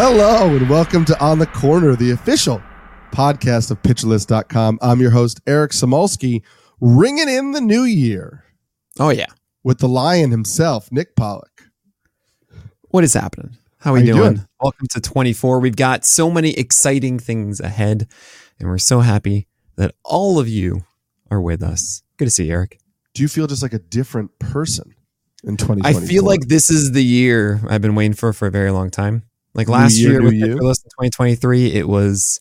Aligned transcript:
Hello 0.00 0.54
and 0.54 0.70
welcome 0.70 1.04
to 1.06 1.20
On 1.20 1.40
the 1.40 1.46
Corner, 1.46 1.96
the 1.96 2.12
official 2.12 2.62
podcast 3.10 3.72
of 3.72 3.82
PitcherList.com. 3.82 4.78
I'm 4.80 5.00
your 5.00 5.10
host, 5.10 5.40
Eric 5.44 5.72
Samulski, 5.72 6.42
ringing 6.80 7.28
in 7.28 7.50
the 7.50 7.60
new 7.60 7.82
year 7.82 8.44
Oh 9.00 9.08
yeah. 9.08 9.26
with 9.64 9.78
the 9.80 9.88
lion 9.88 10.30
himself, 10.30 10.92
Nick 10.92 11.16
Pollack. 11.16 11.64
What 12.90 13.02
is 13.02 13.12
happening? 13.12 13.56
How 13.78 13.90
are 13.90 13.94
we 13.94 14.00
How 14.08 14.14
doing? 14.14 14.34
doing? 14.34 14.46
Welcome 14.60 14.86
to 14.92 15.00
24. 15.00 15.58
We've 15.58 15.74
got 15.74 16.04
so 16.04 16.30
many 16.30 16.50
exciting 16.50 17.18
things 17.18 17.58
ahead, 17.58 18.06
and 18.60 18.68
we're 18.68 18.78
so 18.78 19.00
happy 19.00 19.48
that 19.74 19.96
all 20.04 20.38
of 20.38 20.46
you 20.46 20.84
are 21.28 21.40
with 21.40 21.60
us. 21.60 22.04
Good 22.18 22.26
to 22.26 22.30
see 22.30 22.44
you, 22.46 22.52
Eric. 22.52 22.78
Do 23.14 23.22
you 23.22 23.28
feel 23.28 23.48
just 23.48 23.62
like 23.62 23.72
a 23.72 23.80
different 23.80 24.38
person 24.38 24.94
in 25.42 25.56
2024? 25.56 26.02
I 26.02 26.06
feel 26.06 26.22
like 26.24 26.42
this 26.42 26.70
is 26.70 26.92
the 26.92 27.02
year 27.04 27.60
I've 27.68 27.82
been 27.82 27.96
waiting 27.96 28.14
for 28.14 28.32
for 28.32 28.46
a 28.46 28.50
very 28.52 28.70
long 28.70 28.90
time. 28.90 29.24
Like 29.54 29.66
New 29.66 29.72
last 29.74 29.96
year, 29.96 30.20
year 30.20 30.20
new 30.20 30.54
with? 30.54 30.84
In 30.84 30.90
2023, 31.08 31.72
it 31.72 31.88
was 31.88 32.40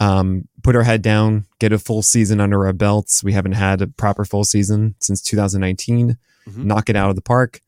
um, 0.00 0.48
put 0.62 0.76
our 0.76 0.82
head 0.82 1.02
down, 1.02 1.46
get 1.58 1.72
a 1.72 1.78
full 1.78 2.02
season 2.02 2.40
under 2.40 2.66
our 2.66 2.72
belts. 2.72 3.22
We 3.22 3.32
haven't 3.32 3.52
had 3.52 3.82
a 3.82 3.86
proper 3.86 4.24
full 4.24 4.44
season 4.44 4.94
since 5.00 5.20
2019. 5.22 6.16
Mhm. 6.48 6.64
Knock 6.64 6.90
it 6.90 6.96
out 6.96 7.10
of 7.10 7.16
the 7.16 7.22
park. 7.22 7.60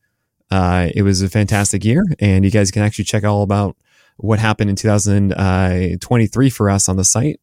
Uh, 0.51 0.89
it 0.95 1.01
was 1.01 1.21
a 1.21 1.29
fantastic 1.29 1.83
year, 1.83 2.03
and 2.19 2.45
you 2.45 2.51
guys 2.51 2.71
can 2.71 2.81
actually 2.81 3.05
check 3.05 3.23
all 3.23 3.43
about 3.43 3.75
what 4.17 4.39
happened 4.39 4.69
in 4.69 4.75
2023 4.75 6.49
for 6.49 6.69
us 6.69 6.87
on 6.89 6.95
the 6.95 7.03
site. 7.03 7.39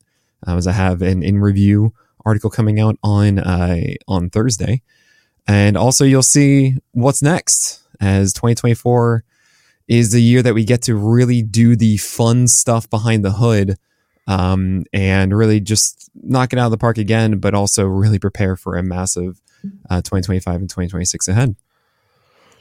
Uh, 0.47 0.57
as 0.57 0.67
I 0.67 0.73
have 0.73 1.03
an 1.03 1.23
in 1.23 1.39
review 1.39 1.93
article 2.25 2.51
coming 2.51 2.81
out 2.81 2.97
on 3.03 3.39
uh, 3.39 3.81
on 4.09 4.31
Thursday, 4.31 4.83
and 5.47 5.77
also 5.77 6.05
you'll 6.05 6.23
see 6.23 6.77
what's 6.93 7.23
next 7.23 7.81
as 8.01 8.33
2024 8.33 9.25
is 9.89 10.13
the 10.13 10.23
year 10.23 10.43
that 10.43 10.55
we 10.55 10.65
get 10.65 10.83
to 10.83 10.95
really 10.95 11.43
do 11.43 11.77
the 11.77 11.97
fun 11.99 12.49
stuff 12.49 12.89
behind 12.89 13.25
the 13.25 13.33
hood 13.33 13.77
um, 14.27 14.85
and 14.93 15.37
really 15.37 15.61
just 15.61 16.11
knock 16.15 16.53
it 16.53 16.59
out 16.59 16.67
of 16.67 16.71
the 16.71 16.79
park 16.79 16.99
again, 16.99 17.39
but 17.39 17.55
also 17.55 17.85
really 17.85 18.19
prepare 18.19 18.57
for 18.57 18.77
a 18.77 18.83
massive 18.83 19.41
uh, 19.91 20.01
2025 20.01 20.55
and 20.55 20.71
2026 20.71 21.29
ahead. 21.29 21.57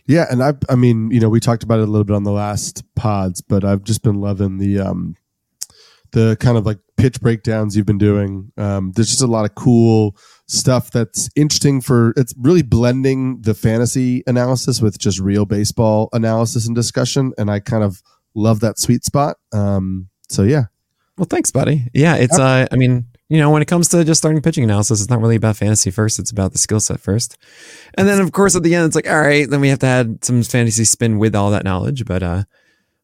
Yeah, 0.06 0.26
and 0.30 0.44
I 0.44 0.54
I 0.70 0.76
mean, 0.76 1.12
you 1.12 1.22
know, 1.22 1.30
we 1.30 1.40
talked 1.40 1.64
about 1.64 1.80
it 1.80 1.88
a 1.88 1.92
little 1.92 2.04
bit 2.04 2.16
on 2.16 2.24
the 2.24 2.32
last 2.32 2.84
pods, 2.96 3.42
but 3.42 3.64
I've 3.64 3.84
just 3.84 4.04
been 4.04 4.20
loving 4.20 4.58
the 4.58 4.80
um 4.80 5.16
the 6.12 6.36
kind 6.40 6.58
of 6.58 6.66
like 6.66 6.80
pitch 6.98 7.22
breakdowns 7.22 7.78
you've 7.78 7.86
been 7.86 7.98
doing. 7.98 8.52
Um 8.58 8.92
there's 8.92 9.10
just 9.10 9.22
a 9.22 9.28
lot 9.28 9.46
of 9.46 9.56
cool 9.56 10.18
stuff 10.54 10.92
that's 10.92 11.30
interesting 11.36 11.82
for 11.82 12.14
it's 12.16 12.34
really 12.40 12.62
blending 12.62 13.42
the 13.42 13.54
fantasy 13.54 14.24
analysis 14.28 14.82
with 14.82 14.98
just 14.98 15.20
real 15.20 15.46
baseball 15.46 16.10
analysis 16.14 16.68
and 16.68 16.76
discussion 16.76 17.34
and 17.38 17.50
I 17.50 17.60
kind 17.60 17.84
of 17.84 18.02
love 18.36 18.60
that 18.62 18.80
sweet 18.80 19.04
spot. 19.04 19.38
Um 19.52 20.10
so 20.30 20.44
yeah. 20.44 20.66
Well, 21.18 21.28
thanks, 21.30 21.52
buddy. 21.52 21.86
Yeah, 21.94 22.16
it's, 22.16 22.40
uh, 22.40 22.68
I 22.72 22.76
mean, 22.76 23.06
you 23.30 23.38
know, 23.38 23.52
when 23.52 23.62
it 23.62 23.68
comes 23.68 23.88
to 23.90 24.04
just 24.04 24.20
starting 24.20 24.42
pitching 24.42 24.64
analysis, 24.64 25.00
it's 25.00 25.10
not 25.10 25.22
really 25.22 25.36
about 25.36 25.58
fantasy 25.58 25.92
first. 25.92 26.20
It's 26.20 26.32
about 26.32 26.52
the 26.52 26.58
skill 26.58 26.80
set 26.80 27.00
first. 27.00 27.38
And 27.96 28.08
then, 28.08 28.20
of 28.20 28.32
course, 28.32 28.56
at 28.56 28.64
the 28.64 28.74
end, 28.74 28.88
it's 28.88 28.96
like, 28.96 29.10
all 29.10 29.22
right, 29.22 29.48
then 29.48 29.62
we 29.62 29.70
have 29.70 29.80
to 29.80 29.86
add 29.86 30.26
some 30.26 30.42
fantasy 30.42 30.86
spin 30.86 31.20
with 31.20 31.36
all 31.36 31.52
that 31.52 31.64
knowledge. 31.64 32.06
But 32.06 32.24
uh, 32.24 32.44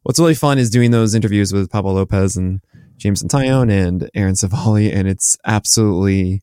what's 0.03 0.19
really 0.19 0.35
fun 0.35 0.57
is 0.57 0.69
doing 0.69 0.91
those 0.91 1.13
interviews 1.13 1.53
with 1.53 1.69
Pablo 1.69 1.93
Lopez 1.93 2.35
and 2.35 2.61
Jameson 2.97 3.29
Taillon 3.29 3.71
and 3.71 4.09
Aaron 4.15 4.35
Civale. 4.35 4.91
And 4.91 5.07
it's 5.07 5.37
absolutely 5.45 6.41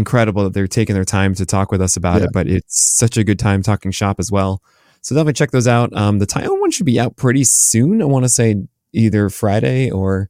incredible 0.00 0.42
that 0.44 0.52
they're 0.54 0.66
taking 0.66 0.94
their 0.94 1.04
time 1.04 1.34
to 1.36 1.46
talk 1.46 1.70
with 1.70 1.80
us 1.80 1.96
about 1.96 2.18
Yeah. 2.20 2.26
it. 2.26 2.30
But 2.32 2.48
it's 2.48 2.80
such 2.98 3.16
a 3.16 3.22
good 3.24 3.38
time 3.38 3.62
talking 3.62 3.92
shop 3.92 4.16
as 4.18 4.30
well. 4.32 4.60
So 5.02 5.14
definitely 5.14 5.34
check 5.34 5.50
those 5.52 5.68
out. 5.68 5.94
Um, 5.96 6.18
the 6.18 6.26
Taillon 6.26 6.60
one 6.60 6.70
should 6.72 6.86
be 6.86 6.98
out 7.00 7.16
pretty 7.16 7.44
soon. 7.44 8.02
I 8.02 8.06
want 8.06 8.24
to 8.24 8.28
say 8.28 8.56
either 8.92 9.30
Friday 9.30 9.90
or 9.90 10.28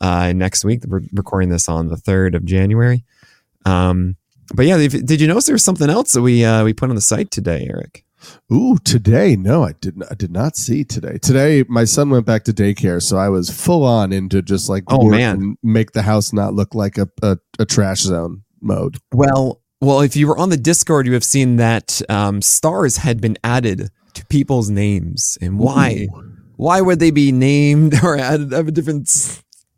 uh, 0.00 0.32
next 0.32 0.64
week. 0.64 0.84
We're 0.86 1.02
recording 1.12 1.48
this 1.50 1.68
on 1.68 1.88
the 1.88 1.96
third 1.96 2.34
of 2.34 2.44
January. 2.44 3.04
Um, 3.66 4.16
but 4.54 4.64
yeah, 4.66 4.78
if, 4.78 4.92
did 5.04 5.20
you 5.20 5.26
notice 5.28 5.46
there 5.46 5.54
was 5.54 5.64
something 5.64 5.90
else 5.90 6.12
that 6.12 6.22
we 6.22 6.44
uh, 6.44 6.64
we 6.64 6.72
put 6.72 6.88
on 6.88 6.94
the 6.94 7.02
site 7.02 7.30
today, 7.30 7.66
Eric? 7.68 8.04
Ooh, 8.52 8.78
today? 8.82 9.36
No, 9.36 9.62
I 9.64 9.72
did 9.80 9.96
not. 9.98 10.08
I 10.10 10.14
did 10.14 10.32
not 10.32 10.56
see 10.56 10.84
today. 10.84 11.18
Today, 11.18 11.64
my 11.68 11.84
son 11.84 12.08
went 12.10 12.24
back 12.26 12.44
to 12.44 12.52
daycare, 12.52 13.02
so 13.02 13.16
I 13.18 13.28
was 13.28 13.50
full 13.50 13.84
on 13.84 14.12
into 14.12 14.40
just 14.42 14.68
like 14.68 14.84
Oh, 14.88 15.08
man. 15.10 15.56
make 15.62 15.92
the 15.92 16.02
house 16.02 16.32
not 16.32 16.54
look 16.54 16.74
like 16.74 16.96
a, 16.98 17.08
a, 17.22 17.36
a 17.58 17.64
trash 17.66 18.00
zone 18.00 18.42
mode. 18.60 18.98
Well, 19.12 19.60
well, 19.80 20.00
if 20.00 20.16
you 20.16 20.26
were 20.26 20.38
on 20.38 20.50
the 20.50 20.56
Discord, 20.56 21.06
you 21.06 21.12
have 21.14 21.24
seen 21.24 21.56
that 21.56 22.02
um, 22.08 22.42
stars 22.42 22.96
had 22.96 23.20
been 23.20 23.38
added 23.44 23.90
to 24.14 24.26
people's 24.26 24.70
names, 24.70 25.38
and 25.40 25.58
why? 25.58 26.08
Why 26.56 26.80
would 26.80 26.98
they 26.98 27.12
be 27.12 27.30
named 27.30 27.94
or 28.02 28.18
added 28.18 28.52
have 28.52 28.68
a 28.68 28.72
different 28.72 29.08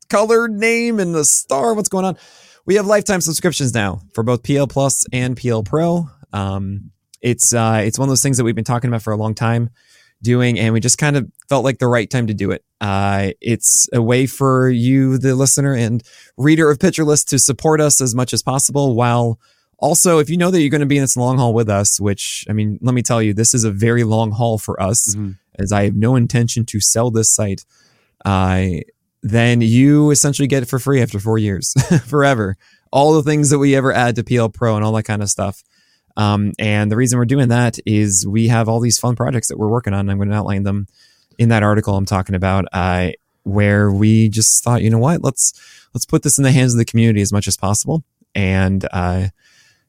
colored 0.08 0.52
name 0.52 0.98
and 0.98 1.14
the 1.14 1.24
star? 1.24 1.74
What's 1.74 1.90
going 1.90 2.04
on? 2.04 2.16
We 2.64 2.76
have 2.76 2.86
lifetime 2.86 3.20
subscriptions 3.20 3.74
now 3.74 4.02
for 4.14 4.22
both 4.22 4.42
PL 4.42 4.66
Plus 4.66 5.04
and 5.12 5.36
PL 5.36 5.62
Pro. 5.62 6.08
Um, 6.32 6.92
it's 7.20 7.52
uh, 7.52 7.82
it's 7.84 7.98
one 7.98 8.08
of 8.08 8.10
those 8.10 8.22
things 8.22 8.38
that 8.38 8.44
we've 8.44 8.54
been 8.54 8.64
talking 8.64 8.88
about 8.88 9.02
for 9.02 9.12
a 9.12 9.16
long 9.16 9.34
time 9.34 9.70
doing, 10.22 10.58
and 10.58 10.72
we 10.74 10.80
just 10.80 10.98
kind 10.98 11.16
of 11.16 11.30
felt 11.48 11.64
like 11.64 11.78
the 11.78 11.86
right 11.88 12.08
time 12.10 12.26
to 12.26 12.34
do 12.34 12.50
it. 12.50 12.64
Uh, 12.80 13.30
it's 13.40 13.88
a 13.92 14.00
way 14.02 14.26
for 14.26 14.68
you, 14.68 15.18
the 15.18 15.34
listener 15.34 15.74
and 15.74 16.02
reader 16.36 16.70
of 16.70 16.78
Pitcher 16.78 17.04
List, 17.04 17.28
to 17.30 17.38
support 17.38 17.80
us 17.80 18.00
as 18.00 18.14
much 18.14 18.32
as 18.32 18.42
possible 18.42 18.94
while 18.94 19.38
also, 19.78 20.18
if 20.18 20.28
you 20.28 20.36
know 20.36 20.50
that 20.50 20.60
you're 20.60 20.68
going 20.70 20.80
to 20.82 20.86
be 20.86 20.98
in 20.98 21.02
this 21.02 21.16
long 21.16 21.38
haul 21.38 21.54
with 21.54 21.70
us, 21.70 21.98
which 21.98 22.44
I 22.50 22.52
mean, 22.52 22.78
let 22.82 22.94
me 22.94 23.00
tell 23.02 23.22
you, 23.22 23.32
this 23.32 23.54
is 23.54 23.64
a 23.64 23.70
very 23.70 24.04
long 24.04 24.30
haul 24.30 24.58
for 24.58 24.80
us, 24.82 25.14
Mhm. 25.14 25.38
as 25.58 25.72
I 25.72 25.84
have 25.84 25.94
no 25.96 26.16
intention 26.16 26.66
to 26.66 26.80
sell 26.80 27.10
this 27.10 27.34
site. 27.34 27.64
Uh, 28.24 28.66
then 29.22 29.60
you 29.62 30.10
essentially 30.10 30.48
get 30.48 30.62
it 30.62 30.66
for 30.68 30.78
free 30.78 31.00
after 31.00 31.18
four 31.18 31.38
years, 31.38 31.72
forever. 32.06 32.56
All 32.92 33.14
the 33.14 33.22
things 33.22 33.50
that 33.50 33.58
we 33.58 33.74
ever 33.74 33.92
add 33.92 34.16
to 34.16 34.24
PL 34.24 34.48
Pro 34.50 34.76
and 34.76 34.84
all 34.84 34.92
that 34.92 35.04
kind 35.04 35.22
of 35.22 35.30
stuff. 35.30 35.62
Um, 36.20 36.52
and 36.58 36.92
the 36.92 36.96
reason 36.96 37.18
we're 37.18 37.24
doing 37.24 37.48
that 37.48 37.78
is 37.86 38.26
we 38.26 38.48
have 38.48 38.68
all 38.68 38.78
these 38.80 38.98
fun 38.98 39.16
projects 39.16 39.48
that 39.48 39.58
we're 39.58 39.70
working 39.70 39.94
on. 39.94 40.10
I'm 40.10 40.18
going 40.18 40.28
to 40.28 40.34
outline 40.34 40.64
them 40.64 40.86
in 41.38 41.48
that 41.48 41.62
article 41.62 41.96
I'm 41.96 42.04
talking 42.04 42.34
about, 42.34 42.66
uh, 42.72 43.12
where 43.44 43.90
we 43.90 44.28
just 44.28 44.62
thought, 44.62 44.82
you 44.82 44.90
know 44.90 44.98
what, 44.98 45.24
let's 45.24 45.54
let's 45.94 46.04
put 46.04 46.22
this 46.22 46.36
in 46.36 46.44
the 46.44 46.52
hands 46.52 46.74
of 46.74 46.78
the 46.78 46.84
community 46.84 47.22
as 47.22 47.32
much 47.32 47.48
as 47.48 47.56
possible. 47.56 48.04
And 48.34 48.86
uh, 48.92 49.28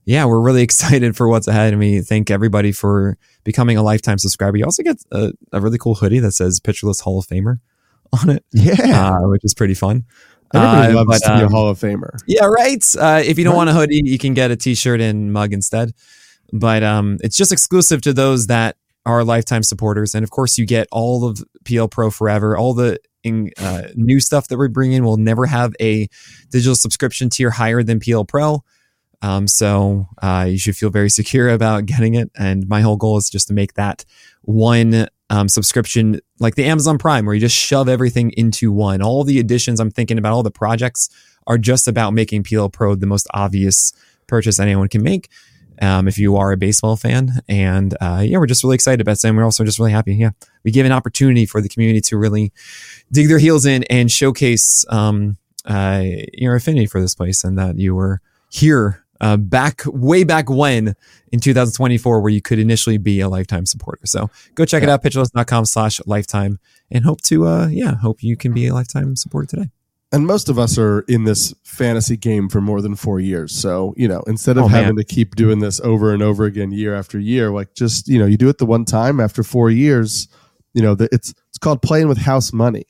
yeah, 0.06 0.24
we're 0.24 0.40
really 0.40 0.62
excited 0.70 1.18
for 1.18 1.28
what's 1.28 1.50
ahead. 1.50 1.74
And 1.74 1.80
we 1.80 2.00
thank 2.00 2.31
everybody 2.31 2.72
for 2.72 3.18
becoming 3.44 3.75
a 3.75 3.84
lifetime 3.84 4.18
subscriber. 4.18 4.56
You 4.56 4.64
also 4.64 4.84
get 4.84 5.03
a, 5.12 5.34
a 5.52 5.59
really 5.59 5.78
cool 5.78 5.96
hoodie 5.96 6.20
that 6.20 6.31
says 6.31 6.62
Pitcher 6.62 6.88
List 6.88 7.02
Hall 7.02 7.20
of 7.20 7.28
Famer 7.28 7.59
on 8.24 8.30
it, 8.30 8.46
Yeah, 8.53 9.18
uh, 9.18 9.28
which 9.28 9.44
is 9.44 9.53
pretty 9.53 9.74
fun. 9.74 10.06
everybody 10.53 10.94
uh, 10.94 10.96
loves 10.96 11.20
but, 11.20 11.28
to 11.28 11.36
be 11.36 11.41
a 11.41 11.46
um, 11.47 11.52
Hall 11.52 11.68
of 11.68 11.78
Famer. 11.78 12.20
Yeah, 12.25 12.46
right. 12.46 12.84
Uh, 12.97 13.22
if 13.25 13.38
you 13.38 13.44
don't 13.44 13.56
want 13.58 13.70
a 13.70 13.74
hoodie, 13.74 14.02
you 14.06 14.18
can 14.18 14.34
get 14.34 14.50
a 14.50 14.56
t-shirt 14.56 15.02
and 15.02 15.34
mug 15.34 15.52
instead. 15.52 15.91
But 16.54 16.84
um, 16.84 17.18
it's 17.22 17.38
just 17.38 17.52
exclusive 17.52 18.02
to 18.04 18.14
those 18.14 18.48
that 18.48 18.78
are 19.06 19.24
lifetime 19.24 19.64
supporters, 19.64 20.14
and 20.14 20.24
of 20.24 20.30
course, 20.30 20.58
you 20.58 20.66
get 20.66 20.88
all 20.92 21.26
of 21.26 21.44
PL 21.66 21.88
Pro 21.88 22.12
forever. 22.12 22.58
All 22.58 22.74
the 22.74 23.00
in, 23.24 23.52
uh, 23.58 23.84
new 23.96 24.20
stuff 24.20 24.48
that 24.48 24.58
we 24.58 24.68
bring 24.68 24.94
in 24.94 25.04
will 25.04 25.18
never 25.18 25.46
have 25.46 25.74
a 25.80 26.08
digital 26.52 26.76
subscription 26.76 27.30
tier 27.30 27.52
higher 27.52 27.84
than 27.84 28.00
PL 28.00 28.26
Pro. 28.26 28.64
Um, 29.22 29.48
so 29.48 30.08
uh, 30.22 30.48
you 30.50 30.58
should 30.58 30.76
feel 30.76 30.90
very 30.90 31.10
secure 31.22 31.50
about 31.50 31.86
getting 31.86 32.16
it. 32.16 32.32
And 32.36 32.68
my 32.68 32.82
whole 32.82 32.98
goal 32.98 33.18
is 33.18 33.30
just 33.30 33.48
to 33.48 33.54
make 33.54 33.74
that 33.76 34.06
one 34.42 35.08
um, 35.30 35.48
subscription 35.48 36.20
like 36.40 36.56
the 36.56 36.66
Amazon 36.66 36.97
Prime, 36.97 37.26
where 37.26 37.36
you 37.36 37.42
just 37.42 37.56
shove 37.56 37.88
everything 37.88 38.32
into 38.32 38.72
one. 38.72 39.02
All 39.02 39.24
the 39.24 39.40
additions 39.40 39.80
I'm 39.80 39.92
thinking 39.92 40.18
about, 40.18 40.34
all 40.34 40.44
the 40.44 40.52
projects 40.52 41.09
are 41.47 41.58
just 41.58 41.88
about 41.88 42.14
making 42.14 42.44
PL 42.44 42.70
Pro 42.70 42.96
the 42.96 43.06
most 43.06 43.28
obvious 43.34 43.94
purchase 44.28 44.59
anyone 44.59 44.88
can 44.88 45.04
make. 45.04 45.30
Um, 45.82 46.08
if 46.08 46.20
you 46.20 46.38
are 46.38 46.52
a 46.52 46.58
baseball 46.58 46.96
fan, 46.96 47.42
and 47.50 47.98
uh, 48.00 48.24
yeah, 48.24 48.38
we're 48.38 48.46
just 48.46 48.64
really 48.64 48.76
excited 48.76 49.02
about. 49.02 49.24
And 49.24 49.36
we're 49.36 49.44
also 49.44 49.64
just 49.64 49.80
really 49.80 49.92
happy. 49.92 50.16
Yeah, 50.16 50.32
we 50.64 50.72
give 50.72 50.86
an 50.86 50.92
opportunity 50.92 51.46
for 51.46 51.60
the 51.60 51.70
community 51.70 52.02
to 52.02 52.18
really 52.18 52.54
dig 53.12 53.28
their 53.28 53.40
heels 53.40 53.66
in 53.66 53.84
and 53.86 54.12
showcase 54.12 54.86
um, 54.90 55.38
uh, 55.66 56.04
your 56.34 56.56
affinity 56.56 56.86
for 56.86 57.02
this 57.02 57.16
place, 57.16 57.44
and 57.44 57.58
that 57.58 57.80
you 57.80 57.96
were 57.96 58.22
here 58.50 59.04
uh, 59.22 59.38
back 59.38 59.82
way 59.86 60.24
back 60.24 60.50
when 60.50 60.96
in 61.32 61.40
2024, 61.40 62.22
where 62.22 62.32
you 62.32 62.42
could 62.42 62.60
initially 62.60 62.98
be 62.98 63.20
a 63.20 63.30
lifetime 63.30 63.66
supporter. 63.66 64.06
So 64.06 64.30
go 64.56 64.66
check 64.66 64.84
it 64.84 64.90
out, 64.90 65.04
pitcherlist.com 65.04 65.66
slash 65.66 66.02
lifetime, 66.06 66.60
and 66.90 67.06
hope 67.06 67.22
to 67.22 67.48
uh, 67.48 67.68
yeah, 67.68 67.96
hope 67.96 68.22
you 68.22 68.36
can 68.36 68.54
be 68.54 68.68
a 68.68 68.74
lifetime 68.74 69.16
supporter 69.16 69.48
today. 69.48 69.70
And 70.13 70.28
most 70.28 70.49
of 70.49 70.59
us 70.59 70.78
are 70.78 71.02
in 71.02 71.23
this 71.23 71.53
fantasy 71.63 72.17
game 72.17 72.49
for 72.49 72.59
more 72.59 72.81
than 72.81 72.96
four 72.96 73.22
years. 73.22 73.53
So, 73.53 73.93
you 73.96 74.09
know, 74.09 74.22
instead 74.28 74.58
of 74.58 74.66
Oh, 74.66 74.67
having 74.67 74.97
to 74.97 75.05
keep 75.05 75.35
doing 75.35 75.59
this 75.59 75.79
over 75.81 76.13
and 76.13 76.22
over 76.22 76.43
again 76.43 76.72
year 76.72 76.93
after 76.93 77.17
year, 77.17 77.49
like 77.49 77.73
just, 77.75 78.09
you 78.09 78.19
know, 78.19 78.25
you 78.25 78.35
do 78.35 78.49
it 78.49 78.58
the 78.58 78.66
one 78.66 78.84
time 78.84 79.22
after 79.22 79.41
four 79.41 79.69
years, 79.69 80.28
you 80.73 80.81
know, 80.81 80.96
the, 80.96 81.08
it's 81.13 81.34
it's 81.49 81.58
called 81.58 81.81
playing 81.81 82.09
with 82.09 82.17
house 82.17 82.52
money. 82.52 82.85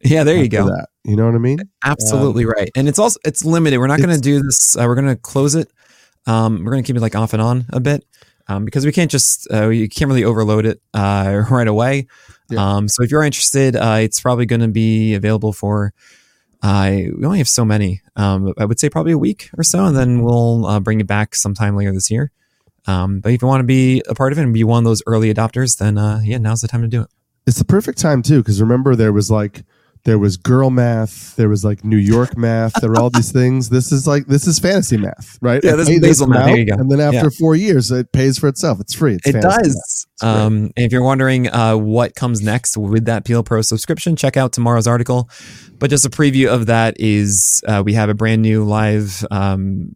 Yeah, 0.00 0.24
there 0.24 0.36
you 0.36 0.48
go. 0.48 0.66
That. 0.66 0.88
You 1.04 1.16
know 1.16 1.26
what 1.26 1.34
I 1.34 1.38
mean? 1.38 1.60
Absolutely 1.84 2.44
right. 2.44 2.70
And 2.74 2.88
it's 2.88 2.98
also 2.98 3.20
it's 3.24 3.44
limited. 3.44 3.78
We're 3.78 3.86
not 3.86 3.98
going 3.98 4.14
to 4.14 4.20
do 4.20 4.42
this. 4.42 4.76
Uh, 4.76 4.84
we're 4.86 4.96
going 4.96 5.08
to 5.08 5.16
close 5.16 5.54
it. 5.54 5.70
Um, 6.26 6.64
we're 6.64 6.72
going 6.72 6.82
to 6.82 6.86
keep 6.86 6.96
it 6.96 7.00
like 7.00 7.14
off 7.14 7.32
and 7.32 7.42
on 7.42 7.66
a 7.70 7.80
bit 7.80 8.04
um, 8.48 8.64
because 8.64 8.84
we 8.84 8.92
can't 8.92 9.10
just 9.10 9.46
uh, 9.52 9.68
you 9.68 9.88
can't 9.88 10.08
really 10.08 10.24
overload 10.24 10.66
it 10.66 10.80
uh, 10.92 11.44
right 11.50 11.68
away. 11.68 12.06
Yeah. 12.50 12.76
Um, 12.76 12.88
so 12.88 13.02
if 13.02 13.10
you're 13.10 13.22
interested, 13.22 13.76
uh, 13.76 13.98
it's 14.00 14.20
probably 14.20 14.46
going 14.46 14.60
to 14.60 14.68
be 14.68 15.14
available 15.14 15.52
for. 15.52 15.92
Uh, 16.64 17.12
we 17.14 17.26
only 17.26 17.36
have 17.36 17.48
so 17.48 17.62
many. 17.62 18.00
Um, 18.16 18.54
I 18.56 18.64
would 18.64 18.80
say 18.80 18.88
probably 18.88 19.12
a 19.12 19.18
week 19.18 19.50
or 19.58 19.62
so, 19.62 19.84
and 19.84 19.94
then 19.94 20.22
we'll 20.22 20.64
uh, 20.64 20.80
bring 20.80 20.98
it 20.98 21.06
back 21.06 21.34
sometime 21.34 21.76
later 21.76 21.92
this 21.92 22.10
year. 22.10 22.32
Um, 22.86 23.20
but 23.20 23.32
if 23.32 23.42
you 23.42 23.48
want 23.48 23.60
to 23.60 23.66
be 23.66 24.02
a 24.08 24.14
part 24.14 24.32
of 24.32 24.38
it 24.38 24.42
and 24.44 24.54
be 24.54 24.64
one 24.64 24.78
of 24.78 24.84
those 24.84 25.02
early 25.06 25.32
adopters, 25.32 25.76
then 25.76 25.98
uh, 25.98 26.20
yeah, 26.24 26.38
now's 26.38 26.62
the 26.62 26.68
time 26.68 26.80
to 26.80 26.88
do 26.88 27.02
it. 27.02 27.08
It's 27.46 27.58
the 27.58 27.66
perfect 27.66 27.98
time 27.98 28.22
too, 28.22 28.38
because 28.38 28.62
remember 28.62 28.96
there 28.96 29.12
was 29.12 29.30
like 29.30 29.62
there 30.04 30.18
was 30.18 30.36
girl 30.36 30.68
math, 30.68 31.34
there 31.36 31.48
was 31.48 31.64
like 31.64 31.82
New 31.82 31.96
York 31.96 32.36
math, 32.36 32.74
there 32.80 32.90
were 32.90 32.98
all 32.98 33.08
these 33.10 33.32
things. 33.32 33.70
This 33.70 33.90
is 33.90 34.06
like 34.06 34.26
this 34.26 34.46
is 34.46 34.58
fantasy 34.58 34.98
math, 34.98 35.38
right? 35.40 35.62
Yeah, 35.64 35.72
I 35.72 35.76
this 35.76 35.88
is 35.88 36.00
basal 36.00 36.26
math. 36.26 36.36
amount, 36.40 36.50
There 36.52 36.58
you 36.58 36.66
go. 36.66 36.74
And 36.74 36.90
then 36.90 37.00
after 37.00 37.16
Yeah. 37.30 37.38
four 37.38 37.56
years, 37.56 37.90
it 37.90 38.12
pays 38.12 38.38
for 38.38 38.48
itself. 38.48 38.80
It's 38.80 38.92
free. 38.94 39.14
It's 39.14 39.28
It 39.28 39.40
does. 39.40 40.06
Um, 40.20 40.70
if 40.76 40.92
you're 40.92 41.02
wondering 41.02 41.48
uh, 41.48 41.76
what 41.76 42.14
comes 42.14 42.42
next 42.42 42.76
with 42.76 43.06
that 43.06 43.24
PL 43.24 43.42
Pro 43.44 43.62
subscription, 43.62 44.14
check 44.14 44.36
out 44.36 44.52
tomorrow's 44.52 44.86
article. 44.86 45.28
But 45.78 45.88
just 45.90 46.04
a 46.04 46.10
preview 46.10 46.48
of 46.48 46.66
that 46.66 47.00
is 47.00 47.62
uh, 47.66 47.82
we 47.84 47.94
have 47.94 48.08
a 48.10 48.14
brand 48.14 48.42
new 48.42 48.62
live 48.64 49.24
um, 49.30 49.94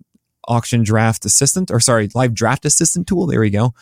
auction 0.49 0.83
draft 0.83 1.25
assistant, 1.27 1.71
or 1.71 1.81
sorry, 1.81 2.09
live 2.15 2.33
draft 2.35 2.65
assistant 2.65 3.07
tool. 3.07 3.27
There 3.27 3.41
we 3.41 3.51
go, 3.51 3.75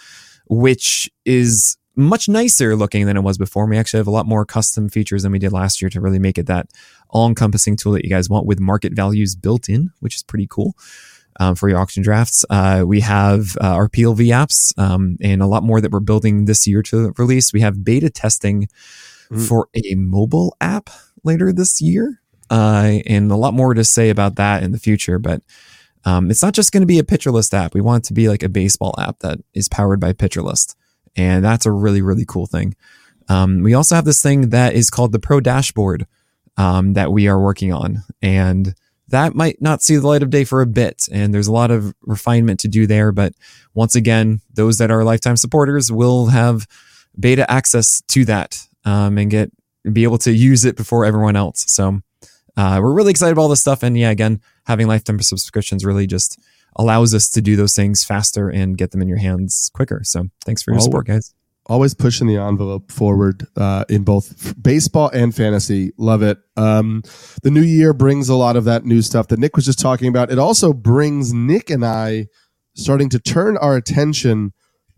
which 0.49 1.09
is 1.25 1.77
much 1.97 2.29
nicer 2.29 2.77
looking 2.77 3.07
than 3.07 3.17
it 3.17 3.23
was 3.23 3.39
before. 3.39 3.67
We 3.67 3.79
actually 3.79 3.99
have 3.99 4.07
a 4.07 4.13
lot 4.13 4.27
more 4.27 4.45
custom 4.45 4.89
features 4.89 5.23
than 5.23 5.33
we 5.33 5.39
did 5.39 5.53
last 5.53 5.81
year 5.81 5.89
to 5.91 6.01
really 6.01 6.19
make 6.19 6.39
it 6.39 6.47
that 6.47 6.69
all 7.09 7.27
encompassing 7.27 7.77
tool 7.77 7.93
that 7.93 8.05
you 8.05 8.11
guys 8.11 8.29
want 8.29 8.47
with 8.47 8.61
market 8.61 8.93
values 8.93 9.35
built 9.35 9.69
in, 9.69 9.91
which 10.01 10.15
is 10.15 10.23
pretty 10.23 10.47
cool 10.49 10.75
um, 11.41 11.55
for 11.55 11.69
your 11.69 11.79
auction 11.79 12.03
drafts. 12.03 12.45
Uh, 12.51 12.85
we 12.87 13.01
have 13.01 13.57
uh, 13.63 13.69
our 13.69 13.89
PLV 13.89 14.27
apps 14.29 14.79
um, 14.79 15.17
and 15.23 15.41
a 15.43 15.47
lot 15.47 15.63
more 15.63 15.81
that 15.81 15.91
we're 15.91 16.01
building 16.01 16.45
this 16.45 16.67
year 16.67 16.83
to 16.83 17.13
release. 17.19 17.53
We 17.53 17.61
have 17.61 17.85
beta 17.85 18.11
testing 18.11 18.69
Mm. 19.29 19.49
for 19.49 19.69
a 19.75 19.97
mobile 19.97 20.57
app 20.61 20.89
later 21.25 21.53
this 21.53 21.81
year, 21.81 22.21
uh, 22.49 22.99
and 23.07 23.29
a 23.33 23.35
lot 23.35 23.55
more 23.55 23.75
to 23.75 23.83
say 23.83 24.09
about 24.09 24.37
that 24.37 24.63
in 24.63 24.71
the 24.71 24.79
future. 24.79 25.19
But 25.19 25.43
um, 26.05 26.31
it's 26.31 26.43
not 26.45 26.55
just 26.55 26.71
going 26.71 26.83
to 26.83 26.87
be 26.87 27.01
a 27.01 27.05
Pitcher 27.05 27.33
List 27.33 27.53
app. 27.53 27.75
We 27.75 27.81
want 27.81 28.05
it 28.05 28.07
to 28.07 28.15
be 28.15 28.29
like 28.29 28.45
a 28.45 28.49
baseball 28.49 28.95
app 29.01 29.19
that 29.19 29.41
is 29.53 29.69
powered 29.69 29.99
by 29.99 30.13
Pitcher 30.13 30.43
List, 30.43 30.77
and 31.17 31.45
that's 31.45 31.67
a 31.67 31.73
really 31.73 32.03
really 32.03 32.25
cool 32.27 32.47
thing. 32.47 32.75
Um, 33.29 33.63
we 33.63 33.75
also 33.75 33.95
have 33.95 34.05
this 34.05 34.23
thing 34.23 34.51
that 34.51 34.75
is 34.75 34.91
called 34.91 35.13
the 35.13 35.19
Pro 35.19 35.41
Dashboard 35.41 36.07
um, 36.57 36.93
that 36.95 37.13
we 37.13 37.29
are 37.29 37.41
working 37.41 37.73
on, 37.73 38.05
and 38.23 38.75
that 39.09 39.35
might 39.35 39.61
not 39.63 39.83
see 39.83 39.97
the 39.97 40.07
light 40.07 40.23
of 40.23 40.31
day 40.31 40.45
for 40.45 40.61
a 40.61 40.67
bit. 40.67 41.09
And 41.13 41.33
there's 41.33 41.47
a 41.47 41.53
lot 41.53 41.71
of 41.71 41.95
refinement 42.03 42.61
to 42.61 42.69
do 42.69 42.87
there. 42.87 43.13
But 43.13 43.35
once 43.75 43.95
again, 43.95 44.41
those 44.53 44.79
that 44.79 44.91
are 44.91 45.05
lifetime 45.05 45.37
supporters 45.37 45.93
will 45.93 46.27
have 46.27 46.67
beta 47.19 47.49
access 47.51 48.03
to 48.09 48.25
that 48.25 48.67
um, 48.85 49.19
and 49.19 49.31
get 49.31 49.53
be 49.93 50.03
able 50.03 50.19
to 50.19 50.33
use 50.33 50.65
it 50.65 50.77
before 50.77 51.05
everyone 51.05 51.37
else. 51.37 51.65
So 51.69 52.01
uh, 52.57 52.81
we're 52.83 52.93
really 52.93 53.11
excited 53.11 53.33
about 53.33 53.43
all 53.43 53.49
this 53.49 53.61
stuff. 53.61 53.83
And 53.83 53.97
yeah, 53.97 54.11
again, 54.11 54.41
having 54.65 54.89
lifetime 54.89 55.21
subscriptions 55.21 55.85
really 55.85 56.07
just 56.07 56.41
allows 56.77 57.15
us 57.15 57.31
to 57.31 57.41
do 57.41 57.57
those 57.57 57.75
things 57.75 58.05
faster 58.05 58.49
and 58.49 58.77
get 58.77 58.91
them 58.91 59.03
in 59.03 59.09
your 59.09 59.19
hands 59.19 59.71
quicker. 59.75 60.03
So 60.05 60.27
thanks 60.45 60.63
for 60.63 60.73
your 60.73 60.81
support, 60.81 61.07
guys. 61.07 61.35
always 61.69 61.95
pushing 61.95 62.27
the 62.27 62.37
envelope 62.37 62.93
forward 62.93 63.47
uh, 63.57 63.85
in 63.89 64.05
both 64.05 64.55
baseball 64.63 65.09
and 65.13 65.35
fantasy. 65.35 65.93
Love 65.97 66.23
it. 66.23 66.39
Um, 66.57 67.03
the 67.43 67.51
new 67.51 67.63
year 67.63 67.93
brings 67.93 68.29
a 68.29 68.37
lot 68.37 68.57
of 68.57 68.65
that 68.65 68.85
new 68.85 69.03
stuff 69.03 69.29
that 69.29 69.39
Nick 69.39 69.57
was 69.57 69.65
just 69.65 69.81
talking 69.81 70.09
about. 70.09 70.31
It 70.31 70.39
also 70.39 70.73
brings 70.73 71.33
Nick 71.33 71.71
and 71.71 71.85
I 71.85 72.27
starting 72.75 73.09
to 73.09 73.19
turn 73.19 73.57
our 73.57 73.75
attention 73.75 74.53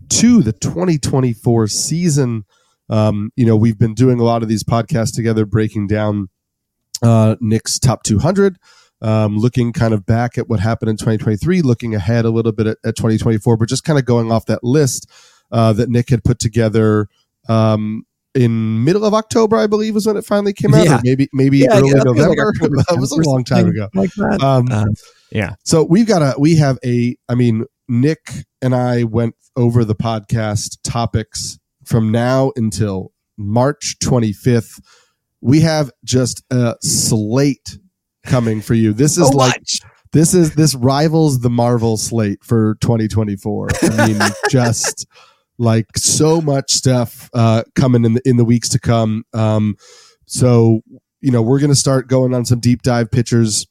to 0.08 0.42
the 0.42 0.52
2024 0.52 1.68
season. 1.68 2.44
Um, 2.90 3.30
you 3.36 3.46
know, 3.46 3.56
we've 3.56 3.78
been 3.78 3.94
doing 3.94 4.18
a 4.18 4.24
lot 4.24 4.42
of 4.42 4.48
these 4.48 4.64
podcasts 4.64 5.14
together, 5.14 5.46
breaking 5.46 5.86
down 5.86 6.28
uh, 7.02 7.36
Nick's 7.40 7.78
top 7.78 8.02
200. 8.02 8.56
Um, 9.00 9.38
looking 9.38 9.72
kind 9.72 9.94
of 9.94 10.04
back 10.04 10.36
at 10.38 10.48
what 10.48 10.58
happened 10.58 10.90
in 10.90 10.96
2023, 10.96 11.62
looking 11.62 11.94
ahead 11.94 12.24
a 12.24 12.30
little 12.30 12.50
bit 12.50 12.66
at, 12.66 12.78
at 12.84 12.96
2024, 12.96 13.56
but 13.56 13.68
just 13.68 13.84
kind 13.84 13.96
of 13.98 14.04
going 14.04 14.32
off 14.32 14.46
that 14.46 14.64
list 14.64 15.08
uh, 15.52 15.72
that 15.74 15.88
Nick 15.88 16.10
had 16.10 16.24
put 16.24 16.40
together 16.40 17.06
um, 17.48 18.02
in 18.34 18.82
middle 18.82 19.04
of 19.04 19.14
October, 19.14 19.56
I 19.56 19.68
believe, 19.68 19.94
was 19.94 20.04
when 20.06 20.16
it 20.16 20.24
finally 20.24 20.52
came 20.52 20.74
out, 20.74 20.84
Yeah. 20.84 20.96
or 20.98 21.00
maybe 21.04 21.28
maybe 21.32 21.58
Yeah, 21.58 21.78
early 21.78 21.88
yeah, 21.90 21.94
that 21.94 22.02
feels 22.04 22.16
like 22.18 22.38
November. 22.38 22.82
That 22.88 22.98
was 22.98 23.12
a 23.12 23.20
long 23.22 23.44
time 23.44 23.68
ago. 23.68 23.88
Like 23.94 24.10
that. 24.14 24.42
Um, 24.42 24.66
Uh, 24.70 24.84
yeah. 25.30 25.54
so 25.64 25.84
we've 25.84 26.06
got 26.06 26.22
a 26.22 26.34
we 26.38 26.56
have 26.56 26.78
a 26.84 27.16
I 27.28 27.34
mean 27.36 27.64
Nick 27.88 28.18
and 28.60 28.74
I 28.74 29.04
went 29.04 29.34
over 29.56 29.84
the 29.84 29.94
podcast 29.94 30.78
topics 30.82 31.58
from 31.84 32.10
now 32.10 32.52
until 32.56 33.12
March 33.36 33.96
25th. 34.02 34.80
We 35.40 35.60
have 35.60 35.90
just 36.04 36.42
a 36.50 36.74
slate 36.82 37.78
coming 38.26 38.60
for 38.60 38.74
you. 38.74 38.92
This 38.92 39.12
is 39.18 39.28
So 39.28 39.36
like 39.36 39.58
much. 39.60 39.80
this 40.12 40.34
is 40.34 40.54
this 40.54 40.74
rivals 40.74 41.40
the 41.40 41.50
Marvel 41.50 41.96
slate 41.96 42.42
for 42.44 42.76
2024. 42.80 43.68
I 43.82 44.06
mean, 44.08 44.20
just 44.50 45.06
like 45.58 45.86
so 45.96 46.40
much 46.40 46.72
stuff 46.72 47.28
uh, 47.34 47.62
coming 47.74 48.04
in 48.04 48.14
the 48.14 48.22
in 48.24 48.36
the 48.36 48.44
weeks 48.44 48.68
to 48.70 48.78
come. 48.78 49.24
Um, 49.32 49.76
so 50.26 50.80
you 51.20 51.30
know, 51.32 51.42
we're 51.42 51.60
gonna 51.60 51.74
start 51.74 52.08
going 52.08 52.34
on 52.34 52.44
some 52.44 52.60
deep 52.60 52.82
dive 52.82 53.10
pitchers. 53.10 53.66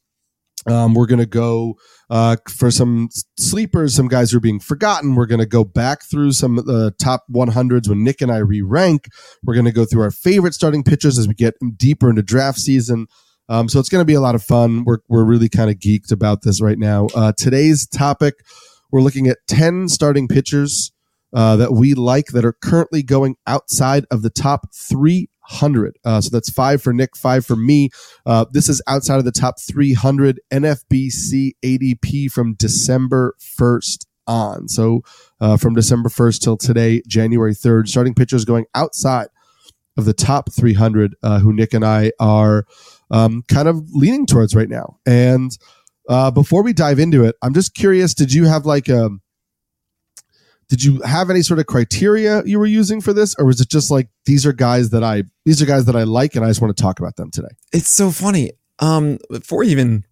Um, 0.69 0.93
we're 0.95 1.05
gonna 1.05 1.25
go 1.25 1.75
uh, 2.09 2.35
for 2.49 2.71
some 2.71 3.07
sleepers, 3.39 3.95
some 3.95 4.09
guys 4.09 4.31
who 4.31 4.37
are 4.37 4.41
being 4.41 4.59
forgotten. 4.59 5.15
We're 5.15 5.27
gonna 5.27 5.45
go 5.45 5.63
back 5.63 5.99
through 6.03 6.33
some 6.33 6.57
of 6.57 6.65
the 6.65 6.91
top 7.01 7.23
100s 7.33 7.87
when 7.87 8.03
Nick 8.03 8.21
and 8.21 8.29
I 8.31 8.37
re-rank. 8.39 9.05
We're 9.43 9.55
gonna 9.55 9.71
go 9.71 9.85
through 9.85 10.01
our 10.01 10.11
favorite 10.11 10.53
starting 10.53 10.83
pitchers 10.83 11.17
as 11.17 11.25
we 11.27 11.35
get 11.35 11.53
deeper 11.77 12.09
into 12.09 12.21
draft 12.21 12.59
season. 12.59 13.07
Um, 13.49 13.69
so 13.69 13.79
it's 13.79 13.89
going 13.89 14.01
to 14.01 14.05
be 14.05 14.13
a 14.13 14.21
lot 14.21 14.35
of 14.35 14.43
fun. 14.43 14.83
We're, 14.83 14.99
we're 15.07 15.23
really 15.23 15.49
kind 15.49 15.69
of 15.69 15.77
geeked 15.77 16.11
about 16.11 16.41
this 16.41 16.61
right 16.61 16.77
now. 16.77 17.07
Uh, 17.15 17.31
today's 17.37 17.87
topic, 17.87 18.35
we're 18.91 19.01
looking 19.01 19.27
at 19.27 19.37
10 19.47 19.87
starting 19.87 20.27
pitchers 20.27 20.91
uh, 21.33 21.55
that 21.57 21.73
we 21.73 21.93
like 21.93 22.27
that 22.27 22.45
are 22.45 22.53
currently 22.53 23.03
going 23.03 23.35
outside 23.45 24.05
of 24.11 24.21
the 24.21 24.29
top 24.29 24.73
300. 24.73 25.97
Uh, 26.03 26.21
so 26.21 26.29
that's 26.29 26.49
five 26.49 26.81
for 26.81 26.93
Nick, 26.93 27.15
five 27.15 27.45
for 27.45 27.55
me. 27.55 27.89
Uh, 28.25 28.45
this 28.51 28.69
is 28.69 28.81
outside 28.87 29.19
of 29.19 29.25
the 29.25 29.31
top 29.31 29.55
300 29.59 30.39
NFBC 30.51 31.51
ADP 31.63 32.31
from 32.31 32.53
December 32.53 33.35
1st 33.39 34.05
on. 34.25 34.67
So 34.67 35.01
uh, 35.39 35.57
from 35.57 35.73
December 35.73 36.09
1st 36.09 36.41
till 36.41 36.57
today, 36.57 37.01
January 37.07 37.53
3rd, 37.53 37.87
starting 37.87 38.13
pitchers 38.13 38.45
going 38.45 38.65
outside 38.75 39.27
of 39.97 40.05
the 40.05 40.13
top 40.13 40.51
300 40.53 41.15
uh, 41.23 41.39
who 41.39 41.51
Nick 41.53 41.73
and 41.73 41.83
I 41.83 42.11
are 42.19 42.65
um, 43.11 43.43
kind 43.47 43.67
of 43.67 43.89
leaning 43.91 44.25
towards 44.25 44.55
right 44.55 44.69
now. 44.69 44.97
And 45.05 45.51
uh, 46.09 46.31
before 46.31 46.63
we 46.63 46.73
dive 46.73 46.99
into 46.99 47.23
it, 47.23 47.35
I'm 47.41 47.53
just 47.53 47.73
curious: 47.73 48.13
did 48.13 48.33
you 48.33 48.45
have 48.45 48.65
like 48.65 48.89
a 48.89 49.09
did 50.69 50.83
you 50.83 51.01
have 51.01 51.29
any 51.29 51.41
sort 51.41 51.59
of 51.59 51.65
criteria 51.65 52.43
you 52.45 52.59
were 52.59 52.65
using 52.65 52.99
for 52.99 53.13
this, 53.13 53.35
or 53.35 53.45
was 53.45 53.61
it 53.61 53.69
just 53.69 53.89
like 53.89 54.09
these 54.25 54.45
are 54.45 54.53
guys 54.53 54.89
that 54.89 55.03
I 55.03 55.23
these 55.45 55.61
are 55.61 55.65
guys 55.65 55.85
that 55.85 55.95
I 55.95 56.03
like, 56.03 56.35
and 56.35 56.43
I 56.43 56.49
just 56.49 56.61
want 56.61 56.75
to 56.75 56.81
talk 56.81 56.99
about 56.99 57.15
them 57.15 57.31
today? 57.31 57.47
It's 57.73 57.89
so 57.89 58.11
funny. 58.11 58.51
Um, 58.79 59.17
before 59.29 59.63
you 59.63 59.71
even 59.71 60.05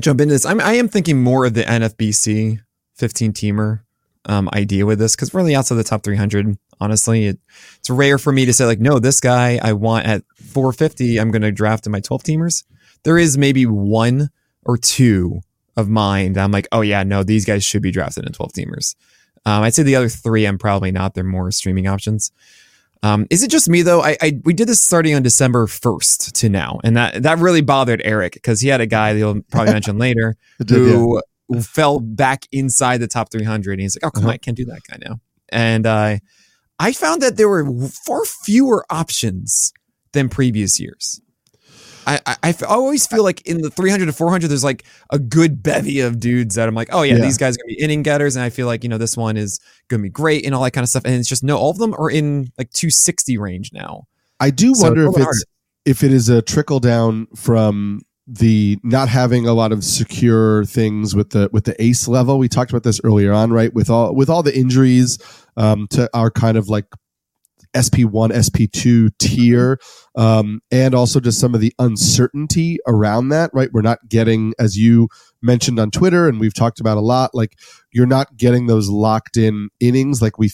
jump 0.00 0.20
into 0.20 0.32
this, 0.32 0.46
I'm 0.46 0.60
I 0.60 0.74
am 0.74 0.88
thinking 0.88 1.22
more 1.22 1.44
of 1.44 1.54
the 1.54 1.62
NFBC 1.62 2.60
15 2.96 3.32
teamer 3.32 3.80
um, 4.26 4.48
idea 4.52 4.86
with 4.86 4.98
this 4.98 5.14
because 5.14 5.34
really 5.34 5.54
outside 5.54 5.76
the 5.76 5.84
top 5.84 6.02
300, 6.02 6.56
honestly, 6.80 7.26
it, 7.26 7.38
it's 7.78 7.90
rare 7.90 8.18
for 8.18 8.32
me 8.32 8.44
to 8.46 8.52
say 8.52 8.64
like, 8.66 8.80
no, 8.80 8.98
this 8.98 9.20
guy 9.20 9.58
I 9.62 9.72
want 9.72 10.06
at 10.06 10.22
450, 10.36 11.18
I'm 11.18 11.30
going 11.30 11.42
to 11.42 11.52
draft 11.52 11.86
in 11.86 11.92
my 11.92 12.00
12 12.00 12.22
teamers. 12.22 12.64
There 13.04 13.18
is 13.18 13.36
maybe 13.38 13.66
one 13.66 14.30
or 14.64 14.76
two 14.76 15.40
of 15.76 15.88
mine 15.88 16.34
that 16.34 16.44
I'm 16.44 16.52
like, 16.52 16.68
oh 16.72 16.80
yeah, 16.80 17.02
no, 17.02 17.22
these 17.22 17.44
guys 17.44 17.64
should 17.64 17.82
be 17.82 17.90
drafted 17.90 18.24
in 18.26 18.32
12 18.32 18.52
teamers. 18.52 18.94
Um, 19.46 19.62
I'd 19.62 19.74
say 19.74 19.82
the 19.82 19.96
other 19.96 20.08
three, 20.08 20.46
I'm 20.46 20.56
probably 20.58 20.90
not. 20.92 21.14
They're 21.14 21.24
more 21.24 21.50
streaming 21.50 21.86
options. 21.86 22.32
Um, 23.02 23.26
is 23.28 23.42
it 23.42 23.50
just 23.50 23.68
me 23.68 23.82
though? 23.82 24.00
I, 24.02 24.16
I 24.22 24.40
we 24.44 24.54
did 24.54 24.66
this 24.66 24.80
starting 24.80 25.14
on 25.14 25.22
December 25.22 25.66
first 25.66 26.34
to 26.36 26.48
now, 26.48 26.80
and 26.82 26.96
that 26.96 27.22
that 27.24 27.38
really 27.38 27.60
bothered 27.60 28.00
Eric 28.02 28.32
because 28.32 28.62
he 28.62 28.68
had 28.68 28.80
a 28.80 28.86
guy 28.86 29.12
that 29.12 29.18
he'll 29.18 29.42
probably 29.50 29.72
mention 29.74 29.98
later 29.98 30.36
who 30.70 31.20
fell 31.60 32.00
back 32.00 32.46
inside 32.50 32.98
the 33.02 33.06
top 33.06 33.30
300, 33.30 33.72
and 33.72 33.82
he's 33.82 33.94
like, 33.94 34.06
"Oh, 34.06 34.10
come 34.10 34.22
Uh-huh. 34.22 34.28
on, 34.30 34.34
I 34.34 34.38
can't 34.38 34.56
do 34.56 34.64
that 34.64 34.80
guy 34.88 34.96
now." 35.06 35.20
And 35.50 35.84
uh, 35.84 36.16
I 36.78 36.92
found 36.92 37.22
that 37.22 37.36
there 37.36 37.48
were 37.48 37.88
far 37.88 38.24
fewer 38.24 38.84
options 38.90 39.72
than 40.12 40.28
previous 40.28 40.78
years. 40.80 41.20
I 42.06 42.20
I 42.42 42.54
always 42.68 43.06
feel 43.06 43.22
like 43.22 43.40
in 43.46 43.62
the 43.62 43.70
300 43.70 44.06
to 44.06 44.12
400, 44.12 44.48
there's 44.48 44.64
like 44.64 44.84
a 45.10 45.18
good 45.18 45.62
bevy 45.62 46.00
of 46.00 46.20
dudes 46.20 46.54
that 46.56 46.68
I'm 46.68 46.74
like, 46.74 46.88
oh 46.92 47.00
yeah, 47.02 47.14
Yeah. 47.14 47.22
these 47.22 47.38
guys 47.38 47.54
are 47.54 47.58
gonna 47.62 47.76
be 47.76 47.82
inning 47.82 48.02
getters, 48.02 48.36
and 48.36 48.44
I 48.44 48.50
feel 48.50 48.66
like 48.66 48.82
you 48.82 48.90
know 48.90 48.98
this 48.98 49.16
one 49.16 49.36
is 49.38 49.58
gonna 49.88 50.02
be 50.02 50.10
great 50.10 50.44
and 50.44 50.54
all 50.54 50.62
that 50.64 50.72
kind 50.72 50.82
of 50.82 50.88
stuff. 50.90 51.04
And 51.06 51.14
it's 51.14 51.28
just 51.28 51.42
no, 51.42 51.56
all 51.56 51.70
of 51.70 51.78
them 51.78 51.94
are 51.94 52.10
in 52.10 52.52
like 52.58 52.70
260 52.72 53.38
range 53.38 53.70
now. 53.72 54.06
I 54.38 54.50
do 54.50 54.74
So 54.74 54.84
wonder 54.88 55.06
if 55.06 55.16
it's 55.16 55.44
if 55.86 56.02
it 56.04 56.12
is 56.12 56.28
a 56.28 56.42
trickle 56.42 56.80
down 56.80 57.26
from 57.36 58.02
the 58.26 58.78
not 58.82 59.08
having 59.08 59.46
a 59.46 59.52
lot 59.52 59.72
of 59.72 59.84
secure 59.84 60.64
things 60.64 61.14
with 61.14 61.30
the 61.30 61.50
with 61.52 61.64
the 61.64 61.80
ace 61.82 62.08
level. 62.08 62.38
We 62.38 62.48
talked 62.48 62.70
about 62.70 62.82
this 62.82 63.00
earlier 63.04 63.32
on, 63.32 63.52
right? 63.52 63.72
With 63.72 63.90
all 63.90 64.14
with 64.14 64.30
all 64.30 64.42
the 64.42 64.56
injuries 64.56 65.18
um, 65.56 65.86
to 65.90 66.08
our 66.14 66.30
kind 66.30 66.56
of 66.56 66.68
like 66.68 66.86
SP1, 67.74 68.30
SP2 68.30 69.10
tier, 69.18 69.78
um, 70.16 70.60
and 70.70 70.94
also 70.94 71.20
just 71.20 71.40
some 71.40 71.54
of 71.54 71.60
the 71.60 71.74
uncertainty 71.78 72.78
around 72.86 73.28
that, 73.30 73.50
right? 73.52 73.68
We're 73.72 73.82
not 73.82 74.08
getting, 74.08 74.54
as 74.58 74.76
you 74.76 75.08
mentioned 75.42 75.80
on 75.80 75.90
Twitter, 75.90 76.28
and 76.28 76.38
we've 76.38 76.54
talked 76.54 76.80
about 76.80 76.96
a 76.96 77.00
lot, 77.00 77.34
like 77.34 77.58
you're 77.92 78.06
not 78.06 78.36
getting 78.36 78.66
those 78.66 78.88
locked 78.88 79.36
in 79.36 79.70
innings 79.80 80.22
like 80.22 80.38
we 80.38 80.50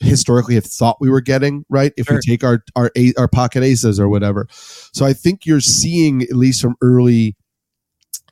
historically 0.00 0.54
have 0.54 0.64
thought 0.64 0.98
we 1.00 1.10
were 1.10 1.20
getting, 1.20 1.64
right? 1.68 1.92
If 1.96 2.06
Sure. 2.06 2.16
we 2.16 2.20
take 2.20 2.44
our, 2.44 2.62
our, 2.74 2.90
our 3.18 3.28
pocket 3.28 3.62
aces 3.62 3.98
or 3.98 4.08
whatever. 4.08 4.46
So 4.50 5.06
I 5.06 5.12
think 5.12 5.46
you're 5.46 5.60
seeing, 5.60 6.22
at 6.22 6.36
least 6.36 6.60
from 6.60 6.76
early 6.82 7.36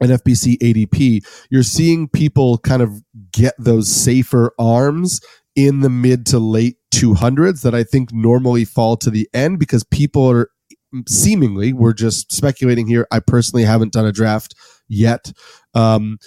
NFBC 0.02 0.58
ADP, 0.58 1.24
you're 1.50 1.62
seeing 1.62 2.08
people 2.08 2.58
kind 2.58 2.82
of 2.82 3.02
get 3.32 3.54
those 3.58 3.90
safer 3.90 4.52
arms 4.58 5.20
in 5.56 5.80
the 5.80 5.90
mid 5.90 6.26
to 6.26 6.38
late 6.38 6.76
200s 6.92 7.62
that 7.62 7.74
I 7.74 7.84
think 7.84 8.12
normally 8.12 8.64
fall 8.64 8.96
to 8.98 9.10
the 9.10 9.28
end 9.32 9.58
because 9.58 9.84
people 9.84 10.28
are 10.30 10.50
seemingly, 11.08 11.72
we're 11.72 11.92
just 11.92 12.32
speculating 12.32 12.86
here. 12.86 13.06
I 13.10 13.20
personally 13.20 13.64
haven't 13.64 13.92
done 13.92 14.06
a 14.06 14.12
draft 14.12 14.54
yet. 14.88 15.32
Um, 15.74 16.18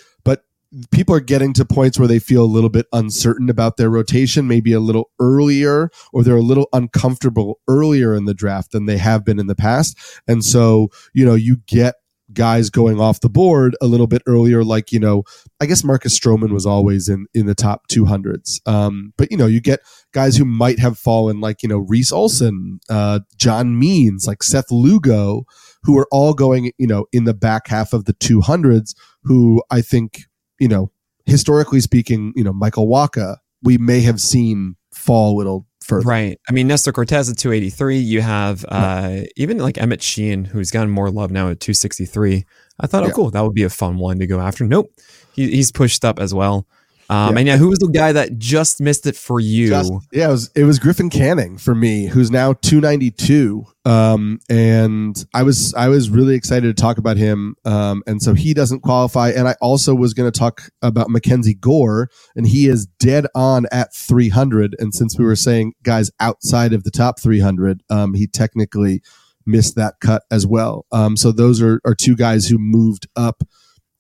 people 0.92 1.16
are 1.16 1.22
getting 1.22 1.54
to 1.54 1.66
points 1.66 1.98
where 1.98 2.08
they 2.08 2.20
feel 2.20 2.44
a 2.44 2.46
little 2.46 2.70
bit 2.70 2.86
uncertain 2.94 3.50
about 3.50 3.78
their 3.78 3.90
rotation, 3.90 4.48
maybe 4.48 4.74
a 4.74 4.80
little 4.80 5.10
earlier, 5.20 5.90
or 6.14 6.24
they're 6.24 6.36
a 6.36 6.42
little 6.42 6.68
uncomfortable 6.74 7.60
earlier 7.68 8.14
in 8.14 8.26
the 8.26 8.34
draft 8.34 8.72
than 8.72 8.86
they 8.86 8.98
have 8.98 9.24
been 9.24 9.40
in 9.40 9.48
the 9.48 9.56
past. 9.56 9.98
And 10.28 10.44
so, 10.44 10.90
you 11.14 11.26
know, 11.26 11.36
you 11.36 11.58
get 11.68 11.96
guys 12.34 12.70
going 12.70 13.00
off 13.00 13.22
the 13.22 13.30
board 13.30 13.76
a 13.82 13.88
little 13.88 14.08
bit 14.08 14.22
earlier, 14.28 14.64
like, 14.64 14.92
you 14.92 15.00
know, 15.00 15.24
I 15.62 15.66
guess 15.66 15.84
Marcus 15.84 16.18
Stroman 16.18 16.52
was 16.52 16.66
always 16.66 17.08
in, 17.08 17.28
in 17.34 17.46
the 17.46 17.56
top 17.56 17.88
200s. 17.88 18.60
Um, 18.68 19.14
but, 19.18 19.32
you 19.32 19.38
know, 19.38 19.46
you 19.46 19.62
get 19.62 19.80
guys 20.12 20.36
who 20.36 20.46
might 20.46 20.80
have 20.80 20.98
fallen, 20.98 21.40
like, 21.40 21.64
you 21.64 21.70
know, 21.70 21.78
Reese 21.78 22.12
Olson, 22.12 22.80
uh, 22.90 23.22
John 23.38 23.80
Means, 23.80 24.28
like 24.28 24.44
Seth 24.44 24.72
Lugo, 24.72 25.44
who 25.84 25.98
are 25.98 26.08
all 26.12 26.34
going, 26.34 26.72
you 26.78 26.88
know, 26.88 27.06
in 27.14 27.24
the 27.24 27.34
back 27.34 27.68
half 27.68 27.94
of 27.94 28.06
the 28.06 28.14
200s, 28.14 28.94
who 29.24 29.64
I 29.72 29.82
think, 29.82 30.26
you 30.60 30.68
know, 30.68 30.92
historically 31.26 31.80
speaking, 31.82 32.34
you 32.36 32.44
know, 32.44 32.54
Michael 32.54 32.88
Wacha, 32.88 33.38
we 33.64 33.78
may 33.78 34.02
have 34.02 34.20
seen 34.20 34.76
fall 34.94 35.36
a 35.36 35.38
little 35.38 35.66
further. 35.84 36.06
Right. 36.08 36.40
I 36.50 36.52
mean, 36.52 36.68
Nestor 36.68 36.92
Cortes 36.92 37.30
at 37.30 37.38
283. 37.38 37.98
You 37.98 38.22
have 38.22 38.66
uh, 38.68 39.22
even 39.36 39.58
like 39.58 39.78
Emmett 39.78 40.02
Sheehan, 40.02 40.46
who's 40.46 40.72
gotten 40.72 40.90
more 40.90 41.10
love 41.10 41.32
now 41.32 41.50
at 41.50 41.60
263. 41.60 42.46
I 42.80 42.88
thought, 42.88 43.04
oh, 43.04 43.08
Yeah. 43.08 43.14
cool. 43.14 43.32
That 43.32 43.42
would 43.42 43.54
be 43.54 43.64
a 43.64 43.70
fun 43.70 43.98
one 43.98 44.20
to 44.20 44.28
go 44.28 44.40
after. 44.40 44.66
Nope. 44.66 44.92
He, 45.34 45.50
he's 45.52 45.72
pushed 45.72 46.04
up 46.04 46.20
as 46.20 46.34
well. 46.34 46.68
Um, 47.10 47.34
Yeah. 47.34 47.40
And 47.40 47.48
yeah, 47.48 47.58
who 47.58 47.70
was 47.70 47.80
the 47.80 47.88
guy 47.88 48.12
that 48.12 48.38
just 48.38 48.82
missed 48.82 49.06
it 49.08 49.16
for 49.16 49.40
you? 49.40 49.70
Just- 49.70 49.94
yeah, 50.12 50.28
it 50.28 50.32
was 50.32 50.52
it 50.56 50.64
was 50.66 50.80
Griffin 50.80 51.10
Canning 51.10 51.58
for 51.58 51.74
me, 51.74 52.08
who's 52.08 52.30
now 52.32 52.54
292. 52.54 53.66
Um, 53.86 54.40
and 54.50 55.26
I 55.34 55.44
was 55.44 55.74
I 55.74 55.88
was 55.88 56.10
really 56.10 56.36
excited 56.36 56.76
to 56.76 56.82
talk 56.82 56.98
about 56.98 57.16
him. 57.18 57.56
Um, 57.64 58.04
and 58.06 58.22
so 58.22 58.34
he 58.34 58.54
doesn't 58.54 58.82
qualify. 58.82 59.30
And 59.30 59.48
I 59.48 59.56
also 59.62 59.96
was 59.96 60.14
going 60.14 60.30
to 60.30 60.38
talk 60.38 60.70
about 60.82 61.10
Mackenzie 61.10 61.54
Gore, 61.54 62.10
and 62.36 62.46
he 62.48 62.68
is 62.68 62.86
dead 63.00 63.28
on 63.34 63.66
at 63.72 63.94
300. 63.96 64.76
And 64.80 64.94
since 64.94 65.18
we 65.18 65.24
were 65.26 65.36
saying 65.38 65.74
guys 65.84 66.12
outside 66.20 66.74
of 66.74 66.84
the 66.84 66.92
top 66.92 67.20
300, 67.22 67.82
um, 67.90 68.14
he 68.14 68.28
technically 68.28 69.02
missed 69.46 69.76
that 69.78 69.96
cut 70.02 70.24
as 70.30 70.46
well. 70.46 70.86
Um, 70.92 71.16
so 71.16 71.32
those 71.32 71.62
are 71.62 71.80
are 71.86 71.96
two 71.96 72.16
guys 72.18 72.48
who 72.48 72.58
moved 72.58 73.08
up 73.16 73.44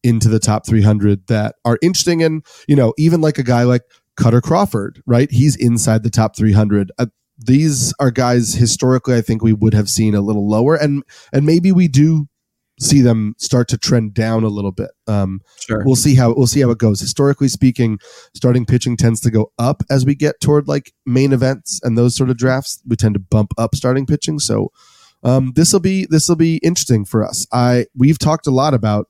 into 0.04 0.30
the 0.30 0.40
top 0.40 0.66
300 0.66 1.28
that 1.28 1.56
are 1.66 1.78
interesting 1.82 2.24
and 2.24 2.46
you 2.68 2.76
know 2.76 2.94
even 2.98 3.22
like 3.22 3.38
a 3.38 3.44
guy 3.44 3.64
like 3.64 3.82
Kutter 4.20 4.42
Crawford, 4.42 5.02
right? 5.06 5.30
He's 5.32 5.56
inside 5.56 6.02
the 6.04 6.10
top 6.10 6.36
300. 6.36 6.92
Uh, 6.98 7.06
these 7.38 7.94
are 8.00 8.10
guys 8.10 8.54
historically 8.56 9.16
I 9.16 9.22
think 9.22 9.44
we 9.44 9.54
would 9.54 9.74
have 9.76 9.90
seen 9.90 10.16
a 10.16 10.22
little 10.22 10.48
lower 10.50 10.76
and 10.76 11.04
and 11.32 11.46
maybe 11.46 11.72
we 11.72 11.88
do 11.88 12.28
see 12.80 13.02
them 13.02 13.34
start 13.40 13.68
to 13.68 13.78
trend 13.78 14.14
down 14.14 14.44
a 14.44 14.50
little 14.50 14.72
bit. 14.72 14.92
Um, 15.08 15.42
Sure. 15.60 15.84
we'll 15.84 15.96
see 15.96 16.14
how 16.16 16.34
we'll 16.34 16.48
see 16.48 16.62
how 16.62 16.70
it 16.70 16.78
goes. 16.78 17.00
Historically 17.00 17.48
speaking, 17.48 17.98
starting 18.36 18.66
pitching 18.66 18.98
tends 18.98 19.20
to 19.22 19.32
go 19.32 19.52
up 19.58 19.84
as 19.90 20.06
we 20.06 20.14
get 20.16 20.40
toward 20.42 20.68
like 20.68 20.94
main 21.06 21.34
events 21.34 21.80
and 21.84 21.98
those 21.98 22.16
sort 22.16 22.30
of 22.30 22.38
drafts. 22.38 22.82
We 22.88 22.96
tend 22.96 23.16
to 23.16 23.20
bump 23.20 23.52
up 23.58 23.76
starting 23.76 24.06
pitching. 24.06 24.38
So 24.40 24.72
um, 25.24 25.54
this 25.56 25.74
will 25.74 25.80
be 25.80 26.06
this 26.10 26.30
will 26.30 26.36
be 26.36 26.58
interesting 26.58 27.04
for 27.06 27.26
us. 27.26 27.48
I 27.52 27.88
we've 27.96 28.20
talked 28.20 28.46
a 28.48 28.52
lot 28.52 28.74
about 28.76 29.10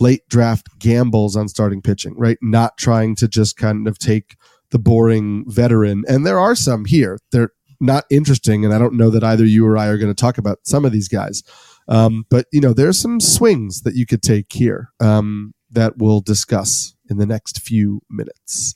late 0.00 0.22
draft 0.28 0.68
gambles 0.78 1.36
on 1.36 1.48
starting 1.48 1.82
pitching, 1.82 2.14
right? 2.16 2.38
Not 2.42 2.76
trying 2.76 3.16
to 3.16 3.28
just 3.28 3.56
kind 3.56 3.86
of 3.86 3.98
take 3.98 4.36
the 4.70 4.78
boring 4.78 5.44
veteran. 5.46 6.04
And 6.08 6.26
there 6.26 6.38
are 6.38 6.54
some 6.54 6.84
here. 6.84 7.18
They're 7.30 7.50
not 7.80 8.04
interesting, 8.10 8.64
and 8.64 8.72
I 8.72 8.78
don't 8.78 8.94
know 8.94 9.10
that 9.10 9.24
either 9.24 9.44
you 9.44 9.66
or 9.66 9.76
I 9.76 9.86
are 9.86 9.98
going 9.98 10.14
to 10.14 10.20
talk 10.20 10.38
about 10.38 10.58
some 10.64 10.84
of 10.84 10.92
these 10.92 11.08
guys. 11.08 11.42
Um, 11.88 12.24
but 12.30 12.46
you 12.52 12.60
know, 12.60 12.72
there's 12.72 13.00
some 13.00 13.20
swings 13.20 13.82
that 13.82 13.94
you 13.94 14.06
could 14.06 14.22
take 14.22 14.52
here 14.52 14.88
um, 15.00 15.52
that 15.70 15.98
we'll 15.98 16.20
discuss 16.20 16.94
in 17.10 17.18
the 17.18 17.26
next 17.26 17.60
few 17.60 18.00
minutes. 18.08 18.74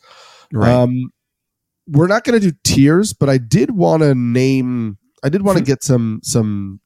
right. 0.53 0.71
Um, 0.71 1.11
we're 1.91 2.07
not 2.07 2.25
going 2.25 2.39
to 2.39 2.51
do 2.51 2.57
tiers, 2.65 3.15
but 3.15 3.31
I 3.31 3.39
did 3.39 3.71
want 3.71 4.03
to 4.03 4.15
name. 4.15 4.99
I 5.25 5.31
did 5.31 5.43
want 5.43 5.57
to 5.59 5.65
get 5.65 5.83
some 5.83 6.21
some 6.23 6.81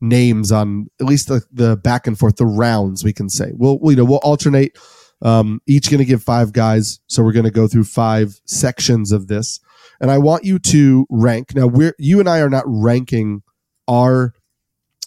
names 0.00 0.50
on 0.50 0.86
at 1.00 1.06
least 1.06 1.28
the, 1.28 1.42
the 1.52 1.76
back 1.76 2.06
and 2.06 2.18
forth, 2.18 2.36
the 2.36 2.46
rounds 2.46 3.04
we 3.04 3.12
can 3.12 3.28
say. 3.28 3.52
We'll, 3.54 3.78
we 3.80 3.92
you 3.92 3.96
know 3.96 4.04
we'll 4.04 4.18
alternate. 4.18 4.78
Um, 5.22 5.60
each 5.66 5.90
going 5.90 5.98
to 5.98 6.06
give 6.06 6.22
five 6.22 6.52
guys, 6.52 7.00
so 7.06 7.22
we're 7.22 7.32
going 7.32 7.44
to 7.44 7.50
go 7.50 7.68
through 7.68 7.84
five 7.84 8.40
sections 8.46 9.12
of 9.12 9.28
this, 9.28 9.60
and 10.00 10.10
I 10.10 10.18
want 10.18 10.44
you 10.44 10.58
to 10.58 11.06
rank. 11.10 11.54
Now 11.54 11.66
we're 11.66 11.94
you 11.98 12.20
and 12.20 12.28
I 12.28 12.40
are 12.40 12.50
not 12.50 12.64
ranking 12.66 13.42
our 13.88 14.32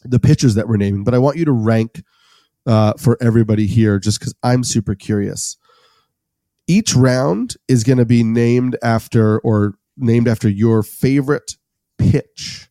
the 0.04 0.20
pitchers 0.20 0.56
that 0.56 0.68
we're 0.68 0.78
naming, 0.78 1.04
but 1.04 1.14
I 1.14 1.18
want 1.18 1.38
you 1.38 1.46
to 1.46 1.52
rank 1.52 2.04
uh, 2.68 2.94
for 3.00 3.18
everybody 3.22 3.66
here, 3.66 3.98
just 3.98 4.20
because 4.20 4.36
I'm 4.44 4.64
super 4.64 4.94
curious 4.94 5.58
each 6.68 6.96
round 6.96 7.56
is 7.68 7.84
going 7.84 7.98
to 7.98 8.06
be 8.06 8.24
named 8.24 8.78
after 8.82 9.40
or 9.40 9.76
named 9.98 10.28
after 10.28 10.50
your 10.50 10.84
favorite 10.84 11.58
pitch. 11.98 12.70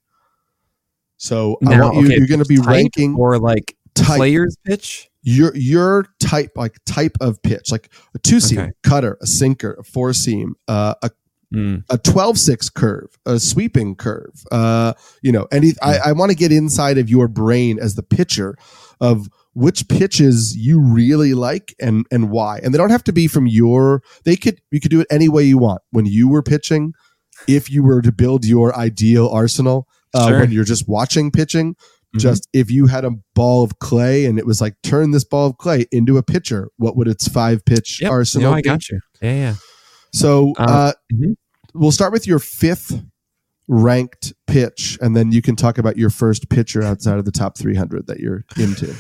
So 1.23 1.57
I 1.65 1.81
want 1.81 1.95
you, 1.99 2.07
okay, 2.07 2.17
you're 2.19 2.27
going 2.27 2.43
to 2.43 2.49
be 2.49 2.59
ranking 2.59 3.15
or 3.15 3.39
like 3.39 3.77
type 3.95 4.17
players 4.17 4.57
pitch. 4.65 5.09
your 5.23 5.55
your 5.55 6.07
type 6.19 6.51
like 6.57 6.79
type 6.85 7.17
of 7.21 7.41
pitch, 7.43 7.71
like 7.71 7.93
a 8.13 8.19
two 8.19 8.41
seam 8.41 8.59
Okay. 8.59 8.73
cutter, 8.83 9.19
a 9.23 9.27
sinker, 9.29 9.77
a 9.79 9.85
four 9.85 10.13
seam, 10.13 10.57
uh, 10.69 10.95
a 11.03 11.11
Mm. 11.55 11.85
a 11.91 11.99
12-6 11.99 12.73
curve, 12.73 13.19
a 13.27 13.39
sweeping 13.39 13.95
curve. 13.95 14.33
Uh, 14.51 14.95
you 15.21 15.31
know, 15.31 15.47
and 15.53 15.67
I, 15.83 15.99
I 16.07 16.13
want 16.13 16.31
to 16.31 16.35
get 16.35 16.51
inside 16.51 16.97
of 16.97 17.11
your 17.11 17.29
brain 17.29 17.79
as 17.79 17.95
the 17.95 18.03
pitcher 18.03 18.57
of 19.03 19.29
which 19.53 19.87
pitches 19.87 20.57
you 20.57 20.81
really 20.81 21.35
like 21.35 21.75
and 21.79 22.07
and 22.11 22.31
why. 22.31 22.59
And 22.65 22.73
they 22.73 22.79
don't 22.79 22.89
have 22.89 23.05
to 23.05 23.13
be 23.13 23.29
from 23.29 23.47
your. 23.47 24.03
They 24.25 24.35
could 24.35 24.63
you 24.71 24.81
could 24.81 24.91
do 24.91 25.01
it 25.03 25.07
any 25.11 25.29
way 25.29 25.45
you 25.45 25.59
want. 25.59 25.83
When 25.91 26.07
you 26.07 26.27
were 26.27 26.43
pitching, 26.43 26.95
if 27.47 27.71
you 27.71 27.83
were 27.83 28.01
to 28.01 28.13
build 28.13 28.47
your 28.47 28.75
ideal 28.75 29.29
arsenal, 29.29 29.87
uh, 30.15 30.29
Sure. 30.29 30.41
when 30.41 30.51
you're 30.51 30.65
just 30.65 30.89
watching 30.89 31.31
pitching, 31.31 31.75
Mhm. 32.15 32.21
just 32.21 32.49
if 32.53 32.71
you 32.71 32.87
had 32.87 33.05
a 33.05 33.11
ball 33.35 33.65
of 33.65 33.79
clay 33.79 34.27
and 34.27 34.39
it 34.39 34.47
was 34.47 34.61
like 34.61 34.75
turn 34.83 35.11
this 35.13 35.25
ball 35.25 35.47
of 35.49 35.57
clay 35.59 35.87
into 35.93 36.19
a 36.19 36.23
pitcher, 36.23 36.69
what 36.77 36.97
would 36.97 37.09
its 37.09 37.27
five 37.29 37.65
pitch 37.65 38.01
Yep. 38.03 38.11
arsenal? 38.11 38.51
No, 38.51 38.57
I 38.57 38.61
got 38.61 38.89
you. 38.89 39.01
Yeah, 39.23 39.35
yeah. 39.35 39.55
So 40.13 40.53
Uh, 40.59 40.63
uh, 40.63 40.93
mhm. 41.13 41.35
we'll 41.75 41.93
start 41.93 42.13
with 42.13 42.27
your 42.27 42.39
fifth 42.39 43.03
ranked 43.69 44.35
pitch, 44.47 44.99
and 45.01 45.17
then 45.17 45.33
you 45.33 45.41
can 45.41 45.57
talk 45.57 45.79
about 45.79 45.97
your 45.97 46.11
first 46.11 46.49
pitcher 46.51 46.83
outside 46.83 47.19
of 47.19 47.25
the 47.25 47.33
top 47.33 47.57
300 47.57 48.07
that 48.09 48.21
you're 48.21 48.45
into. 48.59 48.95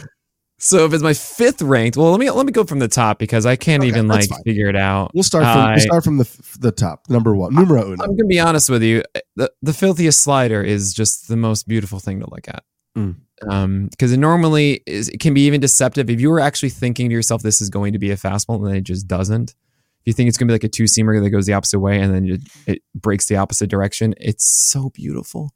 So 0.64 0.84
if 0.84 0.92
it's 0.92 1.02
my 1.02 1.12
fifth 1.12 1.60
ranked, 1.60 1.96
well, 1.96 2.12
let 2.12 2.20
me 2.20 2.30
let 2.30 2.46
me 2.46 2.52
go 2.52 2.62
from 2.62 2.78
the 2.78 2.86
top 2.86 3.18
because 3.18 3.46
I 3.46 3.56
can't 3.56 3.82
Okay, 3.82 3.88
even 3.88 4.06
like 4.06 4.28
fine. 4.28 4.42
figure 4.44 4.68
it 4.68 4.76
out. 4.76 5.10
We'll 5.12 5.24
start 5.24 5.42
from 5.42 5.58
I- 5.58 5.70
we'll 5.72 5.80
start 5.80 6.04
from 6.04 6.18
the 6.18 6.56
the 6.60 6.70
top, 6.70 7.10
number 7.10 7.34
one, 7.34 7.52
numero 7.52 7.82
uno. 7.92 8.04
I'm 8.04 8.10
gonna 8.16 8.26
be 8.28 8.38
honest 8.38 8.70
with 8.70 8.82
you. 8.84 9.02
The 9.34 9.50
the 9.60 9.72
filthiest 9.72 10.22
slider 10.22 10.62
is 10.62 10.94
just 10.94 11.26
the 11.26 11.36
most 11.36 11.66
beautiful 11.66 11.98
thing 11.98 12.20
to 12.20 12.30
look 12.30 12.46
at. 12.46 12.62
Mm. 12.96 13.16
Um, 13.50 13.88
because 13.88 14.12
it 14.12 14.18
normally 14.18 14.82
is 14.86 15.08
it 15.08 15.18
can 15.18 15.34
be 15.34 15.46
even 15.46 15.60
deceptive 15.60 16.08
if 16.08 16.20
you 16.20 16.30
were 16.30 16.38
actually 16.38 16.68
thinking 16.68 17.08
to 17.08 17.12
yourself 17.12 17.42
this 17.42 17.60
is 17.60 17.68
going 17.68 17.92
to 17.94 17.98
be 17.98 18.12
a 18.12 18.16
fastball 18.16 18.54
and 18.58 18.66
then 18.68 18.76
it 18.76 18.84
just 18.84 19.08
doesn't. 19.08 19.50
If 19.50 20.06
you 20.06 20.12
think 20.12 20.28
it's 20.28 20.38
gonna 20.38 20.46
be 20.46 20.54
like 20.54 20.62
a 20.62 20.68
two 20.68 20.84
seamer 20.84 21.20
that 21.20 21.30
goes 21.30 21.46
the 21.46 21.54
opposite 21.54 21.80
way 21.80 21.98
and 22.00 22.14
then 22.14 22.28
it, 22.28 22.40
it 22.68 22.82
breaks 22.94 23.26
the 23.26 23.34
opposite 23.34 23.68
direction, 23.68 24.14
it's 24.16 24.44
so 24.46 24.90
beautiful. 24.90 25.54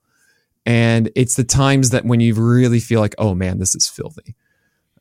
And 0.65 1.13
it's 1.15 1.37
the 1.37 1.45
times 1.45 1.91
that 1.91 2.05
when 2.05 2.19
you 2.19 2.35
really 2.35 2.81
feel 2.81 3.01
like, 3.01 3.15
oh 3.19 3.37
man, 3.37 3.61
this 3.61 3.77
is 3.77 3.87
filthy. 3.87 4.35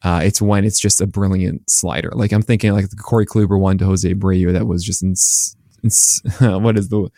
Uh, 0.06 0.20
it's 0.20 0.40
when 0.40 0.64
it's 0.64 0.80
just 0.80 1.02
a 1.02 1.08
brilliant 1.08 1.68
slider. 1.68 2.12
Like 2.14 2.32
I'm 2.32 2.44
thinking 2.44 2.72
like 2.74 2.92
the 2.92 2.96
Corey 2.96 3.26
Kluber 3.26 3.60
one 3.60 3.80
to 3.80 3.86
Jose 3.86 4.08
Abreu 4.08 4.54
that 4.54 4.68
was 4.68 4.84
just 4.84 5.02
ins- 5.02 5.58
ins- 5.84 6.22
what 6.40 6.78
is 6.78 6.90
the 6.90 7.10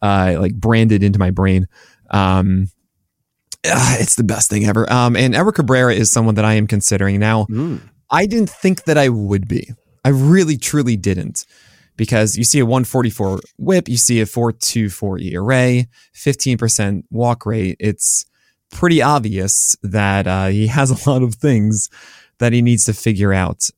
uh, 0.00 0.36
like 0.38 0.54
branded 0.54 1.02
into 1.02 1.18
my 1.18 1.30
brain. 1.30 1.68
Um, 2.10 2.68
ah, 3.66 3.96
it's 4.00 4.14
the 4.14 4.24
best 4.24 4.48
thing 4.48 4.64
ever. 4.64 4.90
Um, 4.90 5.16
and 5.16 5.34
Edward 5.34 5.52
Cabrera 5.52 5.92
is 5.92 6.10
someone 6.10 6.36
that 6.36 6.46
I 6.46 6.54
am 6.54 6.66
considering 6.66 7.20
now. 7.20 7.44
Mm. 7.50 7.82
I 8.08 8.24
didn't 8.24 8.48
think 8.48 8.84
that 8.84 8.96
I 8.96 9.10
would 9.10 9.46
be. 9.46 9.68
I 10.02 10.08
really, 10.08 10.56
truly 10.56 10.96
didn't, 10.96 11.44
because 11.96 12.38
you 12.38 12.44
see 12.44 12.58
a 12.60 12.64
144 12.64 13.40
whip, 13.58 13.86
you 13.86 13.98
see 13.98 14.18
a 14.22 14.24
424 14.24 15.18
ERA, 15.18 15.84
15% 16.16 17.02
walk 17.10 17.44
rate. 17.44 17.76
It's 17.78 18.24
pretty 18.70 19.02
obvious 19.02 19.76
that 19.82 20.26
uh, 20.26 20.46
he 20.46 20.68
has 20.68 20.90
a 20.90 21.10
lot 21.10 21.22
of 21.22 21.34
things 21.34 21.90
that 22.40 22.52
he 22.52 22.60
needs 22.60 22.84
to 22.86 22.92
figure 22.92 23.32
out. 23.32 23.70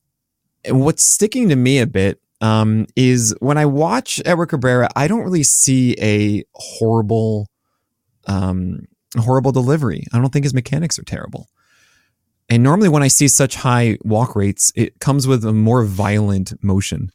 What's 0.67 1.03
sticking 1.03 1.49
to 1.49 1.55
me 1.55 1.79
a 1.79 1.87
bit 1.87 2.19
um, 2.41 2.87
is 2.95 3.35
when 3.39 3.57
I 3.57 3.65
watch 3.65 4.21
Edward 4.25 4.47
Cabrera, 4.47 4.89
I 4.95 5.07
don't 5.07 5.23
really 5.23 5.43
see 5.43 5.95
a 6.01 6.43
horrible, 6.53 7.49
um, 8.25 8.87
horrible 9.17 9.51
delivery. 9.51 10.05
I 10.11 10.19
don't 10.19 10.31
think 10.33 10.45
his 10.45 10.53
mechanics 10.53 10.97
are 10.97 11.03
terrible. 11.03 11.47
And 12.49 12.63
normally, 12.63 12.89
when 12.89 13.03
I 13.03 13.07
see 13.07 13.27
such 13.27 13.55
high 13.55 13.97
walk 14.03 14.35
rates, 14.35 14.71
it 14.75 14.99
comes 14.99 15.27
with 15.27 15.45
a 15.45 15.53
more 15.53 15.85
violent 15.85 16.61
motion. 16.61 17.11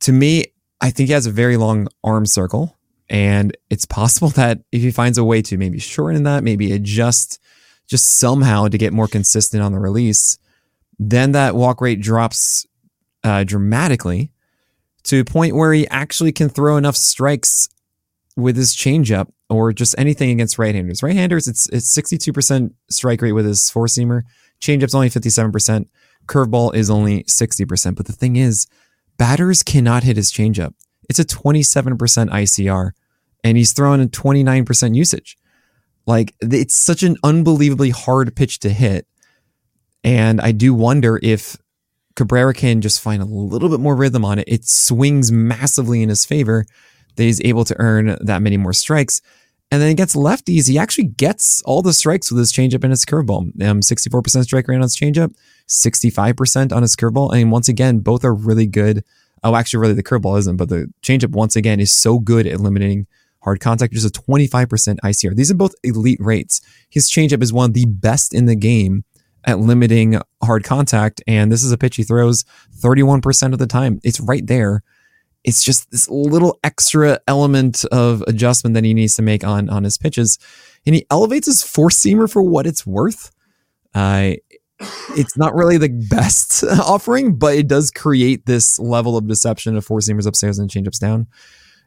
To 0.00 0.12
me, 0.12 0.46
I 0.80 0.90
think 0.90 1.08
he 1.08 1.12
has 1.12 1.26
a 1.26 1.30
very 1.30 1.56
long 1.56 1.88
arm 2.02 2.26
circle, 2.26 2.76
and 3.08 3.56
it's 3.70 3.84
possible 3.84 4.28
that 4.40 4.60
if 4.72 4.82
he 4.82 4.90
finds 4.90 5.18
a 5.18 5.24
way 5.24 5.42
to 5.42 5.58
maybe 5.58 5.78
shorten 5.78 6.22
that, 6.22 6.44
maybe 6.44 6.72
adjust 6.72 7.38
just 7.86 8.18
somehow 8.18 8.68
to 8.68 8.78
get 8.78 8.92
more 8.92 9.08
consistent 9.08 9.62
on 9.62 9.72
the 9.72 9.78
release, 9.78 10.38
then 10.98 11.32
that 11.32 11.54
walk 11.54 11.80
rate 11.80 12.00
drops 12.00 12.66
uh, 13.22 13.44
dramatically 13.44 14.30
to 15.04 15.20
a 15.20 15.24
point 15.24 15.54
where 15.54 15.72
he 15.72 15.86
actually 15.88 16.32
can 16.32 16.48
throw 16.48 16.76
enough 16.76 16.96
strikes 16.96 17.68
with 18.36 18.56
his 18.56 18.74
changeup 18.74 19.30
or 19.48 19.72
just 19.72 19.94
anything 19.98 20.30
against 20.30 20.58
right-handers. 20.58 21.02
Right-handers, 21.02 21.46
it's 21.46 21.68
it's 21.68 21.96
62% 21.96 22.72
strike 22.90 23.22
rate 23.22 23.32
with 23.32 23.46
his 23.46 23.70
four-seamer. 23.70 24.22
Changeup's 24.60 24.94
only 24.94 25.10
57%. 25.10 25.86
Curveball 26.26 26.74
is 26.74 26.90
only 26.90 27.22
60%. 27.24 27.96
But 27.96 28.06
the 28.06 28.12
thing 28.12 28.36
is, 28.36 28.66
batters 29.18 29.62
cannot 29.62 30.04
hit 30.04 30.16
his 30.16 30.32
changeup. 30.32 30.74
It's 31.08 31.18
a 31.18 31.24
27% 31.24 31.98
ICR, 31.98 32.92
and 33.42 33.56
he's 33.56 33.72
throwing 33.72 34.02
a 34.02 34.06
29% 34.06 34.94
usage. 34.94 35.36
Like 36.06 36.34
it's 36.40 36.74
such 36.74 37.02
an 37.02 37.16
unbelievably 37.22 37.90
hard 37.90 38.34
pitch 38.36 38.58
to 38.60 38.70
hit. 38.70 39.06
And 40.02 40.40
I 40.40 40.52
do 40.52 40.74
wonder 40.74 41.18
if 41.22 41.56
Cabrera 42.14 42.54
can 42.54 42.80
just 42.80 43.00
find 43.00 43.22
a 43.22 43.26
little 43.26 43.68
bit 43.68 43.80
more 43.80 43.96
rhythm 43.96 44.24
on 44.24 44.38
it. 44.38 44.44
It 44.46 44.64
swings 44.64 45.32
massively 45.32 46.02
in 46.02 46.08
his 46.08 46.24
favor 46.24 46.66
that 47.16 47.22
he's 47.22 47.40
able 47.42 47.64
to 47.64 47.76
earn 47.78 48.16
that 48.20 48.42
many 48.42 48.56
more 48.56 48.72
strikes. 48.72 49.20
And 49.70 49.80
then 49.80 49.90
against 49.90 50.14
lefties, 50.14 50.68
he 50.68 50.78
actually 50.78 51.08
gets 51.08 51.62
all 51.62 51.82
the 51.82 51.92
strikes 51.92 52.30
with 52.30 52.38
his 52.38 52.52
changeup 52.52 52.84
and 52.84 52.92
his 52.92 53.04
curveball. 53.04 53.60
Um, 53.62 53.80
64% 53.80 54.44
strike 54.44 54.68
rate 54.68 54.76
on 54.76 54.82
his 54.82 54.96
changeup, 54.96 55.34
65% 55.68 56.72
on 56.72 56.82
his 56.82 56.94
curveball. 56.94 57.34
And 57.34 57.50
once 57.50 57.68
again, 57.68 58.00
both 58.00 58.24
are 58.24 58.34
really 58.34 58.66
good. 58.66 59.04
Oh, 59.42 59.56
actually, 59.56 59.80
really, 59.80 59.94
the 59.94 60.02
curveball 60.02 60.38
isn't, 60.38 60.56
but 60.56 60.68
the 60.68 60.92
changeup, 61.02 61.30
once 61.30 61.56
again, 61.56 61.80
is 61.80 61.92
so 61.92 62.18
good 62.18 62.46
at 62.46 62.60
limiting 62.60 63.06
hard 63.44 63.60
contact. 63.60 63.92
Just 63.92 64.16
a 64.16 64.20
25% 64.20 64.98
ICR. 65.04 65.36
These 65.36 65.50
are 65.50 65.56
both 65.56 65.74
elite 65.84 66.20
rates. 66.20 66.60
His 66.90 67.10
changeup 67.10 67.42
is 67.42 67.52
one 67.52 67.70
of 67.70 67.74
the 67.74 67.86
best 67.86 68.34
in 68.34 68.46
the 68.46 68.56
game 68.56 69.04
at 69.44 69.58
limiting 69.58 70.18
hard 70.42 70.64
contact. 70.64 71.22
And 71.26 71.52
this 71.52 71.62
is 71.62 71.70
a 71.70 71.78
pitch 71.78 71.96
he 71.96 72.02
throws 72.02 72.44
31% 72.80 73.52
of 73.52 73.58
the 73.58 73.66
time. 73.66 74.00
It's 74.02 74.20
right 74.20 74.46
there. 74.46 74.82
It's 75.44 75.62
just 75.62 75.90
this 75.90 76.08
little 76.08 76.58
extra 76.64 77.20
element 77.28 77.84
of 77.92 78.22
adjustment 78.26 78.72
that 78.74 78.84
he 78.84 78.94
needs 78.94 79.14
to 79.16 79.22
make 79.22 79.44
on, 79.44 79.68
on 79.68 79.84
his 79.84 79.98
pitches. 79.98 80.38
And 80.86 80.94
he 80.94 81.06
elevates 81.10 81.46
his 81.46 81.62
four 81.62 81.90
seamer 81.90 82.30
for 82.30 82.42
what 82.42 82.66
it's 82.66 82.86
worth. 82.86 83.30
Uh, 83.94 84.32
it's 85.10 85.36
not 85.36 85.54
really 85.54 85.76
the 85.76 85.90
best 86.10 86.64
offering, 86.82 87.36
but 87.36 87.54
it 87.54 87.68
does 87.68 87.90
create 87.90 88.46
this 88.46 88.78
level 88.78 89.16
of 89.18 89.28
deception 89.28 89.76
of 89.76 89.84
four 89.84 90.00
seamers 90.00 90.26
upstairs 90.26 90.58
and 90.58 90.70
changeups 90.70 90.98
down. 90.98 91.26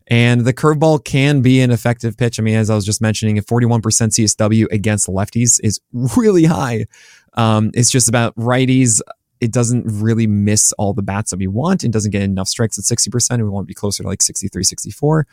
And 0.09 0.41
the 0.41 0.53
curveball 0.53 1.03
can 1.03 1.41
be 1.41 1.59
an 1.59 1.69
effective 1.69 2.17
pitch. 2.17 2.39
I 2.39 2.43
mean, 2.43 2.55
as 2.55 2.69
I 2.69 2.75
was 2.75 2.85
just 2.85 3.01
mentioning, 3.01 3.37
a 3.37 3.41
41% 3.41 3.81
CSW 3.81 4.71
against 4.71 5.07
lefties 5.07 5.59
is 5.61 5.81
really 5.91 6.45
high. 6.45 6.85
Um, 7.33 7.71
it's 7.73 7.91
just 7.91 8.07
about 8.07 8.33
righties. 8.35 9.01
It 9.41 9.51
doesn't 9.51 9.85
really 9.85 10.25
miss 10.25 10.71
all 10.73 10.93
the 10.93 11.01
bats 11.01 11.31
that 11.31 11.39
we 11.39 11.47
want. 11.47 11.83
It 11.83 11.91
doesn't 11.91 12.11
get 12.11 12.21
enough 12.21 12.47
strikes 12.47 12.79
at 12.79 12.85
60%. 12.85 13.37
We 13.37 13.49
want 13.49 13.65
to 13.65 13.67
be 13.67 13.73
closer 13.73 14.03
to 14.03 14.09
like 14.09 14.21
63, 14.21 14.63
64. 14.63 15.27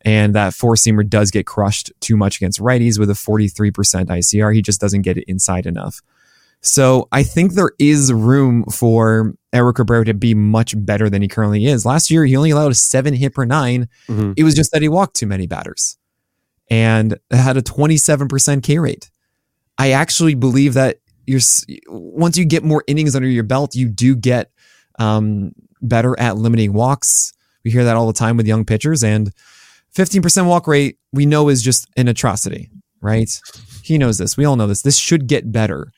And 0.00 0.34
that 0.34 0.54
four 0.54 0.74
seamer 0.74 1.06
does 1.06 1.30
get 1.30 1.46
crushed 1.46 1.92
too 2.00 2.16
much 2.16 2.36
against 2.36 2.60
righties 2.60 2.98
with 2.98 3.10
a 3.10 3.14
43% 3.14 3.72
ICR. 4.06 4.54
He 4.54 4.62
just 4.62 4.80
doesn't 4.80 5.02
get 5.02 5.18
it 5.18 5.24
inside 5.28 5.66
enough. 5.66 6.00
So 6.62 7.08
I 7.12 7.22
think 7.22 7.52
there 7.52 7.72
is 7.78 8.12
room 8.12 8.64
for 8.64 9.34
Edward 9.56 9.74
Cabrera 9.74 10.04
to 10.04 10.14
be 10.14 10.34
much 10.34 10.74
better 10.76 11.08
than 11.08 11.22
he 11.22 11.28
currently 11.28 11.66
is. 11.66 11.86
Last 11.86 12.10
year, 12.10 12.24
he 12.24 12.36
only 12.36 12.50
allowed 12.50 12.72
a 12.72 12.74
seven 12.74 13.14
hit 13.14 13.34
per 13.34 13.44
9 13.44 13.88
mm-hmm. 14.08 14.32
It 14.36 14.44
was 14.44 14.54
just 14.54 14.70
that 14.72 14.82
he 14.82 14.88
walked 14.88 15.16
too 15.16 15.26
many 15.26 15.46
batters 15.46 15.98
and 16.70 17.18
had 17.30 17.56
a 17.56 17.62
27% 17.62 18.62
K 18.62 18.78
rate. 18.78 19.10
I 19.78 19.92
actually 19.92 20.34
believe 20.34 20.74
that 20.74 20.98
you're 21.26 21.40
once 21.88 22.38
you 22.38 22.44
get 22.44 22.64
more 22.64 22.84
innings 22.86 23.16
under 23.16 23.28
your 23.28 23.44
belt, 23.44 23.74
you 23.74 23.88
do 23.88 24.14
get 24.14 24.50
um, 24.98 25.52
better 25.82 26.18
at 26.18 26.36
limiting 26.36 26.72
walks. 26.72 27.32
We 27.64 27.70
hear 27.70 27.84
that 27.84 27.96
all 27.96 28.06
the 28.06 28.12
time 28.12 28.36
with 28.36 28.46
young 28.46 28.64
pitchers, 28.64 29.02
and 29.02 29.32
15% 29.94 30.46
walk 30.46 30.66
rate 30.66 30.98
we 31.12 31.26
know 31.26 31.48
is 31.48 31.62
just 31.62 31.88
an 31.96 32.08
atrocity, 32.08 32.70
right? 33.00 33.28
He 33.82 33.98
knows 33.98 34.18
this. 34.18 34.36
We 34.36 34.44
all 34.44 34.56
know 34.56 34.66
this. 34.66 34.82
This 34.82 34.96
should 34.96 35.26
get 35.26 35.50
better. 35.50 35.92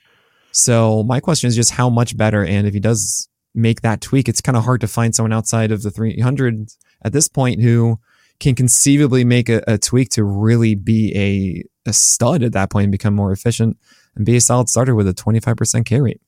So 0.50 1.02
my 1.02 1.20
question 1.20 1.48
is 1.48 1.54
just 1.54 1.72
how 1.72 1.90
much 1.90 2.16
better, 2.16 2.44
and 2.44 2.66
if 2.66 2.74
he 2.74 2.80
does 2.80 3.28
make 3.54 3.80
that 3.82 4.00
tweak, 4.00 4.28
it's 4.28 4.40
kind 4.40 4.56
of 4.56 4.64
hard 4.64 4.80
to 4.80 4.88
find 4.88 5.14
someone 5.14 5.32
outside 5.32 5.70
of 5.72 5.82
the 5.82 5.90
300 5.90 6.68
at 7.02 7.12
this 7.12 7.28
point 7.28 7.62
who 7.62 7.98
can 8.40 8.54
conceivably 8.54 9.24
make 9.24 9.48
a, 9.48 9.62
a 9.66 9.78
tweak 9.78 10.10
to 10.10 10.24
really 10.24 10.74
be 10.74 11.12
a, 11.16 11.88
a 11.88 11.92
stud 11.92 12.42
at 12.42 12.52
that 12.52 12.70
point 12.70 12.84
and 12.84 12.92
become 12.92 13.14
more 13.14 13.32
efficient 13.32 13.76
and 14.14 14.24
be 14.24 14.36
a 14.36 14.40
solid 14.40 14.68
starter 14.68 14.94
with 14.94 15.08
a 15.08 15.14
25% 15.14 15.84
K 15.84 16.00
rate. 16.00 16.20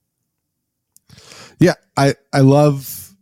Yeah, 1.58 1.74
I 1.96 2.14
I 2.32 2.40
love. 2.40 3.14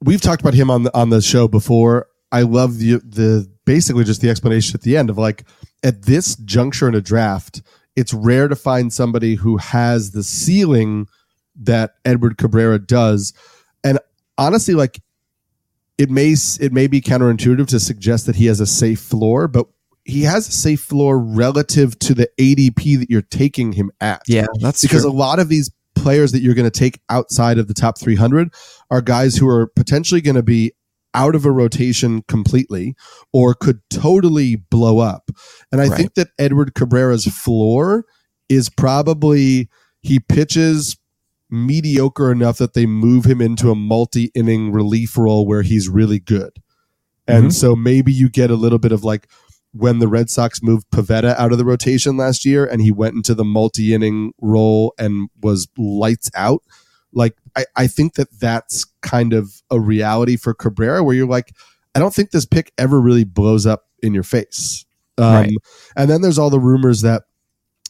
We've 0.00 0.20
talked 0.20 0.42
about 0.42 0.54
him 0.54 0.70
on 0.70 0.82
the 0.82 0.96
on 0.96 1.10
the 1.10 1.22
show 1.22 1.46
before. 1.46 2.08
I 2.32 2.42
love 2.42 2.78
the 2.78 2.94
the 2.96 3.48
basically 3.64 4.04
just 4.04 4.20
the 4.20 4.28
explanation 4.28 4.74
at 4.74 4.82
the 4.82 4.96
end 4.96 5.08
of 5.08 5.18
like 5.18 5.44
at 5.84 6.02
this 6.02 6.34
juncture 6.36 6.88
in 6.88 6.96
a 6.96 7.00
draft, 7.00 7.62
it's 7.94 8.12
rare 8.12 8.48
to 8.48 8.56
find 8.56 8.92
somebody 8.92 9.36
who 9.36 9.58
has 9.58 10.10
the 10.10 10.24
ceiling 10.24 11.06
that 11.56 11.94
Edward 12.04 12.38
Cabrera 12.38 12.78
does, 12.78 13.32
and 13.84 13.98
honestly, 14.38 14.74
like 14.74 15.00
it 15.98 16.10
may 16.10 16.34
it 16.60 16.72
may 16.72 16.86
be 16.86 17.00
counterintuitive 17.00 17.68
to 17.68 17.80
suggest 17.80 18.26
that 18.26 18.36
he 18.36 18.46
has 18.46 18.60
a 18.60 18.66
safe 18.66 19.00
floor, 19.00 19.48
but 19.48 19.66
he 20.04 20.22
has 20.22 20.48
a 20.48 20.52
safe 20.52 20.80
floor 20.80 21.18
relative 21.18 21.98
to 22.00 22.14
the 22.14 22.28
ADP 22.38 22.98
that 22.98 23.10
you're 23.10 23.22
taking 23.22 23.72
him 23.72 23.90
at. 24.00 24.22
Yeah, 24.26 24.46
that's 24.60 24.82
because 24.82 25.02
true. 25.02 25.10
a 25.10 25.12
lot 25.12 25.38
of 25.38 25.48
these 25.48 25.70
players 25.94 26.32
that 26.32 26.40
you're 26.40 26.54
going 26.54 26.70
to 26.70 26.78
take 26.78 27.00
outside 27.08 27.58
of 27.58 27.68
the 27.68 27.74
top 27.74 27.98
300 27.98 28.52
are 28.90 29.00
guys 29.00 29.36
who 29.36 29.48
are 29.48 29.66
potentially 29.66 30.20
going 30.20 30.34
to 30.34 30.42
be 30.42 30.72
out 31.14 31.34
of 31.34 31.44
a 31.44 31.50
rotation 31.50 32.22
completely 32.26 32.94
or 33.32 33.54
could 33.54 33.80
totally 33.90 34.56
blow 34.56 34.98
up. 34.98 35.30
And 35.70 35.80
I 35.80 35.88
right. 35.88 35.96
think 35.96 36.14
that 36.14 36.28
Edward 36.38 36.74
Cabrera's 36.74 37.26
floor 37.26 38.04
is 38.48 38.70
probably 38.70 39.68
he 40.00 40.20
pitches 40.20 40.96
mediocre 41.52 42.32
enough 42.32 42.56
that 42.56 42.72
they 42.72 42.86
move 42.86 43.26
him 43.26 43.42
into 43.42 43.70
a 43.70 43.74
multi 43.74 44.32
inning 44.34 44.72
relief 44.72 45.16
role 45.18 45.46
where 45.46 45.62
he's 45.62 45.88
really 45.88 46.18
good. 46.18 46.50
And 47.28 47.44
mm-hmm. 47.44 47.50
so 47.50 47.76
maybe 47.76 48.12
you 48.12 48.28
get 48.28 48.50
a 48.50 48.56
little 48.56 48.78
bit 48.78 48.90
of 48.90 49.04
like 49.04 49.28
when 49.72 49.98
the 49.98 50.08
Red 50.08 50.30
Sox 50.30 50.62
moved 50.62 50.90
Pivetta 50.90 51.36
out 51.36 51.52
of 51.52 51.58
the 51.58 51.64
rotation 51.64 52.16
last 52.16 52.44
year 52.44 52.64
and 52.64 52.80
he 52.80 52.90
went 52.90 53.14
into 53.14 53.34
the 53.34 53.44
multi 53.44 53.94
inning 53.94 54.32
role 54.40 54.94
and 54.98 55.28
was 55.42 55.68
lights 55.76 56.30
out. 56.34 56.62
Like, 57.12 57.36
I, 57.54 57.66
I 57.76 57.86
think 57.86 58.14
that 58.14 58.28
that's 58.40 58.86
kind 59.02 59.34
of 59.34 59.62
a 59.70 59.78
reality 59.78 60.36
for 60.36 60.54
Cabrera 60.54 61.04
where 61.04 61.14
you're 61.14 61.26
like, 61.26 61.54
I 61.94 61.98
don't 61.98 62.14
think 62.14 62.30
this 62.30 62.46
pick 62.46 62.72
ever 62.78 62.98
really 62.98 63.24
blows 63.24 63.66
up 63.66 63.84
in 64.02 64.14
your 64.14 64.22
face. 64.22 64.86
Um, 65.18 65.34
right. 65.34 65.50
And 65.96 66.10
then 66.10 66.22
there's 66.22 66.38
all 66.38 66.48
the 66.48 66.58
rumors 66.58 67.02
that 67.02 67.24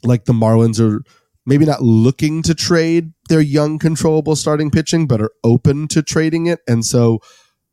like 0.02 0.24
the 0.24 0.32
Marlins 0.32 0.80
are 0.80 1.02
maybe 1.46 1.64
not 1.64 1.82
looking 1.82 2.42
to 2.42 2.54
trade 2.54 3.12
their 3.28 3.40
young, 3.40 3.78
controllable 3.78 4.36
starting 4.36 4.70
pitching, 4.70 5.06
but 5.06 5.20
are 5.20 5.32
open 5.44 5.88
to 5.88 6.02
trading 6.02 6.46
it. 6.46 6.60
And 6.68 6.84
so 6.84 7.20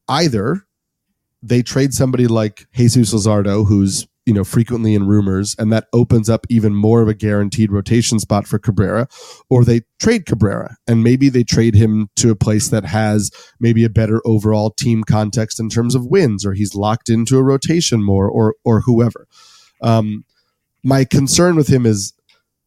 either 0.07 0.65
they 1.41 1.61
trade 1.61 1.93
somebody 1.93 2.27
like 2.27 2.67
Jesus 2.73 3.13
Luzardo, 3.13 3.67
who's 3.67 4.07
you 4.25 4.33
know 4.33 4.43
frequently 4.43 4.93
in 4.93 5.07
rumors, 5.07 5.55
and 5.57 5.71
that 5.71 5.87
opens 5.93 6.29
up 6.29 6.45
even 6.49 6.75
more 6.75 7.01
of 7.01 7.07
a 7.07 7.13
guaranteed 7.13 7.71
rotation 7.71 8.19
spot 8.19 8.45
for 8.45 8.59
Cabrera, 8.59 9.07
or 9.49 9.63
they 9.63 9.81
trade 9.99 10.25
Cabrera 10.25 10.75
and 10.87 11.03
maybe 11.03 11.29
they 11.29 11.43
trade 11.43 11.75
him 11.75 12.09
to 12.17 12.29
a 12.29 12.35
place 12.35 12.67
that 12.69 12.85
has 12.85 13.31
maybe 13.59 13.83
a 13.83 13.89
better 13.89 14.21
overall 14.25 14.71
team 14.71 15.03
context 15.03 15.59
in 15.59 15.69
terms 15.69 15.95
of 15.95 16.05
wins, 16.05 16.45
or 16.45 16.53
he's 16.53 16.75
locked 16.75 17.09
into 17.09 17.37
a 17.37 17.43
rotation 17.43 18.03
more, 18.03 18.29
or 18.29 18.55
or 18.63 18.81
whoever. 18.81 19.27
Um, 19.81 20.25
my 20.83 21.05
concern 21.05 21.55
with 21.55 21.67
him 21.67 21.85
is 21.85 22.13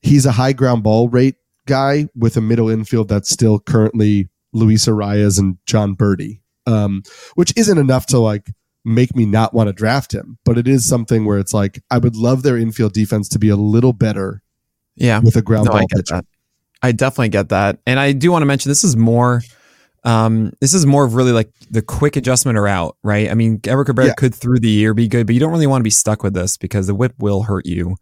he's 0.03 0.27
a 0.27 0.33
high 0.33 0.53
ground 0.53 0.83
ball 0.83 1.09
rate 1.09 1.37
guy 1.67 2.09
with 2.15 2.37
a 2.37 2.41
middle 2.41 2.69
infield 2.69 3.09
that's 3.09 3.31
still 3.31 3.59
currently 3.59 4.29
Luis 4.53 4.87
Arraez 4.87 5.39
and 5.39 5.57
Jon 5.65 5.97
Berti 5.97 6.43
um, 6.67 7.03
which 7.35 7.53
isn't 7.57 7.79
enough 7.79 8.07
to 8.07 8.19
like 8.19 8.51
make 8.85 9.15
me 9.15 9.27
not 9.27 9.55
want 9.55 9.69
to 9.69 9.73
draft 9.73 10.13
him. 10.13 10.39
But 10.45 10.59
it 10.59 10.69
is 10.69 10.85
something 10.85 11.25
where 11.25 11.39
it's 11.39 11.55
like 11.55 11.83
I 11.91 11.99
would 11.99 12.17
love 12.17 12.43
their 12.43 12.57
infield 12.57 12.93
defense 12.93 13.29
to 13.31 13.39
be 13.39 13.49
a 13.49 13.57
little 13.57 13.93
better. 13.93 14.43
Yeah, 14.95 15.21
with 15.21 15.37
a 15.37 15.43
ground 15.43 15.67
no, 15.67 15.73
ball 15.73 15.81
I 15.81 15.87
get 15.87 15.97
pitcher. 15.99 16.17
that. 16.17 16.27
I 16.83 16.93
definitely 16.93 17.31
get 17.31 17.49
that, 17.51 17.79
and 17.87 17.99
I 17.99 18.13
do 18.13 18.31
want 18.33 18.43
to 18.43 18.47
mention 18.47 18.69
this 18.71 18.85
is 18.85 18.97
more. 18.97 19.43
Um, 20.05 20.53
this 20.61 20.75
is 20.75 20.85
more 20.85 21.05
of 21.05 21.15
really 21.15 21.31
like 21.31 21.49
the 21.71 21.81
quick 21.81 22.17
adjustment 22.17 22.59
or 22.59 22.67
out, 22.67 22.97
right? 23.05 23.31
I 23.31 23.35
mean, 23.35 23.61
Edward 23.65 23.85
Cabrera 23.85 24.09
Yeah. 24.09 24.15
could 24.15 24.35
through 24.35 24.59
the 24.59 24.69
year 24.69 24.95
be 24.95 25.07
good, 25.07 25.27
but 25.29 25.35
you 25.35 25.41
don't 25.41 25.53
really 25.53 25.69
want 25.69 25.81
to 25.81 25.85
be 25.85 25.91
stuck 25.91 26.25
with 26.25 26.35
this 26.35 26.57
because 26.57 26.89
the 26.89 26.95
whip 26.95 27.15
will 27.19 27.45
hurt 27.45 27.67
you. 27.67 27.95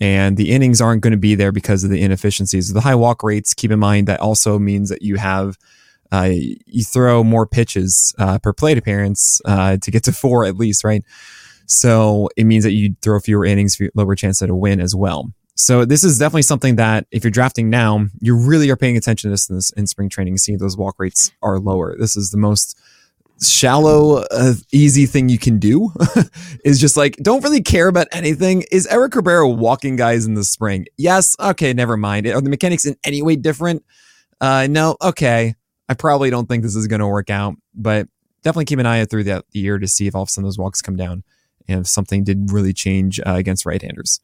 And 0.00 0.36
the 0.36 0.50
innings 0.50 0.80
aren't 0.80 1.02
going 1.02 1.12
to 1.12 1.18
be 1.18 1.34
there 1.34 1.52
because 1.52 1.84
of 1.84 1.90
the 1.90 2.02
inefficiencies. 2.02 2.72
The 2.72 2.80
high 2.80 2.94
walk 2.94 3.22
rates, 3.22 3.54
keep 3.54 3.70
in 3.70 3.78
mind, 3.78 4.08
that 4.08 4.20
also 4.20 4.58
means 4.58 4.88
that 4.88 5.02
you 5.02 5.16
have 5.16 5.56
uh, 6.12 6.30
you 6.30 6.84
throw 6.84 7.24
more 7.24 7.46
pitches 7.46 8.14
uh, 8.18 8.38
per 8.38 8.52
plate 8.52 8.78
appearance 8.78 9.40
uh, 9.46 9.76
to 9.78 9.90
get 9.90 10.04
to 10.04 10.12
four 10.12 10.44
at 10.44 10.56
least, 10.56 10.84
right? 10.84 11.02
So 11.66 12.28
it 12.36 12.44
means 12.44 12.64
that 12.64 12.72
you 12.72 12.94
throw 13.02 13.18
fewer 13.20 13.44
innings, 13.44 13.78
lower 13.94 14.14
chance 14.14 14.42
at 14.42 14.50
a 14.50 14.54
win 14.54 14.80
as 14.80 14.94
well. 14.94 15.32
So 15.56 15.84
this 15.84 16.04
is 16.04 16.18
definitely 16.18 16.42
something 16.42 16.76
that 16.76 17.06
if 17.10 17.24
you're 17.24 17.30
drafting 17.30 17.70
now, 17.70 18.06
you 18.20 18.36
really 18.36 18.70
are 18.70 18.76
paying 18.76 18.96
attention 18.96 19.28
to 19.28 19.32
this 19.32 19.48
in, 19.48 19.56
this, 19.56 19.70
in 19.70 19.86
spring 19.86 20.08
training. 20.08 20.36
Seeing 20.38 20.58
those 20.58 20.76
walk 20.76 20.96
rates 20.98 21.32
are 21.42 21.58
lower. 21.58 21.96
This 21.96 22.16
is 22.16 22.30
the 22.30 22.38
most 22.38 22.78
shallow, 23.40 24.24
uh, 24.30 24.54
easy 24.72 25.06
thing 25.06 25.28
you 25.28 25.38
can 25.38 25.58
do. 25.58 25.92
is 26.64 26.80
just 26.80 26.96
like 26.96 27.16
don't 27.16 27.42
really 27.42 27.62
care 27.62 27.88
about 27.88 28.08
anything. 28.12 28.64
Is 28.70 28.86
Edward 28.88 29.12
Cabrera 29.12 29.48
walking 29.48 29.96
guys 29.96 30.26
in 30.26 30.34
the 30.34 30.44
spring? 30.44 30.86
Yes. 30.96 31.36
Okay. 31.38 31.72
Never 31.72 31.96
mind. 31.96 32.26
Are 32.26 32.40
the 32.40 32.50
mechanics 32.50 32.86
in 32.86 32.96
any 33.04 33.22
way 33.22 33.36
different? 33.36 33.84
Uh, 34.40 34.66
no. 34.70 34.96
Okay. 35.02 35.54
I 35.88 35.94
probably 35.94 36.30
don't 36.30 36.48
think 36.48 36.62
this 36.62 36.76
is 36.76 36.86
going 36.86 37.00
to 37.00 37.06
work 37.06 37.30
out, 37.30 37.54
but 37.74 38.08
definitely 38.42 38.64
keep 38.64 38.78
an 38.78 38.86
eye 38.86 39.00
out 39.00 39.10
through 39.10 39.24
the, 39.24 39.44
year 39.52 39.78
to 39.78 39.86
see 39.86 40.06
if 40.06 40.14
all 40.14 40.22
of 40.22 40.28
a 40.28 40.30
sudden 40.30 40.44
those 40.44 40.58
walks 40.58 40.80
come 40.80 40.96
down 40.96 41.22
and 41.68 41.80
if 41.80 41.86
something 41.88 42.24
did 42.24 42.50
really 42.52 42.72
change 42.72 43.20
uh, 43.20 43.34
against 43.34 43.66
right-handers. 43.66 44.20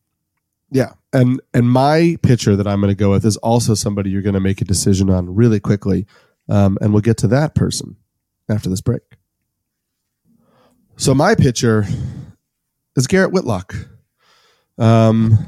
Yeah, 0.72 0.92
and 1.12 1.40
and 1.52 1.68
my 1.68 2.16
pitcher 2.22 2.54
that 2.54 2.66
I'm 2.66 2.80
going 2.80 2.92
to 2.92 2.94
go 2.94 3.10
with 3.10 3.24
is 3.24 3.36
also 3.38 3.74
somebody 3.74 4.10
you're 4.10 4.22
going 4.22 4.34
to 4.34 4.40
make 4.40 4.60
a 4.60 4.64
decision 4.64 5.10
on 5.10 5.34
really 5.34 5.58
quickly, 5.58 6.06
um, 6.48 6.78
and 6.80 6.92
we'll 6.92 7.02
get 7.02 7.16
to 7.18 7.28
that 7.28 7.56
person 7.56 7.96
after 8.50 8.68
this 8.68 8.80
break. 8.80 9.02
So 10.96 11.14
my 11.14 11.34
pitcher 11.34 11.86
is 12.96 13.06
Garrett 13.06 13.32
Whitlock, 13.32 13.74
um, 14.78 15.38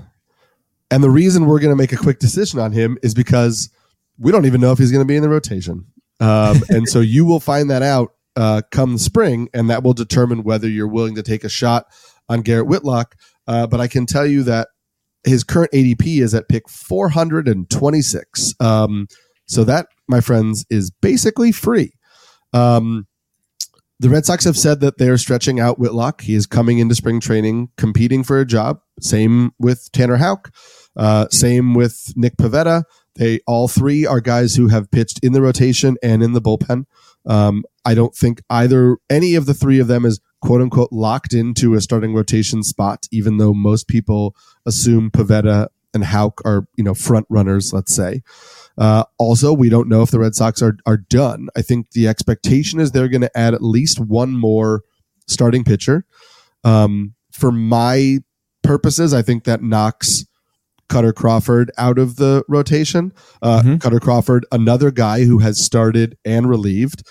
and 0.91 1.03
the 1.03 1.11
reason 1.11 1.47
we're 1.47 1.61
going 1.61 1.73
to 1.73 1.77
make 1.77 1.93
a 1.93 1.97
quick 1.97 2.19
decision 2.19 2.59
on 2.59 2.73
him 2.73 2.97
is 3.03 3.15
because 3.15 3.71
we 4.19 4.33
don't 4.33 4.47
even 4.47 4.61
know 4.61 4.73
if 4.73 4.79
he's 4.79 4.93
going 4.93 5.05
to 5.05 5.09
be 5.09 5.17
in 5.17 5.23
the 5.23 5.29
rotation, 5.29 5.87
um, 6.21 6.63
and 6.69 6.89
so 6.89 7.01
you 7.01 7.27
will 7.27 7.41
find 7.41 7.71
that 7.71 7.83
out 7.83 8.15
uh, 8.37 8.63
come 8.71 8.99
spring, 8.99 9.49
and 9.53 9.69
that 9.69 9.83
will 9.83 9.95
determine 9.95 10.43
whether 10.43 10.69
you're 10.69 10.89
willing 10.89 11.15
to 11.17 11.23
take 11.23 11.45
a 11.45 11.49
shot 11.49 11.87
on 12.29 12.43
Garrett 12.43 12.67
Whitlock. 12.67 13.17
Uh, 13.47 13.67
but 13.67 13.81
I 13.81 13.89
can 13.89 14.07
tell 14.07 14.27
you 14.27 14.43
that 14.45 14.69
his 15.25 15.45
current 15.45 15.73
ADP 15.73 16.23
is 16.23 16.35
at 16.35 16.49
pick 16.49 16.69
426. 16.69 18.55
Um, 18.61 19.07
so 19.47 19.65
that, 19.65 19.87
my 20.09 20.21
friends, 20.21 20.65
is 20.71 20.91
basically 20.91 21.53
free. 21.53 21.93
Um, 22.53 23.07
the 24.01 24.11
Red 24.11 24.27
Sox 24.27 24.45
have 24.45 24.59
said 24.59 24.81
that 24.81 24.99
they 24.99 25.09
are 25.09 25.17
stretching 25.17 25.61
out 25.61 25.79
Whitlock. 25.79 26.23
He 26.23 26.35
is 26.35 26.47
coming 26.47 26.81
into 26.81 26.95
spring 26.95 27.21
training, 27.21 27.69
competing 27.77 28.25
for 28.25 28.41
a 28.41 28.45
job. 28.45 28.81
Same 29.01 29.53
with 29.61 29.91
Tanner 29.93 30.17
Houck. 30.17 30.53
Uh, 30.97 31.29
same 31.31 31.75
with 31.75 32.13
Nick 32.17 32.37
Pivetta. 32.37 32.83
They 33.15 33.41
all 33.47 33.69
three 33.69 34.05
are 34.05 34.21
guys 34.21 34.57
who 34.57 34.69
have 34.69 34.91
pitched 34.91 35.21
in 35.23 35.33
the 35.33 35.43
rotation 35.43 35.97
and 36.03 36.23
in 36.23 36.33
the 36.33 36.41
bullpen. 36.41 36.87
Um, 37.27 37.65
I 37.85 37.95
don't 37.95 38.15
think 38.15 38.43
either 38.51 38.97
any 39.09 39.35
of 39.35 39.47
the 39.47 39.55
three 39.55 39.79
of 39.79 39.87
them 39.87 40.05
is 40.05 40.21
quote 40.41 40.61
unquote 40.61 40.93
locked 40.93 41.33
into 41.33 41.75
a 41.75 41.81
starting 41.81 42.15
rotation 42.15 42.63
spot, 42.63 43.07
even 43.13 43.37
though 43.37 43.55
most 43.55 43.87
people 43.87 44.35
assume 44.67 45.11
Pivetta 45.11 45.69
and 45.95 46.05
Houck 46.05 46.41
are 46.45 46.67
you 46.77 46.85
know 46.85 46.95
front 46.95 47.27
runners. 47.29 47.73
Let's 47.73 47.95
say. 47.95 48.23
Uh, 48.79 49.05
also, 49.19 49.53
we 49.53 49.69
don't 49.69 49.89
know 49.89 50.03
if 50.03 50.11
the 50.11 50.19
Red 50.19 50.35
Sox 50.35 50.63
are 50.63 50.77
are 50.87 50.97
done. 50.97 51.49
I 51.57 51.63
think 51.63 51.91
the 51.93 52.09
expectation 52.09 52.81
is 52.81 52.91
they're 52.93 53.09
going 53.09 53.21
to 53.23 53.39
add 53.39 53.55
at 53.55 53.63
least 53.63 54.01
one 54.01 54.33
more 54.33 54.83
starting 55.27 55.65
pitcher. 55.65 56.05
Um, 56.65 57.15
for 57.33 57.53
my 57.53 58.19
purposes, 58.63 59.13
I 59.13 59.23
think 59.23 59.45
that 59.45 59.63
knocks 59.63 60.25
Kutter 60.89 61.15
Crawford 61.15 61.71
out 61.79 61.99
of 61.99 62.17
the 62.17 62.45
rotation. 62.49 63.13
Uh, 63.41 63.63
Mhm. 63.63 63.79
Kutter 63.79 64.01
Crawford, 64.01 64.45
another 64.53 64.91
guy 64.91 65.25
who 65.25 65.39
has 65.39 65.59
started 65.59 66.17
and 66.25 66.49
relieved. 66.49 67.03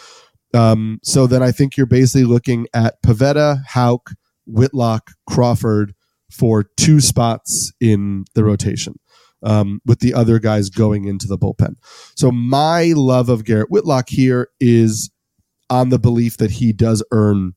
Um, 0.53 0.99
so 1.03 1.27
then 1.27 1.41
I 1.41 1.51
think 1.51 1.77
you're 1.77 1.85
basically 1.85 2.25
looking 2.25 2.67
at 2.73 3.01
Pivetta, 3.01 3.63
Houck, 3.67 4.11
Whitlock, 4.45 5.11
Crawford 5.27 5.93
for 6.29 6.63
two 6.77 6.99
spots 6.99 7.71
in 7.79 8.25
the 8.35 8.43
rotation, 8.43 8.95
um, 9.43 9.81
with 9.85 9.99
the 9.99 10.13
other 10.13 10.39
guys 10.39 10.69
going 10.69 11.05
into 11.05 11.27
the 11.27 11.37
bullpen. 11.37 11.75
So 12.15 12.31
my 12.31 12.93
love 12.95 13.29
of 13.29 13.45
Garrett 13.45 13.71
Whitlock 13.71 14.09
here 14.09 14.49
is 14.59 15.11
on 15.69 15.89
the 15.89 15.99
belief 15.99 16.37
that 16.37 16.51
he 16.51 16.73
does 16.73 17.03
earn 17.11 17.53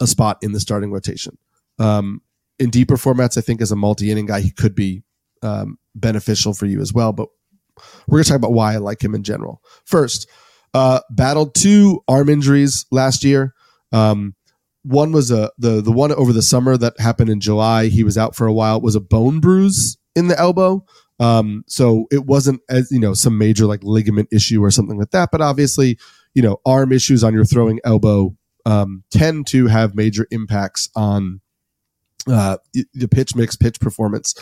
a 0.00 0.06
spot 0.06 0.38
in 0.42 0.52
the 0.52 0.60
starting 0.60 0.92
rotation. 0.92 1.38
Um, 1.78 2.20
in 2.58 2.70
deeper 2.70 2.96
formats, 2.96 3.38
I 3.38 3.40
think 3.40 3.60
as 3.60 3.70
a 3.70 3.76
multi 3.76 4.10
inning 4.10 4.26
guy, 4.26 4.40
he 4.40 4.50
could 4.50 4.74
be 4.74 5.02
um, 5.42 5.78
beneficial 5.94 6.54
for 6.54 6.66
you 6.66 6.80
as 6.80 6.92
well. 6.92 7.12
But 7.12 7.28
we're 8.06 8.18
going 8.18 8.24
to 8.24 8.30
talk 8.30 8.36
about 8.36 8.52
why 8.52 8.74
I 8.74 8.78
like 8.78 9.02
him 9.02 9.14
in 9.14 9.22
general. 9.22 9.62
First, 9.84 10.28
uh, 10.74 11.00
battled 11.10 11.54
two 11.54 12.02
arm 12.08 12.28
injuries 12.28 12.86
last 12.90 13.24
year. 13.24 13.54
Um, 13.92 14.34
one 14.82 15.12
was 15.12 15.30
a 15.30 15.50
the 15.58 15.80
the 15.80 15.92
one 15.92 16.12
over 16.12 16.32
the 16.32 16.42
summer 16.42 16.76
that 16.76 16.98
happened 16.98 17.30
in 17.30 17.40
July. 17.40 17.86
He 17.88 18.04
was 18.04 18.18
out 18.18 18.34
for 18.34 18.46
a 18.46 18.52
while. 18.52 18.76
It 18.76 18.82
was 18.82 18.94
a 18.94 19.00
bone 19.00 19.40
bruise 19.40 19.96
in 20.18 20.28
the 20.28 20.38
elbow. 20.38 20.84
Um, 21.20 21.64
so 21.66 22.06
it 22.12 22.26
wasn't 22.26 22.60
as 22.68 22.90
you 22.90 23.00
know 23.00 23.14
some 23.14 23.38
major 23.38 23.66
like 23.66 23.82
ligament 23.82 24.28
issue 24.32 24.62
or 24.62 24.70
something 24.70 24.98
like 24.98 25.10
that. 25.10 25.30
But 25.32 25.40
obviously, 25.40 25.98
you 26.34 26.42
know, 26.42 26.58
arm 26.66 26.92
issues 26.92 27.24
on 27.24 27.34
your 27.34 27.44
throwing 27.44 27.80
elbow 27.84 28.36
um, 28.66 29.02
tend 29.10 29.46
to 29.48 29.66
have 29.66 29.94
major 29.94 30.26
impacts 30.30 30.90
on 30.94 31.40
uh, 32.28 32.58
the 32.94 33.08
pitch 33.08 33.34
mix, 33.34 33.56
pitch 33.56 33.80
performance. 33.80 34.34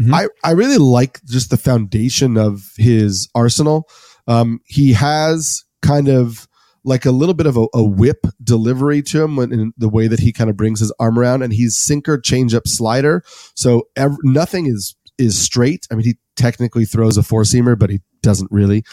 Mhm. 0.00 0.12
I, 0.12 0.26
I 0.42 0.52
really 0.52 0.78
like 0.78 1.22
just 1.24 1.50
the 1.50 1.56
foundation 1.56 2.36
of 2.36 2.72
his 2.76 3.28
arsenal. 3.34 3.88
Um, 4.26 4.60
he 4.66 4.92
has 4.92 5.64
kind 5.80 6.08
of 6.08 6.48
like 6.84 7.06
a 7.06 7.10
little 7.10 7.34
bit 7.34 7.46
of 7.46 7.56
a, 7.56 7.66
a 7.74 7.82
whip 7.84 8.26
delivery 8.42 9.02
to 9.02 9.22
him 9.22 9.36
when, 9.36 9.52
in 9.52 9.72
the 9.76 9.88
way 9.88 10.08
that 10.08 10.20
he 10.20 10.32
kind 10.32 10.50
of 10.50 10.56
brings 10.56 10.80
his 10.80 10.92
arm 10.98 11.18
around, 11.18 11.42
and 11.42 11.52
he's 11.52 11.78
sinker, 11.78 12.18
changeup, 12.18 12.66
slider. 12.66 13.22
So 13.54 13.88
ev- 13.96 14.16
nothing 14.22 14.66
is 14.66 14.96
is 15.18 15.38
straight. 15.38 15.86
I 15.90 15.94
mean, 15.94 16.04
he 16.04 16.18
technically 16.36 16.84
throws 16.84 17.16
a 17.16 17.22
four 17.22 17.42
seamer, 17.42 17.78
but 17.78 17.90
he 17.90 18.00
doesn't 18.22 18.50
really. 18.50 18.84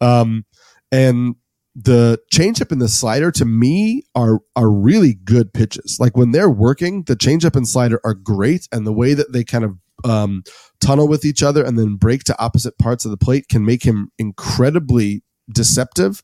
Um, 0.00 0.44
and 0.90 1.36
the 1.74 2.18
changeup 2.32 2.70
and 2.70 2.80
the 2.80 2.88
slider 2.88 3.32
to 3.32 3.44
me 3.44 4.04
are 4.14 4.40
are 4.54 4.70
really 4.70 5.14
good 5.14 5.52
pitches. 5.52 5.98
Like 5.98 6.16
when 6.16 6.30
they're 6.30 6.50
working, 6.50 7.02
the 7.04 7.16
changeup 7.16 7.56
and 7.56 7.68
slider 7.68 8.00
are 8.04 8.14
great, 8.14 8.68
and 8.72 8.86
the 8.86 8.92
way 8.92 9.14
that 9.14 9.32
they 9.32 9.44
kind 9.44 9.64
of 9.64 9.76
um, 10.04 10.44
tunnel 10.80 11.08
with 11.08 11.24
each 11.24 11.42
other 11.42 11.64
and 11.64 11.78
then 11.78 11.96
break 11.96 12.24
to 12.24 12.38
opposite 12.40 12.78
parts 12.78 13.04
of 13.04 13.10
the 13.10 13.16
plate 13.16 13.48
can 13.48 13.64
make 13.64 13.82
him 13.82 14.10
incredibly 14.18 15.22
deceptive. 15.52 16.22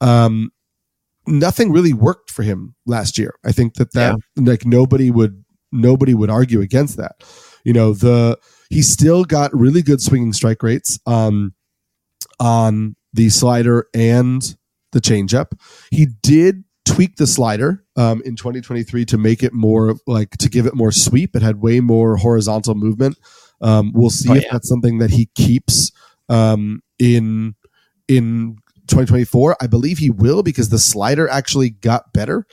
Um, 0.00 0.50
nothing 1.26 1.70
really 1.70 1.92
worked 1.92 2.30
for 2.30 2.42
him 2.42 2.74
last 2.86 3.18
year. 3.18 3.34
I 3.44 3.52
think 3.52 3.74
that 3.74 3.92
that 3.92 4.16
like 4.36 4.66
nobody 4.66 5.10
would 5.10 5.44
nobody 5.70 6.14
would 6.14 6.30
argue 6.30 6.60
against 6.60 6.96
that. 6.96 7.22
You 7.64 7.72
know 7.72 7.92
the 7.92 8.38
he 8.70 8.82
still 8.82 9.24
got 9.24 9.54
really 9.54 9.82
good 9.82 10.00
swinging 10.00 10.32
strike 10.32 10.62
rates 10.62 10.98
um, 11.06 11.52
on 12.38 12.96
the 13.12 13.28
slider 13.28 13.86
and 13.94 14.56
the 14.92 15.00
changeup. 15.00 15.52
He 15.90 16.06
did 16.22 16.64
tweak 16.84 17.16
the 17.16 17.26
slider 17.26 17.84
um, 17.96 18.22
in 18.24 18.36
2023 18.36 19.04
to 19.06 19.18
make 19.18 19.42
it 19.42 19.52
more 19.52 19.94
like 20.06 20.30
to 20.38 20.48
give 20.48 20.66
it 20.66 20.74
more 20.74 20.92
sweep. 20.92 21.36
It 21.36 21.42
had 21.42 21.60
way 21.60 21.80
more 21.80 22.16
horizontal 22.16 22.74
movement. 22.74 23.18
Um, 23.60 23.92
we'll 23.94 24.10
see 24.10 24.30
Oh, 24.30 24.34
if 24.34 24.44
yeah. 24.44 24.52
that's 24.52 24.68
something 24.68 24.98
that 24.98 25.10
he 25.10 25.26
keeps 25.34 25.92
um, 26.28 26.82
in 26.98 27.54
in 28.08 28.56
2024. 28.86 29.56
I 29.60 29.66
believe 29.66 29.98
he 29.98 30.10
will 30.10 30.42
because 30.42 30.70
the 30.70 30.78
slider 30.78 31.28
actually 31.28 31.70
got 31.70 32.12
better. 32.12 32.46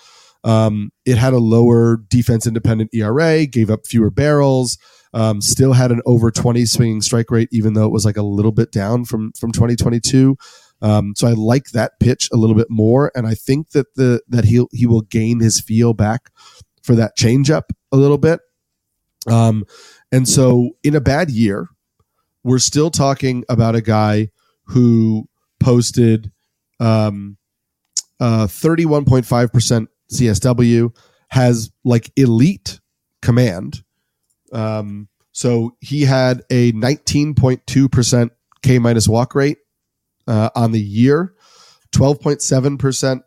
Um, 0.43 0.91
it 1.05 1.17
had 1.17 1.33
a 1.33 1.39
lower 1.39 1.97
defense 2.09 2.45
independent 2.45 2.91
ERA, 2.93 3.45
gave 3.45 3.69
up 3.71 3.87
fewer 3.87 4.11
barrels, 4.11 4.77
um, 5.13 5.41
still 5.41 5.73
had 5.73 5.91
an 5.91 6.01
over 6.05 6.31
20 6.31 6.65
swinging 6.65 7.01
strike 7.01 7.31
rate, 7.31 7.49
even 7.51 7.73
though 7.73 7.85
it 7.85 7.91
was 7.91 8.05
like 8.05 8.17
a 8.17 8.23
little 8.23 8.51
bit 8.51 8.71
down 8.71 9.05
from 9.05 9.31
from 9.33 9.51
2022. 9.51 10.37
Um, 10.81 11.13
so 11.15 11.27
I 11.27 11.31
like 11.31 11.71
that 11.71 11.99
pitch 11.99 12.29
a 12.31 12.37
little 12.37 12.55
bit 12.55 12.67
more, 12.69 13.11
and 13.15 13.25
I 13.25 13.33
think 13.33 13.71
that 13.71 13.95
the 13.95 14.21
that 14.27 14.45
he 14.45 14.65
he 14.71 14.85
will 14.85 15.01
gain 15.01 15.39
his 15.39 15.59
feel 15.59 15.93
back 15.93 16.29
for 16.83 16.95
that 16.95 17.17
changeup 17.17 17.63
a 17.91 17.97
little 17.97 18.17
bit. 18.17 18.39
Um, 19.27 19.65
and 20.11 20.27
so 20.27 20.71
in 20.83 20.95
a 20.95 21.01
bad 21.01 21.29
year, 21.29 21.67
we're 22.43 22.59
still 22.59 22.89
talking 22.89 23.43
about 23.49 23.75
a 23.75 23.81
guy 23.81 24.29
who 24.67 25.27
posted 25.59 26.31
um, 26.79 27.37
uh, 28.19 28.47
31.5% 28.47 29.87
CSW, 30.11 30.95
has 31.29 31.71
like 31.83 32.11
elite 32.15 32.79
command. 33.21 33.83
Um, 34.51 35.09
so 35.31 35.75
he 35.81 36.01
had 36.01 36.43
a 36.49 36.71
19.2% 36.73 38.29
K 38.63 38.79
minus 38.79 39.07
walk 39.07 39.35
rate 39.35 39.57
uh, 40.27 40.49
on 40.55 40.71
the 40.71 40.81
year, 40.81 41.35
12.7%. 41.93 43.21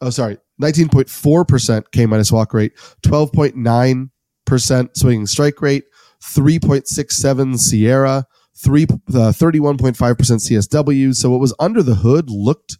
Oh, 0.00 0.10
sorry, 0.10 0.38
19.4% 0.60 1.84
K 1.92 2.06
minus 2.06 2.32
walk 2.32 2.54
rate, 2.54 2.72
12.9% 3.04 4.96
swinging 4.96 5.26
strike 5.26 5.62
rate, 5.62 5.84
3.67 6.22 7.54
SIERA, 7.56 8.24
three, 8.56 8.84
uh, 8.84 9.32
31.5% 9.32 9.96
CSW. 9.96 11.14
So 11.14 11.30
what 11.30 11.40
was 11.40 11.54
under 11.58 11.82
the 11.82 11.96
hood 11.96 12.30
looked 12.30 12.78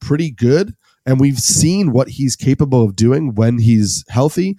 pretty 0.00 0.30
good. 0.30 0.74
And 1.04 1.20
we've 1.20 1.38
seen 1.38 1.92
what 1.92 2.08
he's 2.08 2.36
capable 2.36 2.84
of 2.84 2.96
doing 2.96 3.34
when 3.34 3.58
he's 3.58 4.04
healthy. 4.08 4.56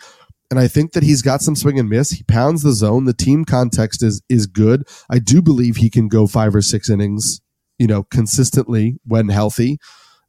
And 0.50 0.60
I 0.60 0.68
think 0.68 0.94
that 0.94 1.04
he's 1.04 1.22
got 1.22 1.42
some 1.42 1.56
swing 1.56 1.78
and 1.78 1.90
miss. 1.90 2.12
He 2.12 2.24
pounds 2.24 2.64
the 2.64 2.72
zone. 2.72 3.06
The 3.06 3.14
team 3.14 3.44
context 3.44 4.02
is 4.02 4.22
is 4.30 4.48
good. 4.48 4.88
I 5.10 5.20
do 5.20 5.42
believe 5.42 5.78
he 5.78 5.90
can 5.90 6.08
go 6.08 6.26
five 6.26 6.56
or 6.56 6.62
six 6.62 6.90
innings, 6.90 7.42
you 7.78 7.88
know, 7.88 8.04
consistently 8.04 8.98
when 9.06 9.30
healthy. 9.30 9.78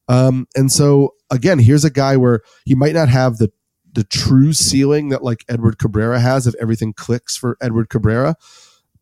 Um, 0.09 0.47
and 0.57 0.73
so 0.73 1.15
again, 1.31 1.59
here's 1.59 1.85
a 1.85 1.91
guy 1.91 2.17
where 2.17 2.41
he 2.65 2.75
might 2.75 2.95
not 2.95 3.09
have 3.09 3.37
the 3.37 3.53
the 3.93 4.05
true 4.05 4.53
ceiling 4.53 5.09
that 5.11 5.23
like 5.23 5.45
Edward 5.49 5.79
Cabrera 5.79 6.21
has 6.21 6.47
if 6.47 6.55
everything 6.61 6.93
clicks 6.93 7.37
for 7.37 7.57
Edward 7.61 7.89
Cabrera. 7.89 8.37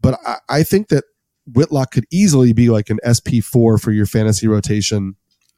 But 0.00 0.18
I, 0.26 0.36
I 0.48 0.62
think 0.62 0.88
that 0.88 1.04
Whitlock 1.46 1.92
could 1.92 2.06
easily 2.10 2.52
be 2.52 2.68
like 2.68 2.90
an 2.90 2.98
SP4 3.04 3.80
for 3.80 3.90
your 3.90 4.06
fantasy 4.06 4.46
rotation 4.48 5.16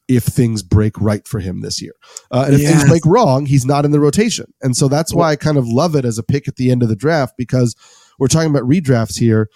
if 0.08 0.24
things 0.24 0.62
break 0.62 0.98
right 1.00 1.28
for 1.28 1.38
him 1.38 1.60
this 1.60 1.80
year. 1.82 1.92
Uh, 2.30 2.44
and 2.46 2.54
if 2.54 2.62
Yes. 2.62 2.70
things 2.80 2.88
break 2.90 3.04
wrong, 3.04 3.44
he's 3.46 3.66
not 3.66 3.84
in 3.84 3.90
the 3.90 4.00
rotation. 4.00 4.52
And 4.62 4.76
so 4.76 4.88
that's 4.88 5.12
why 5.14 5.30
I 5.30 5.36
kind 5.36 5.58
of 5.58 5.68
love 5.68 5.94
it 5.94 6.04
as 6.06 6.16
a 6.18 6.22
pick 6.22 6.48
at 6.48 6.56
the 6.56 6.70
end 6.70 6.82
of 6.82 6.88
the 6.88 6.96
draft 6.96 7.34
because 7.36 7.76
we're 8.18 8.28
talking 8.28 8.48
about 8.50 8.62
redrafts 8.62 9.18
here. 9.18 9.48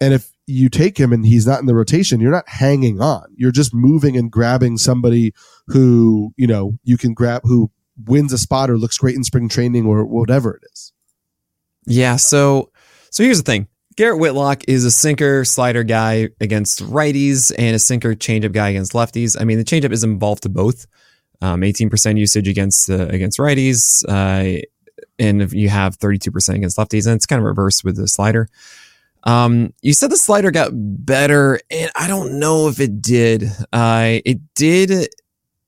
And 0.00 0.12
if 0.12 0.32
you 0.46 0.68
take 0.68 0.98
him 0.98 1.12
and 1.12 1.24
he's 1.24 1.46
not 1.46 1.60
in 1.60 1.66
the 1.66 1.74
rotation, 1.76 2.20
you're 2.20 2.32
not 2.32 2.48
hanging 2.48 3.00
on. 3.00 3.22
You're 3.36 3.52
just 3.52 3.72
moving 3.72 4.16
and 4.16 4.32
grabbing 4.32 4.78
somebody 4.78 5.32
who, 5.68 6.32
you 6.36 6.46
know, 6.48 6.76
you 6.82 6.98
can 6.98 7.14
grab 7.14 7.42
who 7.44 7.70
wins 8.06 8.32
a 8.32 8.38
spot 8.38 8.68
or 8.68 8.78
looks 8.78 8.98
great 8.98 9.14
in 9.14 9.22
spring 9.22 9.48
training 9.48 9.86
or 9.86 10.04
whatever 10.04 10.56
it 10.56 10.62
is. 10.72 10.92
Yeah, 11.86 12.16
so 12.16 12.70
so 13.10 13.22
here's 13.22 13.38
the 13.38 13.44
thing. 13.44 13.68
Garrett 13.96 14.20
Whitlock 14.20 14.62
is 14.68 14.84
a 14.84 14.90
sinker 14.90 15.44
slider 15.44 15.82
guy 15.82 16.28
against 16.40 16.80
righties 16.80 17.52
and 17.58 17.74
a 17.74 17.78
sinker 17.78 18.14
changeup 18.14 18.52
guy 18.52 18.70
against 18.70 18.92
lefties. 18.92 19.36
I 19.40 19.44
mean, 19.44 19.58
the 19.58 19.64
changeup 19.64 19.92
is 19.92 20.04
involved 20.04 20.44
to 20.44 20.48
both. 20.48 20.86
Um, 21.42 21.62
18% 21.62 22.18
usage 22.18 22.48
against 22.48 22.90
uh, 22.90 23.06
against 23.08 23.38
righties, 23.38 24.04
uh, 24.06 24.60
and 25.18 25.52
you 25.52 25.70
have 25.70 25.98
32% 25.98 26.54
against 26.54 26.76
lefties, 26.76 27.06
and 27.06 27.16
it's 27.16 27.24
kind 27.24 27.40
of 27.40 27.46
reversed 27.46 27.82
with 27.82 27.96
the 27.96 28.06
slider. 28.06 28.48
Um, 29.24 29.72
you 29.80 29.94
said 29.94 30.10
the 30.10 30.18
slider 30.18 30.50
got 30.50 30.70
better, 30.72 31.58
and 31.70 31.90
I 31.96 32.08
don't 32.08 32.38
know 32.38 32.68
if 32.68 32.78
it 32.78 33.00
did. 33.00 33.50
Uh, 33.72 34.18
it 34.24 34.38
did 34.54 35.08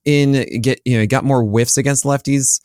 in 0.04 0.61
get 0.61 0.80
you 0.85 0.96
know 0.96 1.02
it 1.02 1.06
got 1.06 1.24
more 1.24 1.42
whiffs 1.42 1.76
against 1.76 2.04
lefties 2.04 2.61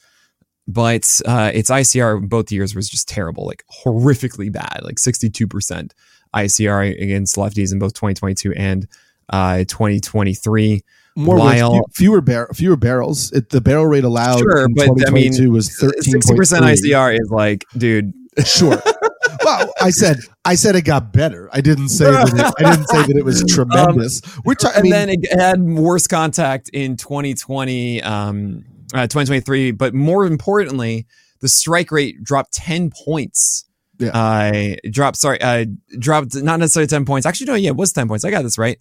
but 0.67 1.21
uh, 1.25 1.51
its 1.53 1.69
ICR 1.69 2.27
both 2.27 2.51
years 2.51 2.75
was 2.75 2.89
just 2.89 3.07
terrible, 3.07 3.45
like 3.45 3.63
horrifically 3.85 4.51
bad, 4.51 4.81
like 4.83 4.95
62% 4.95 5.91
ICR 6.35 7.01
against 7.01 7.35
lefties 7.37 7.71
in 7.71 7.79
both 7.79 7.93
2022 7.93 8.53
and 8.53 8.87
uh, 9.29 9.59
2023. 9.59 10.83
More 11.15 11.37
While- 11.37 11.71
few- 11.71 11.83
fewer 11.93 12.21
bar- 12.21 12.49
fewer 12.53 12.75
barrels. 12.75 13.31
It, 13.31 13.49
the 13.49 13.61
barrel 13.61 13.87
rate 13.87 14.03
allowed 14.03 14.39
Sure, 14.39 14.65
in 14.65 14.73
but, 14.75 14.83
I 15.07 15.11
mean, 15.11 15.31
2022 15.33 15.51
was 15.51 15.69
60% 15.69 16.61
ICR 16.61 17.13
is 17.19 17.29
like, 17.31 17.65
dude, 17.77 18.13
Sure. 18.45 18.79
well, 19.43 19.73
I 19.81 19.89
said 19.89 20.17
I 20.45 20.53
said 20.53 20.75
it 20.75 20.83
got 20.83 21.11
better. 21.11 21.49
I 21.51 21.59
didn't 21.59 21.89
say 21.89 22.05
that 22.05 22.27
it, 22.27 22.63
I 22.63 22.69
didn't 22.71 22.87
say 22.87 23.01
that 23.01 23.17
it 23.17 23.25
was 23.25 23.43
tremendous. 23.49 24.21
We're 24.45 24.53
talking. 24.53 24.75
I 24.75 24.77
and 24.77 24.83
mean, 24.83 24.91
then 24.91 25.09
it 25.09 25.39
had 25.41 25.59
worse 25.59 26.05
contact 26.05 26.69
in 26.71 26.97
2020, 26.97 28.03
um, 28.03 28.63
uh, 28.93 29.07
2023. 29.07 29.71
But 29.71 29.93
more 29.93 30.25
importantly, 30.25 31.05
the 31.41 31.47
strike 31.47 31.91
rate 31.91 32.23
dropped 32.23 32.53
10 32.53 32.91
points. 33.05 33.65
Yeah. 33.99 34.09
Uh, 34.09 34.75
dropped, 34.91 35.17
sorry, 35.17 35.41
uh, 35.41 35.65
dropped 35.97 36.35
not 36.35 36.59
necessarily 36.59 36.87
10 36.87 37.05
points. 37.05 37.25
Actually, 37.25 37.47
no, 37.47 37.55
yeah, 37.55 37.69
it 37.69 37.75
was 37.75 37.91
10 37.93 38.07
points. 38.07 38.23
I 38.25 38.29
got 38.31 38.43
this 38.43 38.57
right. 38.57 38.77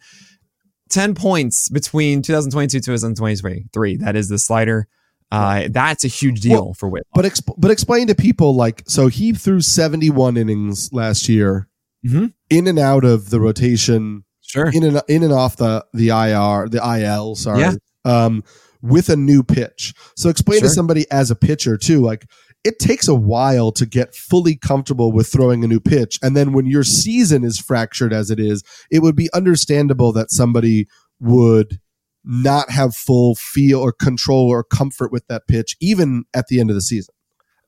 10 0.91 1.15
points 1.15 1.69
between 1.69 2.23
2022 2.23 2.81
2023. 2.81 3.97
That 3.97 4.15
is 4.17 4.29
the 4.29 4.39
slider. 4.39 4.87
Uh, 5.33 5.69
that's 5.71 6.05
a 6.05 6.09
huge 6.09 6.41
deal 6.41 6.67
Well, 6.67 6.75
for 6.75 6.89
Whitlock. 6.89 7.09
but 7.15 7.25
exp- 7.25 7.55
but 7.59 7.73
explain 7.73 8.07
to 8.07 8.15
people 8.15 8.55
like 8.55 8.85
so 8.87 9.09
he 9.09 9.33
threw 9.33 9.61
71 9.61 10.37
innings 10.37 10.93
last 10.93 11.29
year, 11.29 11.67
Mhm. 12.07 12.33
in 12.49 12.69
and 12.69 12.79
out 12.79 13.05
of 13.05 13.31
the 13.31 13.41
rotation, 13.41 14.23
sure. 14.41 14.71
in 14.73 14.85
and 14.85 15.03
in 15.09 15.25
and 15.25 15.33
off 15.33 15.57
the 15.57 15.85
the 15.93 16.11
IR, 16.11 16.69
the 16.69 16.79
IL. 16.81 17.35
Sorry. 17.35 17.59
Yeah. 17.61 17.73
Um, 18.05 18.45
with 18.87 19.09
a 19.09 19.17
new 19.17 19.43
pitch. 19.43 19.95
So 20.17 20.29
explain 20.29 20.61
to 20.61 20.69
somebody 20.69 21.07
as 21.11 21.31
a 21.31 21.37
pitcher 21.37 21.77
too, 21.77 22.01
like 22.01 22.27
it 22.65 22.79
takes 22.79 23.07
a 23.07 23.15
while 23.15 23.71
to 23.73 23.87
get 23.87 24.15
fully 24.15 24.57
comfortable 24.57 25.13
with 25.13 25.29
throwing 25.29 25.63
a 25.63 25.69
new 25.69 25.81
pitch. 25.81 26.19
And 26.23 26.37
then 26.37 26.53
when 26.53 26.67
your 26.67 26.83
season 26.83 27.45
is 27.45 27.59
fractured 27.59 28.13
as 28.13 28.31
it 28.31 28.41
is, 28.41 28.65
it 28.91 29.03
would 29.03 29.17
be 29.17 29.31
understandable 29.33 30.13
that 30.13 30.31
somebody 30.31 30.87
would 31.21 31.79
not 32.25 32.71
have 32.71 32.95
full 32.95 33.37
feel 33.37 33.81
or 33.81 33.93
control 33.93 34.49
or 34.49 34.65
comfort 34.65 35.13
with 35.13 35.27
that 35.29 35.47
pitch, 35.47 35.77
even 35.81 36.25
at 36.35 36.49
the 36.49 36.59
end 36.59 36.71
of 36.71 36.75
the 36.75 36.83
season. 36.83 37.15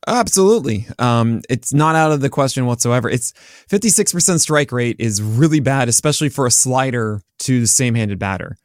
Absolutely. 0.06 0.86
Um, 0.98 1.42
it's 1.48 1.72
not 1.72 1.94
out 1.94 2.12
of 2.12 2.20
the 2.20 2.30
question 2.30 2.66
whatsoever. 2.66 3.08
It's 3.08 3.32
56% 3.70 4.40
strike 4.40 4.72
rate 4.72 4.96
is 4.98 5.22
really 5.22 5.60
bad, 5.60 5.88
especially 5.88 6.28
for 6.28 6.46
a 6.46 6.50
slider 6.50 7.20
to 7.40 7.60
the 7.60 7.66
same 7.66 7.94
handed 7.94 8.18
batter. 8.18 8.56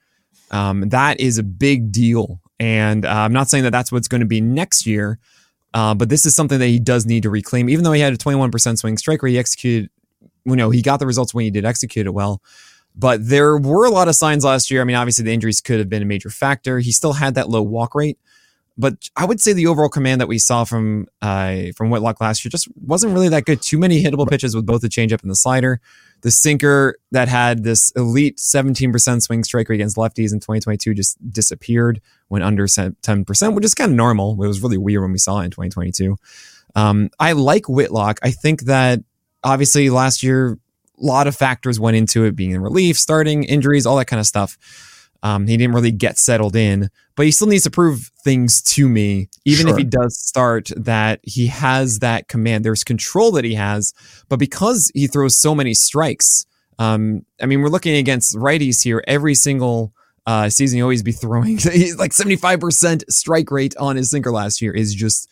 Um, 0.52 0.90
that 0.90 1.20
is 1.20 1.38
a 1.38 1.44
big 1.44 1.92
deal. 1.92 2.40
And 2.60 3.06
uh, 3.06 3.10
I'm 3.10 3.34
not 3.34 3.50
saying 3.50 3.64
that 3.64 3.72
that's 3.72 3.92
what's 3.92 4.08
going 4.08 4.22
to 4.22 4.28
be 4.28 4.42
next 4.42 4.86
year, 4.86 5.20
uh, 5.74 5.94
but 5.94 6.10
this 6.10 6.26
is 6.26 6.36
something 6.36 6.60
that 6.60 6.68
he 6.68 6.80
does 6.80 7.06
need 7.06 7.24
to 7.24 7.30
reclaim. 7.30 7.70
Even 7.70 7.84
though 7.84 7.92
he 7.92 8.02
had 8.02 8.14
a 8.14 8.18
21% 8.18 8.78
swing 8.78 8.98
strike 8.98 9.24
rate, 9.24 9.32
he 9.32 9.40
executed, 9.40 9.90
you 10.46 10.56
know, 10.56 10.70
he 10.70 10.82
got 10.82 10.98
the 10.98 11.08
results 11.08 11.34
when 11.34 11.46
he 11.46 11.52
did 11.52 11.66
execute 11.66 12.06
it 12.06 12.14
well. 12.14 12.42
But 12.96 13.28
there 13.28 13.58
were 13.58 13.86
a 13.86 13.90
lot 13.90 14.08
of 14.08 14.16
signs 14.16 14.46
last 14.46 14.70
year. 14.70 14.82
I 14.82 14.84
mean, 14.84 14.96
obviously 14.96 15.26
the 15.26 15.34
injuries 15.34 15.62
could 15.62 15.80
have 15.80 15.90
been 15.90 16.04
a 16.04 16.06
major 16.06 16.30
factor. 16.30 16.80
He 16.80 16.92
still 16.92 17.14
had 17.14 17.36
that 17.36 17.50
low 17.50 17.64
walk 17.64 17.96
rate 17.96 18.20
but 18.78 19.10
I 19.16 19.26
would 19.26 19.40
say 19.40 19.54
the 19.54 19.68
overall 19.68 19.90
command 19.90 20.22
that 20.22 20.28
we 20.28 20.40
saw 20.40 20.64
from 20.64 21.08
uh, 21.22 21.66
from 21.76 21.90
Whitlock 21.90 22.20
last 22.20 22.44
year 22.44 22.50
just 22.50 22.68
wasn't 22.76 23.14
really 23.14 23.30
that 23.30 23.46
good. 23.46 23.62
Too 23.62 23.78
many 23.78 24.04
hittable 24.04 24.28
pitches 24.28 24.56
with 24.56 24.66
both 24.66 24.82
the 24.82 24.88
changeup 24.88 25.22
and 25.22 25.30
the 25.30 25.36
slider. 25.36 25.80
The 26.24 26.32
sinker 26.32 26.98
that 27.12 27.28
had 27.28 27.64
this 27.64 27.92
elite 27.92 28.38
17% 28.38 29.22
swing 29.22 29.44
strike 29.44 29.68
rate 29.68 29.76
against 29.76 29.98
lefties 29.98 30.32
in 30.32 30.40
2022 30.40 30.94
just 30.94 31.32
disappeared 31.32 32.02
when 32.30 32.42
under 32.42 32.66
10%, 32.66 33.54
which 33.54 33.66
is 33.66 33.76
kind 33.76 33.92
of 33.92 33.98
normal. 33.98 34.42
It 34.42 34.48
was 34.48 34.64
really 34.64 34.78
weird 34.78 35.02
when 35.02 35.12
we 35.12 35.18
saw 35.18 35.42
it 35.42 35.46
in 35.46 35.52
2022. 35.52 36.18
Um, 36.76 37.10
I 37.20 37.34
like 37.34 37.68
Whitlock. 37.68 38.20
I 38.24 38.32
think 38.32 38.64
that 38.64 39.02
obviously 39.44 39.90
last 39.90 40.24
year, 40.24 40.54
a 40.54 41.06
lot 41.06 41.28
of 41.28 41.36
factors 41.36 41.80
went 41.80 41.98
into 41.98 42.24
it 42.24 42.36
being 42.36 42.52
in 42.52 42.62
relief, 42.62 42.98
starting, 42.98 43.44
injuries, 43.44 43.86
all 43.86 43.98
that 43.98 44.06
kind 44.06 44.20
of 44.20 44.26
stuff. 44.26 44.58
Um, 45.24 45.48
he 45.48 45.58
didn't 45.58 45.76
really 45.76 45.92
get 45.92 46.18
settled 46.18 46.56
in, 46.56 46.90
but 47.16 47.26
he 47.26 47.32
still 47.32 47.48
needs 47.48 47.64
to 47.64 47.72
prove 47.72 48.12
things 48.24 48.62
to 48.62 48.88
me, 48.88 49.30
even 49.46 49.68
Sure. 49.68 49.72
if 49.72 49.78
he 49.78 49.84
does 49.84 50.18
start, 50.18 50.72
that 50.76 51.20
he 51.24 51.48
has 51.48 52.00
that 52.00 52.28
command. 52.28 52.64
There's 52.64 52.84
control 52.84 53.32
that 53.34 53.44
he 53.44 53.56
has, 53.56 53.94
but 54.30 54.40
because 54.40 54.92
he 54.94 55.08
throws 55.08 55.38
so 55.38 55.54
many 55.54 55.74
strikes, 55.74 56.46
um, 56.80 57.26
I 57.42 57.46
mean, 57.46 57.62
we're 57.62 57.70
looking 57.70 57.96
against 57.96 58.36
righties 58.36 58.82
here. 58.84 59.04
Every 59.08 59.36
single 59.36 59.94
uh, 60.26 60.50
season, 60.50 60.78
he 60.78 60.82
always 60.82 61.04
be 61.04 61.12
throwing 61.12 61.58
he's 61.58 61.98
like 61.98 62.12
75% 62.12 63.04
strike 63.10 63.52
rate 63.52 63.76
on 63.78 63.96
his 63.98 64.10
sinker 64.10 64.32
last 64.32 64.62
year 64.62 64.74
is 64.74 64.96
just 64.96 65.30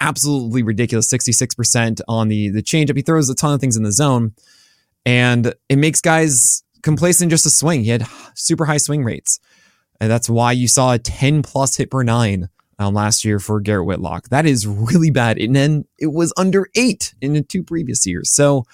absolutely 0.00 0.62
ridiculous. 0.64 1.08
66% 1.12 2.00
on 2.08 2.28
the 2.28 2.48
the 2.50 2.62
changeup. 2.62 2.96
He 2.96 3.02
throws 3.02 3.28
a 3.30 3.34
ton 3.34 3.54
of 3.54 3.60
things 3.60 3.76
in 3.76 3.84
the 3.84 3.92
zone, 3.92 4.34
and 5.06 5.54
it 5.68 5.76
makes 5.76 6.00
guys 6.00 6.64
complacent 6.82 7.30
just 7.30 7.46
a 7.46 7.50
swing. 7.50 7.84
He 7.84 7.90
had 7.90 8.06
super 8.34 8.64
high 8.64 8.78
swing 8.78 9.04
rates. 9.04 9.38
And 10.00 10.10
that's 10.10 10.28
why 10.28 10.50
you 10.50 10.66
saw 10.66 10.94
a 10.94 10.98
10 10.98 11.42
plus 11.42 11.76
hit 11.76 11.88
per 11.92 12.02
nine 12.02 12.48
um, 12.82 12.94
last 12.94 13.24
year 13.24 13.38
for 13.38 13.60
Garrett 13.60 13.86
Whitlock. 13.86 14.28
That 14.28 14.46
is 14.46 14.66
really 14.66 15.10
bad. 15.10 15.38
And 15.38 15.54
then 15.54 15.84
it 15.98 16.12
was 16.12 16.32
under 16.36 16.68
eight 16.74 17.14
in 17.20 17.32
the 17.32 17.42
two 17.42 17.62
previous 17.62 18.06
years. 18.06 18.30
So 18.30 18.64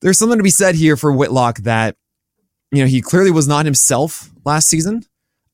there's 0.00 0.18
something 0.18 0.38
to 0.38 0.44
be 0.44 0.50
said 0.50 0.74
here 0.74 0.96
for 0.96 1.12
Whitlock 1.12 1.58
that, 1.58 1.96
you 2.70 2.82
know, 2.82 2.88
he 2.88 3.00
clearly 3.00 3.30
was 3.30 3.48
not 3.48 3.64
himself 3.64 4.30
last 4.44 4.68
season. 4.68 5.04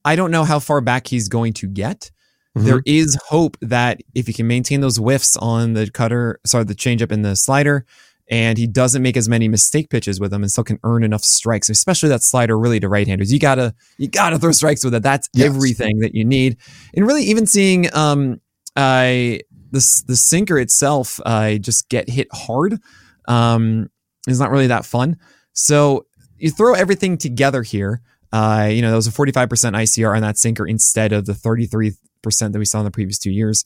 I 0.05 0.17
don't 0.17 0.31
know 0.31 0.45
how 0.45 0.59
far 0.59 0.81
back 0.81 1.07
he's 1.07 1.29
going 1.29 1.53
to 1.55 1.67
get. 1.67 2.11
Mhm. 2.57 2.65
There 2.65 2.83
is 2.87 3.19
hope 3.29 3.57
that 3.61 4.01
if 4.15 4.27
he 4.27 4.33
can 4.33 4.47
maintain 4.47 4.81
those 4.81 4.97
whiffs 4.97 5.37
on 5.37 5.75
the 5.75 5.91
cutter, 5.91 6.41
sorry, 6.45 6.65
the 6.65 6.75
changeup 6.75 7.11
and 7.11 7.25
the 7.25 7.37
slider, 7.37 7.85
and 8.35 8.59
he 8.59 8.67
doesn't 8.67 9.01
make 9.01 9.17
as 9.17 9.29
many 9.29 9.47
mistake 9.47 9.91
pitches 9.91 10.19
with 10.19 10.33
them 10.33 10.43
and 10.43 10.51
still 10.51 10.65
can 10.65 10.81
earn 10.83 11.05
enough 11.05 11.23
strikes, 11.23 11.69
especially 11.71 12.09
that 12.09 12.21
slider 12.25 12.59
really 12.59 12.81
to 12.81 12.89
right-handers. 12.89 13.33
You 13.33 13.39
gotta 13.39 13.73
you 13.97 14.09
gotta 14.09 14.41
throw 14.41 14.51
strikes 14.51 14.85
with 14.85 14.93
it. 14.93 15.05
That's 15.05 15.29
Yes. 15.35 15.47
everything 15.47 16.01
that 16.01 16.17
you 16.17 16.25
need. 16.25 16.57
And 16.97 17.07
really 17.07 17.23
even 17.23 17.47
seeing 17.47 17.95
um 17.95 18.41
I 18.75 19.41
the 19.71 20.03
the 20.09 20.17
sinker 20.17 20.59
itself 20.59 21.21
uh, 21.25 21.55
just 21.59 21.89
get 21.89 22.11
hit 22.11 22.27
hard 22.33 22.79
um 23.29 23.89
is 24.27 24.41
not 24.41 24.51
really 24.51 24.67
that 24.67 24.85
fun. 24.85 25.17
So 25.53 26.07
you 26.37 26.51
throw 26.51 26.75
everything 26.75 27.17
together 27.17 27.63
here. 27.63 28.01
Uh, 28.33 28.69
you 28.69 28.83
know, 28.83 28.89
there 28.89 28.97
was 28.97 29.07
a 29.07 29.13
45% 29.13 29.47
ICR 29.49 30.17
on 30.17 30.23
that 30.23 30.39
sinker 30.39 30.67
instead 30.67 31.13
of 31.13 31.25
the 31.25 31.35
33% 31.35 31.95
that 32.25 32.59
we 32.59 32.65
saw 32.65 32.81
in 32.81 32.85
the 32.85 32.91
previous 32.91 33.17
two 33.17 33.31
years 33.31 33.65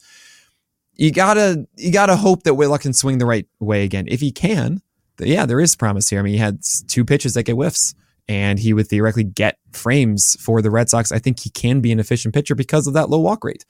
you 0.98 1.12
gotta 1.12 1.66
you 1.76 1.92
gotta 1.92 2.16
hope 2.16 2.42
that 2.42 2.54
Whitlock 2.54 2.82
can 2.82 2.92
swing 2.92 3.18
the 3.18 3.26
right 3.26 3.46
way 3.60 3.84
again. 3.84 4.06
If 4.08 4.20
he 4.20 4.32
can, 4.32 4.82
yeah, 5.18 5.46
there 5.46 5.60
is 5.60 5.76
promise 5.76 6.10
here. 6.10 6.18
I 6.18 6.22
mean, 6.22 6.34
he 6.34 6.38
had 6.38 6.60
two 6.88 7.04
pitches 7.04 7.34
that 7.34 7.44
get 7.44 7.54
whiffs, 7.54 7.94
and 8.28 8.58
he 8.58 8.72
would 8.74 8.88
theoretically 8.88 9.24
get 9.24 9.58
frames 9.72 10.36
for 10.40 10.60
the 10.60 10.70
Red 10.70 10.90
Sox. 10.90 11.12
I 11.12 11.20
think 11.20 11.40
he 11.40 11.50
can 11.50 11.80
be 11.80 11.92
an 11.92 12.00
efficient 12.00 12.34
pitcher 12.34 12.56
because 12.56 12.86
of 12.86 12.94
that 12.94 13.08
low 13.08 13.20
walk 13.20 13.44
rate. 13.44 13.64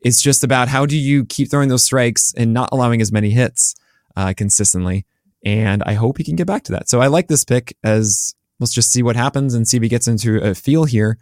It's 0.00 0.20
just 0.20 0.44
about 0.44 0.68
how 0.68 0.84
do 0.84 0.98
you 0.98 1.24
keep 1.24 1.50
throwing 1.50 1.68
those 1.68 1.84
strikes 1.84 2.34
and 2.36 2.52
not 2.52 2.68
allowing 2.72 3.00
as 3.00 3.10
many 3.10 3.30
hits 3.30 3.74
uh, 4.16 4.34
consistently. 4.36 5.06
And 5.46 5.82
I 5.84 5.94
hope 5.94 6.18
he 6.18 6.24
can 6.24 6.36
get 6.36 6.46
back 6.46 6.64
to 6.64 6.72
that. 6.72 6.88
So 6.88 7.00
I 7.00 7.06
like 7.06 7.28
this 7.28 7.44
pick 7.44 7.76
as 7.82 8.34
let's 8.60 8.72
just 8.72 8.90
see 8.92 9.02
what 9.02 9.16
happens 9.16 9.54
and 9.54 9.66
see 9.66 9.76
if 9.76 9.82
he 9.82 9.88
gets 9.88 10.08
into 10.08 10.42
a 10.42 10.54
feel 10.54 10.84
here. 10.84 11.18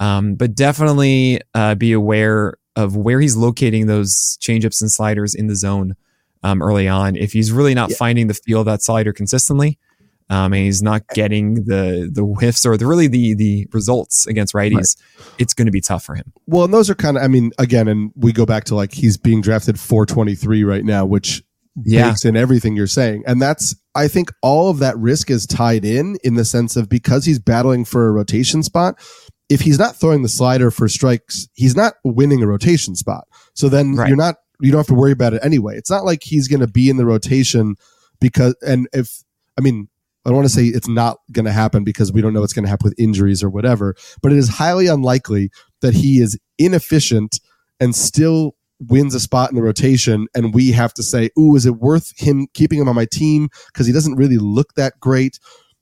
Um, 0.00 0.34
but 0.34 0.54
definitely 0.54 1.40
uh, 1.54 1.74
be 1.74 1.92
aware 1.92 2.54
of 2.76 2.96
where 2.96 3.20
he's 3.20 3.36
locating 3.36 3.86
those 3.86 4.38
changeups 4.40 4.80
and 4.80 4.90
sliders 4.90 5.34
in 5.34 5.46
the 5.46 5.56
zone 5.56 5.94
um, 6.42 6.62
early 6.62 6.88
on. 6.88 7.16
If 7.16 7.32
he's 7.32 7.52
really 7.52 7.74
not 7.74 7.90
Yeah. 7.90 7.96
finding 7.96 8.26
the 8.28 8.34
feel 8.34 8.60
of 8.60 8.66
that 8.66 8.82
slider 8.82 9.12
consistently, 9.12 9.78
um, 10.30 10.52
and 10.54 10.64
he's 10.64 10.82
not 10.82 11.02
getting 11.14 11.64
the 11.66 12.10
the 12.12 12.22
whiffs 12.22 12.64
or 12.64 12.76
the 12.78 12.86
really 12.86 13.06
the 13.08 13.34
the 13.34 13.66
results 13.72 14.26
against 14.26 14.54
righties, 14.54 14.96
it's 15.38 15.52
going 15.52 15.66
to 15.66 15.72
be 15.72 15.80
tough 15.82 16.04
for 16.04 16.14
him. 16.14 16.32
Well, 16.46 16.64
and 16.64 16.72
those 16.72 16.88
are 16.88 16.94
kind 16.94 17.16
of, 17.18 17.22
I 17.22 17.28
mean, 17.28 17.50
again, 17.58 17.86
and 17.88 18.10
we 18.16 18.32
go 18.32 18.46
back 18.46 18.64
to 18.64 18.74
like 18.74 18.92
he's 18.94 19.16
being 19.18 19.42
drafted 19.42 19.78
423 19.78 20.64
right 20.64 20.84
now, 20.84 21.04
which 21.04 21.42
Yeah. 21.84 22.08
bakes 22.08 22.24
in 22.24 22.36
everything 22.36 22.76
you're 22.76 22.86
saying. 22.86 23.24
And 23.26 23.40
that's, 23.42 23.74
I 23.94 24.08
think 24.08 24.30
all 24.42 24.70
of 24.70 24.78
that 24.78 24.96
risk 24.98 25.30
is 25.30 25.46
tied 25.46 25.84
in 25.84 26.16
in 26.24 26.34
the 26.34 26.44
sense 26.44 26.76
of 26.76 26.88
because 26.88 27.24
he's 27.26 27.38
battling 27.38 27.84
for 27.84 28.06
a 28.06 28.10
rotation 28.10 28.62
spot. 28.62 28.98
If 29.52 29.60
he's 29.60 29.78
not 29.78 29.96
throwing 29.96 30.22
the 30.22 30.28
slider 30.28 30.70
for 30.70 30.88
strikes, 30.88 31.48
he's 31.54 31.76
not 31.76 31.94
winning 32.04 32.42
a 32.42 32.46
rotation 32.46 32.94
spot. 32.94 33.26
So 33.54 33.68
then 33.68 33.94
Right. 33.96 34.08
you're 34.08 34.16
not, 34.16 34.36
you 34.60 34.70
don't 34.70 34.78
have 34.78 34.86
to 34.86 34.94
worry 34.94 35.12
about 35.12 35.34
it 35.34 35.44
anyway. 35.44 35.76
It's 35.76 35.90
not 35.90 36.04
like 36.04 36.22
he's 36.22 36.48
going 36.48 36.60
to 36.60 36.66
be 36.66 36.88
in 36.88 36.96
the 36.96 37.06
rotation 37.06 37.76
because, 38.20 38.54
and 38.66 38.88
if, 38.92 39.22
I 39.58 39.60
mean, 39.60 39.88
I 40.24 40.30
don't 40.30 40.36
want 40.36 40.48
to 40.48 40.54
say 40.54 40.66
it's 40.66 40.88
not 40.88 41.18
going 41.32 41.46
to 41.46 41.52
happen 41.52 41.82
because 41.82 42.12
we 42.12 42.20
don't 42.22 42.32
know 42.32 42.40
what's 42.40 42.52
going 42.52 42.64
to 42.64 42.70
happen 42.70 42.84
with 42.84 42.98
injuries 42.98 43.42
or 43.42 43.50
whatever, 43.50 43.94
but 44.22 44.30
it 44.32 44.38
is 44.38 44.48
highly 44.48 44.86
unlikely 44.86 45.50
that 45.80 45.94
he 45.94 46.20
is 46.20 46.38
inefficient 46.58 47.40
and 47.80 47.94
still 47.94 48.54
wins 48.88 49.14
a 49.14 49.20
spot 49.20 49.50
in 49.50 49.56
the 49.56 49.62
rotation 49.62 50.28
and 50.34 50.54
we 50.54 50.70
have 50.72 50.94
to 50.94 51.02
say, 51.02 51.30
"Ooh, 51.38 51.56
is 51.56 51.66
it 51.66 51.76
worth 51.76 52.12
him 52.16 52.46
keeping 52.54 52.80
him 52.80 52.88
on 52.88 52.94
my 52.94 53.06
team 53.06 53.48
because 53.72 53.86
he 53.86 53.92
doesn't 53.92 54.14
really 54.16 54.38
look 54.38 54.74
that 54.74 54.94
great?" 55.00 55.38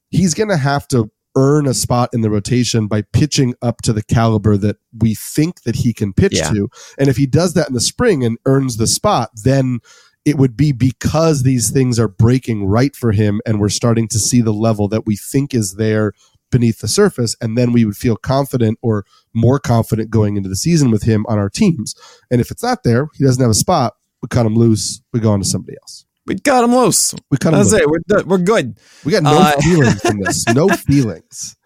He's 0.09 0.35
going 0.35 0.49
to 0.49 0.57
have 0.57 0.89
to 0.89 1.11
earn 1.37 1.67
a 1.67 1.75
spot 1.75 2.11
in 2.13 2.21
the 2.23 2.31
rotation 2.31 2.87
by 2.87 3.03
pitching 3.03 3.55
up 3.63 3.83
to 3.83 3.93
the 3.93 4.03
caliber 4.03 4.57
that 4.57 4.77
we 4.99 5.15
think 5.15 5.63
that 5.63 5.77
he 5.77 5.93
can 5.93 6.13
pitch 6.13 6.35
Yeah. 6.37 6.51
to. 6.51 6.69
And 6.99 7.09
if 7.09 7.17
he 7.17 7.27
does 7.27 7.55
that 7.55 7.69
in 7.69 7.75
the 7.75 7.81
spring 7.81 8.25
and 8.25 8.39
earns 8.47 8.77
the 8.77 8.87
spot, 8.87 9.31
then 9.45 9.79
it 10.25 10.37
would 10.37 10.57
be 10.57 10.73
because 10.73 11.43
these 11.43 11.71
things 11.71 11.99
are 11.99 12.09
breaking 12.09 12.65
right 12.67 12.95
for 12.95 13.13
him 13.13 13.41
and 13.47 13.59
we're 13.61 13.69
starting 13.69 14.07
to 14.09 14.19
see 14.19 14.41
the 14.41 14.53
level 14.53 14.89
that 14.89 15.07
we 15.07 15.17
think 15.17 15.55
is 15.55 15.75
there 15.77 16.13
beneath 16.51 16.81
the 16.81 16.89
surface 16.89 17.37
and 17.41 17.57
then 17.57 17.73
we 17.73 17.85
would 17.85 17.97
feel 17.97 18.17
confident 18.17 18.77
or 18.83 19.05
more 19.33 19.59
confident 19.61 20.11
going 20.11 20.37
into 20.37 20.49
the 20.49 20.57
season 20.57 20.91
with 20.91 21.05
him 21.05 21.25
on 21.29 21.39
our 21.39 21.49
teams 21.49 21.95
and 22.31 22.41
if 22.41 22.51
it's 22.51 22.63
not 22.63 22.83
there 22.83 23.07
he 23.15 23.25
doesn't 23.25 23.41
have 23.41 23.51
a 23.53 23.55
spot 23.55 23.95
we 24.21 24.27
cut 24.29 24.45
him 24.45 24.57
loose 24.57 25.01
we 25.13 25.21
go 25.21 25.31
on 25.31 25.39
to 25.39 25.47
somebody 25.47 25.77
else 25.81 26.05
We 26.31 26.37
got 26.37 26.63
him 26.63 26.75
loose. 26.75 27.13
we 27.31 27.39
cut 27.39 27.53
him 27.55 27.59
That's 27.59 27.73
loose. 27.73 27.83
it. 27.83 27.89
We're 27.91 28.23
we're 28.25 28.39
good. 28.39 28.79
we 29.05 29.11
got 29.11 29.25
no 29.25 29.37
Uh, 29.37 29.53
feelings 29.61 30.05
in 30.05 30.21
this 30.21 30.47
no 30.55 30.69
feelings 30.69 31.57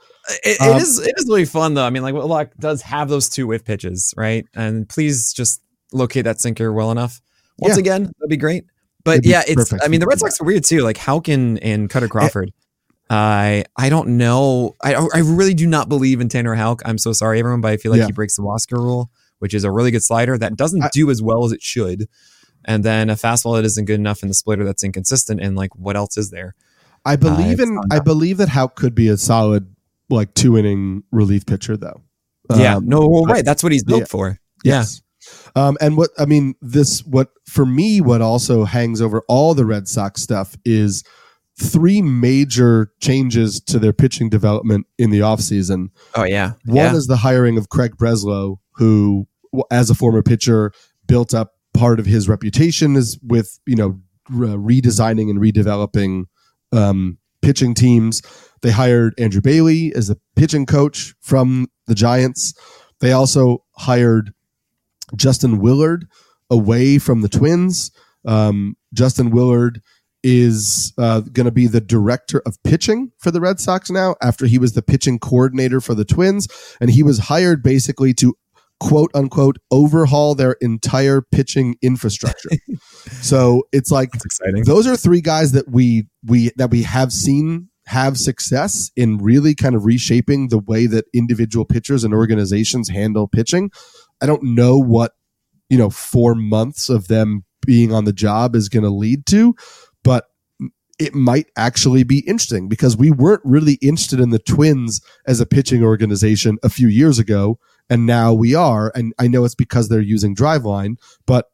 It, 0.42 0.58
Um, 0.60 0.76
it 0.76 0.82
is 0.82 0.98
it 1.00 1.12
is 1.18 1.26
really 1.28 1.44
fun 1.44 1.74
though. 1.74 1.84
I 1.84 1.90
mean, 1.90 2.02
like 2.02 2.14
Whitlock 2.14 2.52
does 2.58 2.80
have 2.80 3.10
those 3.10 3.28
two 3.28 3.46
whiff 3.46 3.62
pitches, 3.64 4.14
right? 4.16 4.46
And 4.54 4.88
please 4.88 5.34
just 5.34 5.60
locate 5.92 6.24
that 6.24 6.40
sinker 6.40 6.72
well 6.72 6.90
enough. 6.90 7.20
Once 7.58 7.74
Yeah. 7.76 7.80
again, 7.80 8.02
that'd 8.04 8.30
be 8.30 8.38
great. 8.38 8.64
But 9.04 9.22
be 9.22 9.28
yeah, 9.28 9.42
it's. 9.46 9.54
perfect 9.54 9.82
I 9.84 9.88
mean, 9.88 10.00
the 10.00 10.06
Red 10.06 10.18
Sox 10.18 10.40
are 10.40 10.44
weird 10.44 10.64
too. 10.64 10.80
Like 10.80 10.96
Houck 10.96 11.28
and 11.28 11.58
Kutter 11.90 12.08
Crawford. 12.08 12.52
I 13.10 13.64
I 13.76 13.90
don't 13.90 14.16
know. 14.16 14.74
I 14.82 14.94
I 14.94 15.18
really 15.18 15.52
do 15.54 15.66
not 15.66 15.90
believe 15.90 16.20
in 16.22 16.28
Tanner 16.30 16.54
Houck. 16.54 16.80
I'm 16.86 16.96
so 16.98 17.12
sorry, 17.12 17.38
everyone, 17.38 17.60
but 17.60 17.70
I 17.72 17.76
feel 17.76 17.92
like 17.92 17.98
Yeah. 18.00 18.06
he 18.06 18.12
breaks 18.12 18.36
the 18.36 18.42
Wasker 18.42 18.78
rule, 18.78 19.10
which 19.40 19.52
is 19.52 19.62
a 19.64 19.70
really 19.70 19.90
good 19.90 20.02
slider 20.02 20.38
that 20.38 20.56
doesn't 20.56 20.84
I- 20.84 20.88
do 20.92 21.10
as 21.10 21.20
well 21.20 21.44
as 21.44 21.52
it 21.52 21.60
should. 21.62 22.08
And 22.64 22.84
then 22.84 23.10
a 23.10 23.14
fastball 23.14 23.56
that 23.56 23.64
isn't 23.64 23.84
good 23.84 24.00
enough 24.00 24.22
in 24.22 24.28
the 24.28 24.34
splitter 24.34 24.64
that's 24.64 24.84
inconsistent. 24.84 25.40
And 25.40 25.56
like, 25.56 25.74
what 25.76 25.96
else 25.96 26.16
is 26.16 26.30
there? 26.30 26.54
i 27.06 27.16
believe 27.16 27.60
it's 27.60 27.62
in 27.62 27.78
i 27.90 27.98
believe 27.98 28.38
that 28.38 28.48
Houck 28.48 28.76
could 28.76 28.94
be 28.94 29.08
a 29.08 29.18
solid 29.18 29.76
like 30.08 30.32
two 30.32 30.56
inning 30.56 31.02
relief 31.12 31.44
pitcher 31.44 31.76
though 31.76 32.00
yeah, 32.54 32.76
Um, 32.76 32.86
no, 32.86 33.06
well, 33.06 33.24
right. 33.24 33.44
That's 33.44 33.62
what 33.62 33.72
he's 33.72 33.84
built 33.84 34.00
yeah. 34.00 34.06
for. 34.06 34.38
Yeah. 34.64 34.72
Yes. 34.80 35.02
Um, 35.56 35.78
and 35.80 35.96
what 35.96 36.10
I 36.18 36.26
mean, 36.26 36.54
this 36.60 37.04
what 37.06 37.30
for 37.46 37.64
me, 37.64 38.00
what 38.00 38.20
also 38.20 38.64
hangs 38.64 39.00
over 39.00 39.22
all 39.28 39.54
the 39.54 39.64
Red 39.64 39.88
Sox 39.88 40.22
stuff 40.22 40.56
is 40.64 41.02
three 41.58 42.02
major 42.02 42.92
changes 43.00 43.60
to 43.60 43.78
their 43.78 43.92
pitching 43.92 44.28
development 44.28 44.86
in 44.98 45.10
the 45.10 45.20
offseason. 45.20 45.88
Oh 46.14 46.24
yeah. 46.24 46.52
One 46.66 46.76
yeah. 46.76 46.94
is 46.94 47.06
the 47.06 47.16
hiring 47.16 47.56
of 47.56 47.70
Craig 47.70 47.96
Breslow, 47.96 48.58
who, 48.72 49.26
as 49.70 49.88
a 49.88 49.94
former 49.94 50.22
pitcher, 50.22 50.72
built 51.06 51.32
up 51.32 51.52
part 51.74 51.98
of 52.00 52.06
his 52.06 52.28
reputation 52.28 52.96
is 52.96 53.18
with 53.22 53.58
you 53.66 53.76
know 53.76 54.00
re- 54.30 54.80
redesigning 54.80 55.28
and 55.28 55.38
redeveloping 55.38 56.24
um, 56.72 57.18
pitching 57.42 57.74
teams. 57.74 58.22
They 58.62 58.70
hired 58.70 59.14
Andrew 59.18 59.42
Bailey 59.42 59.92
as 59.94 60.08
a 60.08 60.16
pitching 60.36 60.64
coach 60.64 61.14
from 61.20 61.68
the 61.86 61.94
Giants. 61.94 62.54
They 63.00 63.12
also 63.12 63.64
hired 63.76 64.32
Justin 65.14 65.58
Willard 65.58 66.06
away 66.50 66.98
from 66.98 67.20
the 67.20 67.28
Twins. 67.28 67.90
Um, 68.26 68.76
Justin 68.94 69.30
Willard 69.30 69.82
is 70.22 70.94
uh, 70.96 71.20
going 71.20 71.44
to 71.44 71.52
be 71.52 71.66
the 71.66 71.82
director 71.82 72.40
of 72.46 72.56
pitching 72.62 73.12
for 73.18 73.30
the 73.30 73.42
Red 73.42 73.60
Sox 73.60 73.90
now 73.90 74.16
after 74.22 74.46
he 74.46 74.56
was 74.58 74.72
the 74.72 74.80
pitching 74.80 75.18
coordinator 75.18 75.82
for 75.82 75.94
the 75.94 76.04
Twins. 76.04 76.48
And 76.80 76.90
he 76.90 77.02
was 77.02 77.18
hired 77.18 77.62
basically 77.62 78.14
to 78.14 78.34
quote 78.84 79.10
unquote 79.14 79.56
overhaul 79.70 80.34
their 80.34 80.52
entire 80.60 81.22
pitching 81.22 81.74
infrastructure. 81.80 82.50
so 83.22 83.62
it's 83.72 83.90
like 83.90 84.10
those 84.66 84.86
are 84.86 84.96
three 84.96 85.22
guys 85.22 85.52
that 85.52 85.70
we 85.70 86.06
we 86.22 86.50
that 86.56 86.70
we 86.70 86.82
have 86.82 87.10
seen 87.10 87.70
have 87.86 88.18
success 88.18 88.90
in 88.94 89.18
really 89.18 89.54
kind 89.54 89.74
of 89.74 89.86
reshaping 89.86 90.48
the 90.48 90.58
way 90.58 90.86
that 90.86 91.06
individual 91.14 91.64
pitchers 91.64 92.04
and 92.04 92.12
organizations 92.12 92.90
handle 92.90 93.26
pitching. 93.26 93.70
I 94.22 94.26
don't 94.26 94.42
know 94.42 94.78
what 94.78 95.12
you 95.70 95.78
know 95.78 95.88
4 95.88 96.34
months 96.34 96.90
of 96.90 97.08
them 97.08 97.44
being 97.64 97.90
on 97.90 98.04
the 98.04 98.12
job 98.12 98.54
is 98.54 98.68
going 98.68 98.84
to 98.84 98.90
lead 98.90 99.24
to, 99.26 99.54
but 100.02 100.26
it 100.98 101.14
might 101.14 101.46
actually 101.56 102.04
be 102.04 102.18
interesting 102.20 102.68
because 102.68 102.98
we 102.98 103.10
weren't 103.10 103.40
really 103.44 103.78
interested 103.80 104.20
in 104.20 104.28
the 104.28 104.38
Twins 104.38 105.00
as 105.26 105.40
a 105.40 105.46
pitching 105.46 105.82
organization 105.82 106.58
a 106.62 106.68
few 106.68 106.86
years 106.86 107.18
ago 107.18 107.58
and 107.90 108.06
now 108.06 108.32
we 108.32 108.54
are 108.54 108.92
and 108.94 109.12
I 109.18 109.28
know 109.28 109.44
it's 109.44 109.54
because 109.54 109.88
they're 109.88 110.00
using 110.00 110.34
Driveline, 110.34 110.96
but 111.26 111.46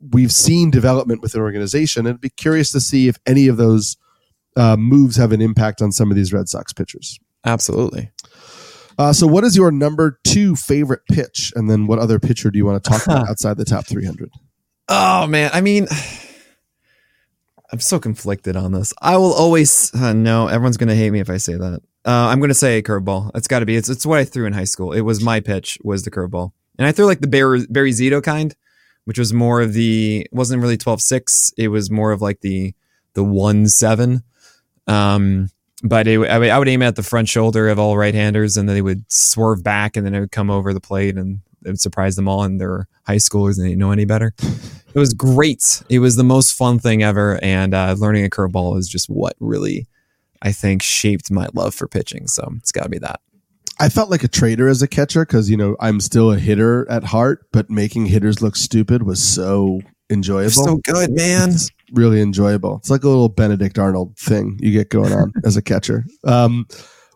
we've 0.00 0.32
seen 0.32 0.70
development 0.70 1.22
with 1.22 1.34
an 1.34 1.40
organization 1.40 2.06
and 2.06 2.14
I'd 2.14 2.20
be 2.20 2.30
curious 2.30 2.72
to 2.72 2.80
see 2.80 3.08
if 3.08 3.18
any 3.26 3.48
of 3.48 3.56
those 3.56 3.96
uh, 4.56 4.76
moves 4.76 5.16
have 5.16 5.32
an 5.32 5.40
impact 5.40 5.82
on 5.82 5.92
some 5.92 6.10
of 6.10 6.16
these 6.16 6.32
Red 6.32 6.48
Sox 6.48 6.72
pitchers. 6.72 7.18
Absolutely. 7.44 8.10
Uh, 8.98 9.12
so, 9.12 9.26
what 9.26 9.44
is 9.44 9.56
your 9.56 9.70
number 9.70 10.18
two 10.24 10.56
favorite 10.56 11.02
pitch? 11.10 11.52
And 11.54 11.70
then, 11.70 11.86
what 11.86 11.98
other 11.98 12.18
pitcher 12.18 12.50
do 12.50 12.58
you 12.58 12.64
want 12.64 12.82
to 12.82 12.90
talk 12.90 13.04
about 13.04 13.28
outside 13.28 13.58
the 13.58 13.64
top 13.64 13.86
300? 13.86 14.30
Oh 14.88 15.26
man, 15.26 15.50
I 15.52 15.60
mean, 15.60 15.86
I'm 17.72 17.80
so 17.80 17.98
conflicted 17.98 18.56
on 18.56 18.72
this. 18.72 18.94
I 19.02 19.16
will 19.18 19.34
always 19.34 19.94
uh, 19.94 20.12
no. 20.12 20.48
Everyone's 20.48 20.76
gonna 20.76 20.94
hate 20.94 21.10
me 21.10 21.20
if 21.20 21.28
I 21.28 21.36
say 21.36 21.54
that. 21.54 21.82
Uh, 22.06 22.28
I'm 22.28 22.40
gonna 22.40 22.54
say 22.54 22.82
curveball. 22.82 23.32
It's 23.34 23.48
got 23.48 23.60
to 23.60 23.66
be. 23.66 23.76
It's 23.76 23.88
it's 23.88 24.06
what 24.06 24.18
I 24.18 24.24
threw 24.24 24.46
in 24.46 24.52
high 24.52 24.64
school. 24.64 24.92
It 24.92 25.00
was 25.00 25.22
my 25.22 25.40
pitch. 25.40 25.78
Was 25.82 26.04
the 26.04 26.10
curveball, 26.10 26.52
and 26.78 26.86
I 26.86 26.92
threw 26.92 27.06
like 27.06 27.20
the 27.20 27.26
Barry, 27.26 27.66
Barry 27.68 27.90
Zito 27.90 28.22
kind, 28.22 28.54
which 29.04 29.18
was 29.18 29.32
more 29.32 29.60
of 29.60 29.72
the. 29.72 30.26
Wasn't 30.30 30.62
really 30.62 30.78
12-6. 30.78 31.52
It 31.56 31.68
was 31.68 31.90
more 31.90 32.12
of 32.12 32.22
like 32.22 32.40
the 32.40 32.74
the 33.14 33.24
one 33.24 33.66
seven. 33.68 34.22
Um, 34.86 35.50
but 35.82 36.06
it, 36.06 36.18
I, 36.30 36.38
would, 36.38 36.48
I 36.48 36.58
would 36.58 36.68
aim 36.68 36.82
at 36.82 36.96
the 36.96 37.02
front 37.02 37.28
shoulder 37.28 37.68
of 37.68 37.78
all 37.78 37.96
right-handers, 37.96 38.56
and 38.56 38.68
then 38.68 38.76
they 38.76 38.82
would 38.82 39.10
swerve 39.10 39.64
back, 39.64 39.96
and 39.96 40.06
then 40.06 40.14
it 40.14 40.20
would 40.20 40.32
come 40.32 40.48
over 40.48 40.72
the 40.72 40.80
plate, 40.80 41.16
and 41.16 41.40
it 41.66 41.80
surprised 41.80 42.16
them 42.16 42.28
all 42.28 42.44
and 42.44 42.60
they're 42.60 42.86
high 43.06 43.16
schoolers 43.16 43.58
and 43.58 43.66
they 43.66 43.74
know 43.74 43.90
any 43.90 44.04
better. 44.04 44.34
It 44.94 44.98
was 44.98 45.12
great. 45.12 45.82
It 45.88 45.98
was 45.98 46.16
the 46.16 46.24
most 46.24 46.52
fun 46.52 46.78
thing 46.78 47.02
ever. 47.02 47.38
And 47.42 47.74
uh, 47.74 47.96
learning 47.98 48.24
a 48.24 48.30
curveball 48.30 48.78
is 48.78 48.88
just 48.88 49.10
what 49.10 49.34
really, 49.40 49.86
I 50.46 50.52
think, 50.52 50.80
shaped 50.80 51.28
my 51.28 51.48
love 51.54 51.74
for 51.74 51.88
pitching. 51.88 52.28
So 52.28 52.48
it's 52.58 52.70
got 52.70 52.84
to 52.84 52.88
be 52.88 52.98
that. 52.98 53.20
I 53.80 53.88
felt 53.88 54.10
like 54.10 54.22
a 54.22 54.28
traitor 54.28 54.68
as 54.68 54.80
a 54.80 54.86
catcher 54.86 55.26
because 55.26 55.50
you 55.50 55.56
know 55.56 55.76
I'm 55.80 55.98
still 55.98 56.30
a 56.30 56.38
hitter 56.38 56.88
at 56.88 57.02
heart, 57.02 57.48
but 57.52 57.68
making 57.68 58.06
hitters 58.06 58.40
look 58.40 58.54
stupid 58.54 59.02
was 59.02 59.20
so 59.20 59.80
enjoyable. 60.08 60.50
So 60.50 60.76
good, 60.84 61.10
man. 61.10 61.50
It's 61.50 61.68
really 61.92 62.20
enjoyable. 62.20 62.76
It's 62.76 62.90
like 62.90 63.02
a 63.02 63.08
little 63.08 63.28
Benedict 63.28 63.76
Arnold 63.76 64.16
thing 64.16 64.56
you 64.62 64.70
get 64.70 64.88
going 64.88 65.12
on 65.12 65.32
as 65.44 65.56
a 65.56 65.62
catcher. 65.62 66.04
Um, 66.22 66.68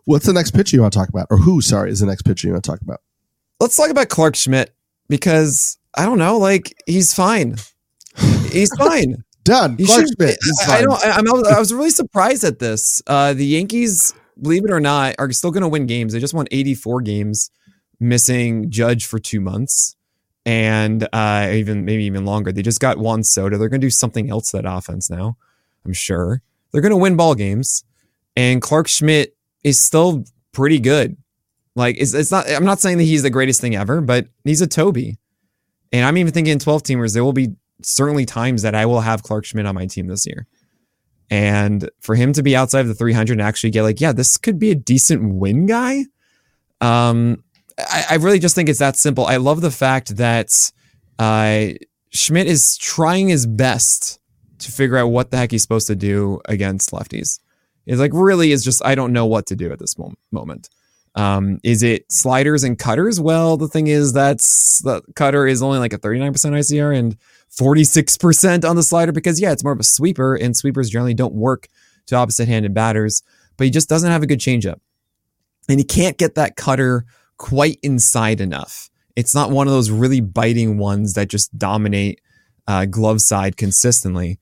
what's 0.03 0.25
the 0.25 0.33
next 0.33 0.51
pitcher 0.51 0.75
you 0.75 0.81
want 0.81 0.91
to 0.91 0.99
talk 0.99 1.07
about, 1.07 1.27
or 1.29 1.37
who? 1.37 1.61
Sorry, 1.61 1.89
is 1.89 2.01
the 2.01 2.07
next 2.07 2.23
pitcher 2.23 2.47
you 2.47 2.53
want 2.53 2.65
to 2.65 2.69
talk 2.69 2.81
about? 2.81 2.99
Let's 3.61 3.77
talk 3.77 3.91
about 3.91 4.09
Clark 4.09 4.35
Schmidt 4.35 4.75
because 5.07 5.77
I 5.95 6.03
don't 6.03 6.19
know, 6.19 6.37
like 6.37 6.75
he's 6.85 7.13
fine. 7.13 7.55
He's 8.51 8.75
fine. 8.77 9.23
Done. 9.43 9.77
Clarke 9.77 10.01
should- 10.01 10.15
Schmidt. 10.17 10.37
I, 10.67 10.77
I 10.77 10.81
don't. 10.81 11.05
I, 11.05 11.11
I'm, 11.11 11.27
I 11.27 11.59
was 11.59 11.73
really 11.73 11.89
surprised 11.89 12.43
at 12.43 12.59
this. 12.59 13.01
Uh, 13.07 13.33
the 13.33 13.45
Yankees, 13.45 14.13
believe 14.41 14.63
it 14.65 14.71
or 14.71 14.79
not, 14.79 15.15
are 15.19 15.31
still 15.31 15.51
going 15.51 15.63
to 15.63 15.67
win 15.69 15.87
games. 15.87 16.13
They 16.13 16.19
just 16.19 16.33
won 16.33 16.47
84 16.51 17.01
games, 17.01 17.49
missing 17.99 18.69
Judge 18.69 19.05
for 19.05 19.17
two 19.19 19.41
months, 19.41 19.95
and 20.45 21.07
uh, 21.11 21.49
even 21.53 21.85
maybe 21.85 22.03
even 22.03 22.25
longer. 22.25 22.51
They 22.51 22.61
just 22.61 22.79
got 22.79 22.97
Juan 22.97 23.23
Soto. 23.23 23.57
They're 23.57 23.69
going 23.69 23.81
to 23.81 23.85
do 23.85 23.91
something 23.91 24.29
else 24.29 24.51
to 24.51 24.57
that 24.61 24.71
offense 24.71 25.09
now. 25.09 25.37
I'm 25.85 25.93
sure 25.93 26.41
they're 26.71 26.81
going 26.81 26.91
to 26.91 26.97
win 26.97 27.15
ball 27.15 27.33
games, 27.33 27.83
and 28.35 28.61
Clark 28.61 28.87
Schmidt 28.87 29.35
is 29.63 29.81
still 29.81 30.25
pretty 30.51 30.79
good. 30.79 31.17
Like 31.75 31.95
it's, 31.97 32.13
it's 32.13 32.31
not. 32.31 32.47
I'm 32.49 32.65
not 32.65 32.79
saying 32.79 32.99
that 32.99 33.05
he's 33.05 33.23
the 33.23 33.29
greatest 33.31 33.61
thing 33.61 33.75
ever, 33.75 34.01
but 34.01 34.27
he's 34.43 34.61
a 34.61 34.67
Toby, 34.67 35.17
and 35.91 36.05
I'm 36.05 36.17
even 36.17 36.31
thinking 36.31 36.59
12 36.59 36.83
teamers. 36.83 37.13
There 37.13 37.23
will 37.23 37.33
be 37.33 37.55
certainly 37.85 38.25
times 38.25 38.61
that 38.61 38.75
I 38.75 38.85
will 38.85 39.01
have 39.01 39.23
Clark 39.23 39.45
Schmidt 39.45 39.65
on 39.65 39.75
my 39.75 39.85
team 39.85 40.07
this 40.07 40.25
year. 40.25 40.47
And 41.29 41.89
for 42.01 42.15
him 42.15 42.33
to 42.33 42.43
be 42.43 42.55
outside 42.55 42.81
of 42.81 42.87
the 42.87 42.93
300 42.93 43.33
and 43.33 43.41
actually 43.41 43.71
get 43.71 43.83
like, 43.83 44.01
yeah, 44.01 44.11
this 44.11 44.37
could 44.37 44.59
be 44.59 44.71
a 44.71 44.75
decent 44.75 45.35
win 45.35 45.65
guy. 45.65 46.05
Um, 46.81 47.43
I, 47.77 48.05
I 48.11 48.15
really 48.15 48.39
just 48.39 48.55
think 48.55 48.67
it's 48.67 48.79
that 48.79 48.97
simple. 48.97 49.25
I 49.25 49.37
love 49.37 49.61
the 49.61 49.71
fact 49.71 50.17
that 50.17 50.51
uh, 51.19 51.67
Schmidt 52.09 52.47
is 52.47 52.77
trying 52.77 53.29
his 53.29 53.45
best 53.45 54.19
to 54.59 54.71
figure 54.71 54.97
out 54.97 55.07
what 55.07 55.31
the 55.31 55.37
heck 55.37 55.51
he's 55.51 55.61
supposed 55.61 55.87
to 55.87 55.95
do 55.95 56.41
against 56.45 56.91
lefties. 56.91 57.39
It's 57.85 57.99
like 57.99 58.11
really 58.13 58.51
is 58.51 58.63
just 58.63 58.83
I 58.85 58.95
don't 58.95 59.13
know 59.13 59.25
what 59.25 59.47
to 59.47 59.55
do 59.55 59.71
at 59.71 59.79
this 59.79 59.95
moment. 60.31 60.69
Um, 61.15 61.59
is 61.63 61.83
it 61.83 62.09
sliders 62.11 62.63
and 62.63 62.77
cutters? 62.77 63.19
Well, 63.19 63.57
the 63.57 63.67
thing 63.67 63.87
is 63.87 64.13
that's 64.13 64.79
the 64.79 65.01
cutter 65.15 65.47
is 65.47 65.61
only 65.61 65.79
like 65.79 65.93
a 65.93 65.97
39% 65.97 66.31
ICR 66.31 66.97
and 66.97 67.17
46% 67.59 68.67
on 68.67 68.75
the 68.75 68.83
slider 68.83 69.11
because 69.11 69.39
yeah, 69.39 69.51
it's 69.51 69.63
more 69.63 69.73
of 69.73 69.79
a 69.79 69.83
sweeper 69.83 70.35
and 70.35 70.55
sweepers 70.55 70.89
generally 70.89 71.13
don't 71.13 71.33
work 71.33 71.67
to 72.07 72.15
opposite 72.15 72.47
handed 72.47 72.73
batters, 72.73 73.23
but 73.57 73.65
he 73.65 73.71
just 73.71 73.89
doesn't 73.89 74.11
have 74.11 74.23
a 74.23 74.27
good 74.27 74.39
changeup. 74.39 74.79
And 75.69 75.79
he 75.79 75.83
can't 75.83 76.17
get 76.17 76.35
that 76.35 76.55
cutter 76.55 77.05
quite 77.37 77.79
inside 77.83 78.41
enough. 78.41 78.89
It's 79.15 79.35
not 79.35 79.51
one 79.51 79.67
of 79.67 79.73
those 79.73 79.91
really 79.91 80.21
biting 80.21 80.77
ones 80.77 81.13
that 81.13 81.27
just 81.27 81.57
dominate 81.57 82.21
uh, 82.67 82.85
glove 82.85 83.21
side 83.21 83.57
consistently. 83.57 84.39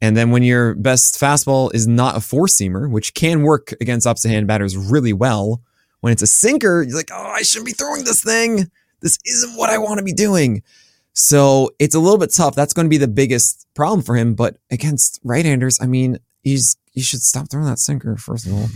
And 0.00 0.16
then 0.16 0.30
when 0.30 0.42
your 0.42 0.74
best 0.74 1.18
fastball 1.18 1.74
is 1.74 1.86
not 1.86 2.16
a 2.16 2.20
four 2.20 2.46
seamer, 2.46 2.90
which 2.90 3.14
can 3.14 3.42
work 3.42 3.72
against 3.80 4.06
opposite 4.06 4.28
hand 4.28 4.46
batters 4.46 4.76
really 4.76 5.14
well, 5.14 5.62
when 6.00 6.12
it's 6.12 6.22
a 6.22 6.26
sinker, 6.26 6.82
you're 6.82 6.96
like, 6.96 7.10
oh, 7.12 7.32
I 7.34 7.42
shouldn't 7.42 7.66
be 7.66 7.72
throwing 7.72 8.04
this 8.04 8.22
thing. 8.22 8.70
This 9.00 9.18
isn't 9.24 9.56
what 9.56 9.70
I 9.70 9.78
want 9.78 9.98
to 9.98 10.04
be 10.04 10.12
doing. 10.12 10.62
So 11.14 11.70
it's 11.78 11.94
a 11.94 12.00
little 12.00 12.18
bit 12.18 12.32
tough. 12.32 12.54
That's 12.54 12.74
going 12.74 12.86
to 12.86 12.90
be 12.90 12.98
the 12.98 13.08
biggest 13.08 13.66
problem 13.74 14.02
for 14.02 14.16
him. 14.16 14.34
But 14.34 14.56
against 14.70 15.20
right-handers, 15.24 15.78
I 15.80 15.86
mean, 15.86 16.18
he's 16.42 16.76
you 16.92 17.02
should 17.02 17.22
stop 17.22 17.50
throwing 17.50 17.66
that 17.66 17.80
sinker 17.80 18.16
first 18.16 18.46
of 18.46 18.52
all. 18.54 18.68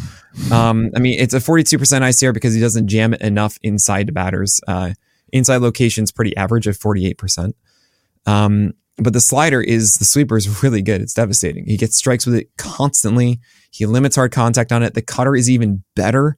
Um, 0.53 0.91
I 0.97 0.99
mean, 0.99 1.20
it's 1.20 1.34
a 1.34 1.39
42% 1.39 1.78
ICR 1.78 2.34
because 2.34 2.53
he 2.53 2.61
doesn't 2.61 2.89
jam 2.89 3.14
it 3.14 3.20
enough 3.20 3.59
inside 3.62 4.12
batters. 4.12 4.61
Uh, 4.66 4.95
inside 5.32 5.59
location's 5.59 6.11
pretty 6.11 6.36
average 6.36 6.66
at 6.66 6.74
48%. 6.74 7.53
Um, 8.26 8.74
but 8.97 9.12
the 9.12 9.20
slider 9.20 9.61
is 9.61 9.95
the 9.99 10.05
sweeper 10.05 10.36
is 10.36 10.62
really 10.62 10.82
good. 10.82 11.01
It's 11.01 11.14
devastating. 11.14 11.66
He 11.66 11.76
gets 11.76 11.97
strikes 11.97 12.26
with 12.26 12.34
it 12.34 12.51
constantly. 12.57 13.41
He 13.70 13.86
limits 13.86 14.16
hard 14.16 14.32
contact 14.32 14.72
on 14.72 14.82
it. 14.82 14.95
The 14.95 15.03
cutter 15.03 15.36
is 15.36 15.49
even 15.49 15.84
better. 15.95 16.36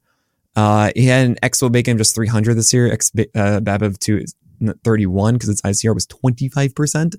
Uh, 0.55 0.91
he 0.95 1.07
had 1.07 1.25
an 1.25 1.35
xwOBAcon 1.41 1.97
just 1.97 2.13
300 2.13 2.53
this 2.53 2.73
year. 2.73 2.91
Ex 2.91 3.11
uh, 3.15 3.61
Babev 3.61 3.97
2 3.97 4.17
is 4.19 4.35
31 4.83 5.35
because 5.35 5.49
its 5.49 5.61
ICR 5.61 5.93
was 5.93 6.07
25%, 6.07 7.15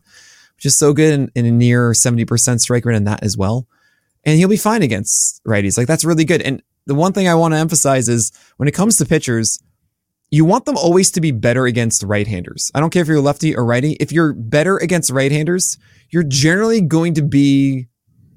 which 0.56 0.66
is 0.66 0.78
so 0.78 0.92
good 0.92 1.30
and, 1.34 1.46
a 1.46 1.50
near 1.50 1.92
70% 1.92 2.60
strike 2.60 2.84
rate 2.84 2.96
on 2.96 3.04
that 3.04 3.22
as 3.22 3.36
well. 3.36 3.66
And 4.24 4.38
he'll 4.38 4.48
be 4.48 4.56
fine 4.56 4.82
against 4.82 5.42
righties. 5.44 5.76
Like 5.76 5.86
that's 5.86 6.04
really 6.04 6.24
good. 6.24 6.42
And 6.42 6.62
the 6.86 6.94
one 6.94 7.12
thing 7.12 7.28
I 7.28 7.34
want 7.34 7.54
to 7.54 7.58
emphasize 7.58 8.08
is 8.08 8.32
when 8.56 8.68
it 8.68 8.74
comes 8.74 8.96
to 8.98 9.06
pitchers, 9.06 9.58
you 10.30 10.46
want 10.46 10.64
them 10.64 10.78
always 10.78 11.10
to 11.12 11.20
be 11.20 11.30
better 11.30 11.66
against 11.66 12.02
right-handers. 12.02 12.70
I 12.74 12.80
don't 12.80 12.90
care 12.90 13.02
if 13.02 13.08
you're 13.08 13.20
lefty 13.20 13.54
or 13.54 13.66
righty. 13.66 13.92
If 14.00 14.12
you're 14.12 14.32
better 14.32 14.78
against 14.78 15.10
right-handers, 15.10 15.76
you're 16.08 16.22
generally 16.22 16.80
going 16.80 17.14
to 17.14 17.22
be 17.22 17.88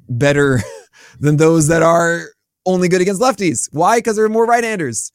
better 0.10 0.62
than 1.20 1.38
those 1.38 1.68
that 1.70 1.82
are 1.82 2.26
only 2.66 2.90
good 2.90 3.00
against 3.00 3.22
lefties. 3.22 3.70
Why? 3.72 4.00
Because 4.00 4.18
there 4.18 4.26
are 4.26 4.30
more 4.30 4.46
right-handers. 4.46 5.14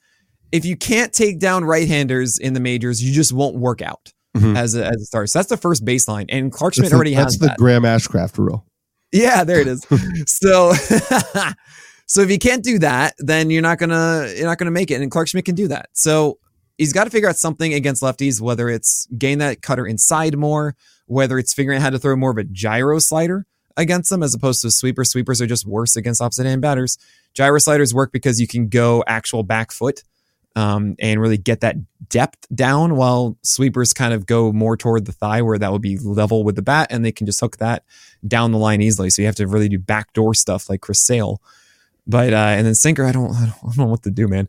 If 0.53 0.65
you 0.65 0.77
can't 0.77 1.13
take 1.13 1.39
down 1.39 1.65
right-handers 1.65 2.39
in 2.39 2.55
the 2.55 2.61
majors, 2.61 3.03
you 3.03 3.13
just 3.13 3.33
won't 3.33 3.57
work 3.57 3.83
out 3.83 4.13
Mhm. 4.37 4.57
as 4.57 4.75
a, 4.75 4.85
as 4.87 4.97
a 5.03 5.05
starter. 5.05 5.27
So 5.27 5.39
that's 5.39 5.49
the 5.49 5.57
first 5.57 5.85
baseline. 5.85 6.27
And 6.29 6.53
Clark 6.53 6.75
Schmidt 6.75 6.85
That's 6.85 6.91
the, 6.91 6.97
already 6.97 7.15
that's 7.15 7.35
has 7.35 7.39
the 7.41 7.47
that. 7.49 7.59
Graham 7.59 7.83
Ashcraft 7.83 8.39
rule. 8.39 8.65
Yeah, 9.13 9.43
there 9.45 9.61
it 9.61 9.67
is. 9.67 9.85
so, 10.27 10.73
so 12.07 12.21
if 12.23 12.31
you 12.31 12.39
can't 12.39 12.63
do 12.63 12.79
that, 12.81 13.15
then 13.19 13.51
you're 13.51 13.63
not 13.63 13.79
gonna 13.79 14.33
you're 14.37 14.47
not 14.47 14.59
gonna 14.59 14.71
make 14.71 14.91
it. 14.91 15.01
And 15.01 15.11
Clark 15.11 15.29
Schmidt 15.29 15.45
can 15.45 15.55
do 15.55 15.69
that. 15.69 15.89
So 15.93 16.39
he's 16.79 16.93
got 16.93 17.05
to 17.05 17.11
figure 17.11 17.29
out 17.29 17.37
something 17.37 17.75
against 17.75 18.03
lefties, 18.03 18.41
whether 18.41 18.69
it's 18.69 19.07
gain 19.19 19.39
that 19.39 19.63
cutter 19.63 19.87
inside 19.87 20.37
more, 20.37 20.77
whether 21.07 21.39
it's 21.39 21.53
figuring 21.53 21.79
out 21.79 21.83
how 21.83 21.91
to 21.91 21.99
throw 21.99 22.15
more 22.17 22.31
of 22.31 22.39
a 22.39 22.45
gyro 22.45 22.99
slider 23.01 23.47
against 23.77 24.11
them 24.11 24.23
as 24.23 24.33
opposed 24.35 24.63
to 24.63 24.71
sweeper. 24.71 25.05
Sweepers 25.05 25.41
are 25.41 25.47
just 25.47 25.67
worse 25.67 25.97
against 25.97 26.21
opposite 26.23 26.47
hand 26.47 26.63
batters. 26.63 26.99
Gyro 27.35 27.59
sliders 27.59 27.93
work 27.95 28.13
because 28.13 28.41
you 28.41 28.47
can 28.47 28.69
go 28.69 29.03
actual 29.07 29.43
back 29.43 29.73
foot 29.73 30.03
um, 30.57 30.97
and 30.99 31.21
really 31.21 31.39
get 31.39 31.61
that 31.61 31.77
depth 32.09 32.47
down, 32.55 32.97
while 32.97 33.37
sweepers 33.43 33.93
kind 33.93 34.13
of 34.13 34.27
go 34.27 34.53
more 34.53 34.77
toward 34.77 35.07
the 35.07 35.13
thigh 35.13 35.43
where 35.43 35.59
that 35.59 35.73
would 35.73 35.83
be 35.83 35.99
level 35.99 36.45
with 36.45 36.57
the 36.57 36.63
bat, 36.63 36.89
and 36.91 37.05
they 37.05 37.13
can 37.13 37.27
just 37.27 37.41
hook 37.41 37.59
that 37.59 37.85
down 38.27 38.53
the 38.53 38.59
line 38.59 38.83
easily. 38.83 39.11
So 39.11 39.23
you 39.23 39.27
have 39.27 39.37
to 39.37 39.47
really 39.47 39.69
do 39.69 39.79
backdoor 39.79 40.35
stuff 40.35 40.69
like 40.69 40.81
Chris 40.81 41.01
Sale. 41.01 41.41
But 42.07 42.33
uh, 42.33 42.55
and 42.57 42.67
then 42.67 42.75
sinker, 42.75 43.05
I 43.05 43.13
don't, 43.13 43.31
I 43.35 43.41
don't, 43.41 43.49
I 43.63 43.67
don't 43.67 43.79
know 43.79 43.87
what 43.87 44.03
to 44.05 44.11
do, 44.11 44.27
man. 44.27 44.49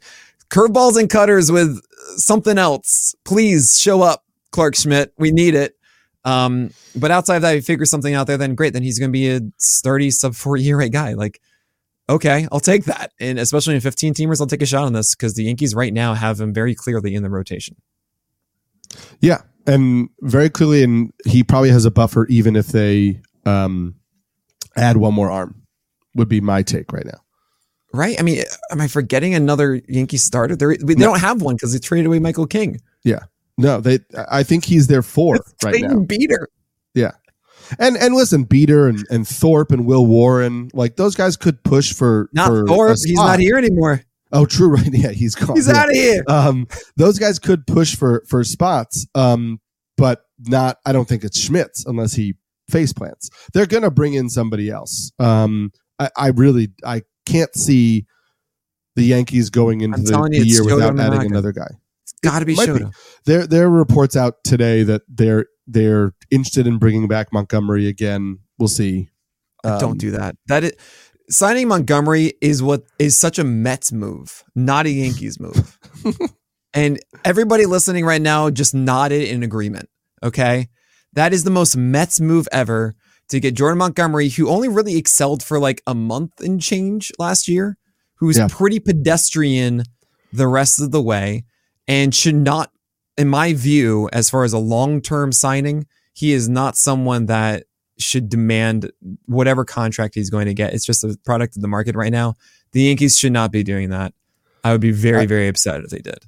Curveballs 0.49 0.99
and 0.99 1.09
cutters 1.09 1.51
with 1.51 1.79
something 2.17 2.57
else. 2.57 3.15
Please 3.23 3.79
show 3.79 4.01
up, 4.01 4.25
Clark 4.51 4.75
Schmidt. 4.75 5.13
We 5.17 5.31
need 5.31 5.55
it. 5.55 5.77
Um, 6.23 6.71
but 6.95 7.09
outside 7.09 7.37
of 7.37 7.41
that, 7.43 7.55
if 7.55 7.67
he 7.67 7.85
something 7.85 8.13
out 8.13 8.27
there, 8.27 8.37
then 8.37 8.55
great. 8.55 8.73
Then 8.73 8.83
he's 8.83 8.99
going 8.99 9.09
to 9.09 9.13
be 9.13 9.29
a 9.29 9.41
sturdy 9.57 10.11
sub 10.11 10.35
four 10.35 10.57
year 10.57 10.77
rate 10.77 10.91
guy. 10.91 11.13
Like, 11.13 11.41
okay, 12.09 12.47
I'll 12.51 12.59
take 12.59 12.85
that. 12.85 13.11
And 13.19 13.39
especially 13.39 13.75
in 13.75 13.81
15 13.81 14.13
teamers, 14.13 14.41
I'll 14.41 14.47
take 14.47 14.61
a 14.61 14.65
shot 14.65 14.83
on 14.85 14.93
this 14.93 15.15
because 15.15 15.33
the 15.35 15.43
Yankees 15.43 15.73
right 15.75 15.93
now 15.93 16.13
have 16.13 16.39
him 16.39 16.53
very 16.53 16.75
clearly 16.75 17.15
in 17.15 17.23
the 17.23 17.29
rotation. 17.29 17.75
Yeah, 19.21 19.41
and 19.65 20.09
very 20.21 20.49
clearly, 20.49 20.83
and 20.83 21.13
he 21.25 21.43
probably 21.43 21.69
has 21.69 21.85
a 21.85 21.91
buffer 21.91 22.25
even 22.27 22.55
if 22.55 22.67
they 22.67 23.21
um, 23.45 23.95
add 24.75 24.97
one 24.97 25.13
more 25.13 25.31
arm. 25.31 25.55
Would 26.15 26.27
be 26.27 26.41
my 26.41 26.61
take 26.61 26.91
right 26.91 27.05
now. 27.05 27.19
Right? 27.93 28.19
I 28.19 28.23
mean, 28.23 28.43
am 28.69 28.81
I 28.81 28.87
forgetting 28.89 29.33
another 29.33 29.81
Yankee 29.87 30.17
starter? 30.17 30.57
They're, 30.57 30.75
they 30.75 30.95
No. 30.95 31.05
don't 31.07 31.19
have 31.21 31.41
one 31.41 31.55
because 31.55 31.71
they 31.71 31.79
traded 31.79 32.07
away 32.07 32.19
Michael 32.19 32.47
King. 32.47 32.81
Yeah. 33.05 33.19
No, 33.57 33.79
they. 33.79 33.99
I 34.29 34.43
think 34.43 34.65
he's 34.65 34.87
their 34.87 35.01
fourth 35.01 35.53
right 35.63 35.81
now. 35.81 35.99
Beeter. 35.99 36.49
And 37.79 37.97
and 37.97 38.13
listen, 38.15 38.43
Beeter 38.43 38.87
and, 38.87 39.03
and 39.09 39.27
Thorpe 39.27 39.71
and 39.71 39.85
Will 39.85 40.05
Warren, 40.05 40.69
like 40.73 40.95
those 40.95 41.15
guys 41.15 41.37
could 41.37 41.63
push 41.63 41.93
for 41.93 42.29
Not 42.33 42.47
for 42.47 42.65
Thorpe. 42.67 42.97
He's 43.03 43.13
not 43.13 43.39
here 43.39 43.57
anymore. 43.57 44.03
Oh, 44.33 44.45
true, 44.45 44.69
right? 44.69 44.87
Yeah, 44.93 45.11
he's 45.11 45.35
gone. 45.35 45.55
He's 45.55 45.67
Yeah. 45.67 45.77
out 45.77 45.89
of 45.89 45.95
here. 45.95 46.23
um, 46.27 46.67
those 46.95 47.19
guys 47.19 47.39
could 47.39 47.65
push 47.67 47.95
for 47.95 48.23
for 48.29 48.43
spots, 48.43 49.05
um, 49.15 49.59
but 49.97 50.21
not. 50.39 50.77
I 50.85 50.91
don't 50.93 51.07
think 51.07 51.23
it's 51.23 51.39
Schmidt's 51.39 51.85
unless 51.85 52.13
he 52.13 52.35
face 52.69 52.93
plants. 52.93 53.29
They're 53.53 53.65
gonna 53.65 53.91
bring 53.91 54.13
in 54.13 54.29
somebody 54.29 54.69
else. 54.69 55.11
Um, 55.19 55.71
I, 55.99 56.09
I 56.15 56.27
really 56.29 56.69
I 56.85 57.03
can't 57.25 57.53
see 57.55 58.05
the 58.95 59.03
Yankees 59.03 59.49
going 59.49 59.81
into 59.81 59.97
I'm 59.97 60.03
the, 60.31 60.39
the 60.39 60.45
year 60.47 60.63
without 60.65 60.99
adding 60.99 61.25
another 61.25 61.51
guy. 61.51 61.67
Got 62.23 62.39
to 62.39 62.45
be 62.45 62.55
might 62.55 62.67
be. 62.73 62.85
There 63.25 63.47
there 63.47 63.65
are 63.65 63.69
reports 63.69 64.15
out 64.15 64.43
today 64.43 64.83
that 64.83 65.01
they're 65.07 65.45
they're 65.67 66.13
interested 66.29 66.67
in 66.67 66.77
bringing 66.77 67.07
back 67.07 67.33
Montgomery 67.33 67.87
again. 67.87 68.39
We'll 68.59 68.67
see. 68.67 69.09
Um, 69.63 69.79
Don't 69.79 69.97
do 69.97 70.11
that. 70.11 70.35
That 70.47 70.63
is, 70.63 70.73
signing 71.29 71.67
Montgomery 71.67 72.33
is 72.41 72.61
what 72.63 72.83
is 72.99 73.15
such 73.17 73.39
a 73.39 73.43
Mets 73.43 73.91
move, 73.91 74.43
not 74.55 74.85
a 74.85 74.89
Yankees 74.89 75.39
move. 75.39 75.77
And 76.73 76.99
everybody 77.25 77.65
listening 77.65 78.05
right 78.05 78.21
now 78.21 78.49
just 78.49 78.73
nodded 78.73 79.23
in 79.27 79.43
agreement. 79.43 79.89
Okay. 80.23 80.69
That 81.13 81.33
is 81.33 81.43
the 81.43 81.49
most 81.49 81.75
Mets 81.75 82.21
move 82.21 82.47
ever 82.51 82.93
to 83.27 83.41
get 83.41 83.55
Jordan 83.55 83.79
Montgomery, 83.79 84.29
who 84.29 84.47
only 84.49 84.69
really 84.69 84.95
excelled 84.95 85.43
for 85.43 85.59
like 85.59 85.81
a 85.85 85.93
month 85.93 86.39
and 86.39 86.61
change 86.61 87.11
last 87.19 87.49
year, 87.49 87.77
who 88.15 88.27
was 88.27 88.37
Yeah. 88.37 88.47
pretty 88.49 88.79
pedestrian 88.79 89.83
the 90.31 90.47
rest 90.47 90.79
of 90.81 90.91
the 90.91 91.01
way 91.01 91.43
and 91.91 92.15
should 92.15 92.35
not, 92.35 92.71
in 93.17 93.27
my 93.27 93.51
view, 93.51 94.09
as 94.13 94.29
far 94.29 94.45
as 94.45 94.53
a 94.53 94.57
long 94.57 95.01
term 95.01 95.33
signing, 95.33 95.85
he 96.13 96.31
is 96.31 96.47
not 96.47 96.77
someone 96.77 97.25
that 97.25 97.65
should 97.99 98.29
demand 98.29 98.89
whatever 99.25 99.65
contract 99.65 100.15
he's 100.15 100.29
going 100.29 100.45
to 100.45 100.53
get. 100.53 100.73
It's 100.73 100.85
just 100.85 101.03
a 101.03 101.17
product 101.25 101.57
of 101.57 101.61
the 101.61 101.67
market 101.67 101.95
right 101.95 102.11
now. 102.11 102.35
The 102.71 102.83
Yankees 102.83 103.19
should 103.19 103.33
not 103.33 103.51
be 103.51 103.61
doing 103.61 103.89
that. 103.89 104.13
I 104.63 104.71
would 104.71 104.79
be 104.79 104.91
very, 104.91 105.25
very 105.25 105.49
upset 105.49 105.81
if 105.81 105.89
they 105.89 105.99
did. 105.99 106.19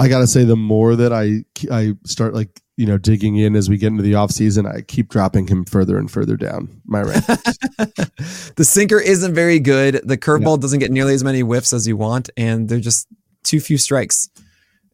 I 0.00 0.08
gotta 0.08 0.26
say, 0.26 0.42
the 0.42 0.56
more 0.56 0.96
that 0.96 1.12
I 1.12 1.44
I 1.70 1.92
start 2.04 2.34
like 2.34 2.60
you 2.76 2.84
know 2.84 2.98
digging 2.98 3.36
in 3.36 3.54
as 3.54 3.68
we 3.68 3.76
get 3.76 3.88
into 3.88 4.02
the 4.02 4.16
off 4.16 4.32
season, 4.32 4.66
I 4.66 4.80
keep 4.80 5.08
dropping 5.08 5.46
him 5.46 5.64
further 5.64 5.96
and 5.96 6.10
further 6.10 6.36
down 6.36 6.80
my 6.84 7.02
rank. 7.02 7.24
the 7.26 8.64
sinker 8.64 8.98
isn't 8.98 9.32
very 9.32 9.60
good. 9.60 10.00
The 10.02 10.18
curveball 10.18 10.60
doesn't 10.60 10.80
get 10.80 10.90
nearly 10.90 11.14
as 11.14 11.22
many 11.22 11.40
whiffs 11.42 11.72
as 11.72 11.86
you 11.86 11.96
want, 11.96 12.30
and 12.36 12.68
they're 12.68 12.80
just 12.80 13.06
too 13.44 13.60
few 13.60 13.78
strikes. 13.78 14.28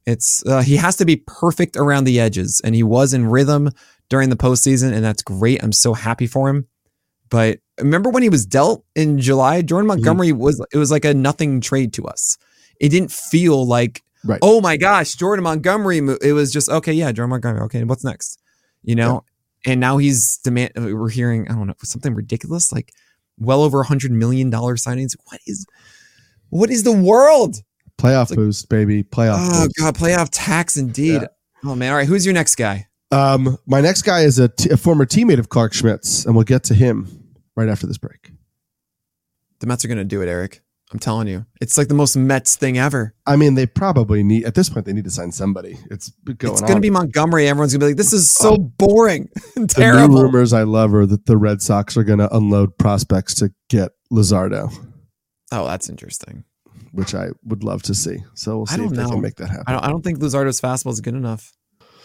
It's 0.07 0.44
uh, 0.46 0.62
he 0.62 0.76
has 0.76 0.96
to 0.96 1.05
be 1.05 1.22
perfect 1.26 1.76
around 1.76 2.05
the 2.05 2.20
edges, 2.20 2.61
and 2.64 2.74
he 2.74 2.82
was 2.82 3.12
in 3.14 3.26
rhythm 3.26 3.70
during 4.09 4.30
the 4.30 4.36
postseason, 4.36 4.92
and 4.92 5.05
that's 5.05 5.22
great. 5.22 5.62
I'm 5.62 5.72
so 5.72 5.94
happy 5.94 6.26
for 6.26 6.48
him. 6.48 6.66
But 7.28 7.61
remember 7.78 8.11
when 8.11 8.22
he 8.22 8.28
was 8.28 8.44
dealt 8.44 8.84
in 8.96 9.18
July? 9.20 9.62
Jordan 9.62 9.86
Montgomery 9.86 10.32
was 10.32 10.64
it 10.72 10.78
was 10.78 10.90
like 10.90 11.05
a 11.05 11.14
nothing 11.14 11.61
trade 11.61 11.92
to 11.94 12.07
us. 12.07 12.36
It 12.80 12.88
didn't 12.88 13.12
feel 13.12 13.66
like 13.66 14.03
Right. 14.22 14.38
oh 14.42 14.61
my 14.61 14.76
gosh, 14.76 15.14
Jordan 15.14 15.44
Montgomery. 15.44 15.98
It 16.22 16.32
was 16.34 16.53
just 16.53 16.68
okay, 16.68 16.92
yeah, 16.92 17.11
Jordan 17.12 17.30
Montgomery. 17.30 17.62
Okay, 17.62 17.84
what's 17.84 18.05
next? 18.05 18.38
You 18.82 18.94
know, 18.94 19.24
and 19.64 19.80
now 19.80 19.96
he's 19.98 20.38
demand. 20.38 20.72
We're 20.76 21.09
hearing 21.09 21.48
I 21.48 21.55
don't 21.55 21.66
know 21.66 21.74
something 21.82 22.14
ridiculous 22.14 22.72
like 22.72 22.92
well 23.38 23.62
over 23.62 23.80
a 23.80 23.86
hundred 23.86 24.11
million 24.12 24.51
dollar 24.51 24.76
signings. 24.76 25.16
What 25.24 25.40
is 25.46 25.66
what 26.51 26.70
is 26.70 26.82
the 26.82 26.92
world? 26.92 27.57
Playoff 28.01 28.30
like- 28.30 28.36
boost, 28.36 28.68
baby. 28.68 29.03
Playoff 29.03 29.38
Oh 29.40 29.64
boost. 29.64 29.76
god, 29.78 29.94
playoff 29.96 30.28
tax 30.32 30.76
indeed. 30.76 31.22
Yeah. 31.22 31.28
Oh 31.64 31.74
man, 31.74 31.90
all 31.92 31.98
right. 31.98 32.07
Who's 32.09 32.24
your 32.24 32.32
next 32.34 32.55
guy? 32.57 32.86
Um, 33.12 33.59
my 33.66 33.80
next 33.80 34.03
guy 34.03 34.20
is 34.22 34.38
a, 34.38 34.48
t- 34.48 34.70
a 34.70 34.76
former 34.76 35.05
teammate 35.05 35.38
of 35.40 35.48
Clark 35.48 35.72
Schmidt's, 35.74 36.24
and 36.24 36.34
we'll 36.34 36.44
get 36.44 36.62
to 36.64 36.74
him 36.74 37.09
right 37.57 37.68
after 37.68 37.86
this 37.86 37.98
break. 37.98 38.30
The 39.59 39.66
Mets 39.66 39.84
are 39.84 39.88
gonna 39.88 40.05
do 40.05 40.22
it, 40.22 40.28
Eric. 40.28 40.62
I'm 40.92 40.98
telling 40.98 41.28
you, 41.28 41.46
it's 41.61 41.78
like 41.78 41.86
the 41.88 41.94
most 41.94 42.16
Mets 42.16 42.57
thing 42.57 42.76
ever. 42.78 43.14
I 43.26 43.36
mean, 43.36 43.55
they 43.55 43.66
probably 43.66 44.22
need 44.24 44.44
at 44.44 44.55
this 44.57 44.68
point 44.68 44.86
they 44.86 44.92
need 44.92 45.05
to 45.05 45.11
sign 45.11 45.30
somebody. 45.30 45.78
It's 45.90 46.11
going 46.24 46.53
it's 46.53 46.62
gonna 46.62 46.80
be 46.80 46.90
Montgomery. 46.90 47.46
Everyone's 47.48 47.72
gonna 47.72 47.80
be 47.84 47.86
like, 47.90 47.96
"This 47.96 48.12
is 48.12 48.30
so 48.30 48.57
boring 48.57 49.28
and 49.57 49.68
the 49.70 50.09
new 50.09 50.20
rumors 50.22 50.53
I 50.53 50.62
love 50.64 50.94
are 50.94 51.07
that 51.07 51.26
the 51.26 51.36
Red 51.36 51.62
Sox 51.62 51.96
are 51.96 52.03
going 52.05 52.18
to 52.20 52.34
unload 52.34 52.76
prospects 52.78 53.34
to 53.36 53.53
get 53.68 53.92
Luzardo, 54.12 54.72
Oh, 55.53 55.64
that's 55.66 55.88
interesting. 55.88 56.44
Which 56.93 57.14
I 57.14 57.28
would 57.45 57.62
love 57.62 57.82
to 57.84 57.95
see. 57.95 58.18
So 58.34 58.59
we'll 58.59 58.66
see 58.66 58.74
if 58.74 58.80
don't 58.80 58.95
they 58.95 59.05
can 59.05 59.20
make 59.20 59.36
that 59.36 59.49
happen. 59.49 59.64
I 59.66 59.72
don't. 59.72 59.84
I 59.84 59.88
don't 59.88 60.03
think 60.03 60.18
Luzardo's 60.18 60.61
fastball 60.61 60.93
is 60.93 61.01
good 61.01 61.14
enough. 61.14 61.53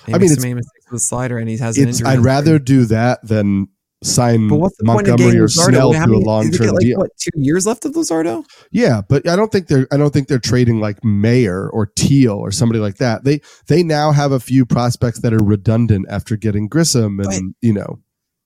He 0.05 0.13
I 0.13 0.17
mean, 0.19 0.31
it's- 0.31 0.37
mistakes 0.43 0.85
with 0.91 0.91
the 0.91 0.99
slider, 0.99 1.37
and 1.37 1.49
he 1.49 1.57
has 1.57 1.77
an 1.77 1.87
injury. 1.87 2.07
I'd 2.07 2.19
rather 2.19 2.59
do 2.59 2.85
that 2.85 3.25
than 3.27 3.67
sign 4.03 4.47
But 4.49 4.57
what's 4.57 4.77
the 4.77 4.83
point 4.85 5.07
of 5.07 5.17
Montgomery 5.17 5.39
or 5.39 5.47
Luzardo? 5.47 5.69
Snell 5.69 5.93
to 5.93 6.13
a 6.13 6.17
long 6.19 6.51
term 6.51 6.67
like, 6.67 6.79
deal. 6.81 6.99
What 6.99 7.09
two 7.17 7.31
years 7.37 7.65
left 7.65 7.85
of 7.85 7.93
Luzardo? 7.93 8.45
Yeah, 8.71 9.01
but 9.09 9.27
I 9.27 9.35
don't 9.35 9.51
think 9.51 9.67
they're 9.67 9.87
I 9.91 9.97
don't 9.97 10.11
think 10.13 10.27
they're 10.27 10.37
trading 10.37 10.79
like 10.79 11.03
Mayer 11.03 11.67
or 11.69 11.87
Teel 11.87 12.33
or 12.33 12.51
somebody 12.51 12.79
like 12.79 12.97
that. 12.97 13.23
They 13.23 13.41
they 13.67 13.81
now 13.81 14.11
have 14.11 14.31
a 14.31 14.39
few 14.39 14.63
prospects 14.67 15.21
that 15.21 15.33
are 15.33 15.43
redundant 15.43 16.05
after 16.07 16.35
getting 16.35 16.67
Grissom 16.67 17.19
and 17.19 17.27
But- 17.27 17.67
you 17.67 17.73
know 17.73 17.99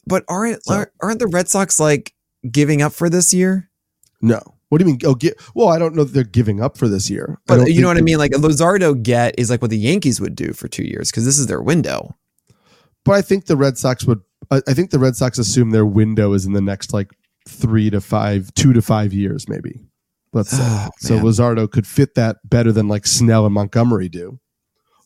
But 0.08 0.24
aren't 0.30 0.64
So- 0.64 0.76
aren't- 0.76 0.92
aren't 1.02 1.20
the 1.20 1.28
Red 1.28 1.50
Sox 1.50 1.78
like 1.80 2.14
giving 2.50 2.82
up 2.82 2.94
for 2.94 3.10
this 3.10 3.34
year? 3.34 3.70
no. 4.22 4.40
What 4.70 4.78
do 4.78 4.86
you 4.86 4.92
mean? 4.92 5.00
Oh, 5.04 5.16
get, 5.16 5.40
well, 5.56 5.70
I 5.70 5.80
don't 5.80 5.96
know 5.96 6.04
that 6.04 6.14
they're 6.14 6.24
giving 6.24 6.62
up 6.62 6.78
for 6.78 6.88
this 6.88 7.10
year. 7.10 7.40
But 7.48 7.72
you 7.72 7.82
know 7.82 7.88
what 7.88 7.98
I 7.98 8.02
mean? 8.02 8.20
Like 8.20 8.32
a 8.32 8.36
Luzardo 8.36 9.02
get 9.02 9.36
is 9.38 9.50
like 9.50 9.62
what 9.62 9.72
the 9.72 9.78
Yankees 9.78 10.22
would 10.22 10.36
do 10.36 10.54
for 10.54 10.68
two 10.68 10.84
years 10.84 11.10
because 11.10 11.26
this 11.26 11.40
is 11.40 11.48
their 11.48 11.62
window. 11.62 12.16
But 13.04 13.14
I 13.14 13.22
think 13.22 13.46
the 13.46 13.58
Red 13.58 13.78
Sox 13.78 14.06
would. 14.06 14.22
I 14.52 14.74
think 14.74 14.92
the 14.92 15.00
Red 15.00 15.16
Sox 15.16 15.38
assume 15.38 15.72
their 15.72 15.86
window 15.86 16.34
is 16.34 16.46
in 16.46 16.54
the 16.54 16.62
next 16.62 16.94
like 16.94 17.12
three 17.48 17.90
to 17.90 18.02
five, 18.02 18.54
two 18.54 18.74
to 18.74 18.82
five 18.82 19.14
years, 19.14 19.50
maybe. 19.50 19.82
Let's 20.34 20.52
say. 20.52 20.64
Oh, 20.64 20.90
so 21.00 21.16
man. 21.16 21.26
Luzardo 21.26 21.70
could 21.70 21.88
fit 21.88 22.16
that 22.16 22.38
better 22.44 22.72
than 22.72 22.88
like 22.88 23.08
Snell 23.08 23.46
and 23.46 23.54
Montgomery 23.54 24.10
do, 24.10 24.40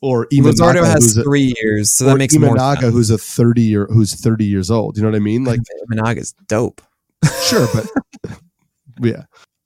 or 0.01 0.27
Imanaga, 0.27 0.85
has 0.85 1.03
who's 1.03 1.17
a, 1.17 1.23
three 1.23 1.53
years, 1.61 1.91
so 1.91 2.05
that 2.05 2.17
makes 2.17 2.35
more 2.35 2.55
Imanaga, 2.55 2.81
sense. 2.81 2.93
who's 2.93 3.09
a 3.09 3.17
thirty 3.17 3.61
year, 3.61 3.87
who's 3.87 4.13
thirty 4.13 4.45
years 4.45 4.69
old. 4.69 4.97
You 4.97 5.03
know 5.03 5.09
what 5.09 5.15
I 5.15 5.19
mean? 5.19 5.45
Like, 5.45 5.61
Managa's 5.89 6.33
dope. 6.47 6.81
sure, 7.43 7.67
but 7.73 7.87
yeah. 9.01 9.23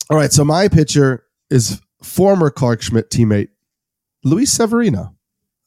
All 0.10 0.18
right. 0.18 0.32
So 0.32 0.46
my 0.46 0.68
pitcher 0.68 1.26
is 1.50 1.82
former 2.02 2.50
Clark 2.50 2.82
Schmidt 2.82 3.10
teammate 3.10 3.50
Luis 4.24 4.52
Severino, 4.52 5.16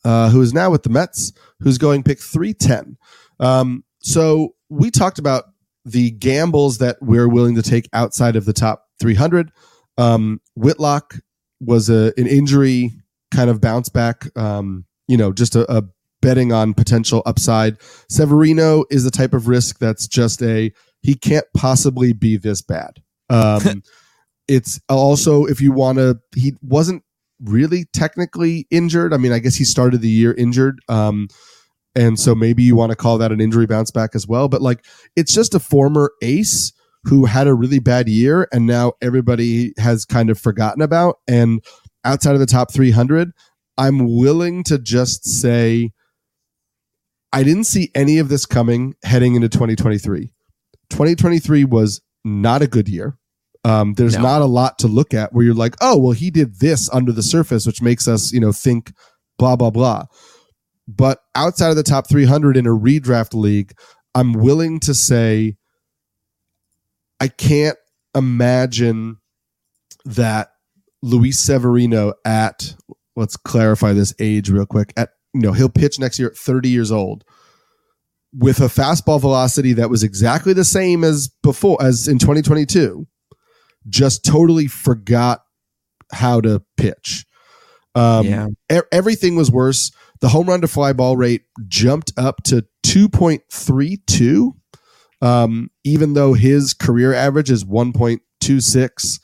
uh, 0.05 0.31
who 0.31 0.41
is 0.41 0.55
now 0.55 0.71
with 0.71 0.83
the 0.83 0.91
Mets, 0.91 1.33
who's 1.61 1.79
going 1.79 2.03
pick 2.03 2.21
310. 2.21 2.97
Um, 3.39 3.85
so 4.01 4.55
we 4.69 4.91
talked 4.91 5.19
about 5.19 5.45
the 5.85 6.11
gambles 6.13 6.79
that 6.79 6.97
we're 7.01 7.29
willing 7.29 7.55
to 7.57 7.63
take 7.63 7.89
outside 7.93 8.37
of 8.37 8.45
the 8.45 8.53
top 8.53 8.87
300. 9.01 9.51
Um, 9.99 10.41
Whitlock 10.55 11.17
was 11.61 11.91
a, 11.91 12.13
an 12.17 12.27
injury 12.27 12.93
kind 13.31 13.51
of 13.51 13.61
bounce 13.61 13.89
back, 13.89 14.37
um, 14.39 14.85
you 15.09 15.17
know, 15.17 15.33
just 15.33 15.57
a, 15.57 15.71
a 15.75 15.83
betting 16.23 16.53
on 16.53 16.75
potential 16.75 17.23
upside. 17.27 17.77
Severino 18.09 18.85
is 18.91 19.05
the 19.05 19.11
type 19.11 19.33
of 19.33 19.49
risk 19.49 19.79
that's 19.79 20.07
just 20.07 20.43
a, 20.43 20.73
he 21.03 21.15
can't 21.15 21.47
possibly 21.55 22.13
be 22.13 22.37
this 22.37 22.63
bad. 22.63 23.03
Um, 23.29 23.83
it's 24.51 24.81
also, 24.89 25.45
if 25.45 25.61
you 25.61 25.71
want 25.71 25.99
to, 25.99 26.19
he 26.35 26.57
wasn't 26.61 27.05
really 27.41 27.85
technically 27.93 28.67
injured. 28.69 29.15
I 29.15 29.17
mean, 29.17 29.31
I 29.31 29.39
guess 29.39 29.55
he 29.55 29.65
started 29.65 30.01
the 30.01 30.09
year 30.09 30.35
injured. 30.35 30.81
Um, 30.89 31.29
and 31.95 32.19
so 32.19 32.35
maybe 32.35 32.65
you 32.65 32.75
want 32.75 32.91
to 32.91 32.97
call 32.97 33.17
that 33.19 33.31
an 33.31 33.41
injury 33.41 33.67
bounce 33.67 33.93
back 33.93 34.17
as 34.17 34.27
well. 34.27 34.49
But 34.49 34.61
like, 34.61 34.85
it's 35.15 35.33
just 35.33 35.55
a 35.55 35.61
former 35.61 36.11
ace 36.21 36.73
who 37.05 37.27
had 37.27 37.47
a 37.47 37.55
really 37.55 37.79
bad 37.79 38.09
year 38.09 38.49
and 38.53 38.67
now 38.67 38.95
everybody 39.01 39.73
has 39.79 40.05
kind 40.05 40.31
of 40.31 40.39
forgotten 40.39 40.83
about. 40.83 41.21
And 41.29 41.65
outside 42.05 42.35
of 42.35 42.41
the 42.41 42.47
top 42.47 42.73
300, 42.73 43.31
I'm 43.79 44.17
willing 44.19 44.65
to 44.65 44.79
just 44.79 45.25
say, 45.25 45.93
I 47.33 47.45
didn't 47.45 47.65
see 47.65 47.93
any 47.95 48.19
of 48.19 48.29
this 48.29 48.47
coming 48.47 48.95
heading 49.05 49.37
into 49.37 49.49
2023. 49.49 50.33
2023 50.91 51.65
was 51.65 52.03
not 52.25 52.63
a 52.63 52.67
good 52.67 52.89
year. 52.89 53.17
Um, 53.65 53.95
there's 53.95 54.17
No. 54.17 54.23
not 54.23 54.43
a 54.43 54.47
lot 54.47 54.79
to 54.79 54.89
look 54.89 55.13
at 55.13 55.33
where 55.33 55.45
you're 55.45 55.55
like, 55.55 55.77
oh, 55.81 55.99
well, 55.99 56.13
he 56.13 56.31
did 56.31 56.61
this 56.61 56.89
under 56.93 57.13
the 57.13 57.23
surface, 57.23 57.67
which 57.67 57.83
makes 57.83 58.09
us, 58.09 58.33
you 58.33 58.41
know, 58.41 58.53
think 58.53 58.93
blah, 59.39 59.57
blah, 59.57 59.71
blah. 59.71 60.05
But 60.89 61.21
outside 61.35 61.71
of 61.71 61.77
the 61.77 61.83
top 61.83 62.09
300 62.09 62.57
in 62.57 62.67
a 62.67 62.71
redraft 62.71 63.35
league, 63.35 63.73
I'm 64.15 64.33
willing 64.33 64.81
to 64.81 64.95
say 64.95 65.57
I 67.21 67.29
can't 67.29 67.77
imagine 68.15 69.19
that 70.05 70.51
Luis 71.03 71.39
Severino 71.39 72.15
at, 72.25 72.75
let's 73.15 73.37
clarify 73.37 73.93
this 73.93 74.15
age 74.19 74.49
real 74.51 74.67
quick, 74.67 74.93
at, 74.97 75.11
you 75.35 75.43
know, 75.43 75.53
he'll 75.53 75.69
pitch 75.69 75.99
next 75.99 76.19
year 76.19 76.29
at 76.31 76.37
30 76.37 76.71
years 76.71 76.91
old 76.91 77.25
with 78.33 78.61
a 78.61 78.65
fastball 78.65 79.21
velocity 79.21 79.73
that 79.75 79.91
was 79.91 80.03
exactly 80.03 80.53
the 80.53 80.65
same 80.65 81.05
as 81.05 81.29
before, 81.43 81.77
as 81.83 82.09
in 82.09 82.19
2022, 82.19 83.07
just 83.89 84.25
totally 84.25 84.67
forgot 84.67 85.43
how 86.13 86.41
to 86.41 86.63
pitch. 86.77 87.25
Um, 87.95 88.27
yeah. 88.27 88.47
e- 88.73 88.81
everything 88.93 89.37
was 89.37 89.51
worse. 89.51 89.91
The 90.21 90.29
home 90.29 90.49
run 90.49 90.61
to 90.61 90.69
fly 90.69 90.93
ball 90.93 91.17
rate 91.17 91.43
jumped 91.67 92.13
up 92.17 92.43
to 92.45 92.65
2.32, 92.85 94.53
um, 95.23 95.71
even 95.85 96.15
though 96.15 96.35
his 96.35 96.75
career 96.75 97.13
average 97.15 97.51
is 97.51 97.65
1.26. 97.65 99.21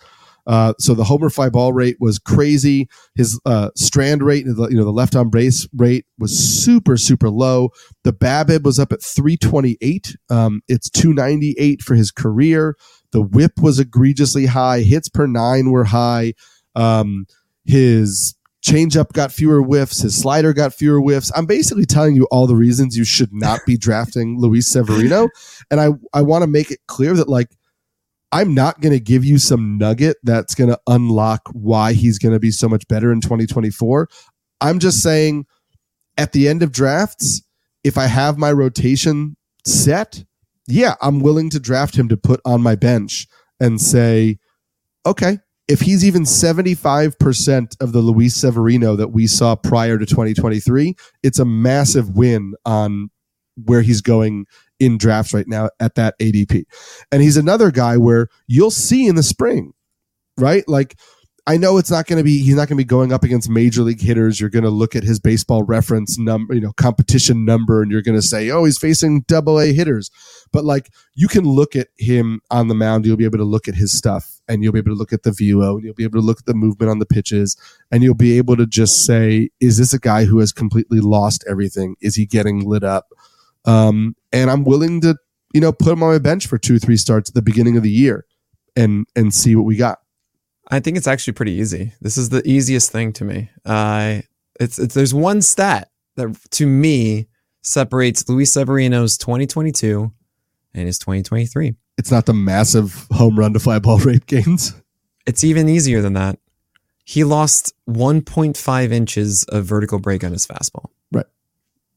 Uh, 0.49 0.73
so 0.79 0.95
the 0.95 1.03
homer 1.05 1.29
fly 1.29 1.49
ball 1.49 1.73
rate 1.73 1.97
was 1.99 2.21
crazy. 2.21 2.89
His 3.17 3.41
uh, 3.45 3.71
strand 3.77 4.23
rate, 4.23 4.47
the- 4.47 4.69
you 4.71 4.77
know, 4.77 4.85
the 4.85 4.93
left 4.93 5.17
on 5.17 5.29
base 5.29 5.69
rate 5.77 6.07
was 6.19 6.39
super, 6.39 6.97
super 6.97 7.29
low. 7.29 7.71
The 8.05 8.13
BABIP 8.13 8.63
was 8.63 8.79
up 8.79 8.93
at 8.93 9.03
328. 9.03 10.17
Um, 10.31 10.63
it's 10.69 10.89
298 10.91 11.83
for 11.83 11.95
his 11.97 12.13
career. 12.13 12.77
The 13.17 13.23
whip 13.23 13.53
was 13.62 13.81
egregiously 13.81 14.45
high. 14.45 14.81
Hits 14.81 15.09
per 15.09 15.27
nine 15.27 15.71
were 15.71 15.85
high. 15.85 16.35
Um, 16.75 17.25
his 17.64 18.37
changeup 18.62 19.14
got 19.14 19.33
fewer 19.33 19.62
whiffs. 19.62 20.03
His 20.03 20.14
slider 20.14 20.53
got 20.53 20.75
fewer 20.75 21.01
whiffs. 21.01 21.33
I'm 21.35 21.47
basically 21.47 21.87
telling 21.87 22.14
you 22.14 22.29
all 22.31 22.47
the 22.47 22.55
reasons 22.55 22.95
you 22.95 23.05
should 23.05 23.33
not 23.33 23.61
be 23.64 23.79
drafting 23.79 24.39
Luis 24.39 24.69
Severino. 24.69 25.31
And 25.71 25.81
I, 25.81 25.93
I 26.12 26.21
want 26.21 26.43
to 26.43 26.47
make 26.47 26.71
it 26.71 26.81
clear 26.89 27.14
that 27.14 27.27
like, 27.27 27.49
I'm 28.33 28.53
not 28.53 28.83
going 28.83 28.93
to 28.93 29.01
give 29.01 29.25
you 29.25 29.39
some 29.39 29.79
nugget 29.79 30.19
that's 30.23 30.55
going 30.55 30.69
to 30.69 30.79
unlock 30.87 31.41
why 31.55 31.95
he's 31.95 32.19
going 32.19 32.35
to 32.35 32.39
be 32.39 32.51
so 32.51 32.69
much 32.69 32.87
better 32.87 33.11
in 33.11 33.23
2024. 33.23 34.11
I'm 34.61 34.79
just 34.79 35.03
saying 35.03 35.47
at 36.19 36.33
the 36.33 36.49
end 36.49 36.62
of 36.62 36.71
drafts, 36.71 37.41
if 37.83 37.97
I 37.97 38.09
have 38.09 38.37
my 38.37 38.53
rotation 38.53 39.39
set, 39.64 40.23
yeah, 40.69 40.95
I'm 41.01 41.21
willing 41.21 41.51
to 41.51 41.61
draft 41.61 41.97
him 41.97 42.09
to 42.09 42.17
put 42.17 42.41
on 42.45 42.62
my 42.62 42.75
bench 42.75 43.27
and 43.61 43.81
say, 43.81 44.39
okay, 45.05 45.39
if 45.69 45.81
he's 45.81 46.05
even 46.05 46.23
75% 46.23 47.77
of 47.81 47.93
the 47.93 48.01
Luis 48.01 48.35
Severino 48.35 48.97
that 48.97 49.09
we 49.09 49.27
saw 49.27 49.57
prior 49.57 49.99
to 49.99 50.07
2023, 50.07 50.95
it's 51.23 51.39
a 51.39 51.45
massive 51.45 52.11
win 52.11 52.55
on 52.64 53.11
where 53.64 53.83
he's 53.83 54.01
going 54.01 54.47
in 54.79 54.99
drafts 54.99 55.33
right 55.33 55.49
now 55.49 55.71
at 55.81 55.95
that 55.95 56.19
ADP. 56.21 56.64
And 57.11 57.23
he's 57.23 57.37
another 57.37 57.71
guy 57.71 57.97
where 57.97 58.29
you'll 58.47 58.71
see 58.71 59.07
in 59.07 59.14
the 59.14 59.23
spring, 59.23 59.73
right? 60.39 60.69
Like 60.69 60.99
I 61.49 61.57
know 61.57 61.78
it's 61.78 61.92
not 61.92 62.07
going 62.07 62.18
to 62.18 62.24
be 62.24 62.42
he's 62.42 62.57
not 62.57 62.68
going 62.68 62.76
to 62.76 62.82
be 62.82 62.84
going 62.84 63.12
up 63.12 63.22
against 63.22 63.49
major 63.49 63.82
league 63.82 64.01
hitters. 64.01 64.40
You're 64.40 64.51
going 64.51 64.64
to 64.64 64.70
look 64.70 64.97
at 64.97 65.05
his 65.05 65.20
baseball 65.20 65.62
reference 65.62 66.18
number, 66.18 66.55
you 66.55 66.61
know, 66.61 66.72
competition 66.72 67.44
number 67.44 67.82
and 67.82 67.90
you're 67.90 68.03
going 68.03 68.18
to 68.18 68.26
say, 68.26 68.51
"Oh, 68.51 68.64
he's 68.64 68.78
facing 68.78 69.20
double 69.22 69.61
A 69.61 69.72
hitters." 69.72 70.11
But 70.53 70.64
like 70.64 70.90
you 71.14 71.28
can 71.28 71.44
look 71.44 71.76
at 71.76 71.88
him 71.99 72.40
on 72.51 72.66
the 72.66 72.74
mound, 72.74 73.07
you'll 73.07 73.16
be 73.16 73.24
able 73.24 73.38
to 73.38 73.44
look 73.44 73.68
at 73.68 73.76
his 73.76 73.97
stuff 73.97 74.40
and 74.49 74.62
you'll 74.64 74.72
be 74.72 74.80
able 74.80 74.90
to 74.90 74.99
look 74.99 75.12
at 75.12 75.22
the 75.22 75.30
velo 75.30 75.76
and 75.76 75.84
you'll 75.84 75.94
be 75.94 76.03
able 76.03 76.20
to 76.20 76.26
look 76.26 76.40
at 76.40 76.47
the 76.47 76.55
movement 76.55 76.90
on 76.90 76.99
the 76.99 77.07
pitches 77.07 77.57
and 77.92 78.03
you'll 78.03 78.14
be 78.14 78.36
able 78.38 78.57
to 78.57 78.66
just 78.66 79.07
say, 79.07 79.51
"Is 79.61 79.78
this 79.78 79.92
a 79.92 80.01
guy 80.01 80.24
who 80.24 80.40
has 80.40 80.53
completely 80.53 80.99
lost 80.99 81.44
everything? 81.49 81.94
Is 82.01 82.16
he 82.16 82.26
getting 82.26 82.68
lit 82.68 82.82
up?" 82.82 83.07
Um, 83.64 84.16
and 84.32 84.51
I'm 84.51 84.64
willing 84.64 85.01
to, 85.03 85.16
you 85.55 85.61
know, 85.61 85.72
put 85.72 85.92
him 85.92 86.03
on 86.03 86.11
my 86.11 86.18
bench 86.18 86.49
for 86.49 86.59
2 86.59 86.80
3 86.80 86.97
starts 86.97 87.30
at 87.30 87.34
the 87.34 87.42
beginning 87.42 87.76
of 87.76 87.84
the 87.84 87.90
year 87.90 88.26
and 88.74 89.07
and 89.14 89.32
see 89.32 89.55
what 89.55 89.64
we 89.64 89.76
got. 89.76 90.01
I 90.69 90.81
think 90.81 90.97
it's 90.97 91.07
actually 91.07 91.35
pretty 91.35 91.53
easy. 91.53 91.93
This 92.01 92.17
is 92.17 92.29
the 92.29 92.47
easiest 92.49 92.91
thing 92.91 93.12
to 93.14 93.25
me. 93.25 93.51
Uh, 93.64 94.21
it's, 94.59 94.79
it's 94.79 94.95
there's 94.95 95.14
one 95.14 95.43
stat 95.43 95.91
that 96.17 96.37
to 96.53 96.67
me 96.67 97.29
separates 97.62 98.29
Luis 98.29 98.53
Severino's 98.53 99.17
2022 99.19 100.12
and 100.75 100.87
his 100.87 100.99
2023. 100.99 101.75
It's 101.99 102.11
not 102.11 102.27
the 102.27 102.35
massive 102.35 103.07
home 103.12 103.39
run 103.39 103.53
to 103.53 103.59
fly 103.59 103.79
ball 103.79 103.99
rate 103.99 104.27
gains. 104.27 104.75
It's 105.27 105.45
even 105.45 105.69
easier 105.69 106.03
than 106.03 106.12
that. 106.14 106.39
He 107.05 107.25
lost 107.25 107.73
1.5 107.89 108.93
inches 108.93 109.45
of 109.49 109.64
vertical 109.64 109.99
break 109.99 110.25
on 110.25 110.33
his 110.33 110.47
fastball. 110.47 110.87
Right. 111.12 111.27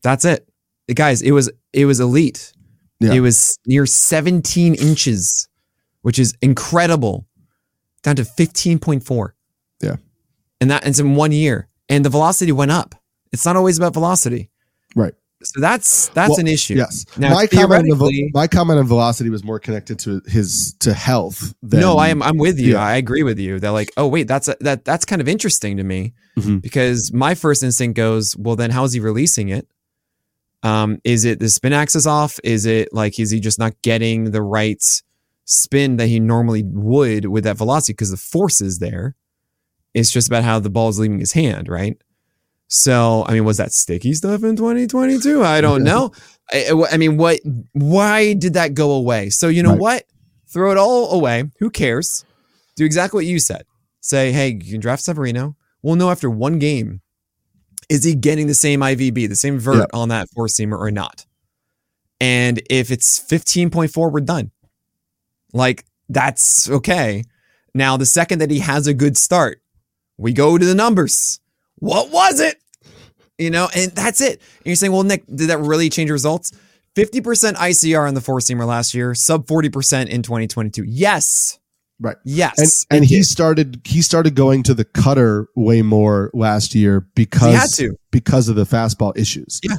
That's 0.03 0.25
it. 0.25 0.47
Guys, 0.93 1.21
it 1.21 1.31
was 1.31 1.51
it 1.73 1.85
was 1.85 1.99
elite. 1.99 2.53
Yeah. 2.99 3.13
It 3.13 3.19
was 3.21 3.57
near 3.65 3.85
17 3.85 4.75
inches, 4.75 5.47
which 6.01 6.19
is 6.19 6.35
incredible 6.41 7.27
down 8.03 8.15
to 8.17 8.23
15.4. 8.23 9.31
Yeah. 9.81 9.95
And 10.61 10.71
that 10.71 10.85
it's 10.85 10.99
in 10.99 11.15
one 11.15 11.31
year. 11.31 11.67
And 11.87 12.03
the 12.05 12.09
velocity 12.09 12.51
went 12.51 12.71
up. 12.71 12.95
It's 13.31 13.45
not 13.45 13.55
always 13.55 13.77
about 13.77 13.93
velocity. 13.93 14.49
Right. 14.95 15.13
So 15.41 15.61
that's 15.61 16.09
that's 16.09 16.31
Well, 16.31 16.39
an 16.39 16.47
issue. 16.47 16.75
Yes. 16.75 17.05
Now, 17.17 17.33
my 17.33 17.47
comment 17.47 17.89
on 17.89 18.29
my 18.33 18.45
comment 18.47 18.77
on 18.79 18.85
velocity 18.87 19.29
was 19.29 19.41
more 19.43 19.57
connected 19.57 19.97
to 19.99 20.21
his 20.27 20.73
to 20.79 20.93
health. 20.93 21.53
Than, 21.63 21.79
no, 21.79 21.97
I 21.97 22.09
am 22.09 22.21
I'm 22.21 22.37
with 22.37 22.59
you. 22.59 22.73
Yeah. 22.73 22.83
I 22.83 22.97
agree 22.97 23.23
with 23.23 23.39
you. 23.39 23.57
They're 23.57 23.71
like, 23.71 23.89
oh 23.95 24.07
wait, 24.07 24.27
that's 24.27 24.49
a, 24.49 24.57
that 24.59 24.83
that's 24.83 25.05
kind 25.05 25.21
of 25.21 25.29
interesting 25.29 25.77
to 25.77 25.83
me 25.83 26.13
Mhm. 26.37 26.61
because 26.61 27.13
my 27.13 27.35
first 27.35 27.63
instinct 27.63 27.95
goes, 27.95 28.35
well, 28.37 28.57
then 28.57 28.69
how 28.69 28.83
is 28.83 28.91
he 28.91 28.99
releasing 28.99 29.47
it? 29.49 29.65
Um, 30.61 30.99
is 31.05 31.23
it 31.23 31.39
the 31.39 31.47
spin 31.47 31.71
axis 31.71 32.05
off? 32.05 32.37
Is 32.43 32.65
it 32.65 32.89
like 32.93 33.17
is 33.17 33.31
he 33.31 33.39
just 33.39 33.59
not 33.59 33.81
getting 33.81 34.31
the 34.31 34.41
right 34.41 34.83
spin 35.49 35.97
that 35.97 36.07
he 36.07 36.19
normally 36.19 36.61
would 36.63 37.25
with 37.25 37.43
that 37.43 37.57
velocity 37.57 37.93
because 37.93 38.11
the 38.11 38.17
force 38.17 38.61
is 38.61 38.77
there? 38.79 39.15
It's 39.95 40.11
just 40.11 40.27
about 40.27 40.43
how 40.43 40.59
the 40.59 40.69
ball 40.69 40.89
is 40.89 40.99
leaving 40.99 41.19
his 41.19 41.31
hand, 41.31 41.67
right? 41.67 41.97
So, 42.67 43.25
I 43.27 43.33
mean, 43.33 43.45
was 43.45 43.57
that 43.57 43.73
sticky 43.73 44.13
stuff 44.13 44.43
in 44.43 44.55
2022? 44.55 45.43
I 45.43 45.59
don't 45.59 45.83
know. 45.83 46.11
I, 46.51 46.71
I 46.91 46.97
mean, 46.97 47.17
what? 47.17 47.39
Why 47.73 48.33
did 48.33 48.53
that 48.53 48.75
go 48.75 48.91
away? 48.91 49.31
So, 49.31 49.47
you 49.47 49.63
know 49.63 49.71
Right. 49.71 49.79
what? 49.79 50.03
Throw 50.47 50.71
it 50.71 50.77
all 50.77 51.11
away. 51.13 51.45
Who 51.59 51.69
cares? 51.71 52.23
Do 52.75 52.85
exactly 52.85 53.17
what 53.19 53.25
you 53.25 53.39
said. 53.39 53.63
Say, 54.01 54.31
hey, 54.31 54.49
you 54.49 54.71
can 54.71 54.79
draft 54.79 55.03
Severino. 55.03 55.55
We'll 55.81 55.95
know 55.95 56.11
after 56.11 56.29
one 56.29 56.59
game 56.59 57.01
is 57.89 58.03
he 58.03 58.13
getting 58.15 58.45
the 58.47 58.53
same 58.53 58.81
IVB, 58.81 59.27
the 59.29 59.35
same 59.35 59.57
vert 59.59 59.79
Yep. 59.79 59.89
on 59.93 60.09
that 60.09 60.27
four 60.35 60.45
seamer 60.47 60.77
or 60.77 60.91
not? 60.91 61.25
And 62.21 62.61
if 62.69 62.91
it's 62.91 63.19
15.4, 63.19 64.11
we're 64.11 64.19
done. 64.21 64.51
Like, 65.53 65.85
that's 66.07 66.69
okay. 66.69 67.23
Now, 67.73 67.97
the 67.97 68.05
second 68.05 68.39
that 68.39 68.51
he 68.51 68.59
has 68.59 68.87
a 68.87 68.93
good 68.93 69.17
start, 69.17 69.61
we 70.17 70.33
go 70.33 70.57
to 70.57 70.65
the 70.65 70.75
numbers. 70.75 71.39
What 71.75 72.11
was 72.11 72.39
it? 72.39 72.57
You 73.37 73.49
know, 73.49 73.69
and 73.75 73.91
that's 73.91 74.19
it. 74.21 74.41
And 74.57 74.65
you're 74.65 74.75
saying, 74.75 74.91
well, 74.91 75.03
Nick, 75.03 75.25
did 75.27 75.49
that 75.49 75.59
really 75.59 75.89
change 75.89 76.09
results? 76.09 76.51
50% 76.95 77.55
ICR 77.55 78.07
on 78.07 78.13
the 78.13 78.21
four 78.21 78.39
seamer 78.39 78.67
last 78.67 78.93
year, 78.93 79.15
sub 79.15 79.45
40% 79.45 80.09
in 80.09 80.21
2022. 80.21 80.83
Yes. 80.83 81.59
Right. 82.01 82.17
Yes. 82.23 82.85
And 82.89 82.97
and 82.97 83.05
he 83.05 83.17
did. 83.17 83.25
started 83.25 83.81
he 83.83 84.01
started 84.01 84.33
going 84.33 84.63
to 84.63 84.73
the 84.73 84.85
cutter 84.85 85.49
way 85.55 85.81
more 85.81 86.31
last 86.33 86.73
year 86.73 87.05
because 87.13 87.49
he 87.49 87.53
had 87.53 87.69
to. 87.71 87.97
because 88.11 88.47
of 88.47 88.55
the 88.55 88.63
fastball 88.63 89.17
issues. 89.17 89.59
Yeah. 89.63 89.75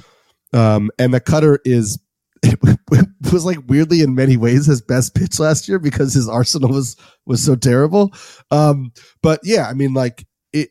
Um, 0.52 0.90
and 0.98 1.14
the 1.14 1.20
cutter 1.20 1.60
is 1.64 1.98
it 2.42 2.58
was 3.32 3.44
like 3.44 3.58
weirdly 3.66 4.00
in 4.02 4.14
many 4.14 4.36
ways 4.36 4.66
his 4.66 4.80
best 4.80 5.14
pitch 5.14 5.38
last 5.38 5.68
year 5.68 5.78
because 5.78 6.12
his 6.14 6.28
arsenal 6.28 6.70
was 6.70 6.96
was 7.26 7.44
so 7.44 7.54
terrible. 7.56 8.10
Um, 8.50 8.92
but 9.22 9.40
yeah, 9.44 9.66
I 9.68 9.74
mean, 9.74 9.94
like 9.94 10.26
it. 10.52 10.70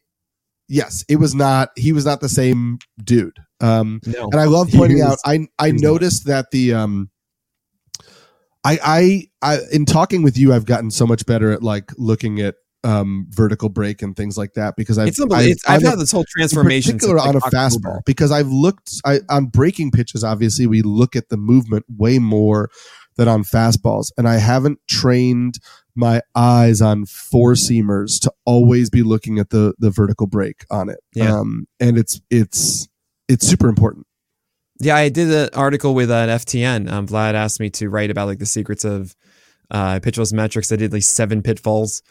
Yes, 0.68 1.04
it 1.10 1.16
was 1.18 1.34
not. 1.34 1.70
He 1.76 1.92
was 1.94 2.06
not 2.06 2.22
the 2.22 2.30
same 2.30 2.80
dude. 3.04 3.38
Um, 3.62 4.00
No. 4.06 4.30
and 4.32 4.40
I 4.40 4.46
love 4.46 4.70
pointing 4.72 5.00
was- 5.00 5.14
out. 5.14 5.18
I 5.26 5.48
I 5.58 5.72
noticed 5.72 6.26
that 6.26 6.52
the 6.52 6.74
um. 6.74 7.10
I, 8.66 8.78
I 9.42 9.54
I 9.56 9.60
in 9.72 9.86
talking 9.86 10.22
with 10.22 10.38
you, 10.38 10.54
I've 10.54 10.66
gotten 10.66 10.92
so 10.92 11.08
much 11.08 11.26
better 11.26 11.52
at 11.52 11.64
like 11.64 11.92
looking 11.98 12.42
at 12.42 12.56
um 12.84 13.28
vertical 13.30 13.68
break 13.68 14.02
and 14.02 14.16
things 14.16 14.38
like 14.38 14.54
that 14.54 14.76
because 14.78 14.98
I've 14.98 15.10
It's 15.10 15.20
unbelievable. 15.20 15.52
It's, 15.52 15.68
I've, 15.68 15.78
I've- 15.78 15.88
had 15.88 16.00
this 16.00 16.12
whole 16.12 16.26
transformation. 16.30 16.94
particular 16.94 17.20
since, 17.20 17.30
on 17.30 17.36
a 17.36 17.40
like, 17.40 17.52
fastball 17.54 18.00
because 18.06 18.32
I've 18.32 18.48
looked 18.48 18.94
I, 19.06 19.20
on 19.30 19.48
breaking 19.48 19.92
pitches. 19.92 20.24
Obviously, 20.24 20.66
we 20.68 20.82
look 20.82 21.16
at 21.16 21.30
the 21.30 21.38
movement 21.38 21.86
way 21.90 22.20
more 22.20 22.70
than 23.18 23.28
on 23.28 23.44
fastballs, 23.44 24.12
and 24.18 24.30
I 24.30 24.38
haven't 24.38 24.80
trained 24.88 25.60
my 25.94 26.22
eyes 26.36 26.82
on 26.82 27.06
four 27.06 27.54
seamers 27.54 28.20
to 28.22 28.32
always 28.46 28.90
be 28.90 29.04
looking 29.04 29.40
at 29.40 29.50
the 29.50 29.74
the 29.78 29.90
vertical 29.90 30.28
break 30.28 30.66
on 30.72 30.90
it. 30.90 31.00
Yeah. 31.14 31.38
Um, 31.38 31.68
and 31.82 31.98
it's 31.98 32.22
it's 32.30 32.88
it's 33.28 33.46
super 33.46 33.68
important. 33.68 34.08
Yeah, 34.80 34.96
I 34.96 35.10
did 35.10 35.30
an 35.30 35.50
article 35.54 35.94
with 35.94 36.10
an 36.10 36.30
FTN. 36.30 36.90
Um, 36.90 37.08
Vlad 37.08 37.34
asked 37.34 37.60
me 37.60 37.70
to 37.72 37.90
write 37.90 38.10
about 38.10 38.28
like 38.28 38.40
the 38.40 38.46
secrets 38.46 38.86
of 38.86 39.14
uh, 39.70 40.00
pitchless 40.00 40.32
metrics. 40.32 40.72
I 40.72 40.78
did 40.78 40.94
like 40.94 41.04
seven 41.04 41.42
pitfalls, 41.42 42.02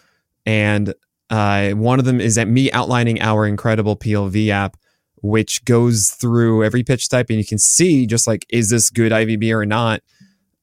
and 0.46 0.94
uh, 1.30 1.70
one 1.70 1.98
of 1.98 2.04
them 2.04 2.20
is 2.20 2.38
at 2.38 2.48
me 2.48 2.70
outlining 2.72 3.20
our 3.20 3.46
incredible 3.46 3.96
PLV 3.96 4.48
app, 4.48 4.76
which 5.16 5.64
goes 5.64 6.10
through 6.10 6.64
every 6.64 6.82
pitch 6.82 7.08
type, 7.08 7.26
and 7.30 7.38
you 7.38 7.44
can 7.44 7.58
see 7.58 8.06
just 8.06 8.26
like 8.26 8.46
is 8.48 8.70
this 8.70 8.90
good 8.90 9.12
IVB 9.12 9.50
or 9.52 9.66
not. 9.66 10.02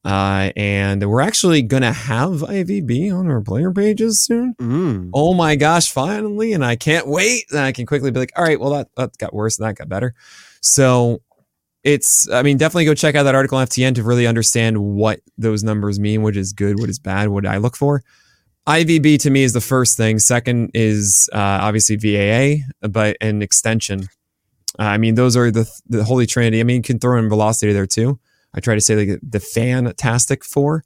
Uh, 0.04 0.52
and 0.56 1.10
we're 1.10 1.22
actually 1.22 1.64
gonna 1.64 1.92
have 1.92 2.42
IVB 2.42 3.12
on 3.12 3.28
our 3.28 3.42
player 3.42 3.72
pages 3.72 4.22
soon. 4.22 4.54
Mm. 4.60 5.10
oh 5.16 5.34
my 5.34 5.56
gosh, 5.56 5.92
finally, 5.92 6.54
and 6.54 6.64
I 6.64 6.76
can't 6.76 7.08
wait. 7.08 7.46
And 7.50 7.60
I 7.60 7.72
can 7.72 7.88
quickly 7.88 8.12
be 8.12 8.20
like, 8.20 8.32
all 8.36 8.44
right, 8.44 8.60
well, 8.60 8.70
that, 8.72 8.88
that 8.98 9.18
got 9.18 9.34
worse 9.34 9.58
and 9.58 9.68
that 9.68 9.78
got 9.78 9.90
better. 9.90 10.14
So 10.62 11.22
it's, 11.84 12.30
I 12.30 12.44
mean, 12.44 12.58
definitely 12.58 12.86
go 12.86 12.94
check 12.94 13.16
out 13.16 13.24
that 13.24 13.36
article 13.36 13.58
on 13.58 13.66
FTN 13.66 13.96
to 13.96 14.04
really 14.04 14.28
understand 14.28 14.78
what 14.78 15.22
those 15.38 15.64
numbers 15.64 16.00
mean, 16.00 16.22
what 16.22 16.36
is 16.36 16.54
good, 16.54 16.80
what 16.80 16.90
is 16.90 17.00
bad, 17.00 17.30
what 17.30 17.46
I 17.46 17.58
look 17.58 17.76
for. 17.76 18.04
IVB 18.68 19.20
to 19.20 19.30
me 19.30 19.44
is 19.44 19.54
the 19.54 19.62
first 19.62 19.96
thing. 19.96 20.18
Second 20.18 20.72
is 20.74 21.30
uh, 21.34 21.38
obviously 21.38 21.96
VAA, 21.98 22.64
but 22.88 23.16
an 23.22 23.42
extension. 23.42 24.08
Uh, 24.80 24.84
I 24.84 24.98
mean, 24.98 25.16
those 25.16 25.38
are 25.38 25.52
the 25.52 25.70
the 25.88 26.04
holy 26.04 26.26
trinity. 26.26 26.60
I 26.60 26.64
mean, 26.64 26.78
you 26.78 26.82
can 26.82 27.00
throw 27.00 27.20
in 27.20 27.30
velocity 27.30 27.74
there 27.74 27.86
too. 27.86 28.20
I 28.54 28.60
try 28.60 28.74
to 28.76 28.82
say 28.82 28.96
like 28.96 29.20
the 29.22 29.40
fantastic 29.40 30.44
four, 30.44 30.84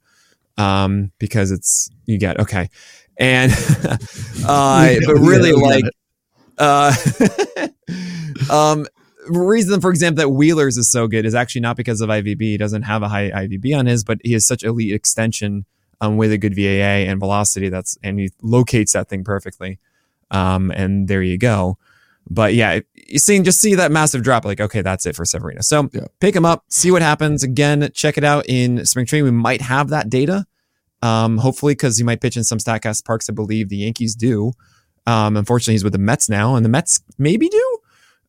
um, 0.58 1.10
because 1.18 1.50
it's 1.50 1.90
you 2.04 2.18
get 2.18 2.38
okay, 2.38 2.68
and 3.16 3.50
uh, 4.46 4.94
but 5.06 5.14
really 5.14 5.52
like, 5.52 5.84
uh, 6.58 6.94
um, 8.50 8.86
reason 9.28 9.80
for 9.80 9.90
example 9.90 10.22
that 10.22 10.28
Wheeler's 10.28 10.76
is 10.76 10.90
so 10.90 11.06
good 11.08 11.24
is 11.24 11.34
actually 11.34 11.62
not 11.62 11.76
because 11.76 12.02
of 12.02 12.10
IVB. 12.10 12.42
He 12.42 12.56
doesn't 12.58 12.82
have 12.82 13.02
a 13.02 13.08
high 13.08 13.30
IVB 13.30 13.76
on 13.76 13.86
his, 13.86 14.04
but 14.04 14.18
he 14.22 14.34
has 14.34 14.46
such 14.46 14.64
elite 14.64 14.92
extension 14.92 15.64
um, 16.00 16.16
with 16.16 16.32
a 16.32 16.38
good 16.38 16.54
VAA 16.54 17.08
and 17.10 17.18
velocity. 17.18 17.68
That's 17.68 17.98
and 18.02 18.18
he 18.18 18.30
locates 18.42 18.92
that 18.92 19.08
thing 19.08 19.24
perfectly. 19.24 19.78
Um, 20.30 20.70
and 20.70 21.08
there 21.08 21.22
you 21.22 21.38
go. 21.38 21.78
But 22.28 22.54
yeah, 22.54 22.80
you 22.94 23.18
see, 23.18 23.40
just 23.40 23.60
see 23.60 23.74
that 23.74 23.90
massive 23.90 24.22
drop. 24.22 24.44
Like, 24.44 24.60
okay, 24.60 24.82
that's 24.82 25.04
it 25.06 25.16
for 25.16 25.24
Severino. 25.24 25.62
So 25.62 25.88
Yeah. 25.92 26.06
pick 26.20 26.36
him 26.36 26.44
up, 26.44 26.64
see 26.68 26.90
what 26.90 27.02
happens. 27.02 27.42
Again, 27.42 27.90
check 27.94 28.16
it 28.18 28.22
out 28.24 28.44
in 28.48 28.84
spring 28.86 29.06
training. 29.06 29.24
We 29.24 29.30
might 29.32 29.62
have 29.62 29.88
that 29.88 30.08
data. 30.10 30.46
Um, 31.02 31.38
hopefully, 31.38 31.72
because 31.72 31.96
he 31.96 32.04
might 32.04 32.20
pitch 32.20 32.36
in 32.36 32.44
some 32.44 32.58
Statcast 32.58 33.04
parks. 33.06 33.28
I 33.28 33.32
believe 33.32 33.68
the 33.70 33.78
Yankees 33.78 34.14
do. 34.14 34.52
Um, 35.06 35.36
unfortunately, 35.36 35.74
he's 35.74 35.82
with 35.82 35.94
the 35.94 35.98
Mets 35.98 36.28
now, 36.28 36.54
and 36.56 36.64
the 36.64 36.68
Mets 36.68 37.00
maybe 37.18 37.48
do. 37.48 37.78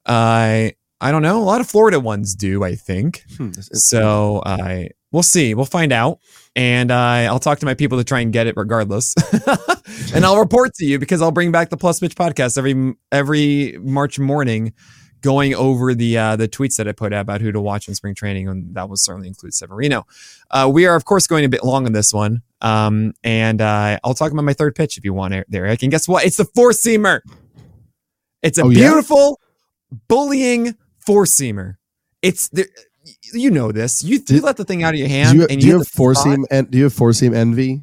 I 0.06 0.74
I 1.00 1.12
don't 1.12 1.22
know. 1.22 1.40
A 1.42 1.44
lot 1.44 1.62
of 1.62 1.68
Florida 1.70 2.00
ones 2.00 2.34
do, 2.34 2.64
I 2.64 2.76
think. 2.76 3.24
Hmm. 3.38 3.52
So 3.54 4.42
I 4.46 4.92
we'll 5.12 5.24
see. 5.24 5.54
We'll 5.54 5.66
find 5.66 5.92
out, 5.94 6.20
and 6.56 6.92
I 6.92 7.26
I'll 7.26 7.40
talk 7.40 7.60
to 7.60 7.66
my 7.66 7.74
people 7.74 7.98
to 7.98 8.04
try 8.04 8.20
and 8.22 8.32
get 8.34 8.48
it 8.48 8.56
regardless, 8.58 9.14
and 10.14 10.26
I'll 10.26 10.40
report 10.40 10.74
to 10.76 10.86
you 10.86 11.00
because 11.00 11.22
I'll 11.22 11.32
bring 11.32 11.52
back 11.52 11.70
the 11.70 11.78
Plus 11.78 12.00
Pitch 12.00 12.16
podcast 12.16 12.58
every 12.58 12.94
every 13.12 13.78
March 13.82 14.20
morning, 14.20 14.74
going 15.22 15.54
over 15.56 15.94
the 15.94 16.18
uh, 16.18 16.36
the 16.36 16.48
tweets 16.48 16.78
that 16.78 16.88
I 16.88 16.92
put 16.94 17.14
out 17.14 17.22
about 17.22 17.42
who 17.42 17.52
to 17.52 17.62
watch 17.62 17.88
in 17.88 17.96
spring 17.96 18.16
training, 18.16 18.48
and 18.48 18.74
that 18.76 18.90
will 18.90 18.98
certainly 18.98 19.28
include 19.28 19.54
Severino. 19.54 20.06
Uh, 20.50 20.70
we 20.74 20.86
are 20.86 20.96
of 20.96 21.06
course 21.06 21.28
going 21.28 21.46
a 21.46 21.50
bit 21.50 21.64
long 21.64 21.86
on 21.86 21.92
this 21.94 22.14
one, 22.14 22.42
um, 22.62 23.14
and 23.24 23.62
uh, 23.62 24.00
I'll 24.04 24.14
talk 24.14 24.32
about 24.32 24.44
my 24.44 24.54
third 24.54 24.76
pitch 24.76 24.98
if 24.98 25.06
you 25.06 25.14
want 25.14 25.34
it 25.34 25.46
there, 25.50 25.66
Eric. 25.66 25.84
And 25.84 25.92
guess 25.92 26.08
what? 26.08 26.26
It's 26.26 26.38
the 26.38 26.46
four 26.46 26.72
seamer. 26.72 27.22
It's 28.42 28.58
a 28.58 28.64
Oh, 28.64 28.70
yeah? 28.70 28.90
beautiful 28.90 29.40
bullying 30.08 30.76
four 30.98 31.26
seamer. 31.26 31.76
It's 32.22 32.50
the, 32.50 32.68
you 33.34 33.50
know 33.52 33.72
this. 33.72 34.04
You, 34.04 34.20
you 34.28 34.42
let 34.42 34.58
the 34.58 34.66
thing 34.66 34.84
out 34.84 34.94
of 34.94 35.00
your 35.00 35.08
do 35.08 35.14
hand, 35.14 35.38
you, 35.40 35.48
and 35.50 35.60
do 35.62 35.68
you 35.68 35.78
have 35.80 35.88
four 35.88 36.14
spot. 36.14 36.26
seam? 36.26 36.46
En- 36.52 36.66
do 36.66 36.78
you 36.78 36.86
have 36.86 36.94
four 36.94 37.14
seam 37.14 37.34
envy? 37.34 37.82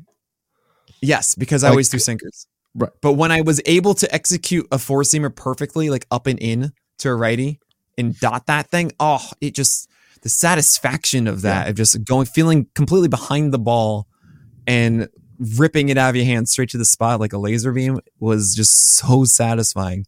Yes, 1.00 1.34
because 1.34 1.64
I 1.64 1.68
Like- 1.68 1.72
always 1.72 1.88
do 1.88 1.98
sinkers. 1.98 2.46
Right. 2.74 2.90
But 3.00 3.14
when 3.14 3.32
I 3.32 3.40
was 3.40 3.60
able 3.66 3.94
to 3.94 4.14
execute 4.14 4.66
a 4.70 4.78
four 4.78 5.02
seamer 5.02 5.34
perfectly, 5.34 5.90
like 5.90 6.06
up 6.10 6.26
and 6.26 6.38
in 6.38 6.72
to 6.98 7.08
a 7.08 7.14
righty 7.14 7.58
and 7.96 8.18
dot 8.20 8.46
that 8.46 8.70
thing, 8.70 8.92
oh, 9.00 9.26
it 9.40 9.54
just 9.54 9.88
the 10.22 10.28
satisfaction 10.28 11.26
of 11.26 11.42
that 11.42 11.68
of 11.68 11.76
just 11.76 12.04
going 12.04 12.26
feeling 12.26 12.66
completely 12.74 13.08
behind 13.08 13.52
the 13.52 13.58
ball 13.58 14.06
and 14.66 15.08
ripping 15.56 15.88
it 15.88 15.96
out 15.96 16.10
of 16.10 16.16
your 16.16 16.24
hand 16.24 16.48
straight 16.48 16.68
to 16.70 16.78
the 16.78 16.84
spot 16.84 17.20
like 17.20 17.32
a 17.32 17.38
laser 17.38 17.72
beam 17.72 18.00
was 18.20 18.54
just 18.54 18.72
so 18.96 19.24
satisfying. 19.24 20.04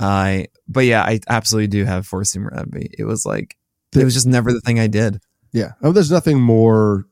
I 0.00 0.46
but 0.66 0.86
yeah, 0.86 1.02
I 1.02 1.20
absolutely 1.28 1.66
do 1.68 1.84
have 1.84 2.06
four 2.06 2.22
seamer 2.22 2.56
envy. 2.58 2.90
It 2.98 3.04
was 3.04 3.26
like 3.26 3.56
it 3.94 4.04
was 4.04 4.14
just 4.14 4.26
never 4.26 4.52
the 4.52 4.60
thing 4.60 4.78
I 4.80 4.86
did. 4.86 5.20
Yeah. 5.52 5.72
Oh, 5.82 5.92
there's 5.92 6.10
nothing 6.10 6.40
more 6.40 7.06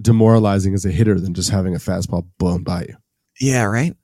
demoralizing 0.00 0.74
as 0.74 0.84
a 0.84 0.90
hitter 0.90 1.20
than 1.20 1.34
just 1.34 1.50
having 1.50 1.74
a 1.74 1.78
fastball 1.78 2.26
blown 2.38 2.62
by 2.62 2.82
you. 2.82 2.96
Yeah, 3.40 3.64
right. 3.64 3.94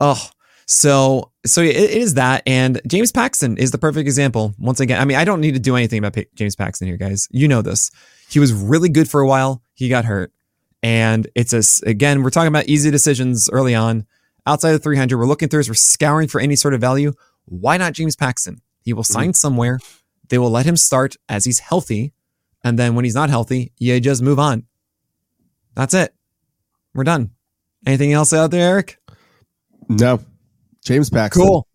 Oh, 0.00 0.30
so 0.66 1.32
so 1.46 1.62
it, 1.62 1.76
is 1.76 2.14
that, 2.14 2.42
and 2.46 2.80
James 2.86 3.10
Paxton 3.10 3.56
is 3.56 3.70
the 3.70 3.78
perfect 3.78 4.06
example. 4.06 4.54
Once 4.58 4.80
again, 4.80 5.00
I 5.00 5.04
mean, 5.04 5.16
I 5.16 5.24
don't 5.24 5.40
need 5.40 5.54
to 5.54 5.60
do 5.60 5.76
anything 5.76 5.98
about 5.98 6.16
James 6.34 6.56
Paxton 6.56 6.86
here, 6.86 6.96
guys. 6.96 7.26
You 7.30 7.48
know 7.48 7.62
this. 7.62 7.90
He 8.28 8.38
was 8.38 8.52
really 8.52 8.90
good 8.90 9.08
for 9.10 9.20
a 9.20 9.26
while. 9.26 9.62
He 9.74 9.88
got 9.88 10.04
hurt, 10.04 10.32
and 10.82 11.26
it's 11.34 11.52
a 11.54 11.88
again 11.88 12.22
we're 12.22 12.30
talking 12.30 12.48
about 12.48 12.66
easy 12.66 12.90
decisions 12.90 13.48
early 13.50 13.74
on. 13.74 14.06
Outside 14.46 14.74
of 14.74 14.82
300, 14.82 15.18
we're 15.18 15.26
looking 15.26 15.48
through 15.48 15.60
as 15.60 15.68
we're 15.68 15.74
scouring 15.74 16.28
for 16.28 16.40
any 16.40 16.56
sort 16.56 16.74
of 16.74 16.80
value. 16.80 17.12
Why 17.46 17.76
not 17.76 17.92
James 17.92 18.16
Paxton? 18.16 18.60
He 18.82 18.92
will 18.92 19.02
mm-hmm. 19.02 19.12
sign 19.12 19.34
somewhere. 19.34 19.80
They 20.28 20.38
will 20.38 20.50
let 20.50 20.66
him 20.66 20.76
start 20.76 21.16
as 21.28 21.44
he's 21.44 21.58
healthy, 21.60 22.12
and 22.64 22.78
then 22.78 22.94
when 22.94 23.04
he's 23.04 23.14
not 23.14 23.30
healthy, 23.30 23.72
you 23.78 23.98
just 24.00 24.22
move 24.22 24.38
on. 24.38 24.64
That's 25.74 25.94
it. 25.94 26.14
We're 26.94 27.04
done. 27.04 27.30
Anything 27.86 28.12
else 28.12 28.32
out 28.32 28.50
there, 28.50 28.68
Eric? 28.72 28.98
No. 29.88 30.20
James 30.84 31.10
Paxton. 31.10 31.44
Cool. 31.46 31.68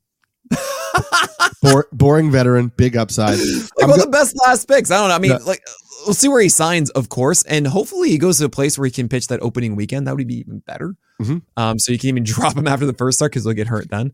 Bor- 1.61 1.87
boring 1.93 2.29
veteran, 2.29 2.71
big 2.75 2.97
upside. 2.97 3.37
Like 3.77 3.87
one 3.87 3.91
of 3.91 4.05
the 4.05 4.09
best 4.11 4.35
last 4.45 4.67
picks. 4.67 4.91
I 4.91 4.97
don't 4.99 5.07
know. 5.09 5.15
I 5.15 5.19
mean, 5.19 5.31
No. 5.31 5.37
like 5.45 5.61
we'll 6.05 6.13
see 6.13 6.27
where 6.27 6.41
he 6.41 6.49
signs, 6.49 6.89
of 6.89 7.07
course, 7.07 7.43
and 7.43 7.65
hopefully 7.65 8.09
he 8.09 8.17
goes 8.17 8.39
to 8.39 8.45
a 8.45 8.49
place 8.49 8.77
where 8.77 8.85
he 8.85 8.91
can 8.91 9.07
pitch 9.07 9.27
that 9.27 9.41
opening 9.41 9.75
weekend. 9.77 10.05
That 10.07 10.15
would 10.17 10.27
be 10.27 10.39
even 10.39 10.59
better. 10.59 10.95
Mhm. 11.21 11.41
Um, 11.55 11.79
so 11.79 11.93
you 11.93 11.97
can 11.99 12.09
even 12.09 12.23
drop 12.25 12.57
him 12.57 12.67
after 12.67 12.85
the 12.85 12.93
first 12.93 13.17
start 13.17 13.31
because 13.31 13.45
he'll 13.45 13.53
get 13.53 13.67
hurt 13.67 13.89
then. 13.89 14.11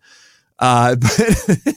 Uh, 0.59 0.95
but 0.99 1.73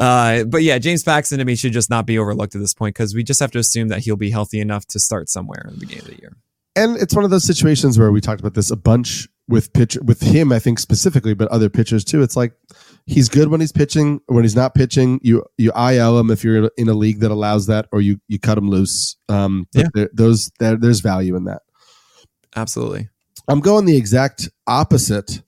uh, 0.00 0.44
but 0.44 0.62
yeah, 0.62 0.78
James 0.78 1.02
Paxton 1.02 1.38
to 1.38 1.44
me 1.44 1.56
should 1.56 1.72
just 1.72 1.90
not 1.90 2.06
be 2.06 2.18
overlooked 2.18 2.54
at 2.54 2.60
this 2.60 2.74
point 2.74 2.94
because 2.94 3.14
we 3.14 3.22
just 3.22 3.40
have 3.40 3.50
to 3.52 3.58
assume 3.58 3.88
that 3.88 4.00
he'll 4.00 4.16
be 4.16 4.30
healthy 4.30 4.60
enough 4.60 4.86
to 4.88 4.98
start 4.98 5.28
somewhere 5.28 5.64
in 5.68 5.74
the 5.74 5.80
beginning 5.80 6.04
of 6.04 6.10
the 6.10 6.20
year. 6.20 6.36
and 6.76 6.96
it's 6.96 7.14
one 7.14 7.24
of 7.24 7.30
those 7.30 7.44
situations 7.44 7.98
where 7.98 8.12
we 8.12 8.20
talked 8.20 8.40
about 8.40 8.54
this 8.54 8.70
a 8.70 8.76
bunch 8.76 9.28
with 9.48 9.72
pitch 9.72 9.96
with 10.04 10.20
him, 10.20 10.52
I 10.52 10.58
think 10.58 10.78
specifically, 10.78 11.32
but 11.34 11.48
other 11.48 11.70
pitchers 11.70 12.04
too. 12.04 12.22
It's 12.22 12.36
like 12.36 12.52
he's 13.06 13.28
good 13.30 13.48
when 13.48 13.60
he's 13.60 13.72
pitching. 13.72 14.20
When 14.26 14.44
he's 14.44 14.54
not 14.54 14.74
pitching, 14.74 15.18
you 15.22 15.42
you 15.56 15.72
IL 15.72 16.18
him 16.18 16.30
if 16.30 16.44
you're 16.44 16.70
in 16.76 16.88
a 16.88 16.92
league 16.94 17.20
that 17.20 17.30
allows 17.30 17.66
that, 17.66 17.86
or 17.90 18.00
you 18.02 18.20
you 18.28 18.38
cut 18.38 18.58
him 18.58 18.68
loose. 18.68 19.16
Um, 19.28 19.66
Yeah. 19.72 19.88
there, 19.94 20.10
those 20.12 20.50
there, 20.60 20.76
there's 20.76 21.00
value 21.00 21.34
in 21.34 21.44
that. 21.44 21.62
Absolutely. 22.54 23.08
I'm 23.48 23.60
going 23.60 23.86
the 23.86 23.96
exact 23.96 24.50
opposite. 24.66 25.42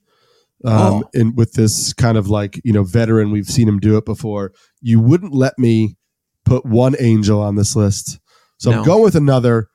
Um, 0.64 0.74
Oh. 0.74 1.10
in 1.14 1.34
with 1.36 1.52
this 1.54 1.92
kind 1.94 2.18
of 2.18 2.28
like 2.28 2.60
you 2.64 2.72
know 2.72 2.82
veteran, 2.84 3.30
we've 3.30 3.46
seen 3.48 3.66
him 3.68 3.78
do 3.78 3.96
it 3.96 4.04
before. 4.04 4.52
You 4.82 5.00
wouldn't 5.00 5.32
let 5.34 5.58
me 5.58 5.96
put 6.44 6.66
one 6.66 6.94
angel 7.00 7.40
on 7.40 7.56
this 7.56 7.74
list, 7.76 8.18
so 8.58 8.70
No. 8.70 8.78
I'm 8.80 8.84
going 8.84 9.02
with 9.02 9.14
another, 9.14 9.68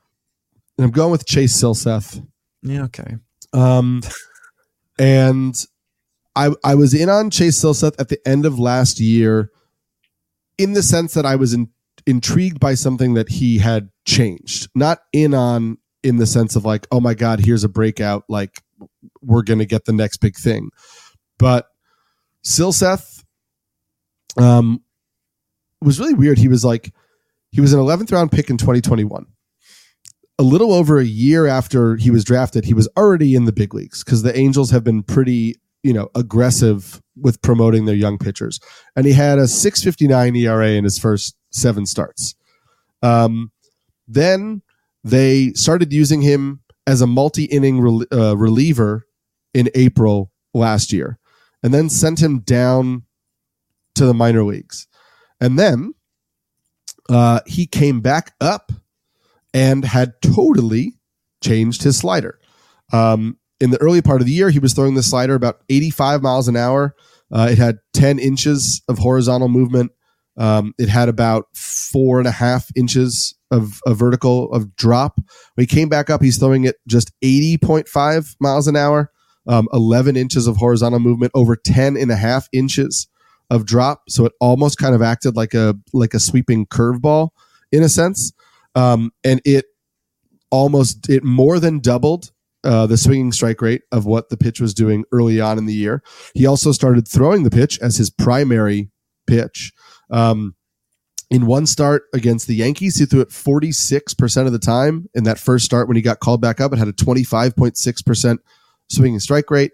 and 0.77 0.85
I'm 0.85 0.91
going 0.91 1.11
with 1.11 1.25
Chase 1.25 1.59
Silseth. 1.59 2.23
Yeah. 2.61 2.83
Okay. 2.83 3.15
Um, 3.53 4.01
and 4.99 5.63
I 6.35 6.51
I 6.63 6.75
was 6.75 6.93
in 6.93 7.09
on 7.09 7.29
Chase 7.29 7.59
Silseth 7.59 7.95
at 7.99 8.09
the 8.09 8.19
end 8.27 8.45
of 8.45 8.59
last 8.59 8.99
year, 8.99 9.51
in 10.57 10.73
the 10.73 10.83
sense 10.83 11.13
that 11.13 11.25
I 11.25 11.35
was 11.35 11.53
in, 11.53 11.69
intrigued 12.05 12.59
by 12.59 12.75
something 12.75 13.13
that 13.15 13.29
he 13.29 13.57
had 13.57 13.89
changed. 14.05 14.69
Not 14.75 14.99
in 15.13 15.33
on 15.33 15.77
in 16.03 16.17
the 16.17 16.25
sense 16.27 16.55
of 16.55 16.65
like, 16.65 16.87
oh 16.91 16.99
my 16.99 17.13
god, 17.15 17.39
here's 17.39 17.63
a 17.63 17.69
breakout. 17.69 18.23
Like 18.29 18.61
we're 19.25 19.43
gonna 19.43 19.65
get 19.65 19.85
the 19.85 19.93
next 19.93 20.17
big 20.17 20.35
thing, 20.35 20.69
but 21.37 21.67
Silseth, 22.43 23.23
um, 24.37 24.81
was 25.81 25.99
really 25.99 26.13
weird. 26.13 26.37
He 26.37 26.47
was 26.47 26.63
like, 26.63 26.93
he 27.51 27.61
was 27.61 27.73
an 27.73 27.79
11th 27.79 28.11
round 28.11 28.31
pick 28.31 28.49
in 28.49 28.57
2021 28.57 29.25
a 30.37 30.43
little 30.43 30.73
over 30.73 30.99
a 30.99 31.05
year 31.05 31.47
after 31.47 31.95
he 31.95 32.11
was 32.11 32.23
drafted, 32.23 32.65
he 32.65 32.73
was 32.73 32.87
already 32.97 33.35
in 33.35 33.45
the 33.45 33.53
big 33.53 33.73
leagues 33.73 34.03
because 34.03 34.23
the 34.23 34.37
Angels 34.37 34.71
have 34.71 34.83
been 34.83 35.03
pretty, 35.03 35.55
you 35.83 35.93
know, 35.93 36.09
aggressive 36.15 37.01
with 37.15 37.41
promoting 37.41 37.85
their 37.85 37.95
young 37.95 38.17
pitchers. 38.17 38.59
And 38.95 39.05
he 39.05 39.13
had 39.13 39.39
a 39.39 39.47
659 39.47 40.35
ERA 40.35 40.69
in 40.71 40.83
his 40.83 40.99
first 40.99 41.35
seven 41.51 41.85
starts. 41.85 42.35
Um, 43.01 43.51
then 44.07 44.61
they 45.03 45.53
started 45.53 45.93
using 45.93 46.21
him 46.21 46.61
as 46.85 47.01
a 47.01 47.07
multi 47.07 47.45
inning 47.45 47.79
rel- 47.79 48.05
uh, 48.11 48.35
reliever 48.35 49.07
in 49.55 49.69
April 49.73 50.31
last 50.53 50.93
year 50.93 51.17
and 51.63 51.73
then 51.73 51.89
sent 51.89 52.21
him 52.21 52.39
down 52.39 53.03
to 53.95 54.05
the 54.05 54.13
minor 54.13 54.43
leagues. 54.43 54.87
And 55.39 55.57
then 55.57 55.93
uh, 57.09 57.39
he 57.47 57.65
came 57.65 58.01
back 58.01 58.33
up 58.41 58.71
and 59.53 59.85
had 59.85 60.13
totally 60.21 60.99
changed 61.41 61.83
his 61.83 61.97
slider. 61.97 62.39
Um, 62.91 63.37
in 63.61 63.71
the 63.71 63.81
early 63.81 64.01
part 64.01 64.21
of 64.21 64.27
the 64.27 64.33
year, 64.33 64.49
he 64.49 64.59
was 64.59 64.73
throwing 64.73 64.95
the 64.95 65.03
slider 65.03 65.33
about 65.33 65.61
85 65.69 66.21
miles 66.21 66.49
an 66.49 66.57
hour. 66.57 66.93
Uh, 67.31 67.47
it 67.51 67.57
had 67.57 67.79
10 67.93 68.19
inches 68.19 68.81
of 68.89 68.99
horizontal 68.99 69.47
movement. 69.47 69.91
Um, 70.37 70.73
it 70.77 70.89
had 70.89 71.07
about 71.07 71.45
four 71.55 72.19
and 72.19 72.27
a 72.27 72.31
half 72.31 72.69
inches 72.75 73.33
of, 73.51 73.79
of 73.85 73.97
vertical 73.97 74.51
of 74.51 74.75
drop. 74.75 75.17
When 75.53 75.63
he 75.63 75.67
came 75.67 75.87
back 75.87 76.09
up, 76.09 76.21
he's 76.21 76.37
throwing 76.37 76.65
it 76.65 76.75
just 76.87 77.11
80.5 77.21 78.35
miles 78.41 78.67
an 78.67 78.75
hour, 78.75 79.11
um, 79.47 79.67
11 79.73 80.15
inches 80.15 80.47
of 80.47 80.57
horizontal 80.57 80.99
movement, 80.99 81.31
over 81.35 81.55
10 81.55 81.97
and 81.97 82.11
a 82.11 82.15
half 82.15 82.47
inches 82.51 83.07
of 83.49 83.65
drop. 83.65 84.09
So 84.09 84.25
it 84.25 84.33
almost 84.39 84.77
kind 84.77 84.95
of 84.95 85.01
acted 85.01 85.35
like 85.35 85.53
a 85.53 85.75
like 85.93 86.13
a 86.13 86.19
sweeping 86.19 86.65
curveball 86.65 87.29
in 87.71 87.83
a 87.83 87.89
sense 87.89 88.33
um, 88.75 89.11
and 89.23 89.41
it 89.45 89.65
almost 90.51 91.09
it 91.09 91.23
more 91.23 91.59
than 91.59 91.79
doubled 91.79 92.31
uh, 92.63 92.85
the 92.85 92.97
swinging 92.97 93.31
strike 93.31 93.61
rate 93.61 93.83
of 93.91 94.05
what 94.05 94.29
the 94.29 94.37
pitch 94.37 94.59
was 94.59 94.73
doing 94.73 95.05
early 95.11 95.39
on 95.39 95.57
in 95.57 95.65
the 95.65 95.73
year. 95.73 96.03
He 96.33 96.45
also 96.45 96.71
started 96.71 97.07
throwing 97.07 97.43
the 97.43 97.49
pitch 97.49 97.79
as 97.79 97.97
his 97.97 98.09
primary 98.09 98.91
pitch. 99.27 99.71
Um, 100.11 100.55
in 101.31 101.47
one 101.47 101.65
start 101.65 102.03
against 102.13 102.47
the 102.47 102.55
Yankees, 102.55 102.97
he 102.97 103.05
threw 103.05 103.21
it 103.21 103.29
46% 103.29 104.45
of 104.45 104.51
the 104.51 104.59
time. 104.59 105.09
In 105.15 105.23
that 105.23 105.39
first 105.39 105.65
start, 105.65 105.87
when 105.87 105.95
he 105.95 106.01
got 106.01 106.19
called 106.19 106.39
back 106.39 106.61
up, 106.61 106.71
it 106.71 106.77
had 106.77 106.87
a 106.87 106.93
25.6% 106.93 108.37
swinging 108.89 109.19
strike 109.19 109.49
rate. 109.49 109.71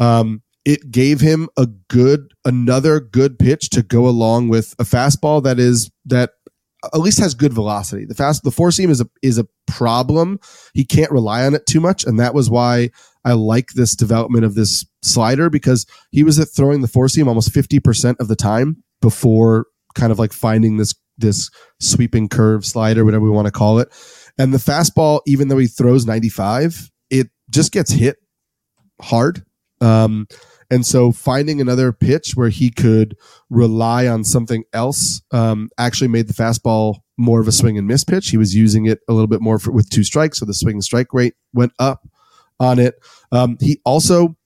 Um, 0.00 0.42
it 0.64 0.90
gave 0.90 1.20
him 1.20 1.48
a 1.56 1.66
good, 1.88 2.32
another 2.44 3.00
good 3.00 3.38
pitch 3.38 3.70
to 3.70 3.82
go 3.82 4.06
along 4.06 4.48
with 4.48 4.74
a 4.78 4.84
fastball 4.84 5.42
that 5.42 5.58
is, 5.58 5.90
that 6.04 6.30
at 6.84 7.00
least 7.00 7.18
has 7.18 7.34
good 7.34 7.52
velocity. 7.52 8.04
The 8.04 8.14
fast 8.14 8.42
the 8.42 8.50
four 8.50 8.70
seam 8.70 8.90
is 8.90 9.00
a 9.00 9.06
is 9.22 9.38
a 9.38 9.46
problem. 9.66 10.38
He 10.74 10.84
can't 10.84 11.10
rely 11.10 11.44
on 11.44 11.54
it 11.54 11.66
too 11.66 11.80
much, 11.80 12.04
and 12.04 12.20
that 12.20 12.34
was 12.34 12.50
why 12.50 12.90
I 13.24 13.32
like 13.32 13.70
this 13.74 13.96
development 13.96 14.44
of 14.44 14.54
this 14.54 14.86
slider 15.02 15.50
because 15.50 15.86
he 16.10 16.22
was 16.22 16.38
throwing 16.54 16.80
the 16.80 16.88
four 16.88 17.08
seam 17.08 17.28
almost 17.28 17.52
fifty 17.52 17.80
percent 17.80 18.18
of 18.20 18.28
the 18.28 18.36
time 18.36 18.82
before 19.00 19.66
kind 19.94 20.12
of 20.12 20.18
like 20.18 20.32
finding 20.32 20.76
this 20.76 20.94
this 21.16 21.50
sweeping 21.80 22.28
curve 22.28 22.64
slider, 22.64 23.04
whatever 23.04 23.24
we 23.24 23.30
want 23.30 23.46
to 23.46 23.52
call 23.52 23.80
it. 23.80 23.88
And 24.38 24.54
the 24.54 24.58
fastball, 24.58 25.20
even 25.26 25.48
though 25.48 25.58
he 25.58 25.66
throws 25.66 26.06
ninety 26.06 26.28
five, 26.28 26.90
it 27.10 27.28
just 27.50 27.72
gets 27.72 27.90
hit 27.90 28.18
hard. 29.00 29.44
Um, 29.80 30.26
And 30.70 30.84
so 30.84 31.12
finding 31.12 31.60
another 31.60 31.92
pitch 31.92 32.32
where 32.36 32.50
he 32.50 32.70
could 32.70 33.16
rely 33.48 34.06
on 34.06 34.22
something 34.22 34.64
else 34.74 35.22
um, 35.30 35.70
actually 35.78 36.08
made 36.08 36.28
the 36.28 36.34
fastball 36.34 36.96
more 37.16 37.40
of 37.40 37.48
a 37.48 37.52
swing 37.52 37.78
and 37.78 37.86
miss 37.86 38.04
pitch. 38.04 38.28
He 38.28 38.36
was 38.36 38.54
using 38.54 38.84
it 38.84 39.00
a 39.08 39.14
little 39.14 39.28
bit 39.28 39.40
more 39.40 39.58
for, 39.58 39.72
with 39.72 39.88
two 39.88 40.04
strikes, 40.04 40.38
so 40.38 40.44
the 40.44 40.52
swing 40.52 40.74
and 40.74 40.84
strike 40.84 41.14
rate 41.14 41.34
went 41.54 41.72
up 41.78 42.06
on 42.60 42.78
it. 42.78 42.96
Um, 43.32 43.56
he 43.60 43.80
also 43.84 44.36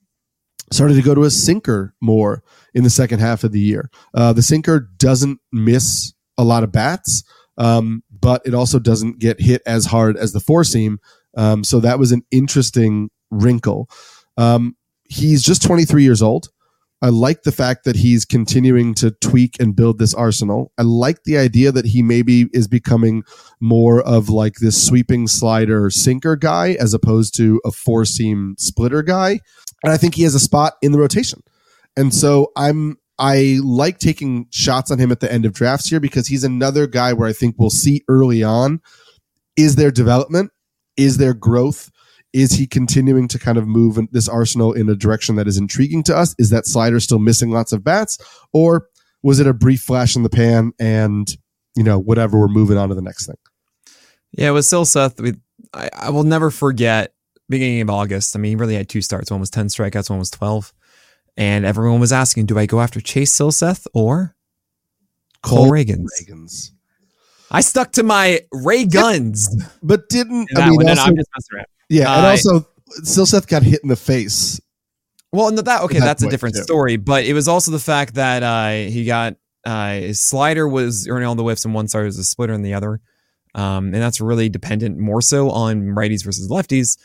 started 0.70 0.94
to 0.94 1.02
go 1.02 1.14
to 1.14 1.24
a 1.24 1.30
sinker 1.30 1.92
more 2.00 2.44
in 2.72 2.84
the 2.84 2.90
second 2.90 3.18
half 3.18 3.42
of 3.42 3.50
the 3.50 3.60
year. 3.60 3.90
Uh, 4.14 4.32
the 4.32 4.42
sinker 4.42 4.88
doesn't 4.98 5.40
miss 5.50 6.14
a 6.38 6.44
lot 6.44 6.62
of 6.62 6.70
bats, 6.70 7.24
um, 7.58 8.04
but 8.10 8.42
it 8.44 8.54
also 8.54 8.78
doesn't 8.78 9.18
get 9.18 9.40
hit 9.40 9.60
as 9.66 9.86
hard 9.86 10.16
as 10.16 10.32
the 10.32 10.40
four 10.40 10.62
seam. 10.62 10.98
Um, 11.36 11.64
so 11.64 11.80
that 11.80 11.98
was 11.98 12.12
an 12.12 12.22
interesting 12.30 13.10
wrinkle. 13.30 13.88
Um, 14.36 14.76
he's 15.08 15.42
just 15.42 15.62
23 15.62 16.02
years 16.02 16.22
old. 16.22 16.48
I 17.02 17.08
like 17.08 17.42
the 17.42 17.52
fact 17.52 17.84
that 17.84 17.96
he's 17.96 18.24
continuing 18.24 18.94
to 18.94 19.10
tweak 19.10 19.56
and 19.58 19.74
build 19.74 19.98
this 19.98 20.14
arsenal. 20.14 20.70
I 20.78 20.82
like 20.82 21.24
the 21.24 21.36
idea 21.36 21.72
that 21.72 21.84
he 21.84 22.00
maybe 22.00 22.46
is 22.52 22.68
becoming 22.68 23.24
more 23.60 24.00
of 24.02 24.28
like 24.28 24.54
this 24.60 24.80
sweeping 24.86 25.26
slider 25.26 25.90
sinker 25.90 26.36
guy 26.36 26.76
as 26.78 26.94
opposed 26.94 27.34
to 27.36 27.60
a 27.64 27.72
four 27.72 28.04
seam 28.04 28.54
splitter 28.56 29.02
guy. 29.02 29.40
And 29.82 29.92
I 29.92 29.96
think 29.96 30.14
he 30.14 30.22
has 30.22 30.36
a 30.36 30.40
spot 30.40 30.74
in 30.80 30.92
the 30.92 30.98
rotation. 31.00 31.42
And 31.96 32.14
so 32.14 32.52
I'm 32.56 32.98
I 33.18 33.58
like 33.62 33.98
taking 33.98 34.46
shots 34.50 34.90
on 34.92 34.98
him 34.98 35.10
at 35.10 35.20
the 35.20 35.30
end 35.30 35.44
of 35.44 35.52
drafts 35.52 35.88
here 35.88 36.00
because 36.00 36.28
he's 36.28 36.44
another 36.44 36.86
guy 36.86 37.12
where 37.12 37.28
I 37.28 37.32
think 37.32 37.56
we'll 37.58 37.70
see 37.70 38.02
early 38.08 38.44
on 38.44 38.80
is 39.56 39.76
there 39.76 39.90
development? 39.90 40.50
Is 40.96 41.18
there 41.18 41.34
growth? 41.34 41.90
Is 42.32 42.52
he 42.52 42.66
continuing 42.66 43.28
to 43.28 43.38
kind 43.38 43.58
of 43.58 43.66
move 43.66 43.98
this 44.10 44.28
arsenal 44.28 44.72
in 44.72 44.88
a 44.88 44.94
direction 44.94 45.36
that 45.36 45.46
is 45.46 45.58
intriguing 45.58 46.02
to 46.04 46.16
us? 46.16 46.34
Is 46.38 46.50
that 46.50 46.66
slider 46.66 46.98
still 46.98 47.18
missing 47.18 47.50
lots 47.50 47.72
of 47.72 47.84
bats? 47.84 48.18
Or 48.52 48.88
was 49.22 49.38
it 49.38 49.46
a 49.46 49.52
brief 49.52 49.82
flash 49.82 50.16
in 50.16 50.22
the 50.22 50.30
pan 50.30 50.72
and, 50.80 51.28
you 51.76 51.84
know, 51.84 51.98
whatever, 51.98 52.38
we're 52.38 52.48
moving 52.48 52.78
on 52.78 52.88
to 52.88 52.94
the 52.94 53.02
next 53.02 53.26
thing? 53.26 53.36
Yeah, 54.32 54.52
with 54.52 54.64
Silseth, 54.64 55.20
we, 55.20 55.34
I, 55.74 55.90
I 55.94 56.10
will 56.10 56.24
never 56.24 56.50
forget 56.50 57.12
beginning 57.50 57.82
of 57.82 57.90
August. 57.90 58.34
I 58.34 58.38
mean, 58.38 58.50
he 58.50 58.56
really 58.56 58.76
had 58.76 58.88
two 58.88 59.02
starts. 59.02 59.30
One 59.30 59.40
was 59.40 59.50
10 59.50 59.66
strikeouts, 59.66 60.08
one 60.08 60.18
was 60.18 60.30
12. 60.30 60.72
And 61.36 61.64
everyone 61.64 62.00
was 62.00 62.12
asking, 62.12 62.46
do 62.46 62.58
I 62.58 62.66
go 62.66 62.80
after 62.80 63.00
Chase 63.00 63.32
Silseth 63.32 63.86
or 63.94 64.34
Cole, 65.42 65.64
Cole 65.64 65.70
Ragans? 65.70 66.08
Ragans? 66.20 66.70
I 67.50 67.60
stuck 67.60 67.92
to 67.92 68.02
my 68.02 68.40
Ray 68.52 68.86
guns. 68.86 69.54
But 69.82 70.08
didn't, 70.08 70.48
I 70.56 70.70
mean 70.70 70.88
also, 70.88 71.02
I'm 71.02 71.16
just 71.16 71.28
messing 71.36 71.56
around. 71.56 71.66
Yeah, 71.92 72.16
and 72.16 72.24
uh, 72.24 72.30
also 72.30 72.66
Silseth 73.02 73.46
got 73.46 73.62
hit 73.62 73.80
in 73.82 73.88
the 73.88 73.96
face. 73.96 74.60
Well, 75.30 75.50
no, 75.50 75.60
that 75.62 75.82
okay, 75.82 75.98
that 75.98 76.04
that's 76.06 76.22
a 76.22 76.30
different 76.30 76.56
too. 76.56 76.62
story. 76.62 76.96
But 76.96 77.24
it 77.24 77.34
was 77.34 77.48
also 77.48 77.70
the 77.70 77.78
fact 77.78 78.14
that 78.14 78.42
uh, 78.42 78.90
he 78.90 79.04
got 79.04 79.36
uh, 79.64 79.94
his 79.94 80.20
slider 80.20 80.66
was 80.66 81.06
earning 81.06 81.28
all 81.28 81.34
the 81.34 81.42
whiffs 81.42 81.64
and 81.64 81.74
one 81.74 81.88
side, 81.88 82.04
was 82.04 82.18
a 82.18 82.24
splitter 82.24 82.54
and 82.54 82.64
the 82.64 82.74
other, 82.74 83.00
um, 83.54 83.86
and 83.86 83.96
that's 83.96 84.20
really 84.20 84.48
dependent 84.48 84.98
more 84.98 85.20
so 85.20 85.50
on 85.50 85.82
righties 85.82 86.24
versus 86.24 86.50
lefties. 86.50 86.98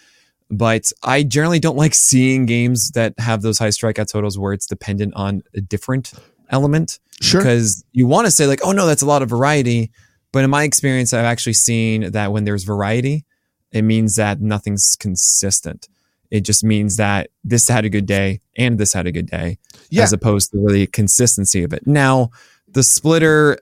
But 0.49 0.89
I 1.03 1.23
generally 1.23 1.59
don't 1.59 1.75
like 1.75 1.93
seeing 1.93 2.45
games 2.45 2.91
that 2.91 3.13
have 3.17 3.41
those 3.41 3.59
high 3.59 3.67
strikeout 3.67 4.09
totals 4.09 4.39
where 4.39 4.53
it's 4.53 4.67
dependent 4.67 5.13
on 5.15 5.41
a 5.53 5.59
different 5.59 6.13
element. 6.49 6.99
Sure. 7.21 7.41
Because 7.41 7.83
you 7.91 8.07
want 8.07 8.25
to 8.25 8.31
say 8.31 8.47
like, 8.47 8.61
oh 8.63 8.71
no, 8.71 8.87
that's 8.87 9.01
a 9.01 9.05
lot 9.05 9.21
of 9.21 9.29
variety. 9.29 9.91
But 10.31 10.45
in 10.45 10.49
my 10.49 10.63
experience, 10.63 11.13
I've 11.13 11.25
actually 11.25 11.53
seen 11.53 12.11
that 12.11 12.31
when 12.31 12.45
there's 12.45 12.63
variety, 12.63 13.25
it 13.71 13.83
means 13.83 14.15
that 14.15 14.41
nothing's 14.41 14.95
consistent. 14.99 15.87
It 16.29 16.41
just 16.41 16.63
means 16.63 16.97
that 16.97 17.29
this 17.43 17.67
had 17.67 17.85
a 17.85 17.89
good 17.89 18.05
day 18.05 18.41
and 18.57 18.77
this 18.77 18.93
had 18.93 19.07
a 19.07 19.11
good 19.11 19.27
day, 19.27 19.59
yeah. 19.89 20.03
as 20.03 20.13
opposed 20.13 20.51
to 20.51 20.59
really 20.59 20.87
consistency 20.87 21.63
of 21.63 21.73
it. 21.73 21.87
Now, 21.87 22.31
the 22.67 22.83
splitter, 22.83 23.59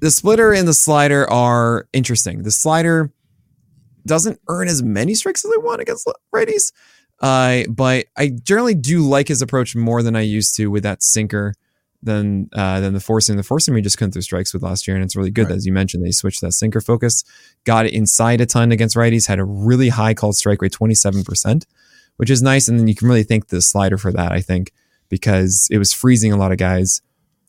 the 0.00 0.10
splitter 0.10 0.52
and 0.52 0.66
the 0.66 0.74
slider 0.74 1.30
are 1.30 1.88
interesting. 1.92 2.42
The 2.42 2.50
slider 2.50 3.12
doesn't 4.06 4.40
earn 4.48 4.68
as 4.68 4.82
many 4.82 5.14
strikes 5.14 5.44
as 5.44 5.50
I 5.54 5.60
want 5.60 5.80
against 5.80 6.08
righties, 6.34 6.72
uh, 7.20 7.64
but 7.68 8.06
I 8.16 8.28
generally 8.28 8.74
do 8.74 9.00
like 9.00 9.28
his 9.28 9.42
approach 9.42 9.76
more 9.76 10.02
than 10.02 10.16
I 10.16 10.22
used 10.22 10.56
to 10.56 10.68
with 10.68 10.82
that 10.82 11.02
sinker 11.02 11.54
than 12.04 12.48
uh, 12.52 12.80
than 12.80 12.92
the 12.92 13.00
four 13.00 13.20
seam. 13.20 13.36
The 13.36 13.42
four 13.42 13.58
seam 13.58 13.74
we 13.74 13.82
just 13.82 13.98
couldn't 13.98 14.12
throw 14.12 14.20
strikes 14.20 14.52
with 14.52 14.62
last 14.62 14.86
year, 14.86 14.96
and 14.96 15.04
it's 15.04 15.16
really 15.16 15.30
good. 15.30 15.48
Right. 15.48 15.56
As 15.56 15.66
you 15.66 15.72
mentioned, 15.72 16.04
they 16.04 16.10
switched 16.10 16.40
that 16.42 16.52
sinker 16.52 16.80
focus, 16.80 17.24
got 17.64 17.86
it 17.86 17.92
inside 17.92 18.40
a 18.40 18.46
ton 18.46 18.72
against 18.72 18.96
righties, 18.96 19.26
had 19.26 19.38
a 19.38 19.44
really 19.44 19.88
high 19.88 20.14
called 20.14 20.36
strike 20.36 20.62
rate, 20.62 20.72
twenty 20.72 20.94
seven 20.94 21.24
percent, 21.24 21.66
which 22.16 22.30
is 22.30 22.42
nice. 22.42 22.68
And 22.68 22.78
then 22.78 22.86
you 22.86 22.94
can 22.94 23.08
really 23.08 23.22
thank 23.22 23.48
the 23.48 23.60
slider 23.60 23.98
for 23.98 24.12
that, 24.12 24.32
I 24.32 24.40
think, 24.40 24.72
because 25.08 25.66
it 25.70 25.78
was 25.78 25.92
freezing 25.92 26.32
a 26.32 26.36
lot 26.36 26.52
of 26.52 26.58
guys 26.58 27.00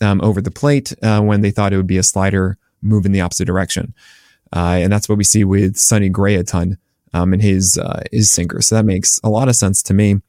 um, 0.02 0.22
over 0.22 0.42
the 0.42 0.52
plate 0.52 0.94
uh, 1.04 1.22
when 1.22 1.42
they 1.42 1.52
thought 1.52 1.74
it 1.74 1.78
would 1.78 1.88
be 1.88 1.98
a 1.98 2.04
slider 2.04 2.58
move 2.82 3.06
in 3.06 3.12
the 3.12 3.22
opposite 3.22 3.46
direction, 3.46 3.94
uh, 4.56 4.80
and 4.80 4.92
that's 4.92 5.10
what 5.10 5.18
we 5.18 5.24
see 5.24 5.44
with 5.44 5.78
Sonny 5.78 6.10
Gray 6.10 6.36
a 6.36 6.44
ton 6.44 6.78
um, 7.14 7.34
in 7.34 7.40
his 7.42 7.78
uh, 7.78 8.02
his 8.12 8.32
sinker. 8.32 8.62
So 8.62 8.76
that 8.76 8.86
makes 8.86 9.20
a 9.24 9.30
lot 9.30 9.50
of 9.50 9.56
sense 9.56 9.84
to 9.84 9.94
me. 9.94 10.22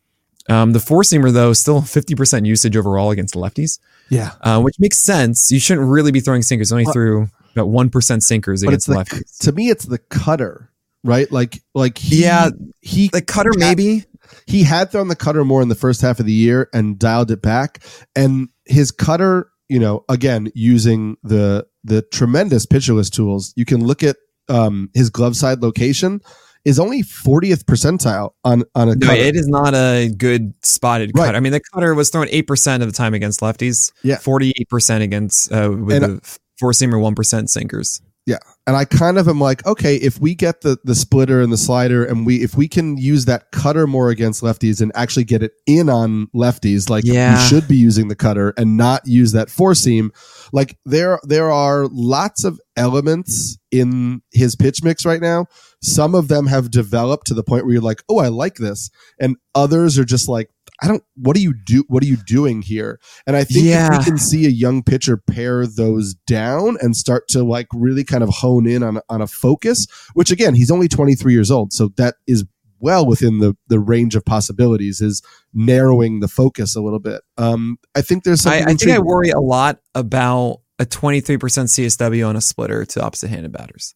Um, 0.49 0.72
the 0.72 0.80
four 0.80 1.03
seamer 1.03 1.32
though, 1.32 1.53
still 1.53 1.80
50% 1.82 2.47
usage 2.47 2.76
overall 2.76 3.11
against 3.11 3.34
lefties. 3.34 3.78
Yeah. 4.09 4.32
Uh, 4.40 4.61
which 4.61 4.76
makes 4.78 4.99
sense. 4.99 5.51
You 5.51 5.59
shouldn't 5.59 5.86
really 5.86 6.12
be 6.12 6.20
throwing 6.20 6.42
sinkers. 6.42 6.72
Only 6.72 6.84
threw 6.84 7.28
about 7.55 7.68
1% 7.68 8.22
sinkers 8.22 8.62
against 8.62 8.86
the, 8.86 8.94
lefties. 8.94 9.38
To 9.40 9.53
me, 9.53 9.68
it's 9.68 9.84
the 9.84 9.99
cutter, 9.99 10.70
right? 11.03 11.30
Like, 11.32 11.62
like 11.74 11.99
he, 11.99 12.22
yeah, 12.22 12.51
he, 12.80 13.09
the 13.09 13.22
cutter 13.22 13.51
had, 13.51 13.61
maybe. 13.61 14.05
He 14.47 14.62
had 14.62 14.92
thrown 14.92 15.09
the 15.09 15.16
cutter 15.16 15.44
more 15.44 15.62
in 15.62 15.68
the 15.68 15.74
first 15.74 16.01
half 16.01 16.20
of 16.20 16.26
the 16.26 16.32
year 16.32 16.68
and 16.72 16.99
dialed 16.99 17.30
it 17.30 17.42
back. 17.42 17.82
And 18.14 18.49
his 18.64 18.90
cutter, 18.92 19.51
you 19.68 19.80
know, 19.80 20.05
again, 20.09 20.53
using 20.55 21.16
the, 21.24 21.66
the 21.82 22.03
tremendous 22.03 22.66
pitcher 22.66 22.94
list 22.94 23.14
tools, 23.14 23.53
you 23.57 23.64
can 23.64 23.84
look 23.84 24.03
at 24.03 24.16
um, 24.49 24.90
his 24.94 25.11
glove 25.11 25.36
side 25.36 25.62
location 25.62 26.20
is 26.66 26.80
only 26.80 27.02
40th 27.04 27.62
percentile 27.62 28.32
on 28.44 28.64
on 28.74 28.88
a 28.88 28.96
no, 28.96 29.06
cutter. 29.06 29.20
It 29.20 29.36
is 29.36 29.46
not 29.46 29.72
a 29.74 30.08
good 30.08 30.52
spotted 30.64 31.12
right. 31.14 31.26
cutter. 31.26 31.36
I 31.36 31.40
mean, 31.40 31.52
the 31.52 31.62
cutter 31.72 31.94
was 31.94 32.10
thrown 32.10 32.26
8% 32.26 32.82
of 32.82 32.88
the 32.88 32.92
time 32.92 33.14
against 33.14 33.40
lefties. 33.40 33.92
Yeah. 34.02 34.16
48% 34.16 35.00
against 35.00 35.52
uh, 35.52 35.70
with 35.70 36.02
and, 36.02 36.18
the 36.18 36.38
four 36.58 36.72
seamer 36.72 37.00
1% 37.00 37.48
sinkers. 37.48 38.02
Yeah. 38.26 38.38
And 38.66 38.76
I 38.76 38.84
kind 38.84 39.16
of 39.16 39.28
am 39.28 39.40
like, 39.40 39.64
okay, 39.64 39.94
if 39.94 40.20
we 40.20 40.34
get 40.34 40.62
the 40.62 40.76
the 40.82 40.96
splitter 40.96 41.40
and 41.40 41.52
the 41.52 41.56
slider 41.56 42.04
and 42.04 42.26
we 42.26 42.42
if 42.42 42.56
we 42.56 42.66
can 42.66 42.96
use 42.96 43.26
that 43.26 43.52
cutter 43.52 43.86
more 43.86 44.10
against 44.10 44.42
lefties 44.42 44.80
and 44.80 44.90
actually 44.96 45.22
get 45.22 45.44
it 45.44 45.52
in 45.64 45.88
on 45.88 46.26
lefties, 46.34 46.90
like 46.90 47.04
yeah. 47.04 47.36
we 47.36 47.48
should 47.48 47.68
be 47.68 47.76
using 47.76 48.08
the 48.08 48.16
cutter 48.16 48.52
and 48.56 48.76
not 48.76 49.06
use 49.06 49.30
that 49.30 49.48
four 49.48 49.76
seam. 49.76 50.10
Like 50.52 50.76
there 50.84 51.20
there 51.22 51.52
are 51.52 51.86
lots 51.92 52.42
of 52.42 52.60
elements 52.76 53.56
in 53.70 54.22
his 54.32 54.56
pitch 54.56 54.82
mix 54.82 55.06
right 55.06 55.20
now. 55.20 55.46
Some 55.83 56.14
of 56.14 56.29
them 56.29 56.47
have 56.47 56.70
developed 56.70 57.27
to 57.29 57.35
the 57.35 57.43
point 57.43 57.64
where 57.64 57.74
you're 57.74 57.83
like, 57.83 58.03
oh, 58.09 58.18
I 58.18 58.29
like 58.29 58.57
this. 58.57 58.91
And 59.20 59.37
others 59.55 59.99
are 59.99 60.05
just 60.05 60.29
like, 60.29 60.51
I 60.83 60.89
don't. 60.89 61.03
What 61.16 61.37
do 61.37 61.43
you 61.43 61.55
do? 61.55 61.85
What 61.89 62.03
are 62.03 62.07
you 62.07 62.18
doing 62.27 62.61
here? 62.61 63.01
And 63.27 63.35
I 63.35 63.45
think 63.45 63.66
yeah. 63.66 63.97
we 63.97 64.05
can 64.05 64.18
see 64.18 64.45
a 64.47 64.51
young 64.51 64.83
pitcher 64.83 65.16
pare 65.16 65.66
those 65.66 66.14
down 66.27 66.77
and 66.81 66.95
start 66.95 67.29
to 67.29 67.43
like 67.43 67.68
really 67.72 68.05
kind 68.05 68.22
of 68.22 68.29
hone 68.29 68.66
in 68.66 68.83
on 68.83 69.01
on 69.09 69.22
a 69.22 69.27
focus. 69.27 69.87
Which 70.12 70.31
again, 70.31 70.55
he's 70.55 70.70
only 70.70 70.89
23 70.89 71.33
years 71.33 71.51
old, 71.51 71.72
so 71.72 71.89
that 71.97 72.16
is 72.27 72.45
well 72.79 73.07
within 73.07 73.39
the 73.39 73.57
the 73.68 73.81
range 73.81 74.16
of 74.16 74.24
possibilities. 74.27 75.01
Is 75.01 75.22
narrowing 75.55 76.20
the 76.20 76.29
focus 76.29 76.77
a 76.77 76.83
little 76.83 77.01
bit. 77.01 77.22
Um, 77.39 77.79
I 77.95 78.03
think 78.03 78.24
there's. 78.24 78.45
I, 78.45 78.59
I 78.59 78.74
think 78.74 78.91
I 78.91 78.99
worry 78.99 79.31
a 79.31 79.41
lot 79.41 79.81
about 79.95 80.61
a 80.79 80.85
23% 80.85 81.39
CSW 81.39 82.29
on 82.29 82.37
a 82.37 82.41
splitter 82.41 82.85
to 82.85 83.03
opposite 83.03 83.31
handed 83.31 83.53
batters. 83.53 83.95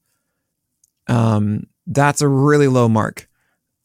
Um, 1.10 1.66
that's 1.86 2.22
a 2.22 2.28
really 2.28 2.68
low 2.68 2.88
mark 2.88 3.28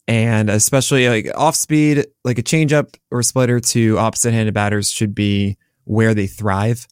and 0.08 0.48
especially 0.50 1.08
like 1.08 1.28
off 1.34 1.56
speed, 1.56 2.06
like 2.24 2.38
a 2.38 2.42
changeup 2.42 2.94
or 3.10 3.22
splitter 3.22 3.60
to 3.60 3.98
opposite 3.98 4.32
handed 4.32 4.54
batters 4.54 4.90
should 4.90 5.14
be 5.14 5.56
where 5.84 6.14
they 6.14 6.26
thrive. 6.26 6.86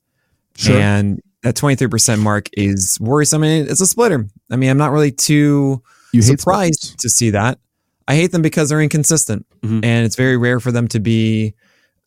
Sure. 0.56 0.76
And 0.76 1.20
that 1.42 1.54
23% 1.54 2.20
mark 2.20 2.48
is 2.54 2.98
worrisome. 3.00 3.42
I 3.42 3.46
mean, 3.46 3.66
it's 3.68 3.80
a 3.80 3.86
splitter. 3.86 4.26
I 4.50 4.56
mean, 4.56 4.70
I'm 4.70 4.78
not 4.78 4.92
really 4.92 5.12
too 5.12 5.82
you 6.12 6.22
surprised 6.22 6.98
to 7.00 7.08
see 7.08 7.30
that. 7.30 7.58
I 8.06 8.16
hate 8.16 8.32
them 8.32 8.42
because 8.42 8.68
they're 8.68 8.82
inconsistent 8.82 9.46
mm-hmm. 9.62 9.80
and 9.82 10.04
it's 10.04 10.16
very 10.16 10.36
rare 10.36 10.60
for 10.60 10.72
them 10.72 10.88
to 10.88 11.00
be, 11.00 11.54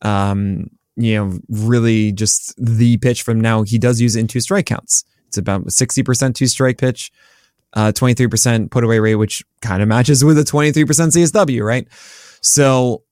um, 0.02 0.70
you 0.96 1.14
know, 1.16 1.38
really 1.48 2.12
just 2.12 2.54
the 2.56 2.98
pitch 2.98 3.22
from 3.22 3.40
now. 3.40 3.62
He 3.62 3.78
does 3.78 4.00
use 4.00 4.16
it 4.16 4.20
in 4.20 4.26
two 4.26 4.40
strike 4.40 4.66
counts. 4.66 5.04
It's 5.26 5.38
about 5.38 5.64
60% 5.66 6.34
two 6.34 6.46
strike 6.46 6.78
pitch 6.78 7.10
uh, 7.74 7.92
23% 7.92 8.70
put 8.70 8.84
away 8.84 8.98
rate, 8.98 9.16
which 9.16 9.44
kind 9.60 9.82
of 9.82 9.88
matches 9.88 10.24
with 10.24 10.38
a 10.38 10.42
23% 10.42 10.84
CSW, 10.84 11.64
right? 11.64 11.86
So 12.40 13.02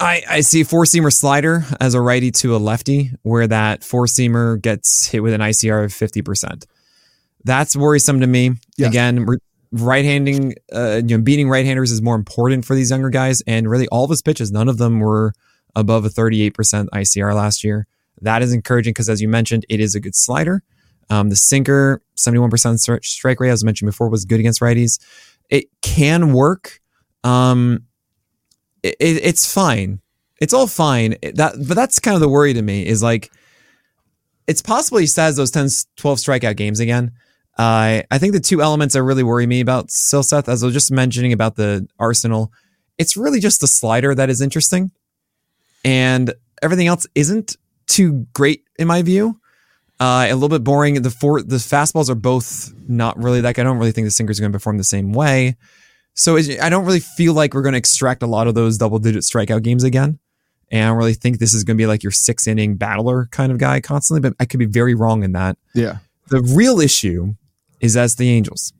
I, 0.00 0.22
I 0.28 0.40
see 0.40 0.64
four 0.64 0.84
seamer 0.84 1.12
slider 1.12 1.64
as 1.80 1.94
a 1.94 2.00
righty 2.00 2.30
to 2.32 2.56
a 2.56 2.58
lefty, 2.58 3.12
where 3.22 3.46
that 3.46 3.84
four 3.84 4.06
seamer 4.06 4.60
gets 4.60 5.06
hit 5.06 5.22
with 5.22 5.32
an 5.32 5.40
ICR 5.40 5.84
of 5.84 5.92
50%. 5.92 6.64
That's 7.44 7.76
worrisome 7.76 8.20
to 8.20 8.26
me. 8.26 8.52
Yes. 8.76 8.88
Again, 8.88 9.26
right 9.72 10.04
handing, 10.04 10.54
uh, 10.72 11.02
you 11.04 11.16
know, 11.16 11.22
beating 11.22 11.48
right 11.48 11.64
handers 11.64 11.90
is 11.90 12.02
more 12.02 12.14
important 12.14 12.64
for 12.64 12.74
these 12.74 12.90
younger 12.90 13.10
guys. 13.10 13.42
And 13.46 13.68
really, 13.68 13.86
all 13.88 14.04
of 14.04 14.10
his 14.10 14.22
pitches, 14.22 14.50
none 14.50 14.68
of 14.68 14.78
them 14.78 15.00
were 15.00 15.34
above 15.76 16.04
a 16.04 16.08
38% 16.08 16.52
ICR 16.88 17.34
last 17.34 17.64
year. 17.64 17.86
That 18.20 18.42
is 18.42 18.52
encouraging 18.52 18.92
because, 18.92 19.08
as 19.08 19.20
you 19.20 19.28
mentioned, 19.28 19.66
it 19.68 19.80
is 19.80 19.94
a 19.94 20.00
good 20.00 20.14
slider. 20.14 20.62
Um, 21.10 21.30
the 21.30 21.36
sinker, 21.36 22.02
71% 22.16 23.04
strike 23.04 23.40
rate, 23.40 23.50
as 23.50 23.62
I 23.62 23.66
mentioned 23.66 23.88
before, 23.88 24.08
was 24.08 24.24
good 24.24 24.40
against 24.40 24.60
righties. 24.60 25.00
It 25.50 25.66
can 25.82 26.32
work. 26.32 26.80
Um, 27.22 27.84
it, 28.82 28.96
it's 29.00 29.52
fine. 29.52 30.00
It's 30.40 30.52
all 30.52 30.66
fine. 30.66 31.16
That, 31.22 31.54
but 31.66 31.74
that's 31.74 31.98
kind 31.98 32.14
of 32.14 32.20
the 32.20 32.28
worry 32.28 32.54
to 32.54 32.62
me 32.62 32.86
is 32.86 33.02
like, 33.02 33.32
it's 34.46 34.62
possible 34.62 34.98
he 34.98 35.06
says 35.06 35.36
those 35.36 35.50
10, 35.50 35.68
12 35.96 36.18
strikeout 36.18 36.56
games 36.56 36.80
again. 36.80 37.12
Uh, 37.56 38.02
I 38.10 38.18
think 38.18 38.32
the 38.32 38.40
two 38.40 38.60
elements 38.60 38.94
that 38.94 39.02
really 39.02 39.22
worry 39.22 39.46
me 39.46 39.60
about 39.60 39.88
Silseth, 39.88 40.48
as 40.48 40.62
I 40.62 40.66
was 40.66 40.74
just 40.74 40.90
mentioning 40.90 41.32
about 41.32 41.56
the 41.56 41.86
Arsenal, 41.98 42.52
it's 42.98 43.16
really 43.16 43.40
just 43.40 43.60
the 43.60 43.66
slider 43.66 44.14
that 44.14 44.28
is 44.28 44.40
interesting. 44.40 44.90
And 45.84 46.34
everything 46.62 46.88
else 46.88 47.06
isn't 47.14 47.56
too 47.86 48.26
great 48.32 48.64
in 48.78 48.88
my 48.88 49.02
view. 49.02 49.40
Uh, 50.00 50.26
a 50.28 50.34
little 50.34 50.48
bit 50.48 50.64
boring. 50.64 51.00
The 51.02 51.10
four 51.10 51.42
the 51.42 51.56
fastballs 51.56 52.10
are 52.10 52.16
both 52.16 52.74
not 52.88 53.16
really 53.22 53.40
like 53.40 53.58
I 53.58 53.62
don't 53.62 53.78
really 53.78 53.92
think 53.92 54.06
the 54.06 54.10
sinker's 54.10 54.40
are 54.40 54.42
going 54.42 54.52
to 54.52 54.56
perform 54.56 54.76
the 54.76 54.84
same 54.84 55.12
way. 55.12 55.56
So 56.14 56.36
I 56.36 56.68
don't 56.68 56.84
really 56.84 57.00
feel 57.00 57.34
like 57.34 57.54
we're 57.54 57.62
going 57.62 57.72
to 57.72 57.78
extract 57.78 58.22
a 58.22 58.26
lot 58.26 58.46
of 58.46 58.54
those 58.54 58.78
double 58.78 58.98
digit 58.98 59.22
strikeout 59.22 59.62
games 59.62 59.82
again. 59.82 60.18
And 60.70 60.84
I 60.84 60.88
don't 60.88 60.96
really 60.96 61.14
think 61.14 61.38
this 61.38 61.54
is 61.54 61.64
going 61.64 61.76
to 61.76 61.82
be 61.82 61.86
like 61.86 62.02
your 62.02 62.12
six 62.12 62.46
inning 62.46 62.76
battler 62.76 63.26
kind 63.30 63.52
of 63.52 63.58
guy 63.58 63.80
constantly, 63.80 64.28
but 64.28 64.36
I 64.40 64.44
could 64.44 64.58
be 64.58 64.66
very 64.66 64.94
wrong 64.94 65.22
in 65.22 65.32
that. 65.32 65.56
Yeah. 65.74 65.98
The 66.28 66.42
real 66.42 66.80
issue 66.80 67.34
is 67.80 67.96
as 67.96 68.16
the 68.16 68.30
Angels. 68.30 68.72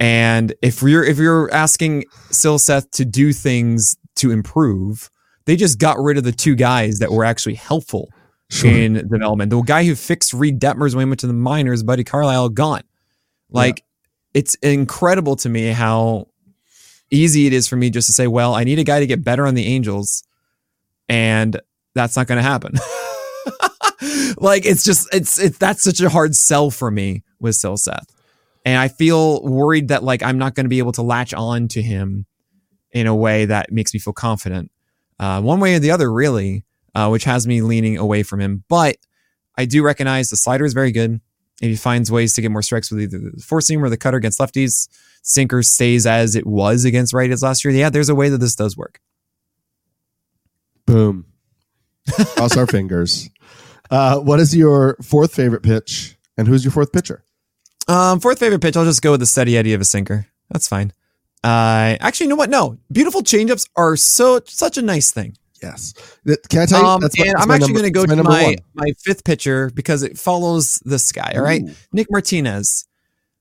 And 0.00 0.54
if 0.60 0.82
you're 0.82 1.04
if 1.04 1.18
you're 1.18 1.52
asking 1.52 2.04
Silseth 2.30 2.90
to 2.92 3.04
do 3.04 3.32
things 3.32 3.96
to 4.16 4.30
improve, 4.32 5.08
they 5.46 5.56
just 5.56 5.78
got 5.78 5.98
rid 5.98 6.18
of 6.18 6.24
the 6.24 6.32
two 6.32 6.54
guys 6.54 6.98
that 6.98 7.12
were 7.12 7.24
actually 7.24 7.54
helpful 7.54 8.10
sure. 8.54 8.70
in 8.70 9.08
development. 9.08 9.50
The 9.50 9.60
guy 9.62 9.84
who 9.84 9.94
fixed 9.94 10.32
Reid 10.32 10.60
Detmers 10.60 10.94
when 10.94 11.06
he 11.06 11.10
went 11.10 11.20
to 11.20 11.26
the 11.26 11.32
minors, 11.32 11.82
Buddy 11.82 12.04
Carlyle, 12.04 12.48
gone. 12.48 12.82
Like 13.50 13.80
yeah. 13.80 14.40
it's 14.40 14.54
incredible 14.56 15.36
to 15.36 15.48
me 15.48 15.68
how 15.68 16.28
easy 17.10 17.46
it 17.46 17.52
is 17.52 17.68
for 17.68 17.76
me 17.76 17.90
just 17.90 18.06
to 18.06 18.12
say, 18.12 18.26
well, 18.26 18.54
I 18.54 18.64
need 18.64 18.78
a 18.78 18.84
guy 18.84 19.00
to 19.00 19.06
get 19.06 19.24
better 19.24 19.46
on 19.46 19.54
the 19.54 19.66
Angels, 19.66 20.24
and 21.08 21.60
that's 21.94 22.16
not 22.16 22.26
going 22.26 22.36
to 22.36 22.42
happen. 22.42 22.74
like 24.38 24.66
it's 24.66 24.84
just 24.84 25.12
it's 25.14 25.38
it's 25.38 25.58
that's 25.58 25.82
such 25.82 26.00
a 26.00 26.08
hard 26.08 26.34
sell 26.34 26.70
for 26.70 26.90
me 26.90 27.22
with 27.40 27.54
Silseth. 27.54 28.08
And 28.66 28.78
I 28.78 28.88
feel 28.88 29.42
worried 29.42 29.88
that 29.88 30.02
like 30.02 30.22
I'm 30.22 30.38
not 30.38 30.54
going 30.54 30.64
to 30.64 30.70
be 30.70 30.78
able 30.78 30.92
to 30.92 31.02
latch 31.02 31.34
on 31.34 31.68
to 31.68 31.82
him 31.82 32.26
in 32.92 33.06
a 33.06 33.14
way 33.14 33.44
that 33.44 33.70
makes 33.70 33.92
me 33.92 34.00
feel 34.00 34.14
confident 34.14 34.70
uh, 35.18 35.40
one 35.40 35.60
way 35.60 35.74
or 35.74 35.78
the 35.78 35.90
other, 35.90 36.12
really, 36.12 36.64
uh, 36.94 37.08
which 37.08 37.24
has 37.24 37.46
me 37.46 37.62
leaning 37.62 37.96
away 37.96 38.22
from 38.22 38.40
him. 38.40 38.64
But 38.68 38.96
I 39.56 39.64
do 39.64 39.82
recognize 39.82 40.30
the 40.30 40.36
slider 40.36 40.64
is 40.64 40.72
very 40.74 40.92
good. 40.92 41.20
If 41.62 41.68
he 41.68 41.76
finds 41.76 42.10
ways 42.10 42.34
to 42.34 42.42
get 42.42 42.50
more 42.50 42.62
strikes 42.62 42.90
with 42.90 43.00
either 43.00 43.18
the 43.18 43.42
four 43.42 43.60
seam 43.60 43.84
or 43.84 43.88
the 43.88 43.96
cutter 43.96 44.16
against 44.16 44.40
lefties, 44.40 44.88
sinker 45.22 45.62
stays 45.62 46.06
as 46.06 46.34
it 46.34 46.46
was 46.46 46.84
against 46.84 47.14
righties 47.14 47.42
last 47.42 47.64
year. 47.64 47.72
Yeah, 47.72 47.90
there's 47.90 48.08
a 48.08 48.14
way 48.14 48.28
that 48.28 48.38
this 48.38 48.56
does 48.56 48.76
work. 48.76 49.00
Boom. 50.86 51.26
Cross 52.10 52.56
our 52.56 52.66
fingers. 52.66 53.30
Uh, 53.90 54.18
what 54.18 54.40
is 54.40 54.54
your 54.54 54.96
fourth 55.02 55.34
favorite 55.34 55.62
pitch, 55.62 56.16
and 56.36 56.48
who's 56.48 56.64
your 56.64 56.72
fourth 56.72 56.92
pitcher? 56.92 57.24
Um, 57.86 58.20
fourth 58.20 58.38
favorite 58.38 58.60
pitch. 58.60 58.76
I'll 58.76 58.84
just 58.84 59.02
go 59.02 59.12
with 59.12 59.20
the 59.20 59.26
steady 59.26 59.56
Eddie 59.56 59.74
of 59.74 59.80
a 59.80 59.84
sinker. 59.84 60.26
That's 60.50 60.68
fine. 60.68 60.92
Uh, 61.42 61.96
actually, 62.00 62.24
you 62.24 62.30
know 62.30 62.36
what? 62.36 62.50
No, 62.50 62.78
beautiful 62.90 63.22
changeups 63.22 63.68
are 63.76 63.96
so 63.96 64.40
such 64.46 64.78
a 64.78 64.82
nice 64.82 65.12
thing. 65.12 65.36
Yes. 65.62 65.94
Can 66.48 66.62
I 66.62 66.66
tell 66.66 66.80
you? 66.80 66.86
Um, 66.86 67.00
my, 67.00 67.08
and 67.24 67.36
I'm 67.36 67.50
actually 67.50 67.72
going 67.72 67.84
to 67.84 67.90
go 67.90 68.04
to 68.04 68.22
my, 68.22 68.44
one. 68.44 68.56
my 68.74 68.92
fifth 69.02 69.24
pitcher 69.24 69.70
because 69.74 70.02
it 70.02 70.18
follows 70.18 70.80
this 70.84 71.10
guy. 71.12 71.32
All 71.36 71.42
right. 71.42 71.62
Ooh. 71.62 71.72
Nick 71.92 72.08
Martinez, 72.10 72.86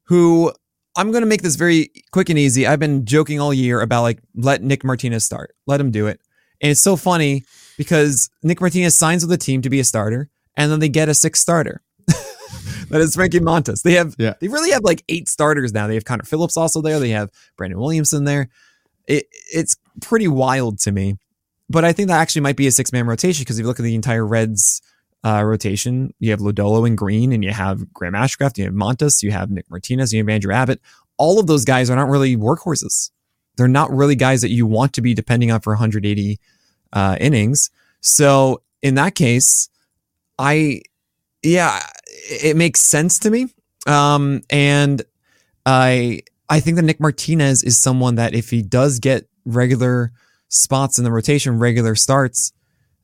who 0.04 0.54
I'm 0.96 1.12
going 1.12 1.22
to 1.24 1.28
make 1.28 1.42
this 1.42 1.56
very 1.56 1.92
quick 2.12 2.30
and 2.30 2.38
easy. 2.38 2.68
I've 2.68 2.80
been 2.80 3.06
joking 3.06 3.40
all 3.40 3.54
year 3.54 3.82
about 3.82 4.04
like, 4.04 4.20
let 4.36 4.62
Nick 4.62 4.84
Martinez 4.84 5.26
start, 5.26 5.56
let 5.66 5.80
him 5.80 5.92
do 5.92 6.08
it. 6.08 6.22
And 6.62 6.72
it's 6.72 6.82
so 6.82 6.96
funny 6.96 7.44
because 7.78 8.30
Nick 8.44 8.62
Martinez 8.62 8.98
signs 8.98 9.24
with 9.24 9.30
the 9.30 9.38
team 9.38 9.62
to 9.64 9.70
be 9.70 9.80
a 9.80 9.84
starter 9.84 10.30
and 10.56 10.72
then 10.72 10.80
they 10.80 10.90
get 10.90 11.10
a 11.10 11.14
sixth 11.14 11.42
starter. 11.42 11.82
that 12.08 13.02
is 13.02 13.16
Frankie 13.16 13.40
Montas. 13.40 13.82
They 13.82 13.94
have 13.94 14.16
yeah. 14.18 14.36
they 14.40 14.48
really 14.48 14.72
have 14.72 14.84
like 14.84 15.04
eight 15.10 15.28
starters 15.28 15.74
now. 15.74 15.88
They 15.88 15.96
have 15.96 16.06
Connor 16.06 16.24
Phillips 16.24 16.58
also 16.58 16.82
there. 16.82 17.00
They 17.00 17.10
have 17.10 17.32
Brandon 17.58 17.80
Williamson 17.80 18.26
there. 18.26 18.50
It, 19.08 19.26
it's 19.52 19.76
pretty 20.02 20.28
wild 20.28 20.80
to 20.80 20.92
me. 20.92 21.18
But 21.74 21.84
I 21.84 21.92
think 21.92 22.08
that 22.10 22.22
actually 22.22 22.44
might 22.44 22.56
be 22.56 22.68
a 22.68 22.72
six 22.72 22.94
man 22.94 23.08
rotation 23.08 23.42
because 23.42 23.58
if 23.58 23.64
you 23.64 23.68
look 23.68 23.80
at 23.80 23.84
the 23.84 23.96
entire 23.96 24.26
Reds 24.26 24.80
uh, 25.24 25.42
rotation, 25.44 26.14
you 26.20 26.30
have 26.30 26.40
Lodolo 26.40 26.86
and 26.86 26.96
Greene, 26.96 27.34
and 27.34 27.44
you 27.44 27.50
have 27.50 27.92
Graham 27.92 28.14
Ashcraft, 28.14 28.60
you 28.60 28.66
have 28.66 28.74
Montas, 28.74 29.24
you 29.24 29.32
have 29.32 29.50
Nick 29.50 29.68
Martinez, 29.72 30.14
you 30.14 30.20
have 30.20 30.30
Andrew 30.30 30.54
Abbott. 30.54 30.80
All 31.18 31.40
of 31.40 31.48
those 31.48 31.66
guys 31.66 31.90
are 31.90 31.96
not 31.96 32.10
really 32.10 32.38
workhorses. 32.38 33.10
They're 33.58 33.68
not 33.68 33.90
really 33.92 34.16
guys 34.16 34.42
that 34.42 34.52
you 34.52 34.68
want 34.68 34.94
to 34.94 35.02
be 35.02 35.16
depending 35.16 35.50
on 35.50 35.62
for 35.62 35.74
180 35.74 36.40
uh, 36.94 37.18
innings. 37.20 37.72
So 38.02 38.62
in 38.84 38.94
that 38.96 39.16
case, 39.16 39.70
I 40.38 40.82
yeah, 41.42 41.80
it 42.30 42.56
makes 42.56 42.82
sense 42.82 43.18
to 43.20 43.32
me. 43.32 43.48
Um, 43.88 44.42
and 44.52 45.02
I 45.66 46.22
I 46.50 46.60
think 46.60 46.76
that 46.76 46.84
Nick 46.84 47.00
Martinez 47.00 47.64
is 47.64 47.80
someone 47.80 48.14
that 48.16 48.36
if 48.36 48.52
he 48.52 48.62
does 48.62 49.00
get 49.00 49.28
regular 49.44 50.12
spots 50.54 50.98
in 50.98 51.04
the 51.04 51.12
rotation, 51.12 51.60
regular 51.60 51.96
starts, 51.96 52.54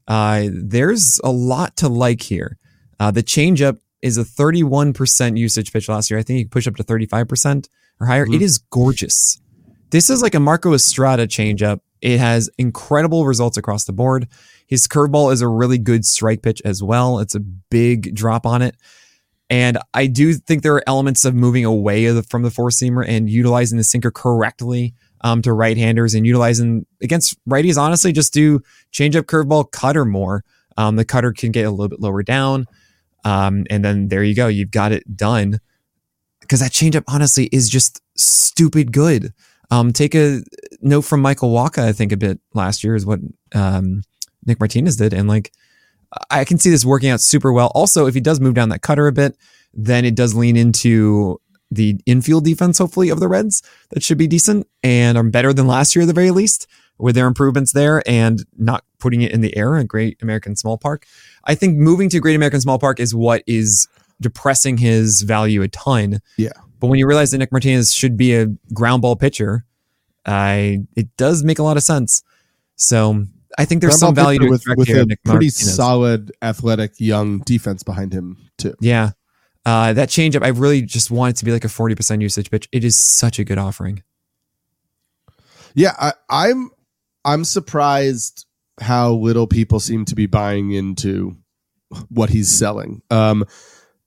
uh, 0.07 0.47
there's 0.51 1.19
a 1.23 1.31
lot 1.31 1.75
to 1.77 1.89
like 1.89 2.21
here. 2.21 2.57
Uh, 2.99 3.11
the 3.11 3.23
changeup 3.23 3.79
is 4.01 4.17
a 4.17 4.23
31% 4.23 5.37
usage 5.37 5.73
pitch 5.73 5.89
last 5.89 6.09
year. 6.09 6.19
I 6.19 6.23
think 6.23 6.37
he 6.37 6.45
push 6.45 6.67
up 6.67 6.75
to 6.77 6.83
35% 6.83 7.67
or 7.99 8.07
higher. 8.07 8.25
Mm-hmm. 8.25 8.35
It 8.35 8.41
is 8.41 8.57
gorgeous. 8.57 9.41
This 9.91 10.09
is 10.09 10.21
like 10.21 10.35
a 10.35 10.39
Marco 10.39 10.73
Estrada 10.73 11.27
changeup. 11.27 11.79
It 12.01 12.19
has 12.19 12.49
incredible 12.57 13.25
results 13.25 13.57
across 13.57 13.85
the 13.85 13.91
board. 13.91 14.27
His 14.67 14.87
curveball 14.87 15.33
is 15.33 15.41
a 15.41 15.47
really 15.47 15.77
good 15.77 16.05
strike 16.05 16.41
pitch 16.41 16.61
as 16.63 16.81
well. 16.81 17.19
It's 17.19 17.35
a 17.35 17.39
big 17.39 18.15
drop 18.15 18.45
on 18.45 18.61
it. 18.61 18.75
And 19.49 19.79
I 19.95 20.05
do 20.05 20.33
think 20.33 20.61
there 20.61 20.75
are 20.75 20.83
elements 20.85 21.25
of 21.25 21.33
moving 21.33 21.65
away 21.65 22.21
from 22.21 22.43
the 22.43 22.51
four 22.51 22.69
seamer 22.69 23.03
and 23.07 23.29
utilizing 23.29 23.79
the 23.79 23.83
sinker 23.83 24.11
correctly 24.11 24.93
um, 25.21 25.41
to 25.41 25.53
right 25.53 25.77
handers 25.77 26.15
and 26.15 26.25
utilizing 26.25 26.85
against 27.01 27.37
righties. 27.45 27.77
Honestly, 27.77 28.11
just 28.11 28.33
do 28.33 28.61
change 28.91 29.15
up 29.15 29.25
curveball 29.25 29.71
cutter 29.71 30.05
more. 30.05 30.43
Um, 30.77 30.95
the 30.95 31.05
cutter 31.05 31.33
can 31.33 31.51
get 31.51 31.65
a 31.65 31.71
little 31.71 31.89
bit 31.89 31.99
lower 31.99 32.23
down. 32.23 32.65
Um, 33.25 33.65
and 33.69 33.83
then 33.83 34.07
there 34.07 34.23
you 34.23 34.35
go. 34.35 34.47
You've 34.47 34.71
got 34.71 34.91
it 34.91 35.17
done. 35.17 35.59
Because 36.39 36.61
that 36.61 36.71
changeup, 36.71 37.03
honestly, 37.07 37.47
is 37.51 37.69
just 37.69 38.01
stupid 38.15 38.91
good. 38.91 39.33
Um, 39.71 39.93
take 39.93 40.15
a 40.15 40.41
note 40.81 41.01
from 41.01 41.21
Michael 41.21 41.53
Wacha, 41.53 41.83
I 41.83 41.91
think 41.91 42.11
a 42.11 42.17
bit 42.17 42.39
last 42.53 42.83
year 42.83 42.95
is 42.95 43.05
what 43.05 43.19
um, 43.53 44.01
Nick 44.45 44.59
Martinez 44.59 44.95
did. 44.95 45.13
And 45.13 45.27
like, 45.27 45.51
I 46.31 46.43
can 46.43 46.57
see 46.57 46.71
this 46.71 46.85
working 46.85 47.09
out 47.09 47.21
super 47.21 47.53
well. 47.53 47.71
Also, 47.75 48.07
if 48.07 48.15
he 48.15 48.21
does 48.21 48.39
move 48.39 48.55
down 48.55 48.69
that 48.69 48.81
cutter 48.81 49.05
a 49.05 49.11
bit, 49.11 49.37
then 49.73 50.05
it 50.05 50.15
does 50.15 50.33
lean 50.33 50.57
into 50.57 51.39
the 51.71 51.99
infield 52.05 52.45
defense, 52.45 52.77
hopefully, 52.77 53.09
of 53.09 53.19
the 53.19 53.27
Reds. 53.27 53.61
That 53.91 54.03
should 54.03 54.17
be 54.17 54.27
decent 54.27 54.67
and 54.83 55.17
are 55.17 55.23
better 55.23 55.53
than 55.53 55.67
last 55.67 55.95
year 55.95 56.03
at 56.03 56.07
the 56.07 56.13
very 56.13 56.31
least 56.31 56.67
with 56.97 57.15
their 57.15 57.27
improvements 57.27 57.71
there 57.71 58.03
and 58.07 58.45
not 58.57 58.83
putting 58.99 59.21
it 59.21 59.31
in 59.31 59.41
the 59.41 59.55
air 59.55 59.77
at 59.77 59.87
Great 59.87 60.21
American 60.21 60.55
Small 60.55 60.77
Park. 60.77 61.05
I 61.45 61.55
think 61.55 61.77
moving 61.77 62.09
to 62.09 62.19
Great 62.19 62.35
American 62.35 62.61
Small 62.61 62.77
Park 62.77 62.99
is 62.99 63.15
what 63.15 63.43
is 63.47 63.87
depressing 64.21 64.77
his 64.77 65.21
value 65.21 65.61
a 65.61 65.67
ton. 65.69 66.19
Yeah. 66.37 66.51
But 66.79 66.87
when 66.87 66.99
you 66.99 67.07
realize 67.07 67.31
that 67.31 67.37
Nick 67.37 67.51
Martinez 67.51 67.93
should 67.93 68.17
be 68.17 68.35
a 68.35 68.47
ground 68.73 69.01
ball 69.01 69.15
pitcher, 69.15 69.65
I 70.25 70.79
it 70.95 71.15
does 71.17 71.43
make 71.43 71.59
a 71.59 71.63
lot 71.63 71.77
of 71.77 71.83
sense. 71.83 72.23
So 72.75 73.25
I 73.57 73.65
think 73.65 73.81
there's 73.81 73.97
some 73.97 74.15
value 74.15 74.39
to 74.39 74.49
with, 74.49 74.63
with 74.77 74.89
a 74.89 74.93
pretty 74.93 75.17
Martinez. 75.25 75.75
solid, 75.75 76.31
athletic, 76.41 76.93
young 76.99 77.39
defense 77.39 77.83
behind 77.83 78.13
him 78.13 78.37
too. 78.57 78.75
Yeah, 78.79 79.11
uh, 79.69 79.93
that 79.93 80.09
changeup, 80.09 80.43
I 80.43 80.47
really 80.47 80.81
just 80.81 81.11
want 81.11 81.35
it 81.35 81.39
to 81.39 81.45
be 81.45 81.51
like 81.51 81.63
a 81.63 81.69
forty 81.69 81.93
percent 81.93 82.23
usage 82.23 82.49
pitch. 82.49 82.67
It 82.71 82.83
is 82.83 82.97
such 82.97 83.37
a 83.37 83.43
good 83.43 83.59
offering. 83.59 84.01
Yeah, 85.75 85.93
I, 85.99 86.13
I'm 86.27 86.71
I'm 87.23 87.45
surprised 87.45 88.47
how 88.81 89.11
little 89.11 89.45
people 89.45 89.79
seem 89.79 90.05
to 90.05 90.15
be 90.15 90.25
buying 90.25 90.71
into 90.71 91.37
what 92.09 92.31
he's 92.31 92.49
selling. 92.49 93.03
Um, 93.11 93.45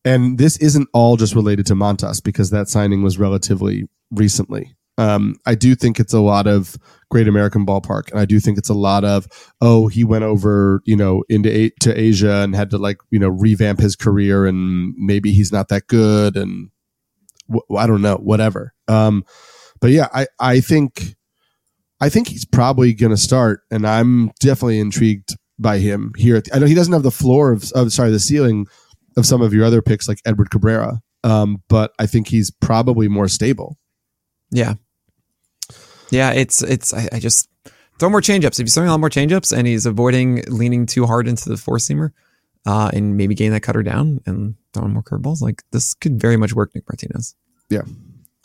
and 0.04 0.36
this 0.36 0.56
isn't 0.56 0.88
all 0.92 1.16
just 1.16 1.36
related 1.36 1.66
to 1.66 1.74
Montas 1.74 2.20
because 2.22 2.50
that 2.50 2.68
signing 2.68 3.02
was 3.02 3.18
relatively 3.18 3.88
recently. 4.10 4.74
Um, 5.02 5.34
I 5.46 5.56
do 5.56 5.74
think 5.74 5.98
it's 5.98 6.12
a 6.12 6.20
lot 6.20 6.46
of 6.46 6.76
Great 7.10 7.26
American 7.26 7.66
Ballpark, 7.66 8.10
and 8.12 8.20
I 8.20 8.24
do 8.24 8.38
think 8.38 8.56
it's 8.56 8.68
a 8.68 8.74
lot 8.74 9.04
of 9.04 9.26
oh 9.60 9.88
he 9.88 10.04
went 10.04 10.22
over 10.22 10.80
you 10.84 10.96
know 10.96 11.24
into 11.28 11.70
to 11.80 12.00
Asia 12.00 12.36
and 12.36 12.54
had 12.54 12.70
to 12.70 12.78
like 12.78 12.98
you 13.10 13.18
know 13.18 13.28
revamp 13.28 13.80
his 13.80 13.96
career, 13.96 14.46
and 14.46 14.94
maybe 14.96 15.32
he's 15.32 15.50
not 15.50 15.68
that 15.68 15.88
good, 15.88 16.36
and 16.36 16.70
I 17.76 17.88
don't 17.88 18.02
know 18.02 18.16
whatever. 18.16 18.74
Um, 18.86 19.24
but 19.80 19.90
yeah, 19.90 20.06
I 20.14 20.28
I 20.38 20.60
think 20.60 21.16
I 22.00 22.08
think 22.08 22.28
he's 22.28 22.44
probably 22.44 22.94
going 22.94 23.10
to 23.10 23.16
start, 23.16 23.62
and 23.72 23.86
I'm 23.86 24.30
definitely 24.38 24.78
intrigued 24.78 25.36
by 25.58 25.78
him 25.78 26.12
here. 26.16 26.40
The, 26.40 26.54
I 26.54 26.58
know 26.60 26.66
he 26.66 26.74
doesn't 26.74 26.92
have 26.92 27.02
the 27.02 27.10
floor 27.10 27.52
of, 27.52 27.70
of, 27.72 27.92
sorry, 27.92 28.10
the 28.10 28.20
ceiling 28.20 28.66
of 29.16 29.26
some 29.26 29.42
of 29.42 29.52
your 29.52 29.64
other 29.64 29.82
picks 29.82 30.08
like 30.08 30.18
Edward 30.24 30.50
Cabrera, 30.50 31.00
um, 31.24 31.62
but 31.68 31.92
I 31.98 32.06
think 32.06 32.28
he's 32.28 32.50
probably 32.50 33.08
more 33.08 33.28
stable. 33.28 33.78
Yeah, 34.50 34.74
yeah. 36.12 36.30
It's 36.32 36.62
it's. 36.62 36.94
I, 36.94 37.08
I 37.12 37.18
just 37.18 37.48
throw 37.98 38.08
more 38.08 38.20
changeups. 38.20 38.60
If 38.60 38.66
he's 38.66 38.74
throwing 38.74 38.88
a 38.88 38.92
lot 38.92 39.00
more 39.00 39.10
changeups 39.10 39.56
and 39.56 39.66
he's 39.66 39.86
avoiding 39.86 40.42
leaning 40.48 40.86
too 40.86 41.06
hard 41.06 41.26
into 41.26 41.48
the 41.48 41.56
four 41.56 41.78
seamer, 41.78 42.12
uh, 42.66 42.90
and 42.92 43.16
maybe 43.16 43.34
getting 43.34 43.52
that 43.52 43.62
cutter 43.62 43.82
down 43.82 44.20
and 44.26 44.54
throwing 44.72 44.92
more 44.92 45.02
curveballs, 45.02 45.42
like 45.42 45.62
this 45.72 45.94
could 45.94 46.20
very 46.20 46.36
much 46.36 46.52
work, 46.52 46.74
Nick 46.74 46.84
Martinez. 46.88 47.34
Yeah. 47.68 47.82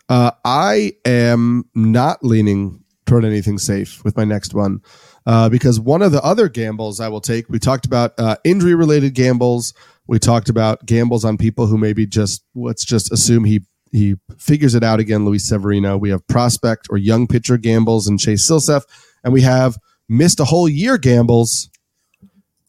Uh, 0.09 0.31
I 0.45 0.93
am 1.05 1.65
not 1.75 2.23
leaning 2.23 2.83
toward 3.05 3.25
anything 3.25 3.57
safe 3.57 4.03
with 4.03 4.15
my 4.15 4.23
next 4.23 4.53
one 4.53 4.81
uh, 5.25 5.49
because 5.49 5.79
one 5.79 6.01
of 6.01 6.11
the 6.11 6.21
other 6.21 6.47
gambles 6.49 6.99
I 6.99 7.07
will 7.09 7.21
take, 7.21 7.49
we 7.49 7.59
talked 7.59 7.85
about 7.85 8.13
uh, 8.17 8.37
injury 8.43 8.75
related 8.75 9.13
gambles. 9.13 9.73
We 10.07 10.19
talked 10.19 10.49
about 10.49 10.85
gambles 10.85 11.25
on 11.25 11.37
people 11.37 11.67
who 11.67 11.77
maybe 11.77 12.05
just 12.05 12.43
let's 12.55 12.85
just 12.85 13.11
assume 13.11 13.43
he 13.43 13.61
he 13.91 14.15
figures 14.37 14.75
it 14.75 14.83
out 14.83 14.99
again. 14.99 15.25
Luis 15.25 15.47
Severino. 15.47 15.97
We 15.97 16.09
have 16.09 16.27
prospect 16.27 16.87
or 16.89 16.97
young 16.97 17.27
pitcher 17.27 17.57
gambles 17.57 18.07
and 18.07 18.19
Chase 18.19 18.49
Silseth, 18.49 18.83
and 19.23 19.33
we 19.33 19.41
have 19.41 19.77
missed 20.09 20.39
a 20.39 20.45
whole 20.45 20.69
year 20.69 20.97
gambles 20.97 21.69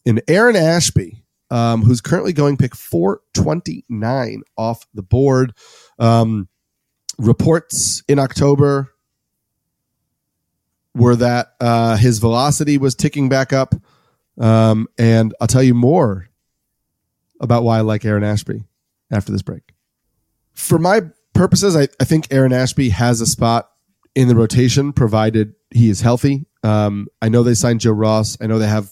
in 0.05 0.21
Aaron 0.27 0.55
Ashby, 0.55 1.23
um, 1.51 1.83
who's 1.83 2.01
currently 2.01 2.33
going 2.33 2.57
pick 2.57 2.75
429 2.75 4.43
off 4.57 4.85
the 4.93 5.03
board. 5.03 5.53
Um, 5.97 6.47
reports 7.17 8.01
in 8.07 8.17
October 8.19 8.93
were 10.95 11.15
that 11.15 11.53
uh, 11.59 11.97
his 11.97 12.19
velocity 12.19 12.77
was 12.77 12.95
ticking 12.95 13.29
back 13.29 13.53
up. 13.53 13.75
Um, 14.39 14.87
and 14.97 15.33
I'll 15.39 15.47
tell 15.47 15.63
you 15.63 15.73
more 15.73 16.29
about 17.39 17.63
why 17.63 17.77
I 17.77 17.81
like 17.81 18.05
Aaron 18.05 18.23
Ashby 18.23 18.63
after 19.11 19.31
this 19.31 19.41
break. 19.41 19.68
For 20.59 20.77
my 20.77 21.01
purposes, 21.33 21.75
I, 21.75 21.87
I 21.99 22.03
think 22.03 22.27
Aaron 22.31 22.51
Ashby 22.51 22.89
has 22.89 23.21
a 23.21 23.25
spot 23.25 23.71
in 24.13 24.27
the 24.27 24.35
rotation 24.35 24.91
provided 24.91 25.53
he 25.71 25.89
is 25.89 26.01
healthy. 26.01 26.45
Um, 26.63 27.07
I 27.21 27.29
know 27.29 27.43
they 27.43 27.53
signed 27.53 27.79
Joe 27.79 27.93
Ross. 27.93 28.37
I 28.41 28.47
know 28.47 28.59
they 28.59 28.67
have 28.67 28.89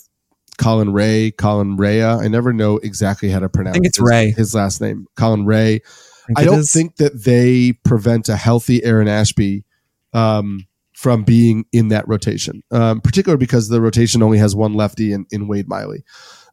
Colin 0.58 0.94
Ray, 0.94 1.32
Colin 1.32 1.76
Rea. 1.76 2.04
I 2.04 2.30
never 2.30 2.54
know 2.54 2.78
exactly 2.78 3.30
how 3.30 3.40
to 3.40 3.50
pronounce 3.50 3.74
I 3.74 3.76
think 3.76 3.88
it's 3.88 3.98
his, 3.98 4.10
Ray. 4.10 4.32
his 4.32 4.56
last 4.56 4.80
name. 4.80 5.08
Colin 5.18 5.46
Ray. 5.46 5.80
think 6.28 6.40
I 6.40 6.46
don't 6.46 6.60
is. 6.60 6.72
think 6.72 6.96
that 6.98 7.24
they 7.26 7.74
prevent 7.84 8.30
a 8.30 8.38
healthy 8.38 8.84
Aaron 8.84 9.10
Ashby 9.10 9.66
um, 10.14 10.66
from 10.94 11.24
being 11.24 11.66
in 11.74 11.90
that 11.90 12.08
rotation, 12.08 12.64
um, 12.72 13.02
particularly 13.02 13.40
because 13.40 13.68
the 13.68 13.82
rotation 13.82 14.24
only 14.24 14.38
has 14.38 14.56
one 14.56 14.74
lefty 14.74 15.12
in, 15.12 15.26
in 15.32 15.48
Wade 15.48 15.68
Miley. 15.68 16.04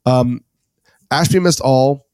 Um, 0.06 0.40
Ashby 1.10 1.38
missed 1.38 1.60
all 1.60 2.08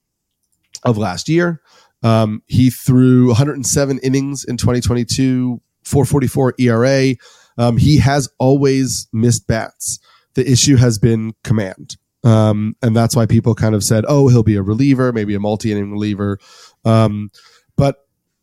of 0.84 0.98
last 0.98 1.28
year. 1.28 1.60
Um, 2.02 2.42
he 2.46 2.70
threw 2.70 3.28
107 3.28 3.98
innings 3.98 4.44
in 4.44 4.56
2022, 4.56 5.60
444 5.84 6.54
ERA. 6.58 7.14
Um, 7.58 7.76
he 7.76 7.98
has 7.98 8.28
always 8.38 9.08
missed 9.12 9.46
bats. 9.46 9.98
The 10.34 10.50
issue 10.50 10.76
has 10.76 10.98
been 10.98 11.34
command. 11.44 11.96
Um, 12.22 12.76
and 12.82 12.94
that's 12.94 13.16
why 13.16 13.26
people 13.26 13.54
kind 13.54 13.74
of 13.74 13.82
said, 13.82 14.04
oh, 14.08 14.28
he'll 14.28 14.42
be 14.42 14.56
a 14.56 14.62
reliever, 14.62 15.12
maybe 15.12 15.34
a 15.34 15.40
multi 15.40 15.72
inning 15.72 15.92
reliever. 15.92 16.38
Um, 16.84 17.30
but 17.76 17.96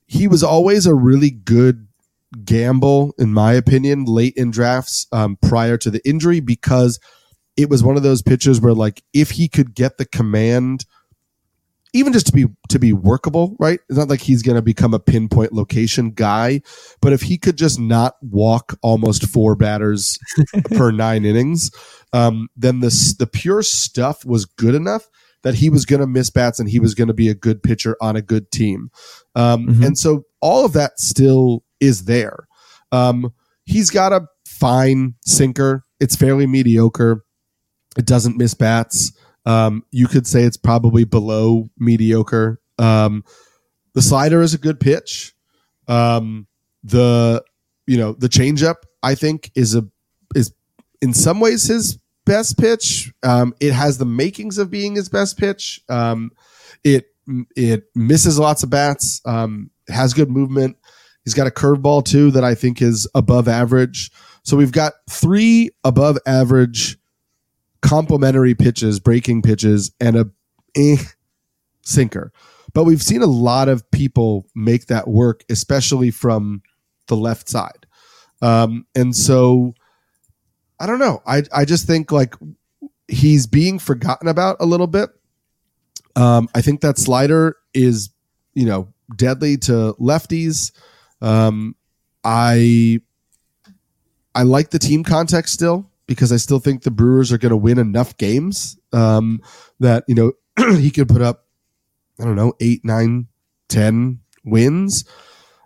he 0.08 0.28
was 0.28 0.44
always 0.44 0.86
a 0.86 0.96
really 0.96 1.30
good 1.30 1.88
gamble, 2.44 3.14
in 3.18 3.34
my 3.34 3.54
opinion, 3.54 4.06
late 4.06 4.34
in 4.36 4.52
drafts 4.52 5.08
um, 5.12 5.38
prior 5.42 5.78
to 5.78 5.90
the 5.92 6.08
injury 6.08 6.40
because 6.40 7.00
it 7.56 7.70
was 7.70 7.84
one 7.84 7.98
of 7.98 8.04
those 8.04 8.22
pitches 8.22 8.62
where, 8.62 8.74
like, 8.74 9.04
if 9.14 9.32
he 9.32 9.48
could 9.48 9.74
get 9.74 9.98
the 9.98 10.06
command, 10.06 10.86
even 11.94 12.14
just 12.14 12.28
to 12.28 12.32
be 12.34 12.46
to 12.70 12.80
be 12.80 12.94
workable, 12.94 13.56
right? 13.60 13.80
It's 13.90 13.98
not 13.98 14.10
like 14.10 14.22
he's 14.22 14.42
going 14.42 14.56
to 14.56 14.62
become 14.62 14.94
a 14.94 15.00
pinpoint 15.00 15.54
location 15.54 16.12
guy, 16.12 16.62
but 17.02 17.14
if 17.14 17.22
he 17.22 17.38
could 17.38 17.58
just 17.58 17.80
not 17.80 18.16
walk 18.22 18.78
almost 18.82 19.28
four 19.28 19.56
batters 19.56 20.18
per 20.76 20.92
nine 20.92 21.26
innings, 21.26 21.72
um, 22.14 22.50
then 22.56 22.82
this 22.82 23.16
the 23.16 23.28
pure 23.28 23.62
stuff 23.64 24.26
was 24.26 24.46
good 24.46 24.76
enough 24.76 25.08
that 25.44 25.56
he 25.56 25.70
was 25.70 25.86
going 25.86 26.02
to 26.02 26.08
miss 26.08 26.30
bats 26.30 26.60
and 26.60 26.70
he 26.70 26.80
was 26.80 26.94
going 26.96 27.08
to 27.08 27.14
be 27.14 27.30
a 27.30 27.36
good 27.36 27.62
pitcher 27.64 27.96
on 28.02 28.16
a 28.16 28.22
good 28.22 28.52
team. 28.52 28.90
Um, 29.36 29.68
Mhm. 29.68 29.86
And 29.86 29.98
so 29.98 30.24
all 30.42 30.66
of 30.66 30.74
that 30.74 31.00
still 31.00 31.64
is 31.80 32.06
there. 32.06 32.48
Um, 32.92 33.32
he's 33.66 33.90
got 33.90 34.12
a 34.12 34.26
fine 34.46 35.14
sinker. 35.26 35.84
It's 36.00 36.16
fairly 36.16 36.48
mediocre. 36.48 37.24
It 37.98 38.06
doesn't 38.06 38.38
miss 38.38 38.54
bats. 38.54 39.12
Um, 39.48 39.86
you 39.92 40.08
could 40.08 40.28
say 40.28 40.44
it's 40.44 40.58
probably 40.58 41.06
below 41.06 41.70
mediocre. 41.80 42.60
Um, 42.78 43.24
the 43.94 44.02
slider 44.02 44.42
is 44.42 44.54
a 44.54 44.58
good 44.58 44.78
pitch. 44.78 45.34
Um, 45.88 46.48
the 46.84 47.44
you 47.88 47.98
know 47.98 48.12
the 48.12 48.28
changeup 48.28 48.76
I 49.02 49.16
think 49.16 49.50
is 49.56 49.74
a 49.74 49.88
is 50.36 50.54
in 51.02 51.14
some 51.14 51.40
ways 51.40 51.64
his 51.64 51.98
best 52.26 52.60
pitch. 52.60 53.14
Um, 53.24 53.54
it 53.62 53.72
has 53.72 53.98
the 53.98 54.06
makings 54.06 54.58
of 54.58 54.70
being 54.70 54.96
his 54.96 55.08
best 55.08 55.38
pitch. 55.38 55.82
Um, 55.88 56.32
it 56.84 57.06
it 57.56 57.86
misses 57.96 58.38
lots 58.38 58.64
of 58.64 58.70
bats. 58.70 59.22
Um, 59.26 59.72
has 59.88 60.14
good 60.14 60.30
movement. 60.30 60.76
He's 61.24 61.34
got 61.34 61.48
a 61.48 61.52
curveball 61.52 62.04
too 62.04 62.32
that 62.32 62.44
I 62.44 62.54
think 62.54 62.82
is 62.82 63.08
above 63.16 63.48
average. 63.48 64.12
So 64.44 64.58
we've 64.58 64.74
got 64.74 64.94
three 65.10 65.70
above 65.86 66.18
average 66.26 66.97
complementary 67.88 68.54
pitches, 68.54 69.00
breaking 69.00 69.42
pitches, 69.42 69.92
and 70.02 70.18
a 70.18 70.26
eh 70.76 70.98
sinker. 71.84 72.34
But 72.74 72.84
we've 72.84 73.02
seen 73.02 73.22
a 73.22 73.28
lot 73.28 73.70
of 73.70 73.90
people 73.92 74.46
make 74.54 74.88
that 74.88 75.08
work, 75.08 75.46
especially 75.50 76.12
from 76.12 76.62
the 77.08 77.16
left 77.16 77.48
side. 77.48 77.88
Um, 78.42 78.86
and 78.94 79.16
so 79.16 79.74
I 80.80 80.86
don't 80.86 81.00
know. 81.00 81.22
I 81.26 81.44
I 81.54 81.64
just 81.66 81.88
think 81.88 82.12
like 82.12 82.36
he's 83.08 83.48
being 83.48 83.80
forgotten 83.80 84.28
about 84.28 84.58
a 84.60 84.66
little 84.66 84.88
bit. 84.88 85.10
Um, 86.16 86.50
I 86.54 86.62
think 86.62 86.82
that 86.82 86.98
slider 86.98 87.56
is, 87.74 88.10
you 88.54 88.66
know, 88.66 88.94
deadly 89.16 89.58
to 89.58 89.96
lefties. 90.00 90.72
Um, 91.22 91.76
I 92.24 93.00
I 94.36 94.44
like 94.44 94.72
the 94.72 94.80
team 94.80 95.06
context 95.06 95.54
still 95.54 95.87
because 96.08 96.32
I 96.32 96.38
still 96.38 96.60
think 96.60 96.84
the 96.84 96.92
Brewers 96.92 97.32
are 97.32 97.38
going 97.38 97.52
to 97.52 97.58
win 97.58 97.78
enough 97.78 98.18
games 98.18 98.78
um, 98.94 99.42
that 99.80 100.04
you 100.08 100.16
know 100.16 100.32
he 100.78 100.90
could 100.90 101.08
put 101.08 101.22
up 101.22 101.46
I 102.20 102.24
don't 102.24 102.36
know 102.36 102.54
eight, 102.60 102.84
nine, 102.84 103.28
ten 103.70 104.20
wins. 104.44 105.06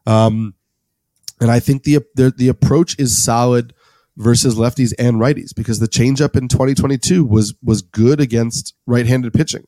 Um, 0.06 0.56
and 1.40 1.50
I 1.50 1.60
think 1.60 1.84
the, 1.84 2.00
the 2.16 2.32
the 2.32 2.48
approach 2.50 3.00
is 3.00 3.22
solid 3.22 3.74
versus 4.18 4.56
lefties 4.56 4.94
and 5.00 5.18
righties 5.18 5.56
because 5.56 5.80
the 5.80 5.88
changeup 5.88 6.36
in 6.36 6.48
2022 6.48 7.24
was 7.24 7.54
was 7.64 7.82
good 7.82 8.20
against 8.20 8.76
right-handed 8.86 9.34
pitching. 9.34 9.66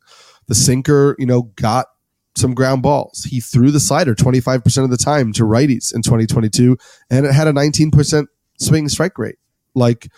The 0.48 0.56
sinker, 0.56 1.16
you 1.18 1.26
know, 1.26 1.44
got 1.56 1.88
some 2.36 2.54
ground 2.54 2.82
balls. 2.82 3.24
He 3.24 3.40
threw 3.40 3.72
the 3.72 3.80
slider 3.80 4.16
25% 4.16 4.84
of 4.84 4.90
the 4.90 4.98
time 4.98 5.34
to 5.34 5.44
righties 5.44 5.94
in 5.94 6.02
2022 6.02 6.78
and 7.10 7.26
it 7.26 7.32
had 7.32 7.48
a 7.48 7.54
19% 7.54 8.26
swing 8.60 8.90
strike 8.90 9.18
rate. 9.18 9.38
Like 9.76 10.12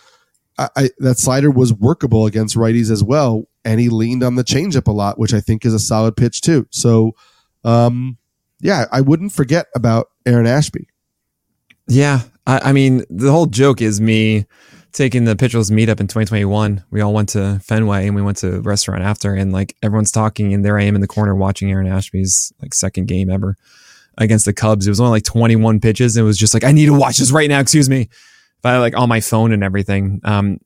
I, 0.58 0.70
I, 0.76 0.90
that 1.00 1.18
slider 1.18 1.52
was 1.52 1.74
workable 1.74 2.26
against 2.26 2.56
righties 2.56 2.92
as 2.92 3.04
well 3.04 3.46
and 3.64 3.80
he 3.80 3.90
leaned 3.90 4.24
on 4.24 4.36
the 4.36 4.44
changeup 4.44 4.88
a 4.88 4.92
lot, 4.92 5.20
which 5.20 5.34
I 5.34 5.42
think 5.42 5.66
is 5.66 5.74
a 5.74 5.80
solid 5.80 6.16
pitch 6.16 6.42
too. 6.42 6.68
So 6.72 7.16
um 7.64 8.18
yeah, 8.62 8.86
I 8.92 9.02
wouldn't 9.02 9.32
forget 9.32 9.68
about 9.76 10.08
Aaron 10.26 10.48
Ashby. 10.48 10.88
Yeah, 11.88 12.22
I, 12.48 12.70
I 12.70 12.74
mean, 12.74 13.04
the 13.10 13.32
whole 13.32 13.46
joke 13.46 13.82
is 13.82 14.02
me 14.02 14.46
taking 14.92 15.26
the 15.26 15.36
Pitchers 15.36 15.70
meetup 15.70 16.00
in 16.00 16.08
2021. 16.08 16.84
We 16.90 17.02
all 17.02 17.14
went 17.14 17.30
to 17.30 17.60
Fenway 17.64 18.08
and 18.08 18.16
we 18.16 18.22
went 18.22 18.38
to 18.38 18.56
a 18.56 18.62
restaurant 18.62 19.04
after, 19.04 19.36
and 19.36 19.52
like 19.52 19.76
everyone's 19.84 20.12
talking, 20.12 20.54
and 20.54 20.66
there 20.66 20.80
I 20.80 20.84
am 20.84 20.96
in 20.96 21.02
the 21.02 21.08
corner 21.08 21.36
watching 21.36 21.70
Aaron 21.70 21.86
Ashby's 21.86 22.54
like 22.62 22.74
second 22.74 23.08
game 23.08 23.30
ever 23.30 23.58
against 24.18 24.46
the 24.46 24.54
Cubs. 24.54 24.88
It 24.88 24.92
was 24.92 25.00
only 25.00 25.12
like 25.12 25.24
21 25.24 25.80
pitches. 25.80 26.16
And 26.16 26.24
it 26.24 26.26
was 26.26 26.38
just 26.38 26.54
like 26.54 26.64
I 26.64 26.72
need 26.72 26.86
to 26.88 26.94
watch 26.94 27.18
this 27.18 27.32
right 27.32 27.50
now. 27.50 27.60
Excuse 27.60 27.90
me. 27.90 28.10
But 28.66 28.80
like 28.80 28.98
on 28.98 29.10
my 29.10 29.20
phone 29.20 29.52
and 29.52 29.64
everything. 29.64 30.22
Um, 30.24 30.58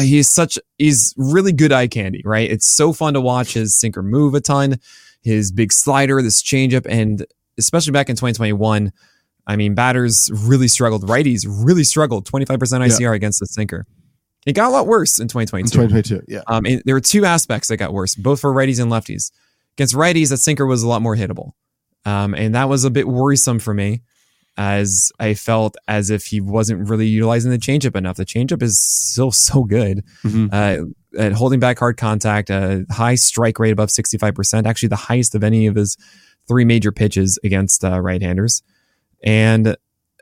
he's 0.00 0.28
such 0.28 0.58
he's 0.78 1.14
really 1.16 1.52
good 1.52 1.70
eye 1.70 1.86
candy, 1.86 2.22
right? 2.24 2.50
It's 2.50 2.66
so 2.66 2.92
fun 2.92 3.14
to 3.14 3.20
watch 3.20 3.52
his 3.52 3.78
sinker 3.78 4.02
move 4.02 4.34
a 4.34 4.40
ton, 4.40 4.80
his 5.22 5.52
big 5.52 5.72
slider, 5.72 6.20
this 6.22 6.42
changeup, 6.42 6.88
and 6.88 7.24
especially 7.56 7.92
back 7.92 8.10
in 8.10 8.16
2021. 8.16 8.92
I 9.46 9.54
mean, 9.54 9.76
batters 9.76 10.28
really 10.34 10.66
struggled. 10.66 11.06
Righties 11.06 11.46
really 11.48 11.84
struggled. 11.84 12.28
25% 12.28 12.58
ICR 12.58 13.14
against 13.14 13.38
the 13.38 13.46
sinker. 13.46 13.86
It 14.44 14.54
got 14.54 14.66
a 14.66 14.72
lot 14.72 14.88
worse 14.88 15.20
in 15.20 15.28
2022. 15.28 15.82
In 15.82 15.88
2022, 15.88 16.24
yeah. 16.26 16.42
Um, 16.48 16.64
there 16.84 16.96
were 16.96 17.00
two 17.00 17.24
aspects 17.24 17.68
that 17.68 17.76
got 17.76 17.92
worse, 17.92 18.16
both 18.16 18.40
for 18.40 18.52
righties 18.52 18.82
and 18.82 18.90
lefties. 18.90 19.30
Against 19.76 19.94
righties, 19.94 20.30
that 20.30 20.38
sinker 20.38 20.66
was 20.66 20.82
a 20.82 20.88
lot 20.88 21.00
more 21.00 21.14
hittable. 21.14 21.52
Um, 22.04 22.34
and 22.34 22.56
that 22.56 22.68
was 22.68 22.84
a 22.84 22.90
bit 22.90 23.06
worrisome 23.06 23.60
for 23.60 23.72
me. 23.72 24.02
As 24.60 25.10
I 25.18 25.32
felt 25.32 25.76
as 25.88 26.10
if 26.10 26.26
he 26.26 26.38
wasn't 26.38 26.86
really 26.86 27.06
utilizing 27.06 27.50
the 27.50 27.56
changeup 27.58 27.96
enough. 27.96 28.16
The 28.18 28.26
changeup 28.26 28.62
is 28.62 28.78
still 28.78 29.32
so 29.32 29.64
good 29.64 30.04
Mhm. 30.22 30.50
uh, 30.52 30.84
at 31.18 31.32
holding 31.32 31.60
back 31.60 31.78
hard 31.78 31.96
contact, 31.96 32.50
a 32.50 32.84
high 32.90 33.14
strike 33.14 33.58
rate 33.58 33.70
above 33.70 33.90
65%, 33.90 34.66
actually 34.66 34.90
the 34.90 34.96
highest 34.96 35.34
of 35.34 35.42
any 35.42 35.66
of 35.66 35.76
his 35.76 35.96
three 36.46 36.66
major 36.66 36.92
pitches 36.92 37.38
against 37.42 37.82
uh, 37.84 37.98
right 38.00 38.20
handers. 38.20 38.62
And 39.24 39.76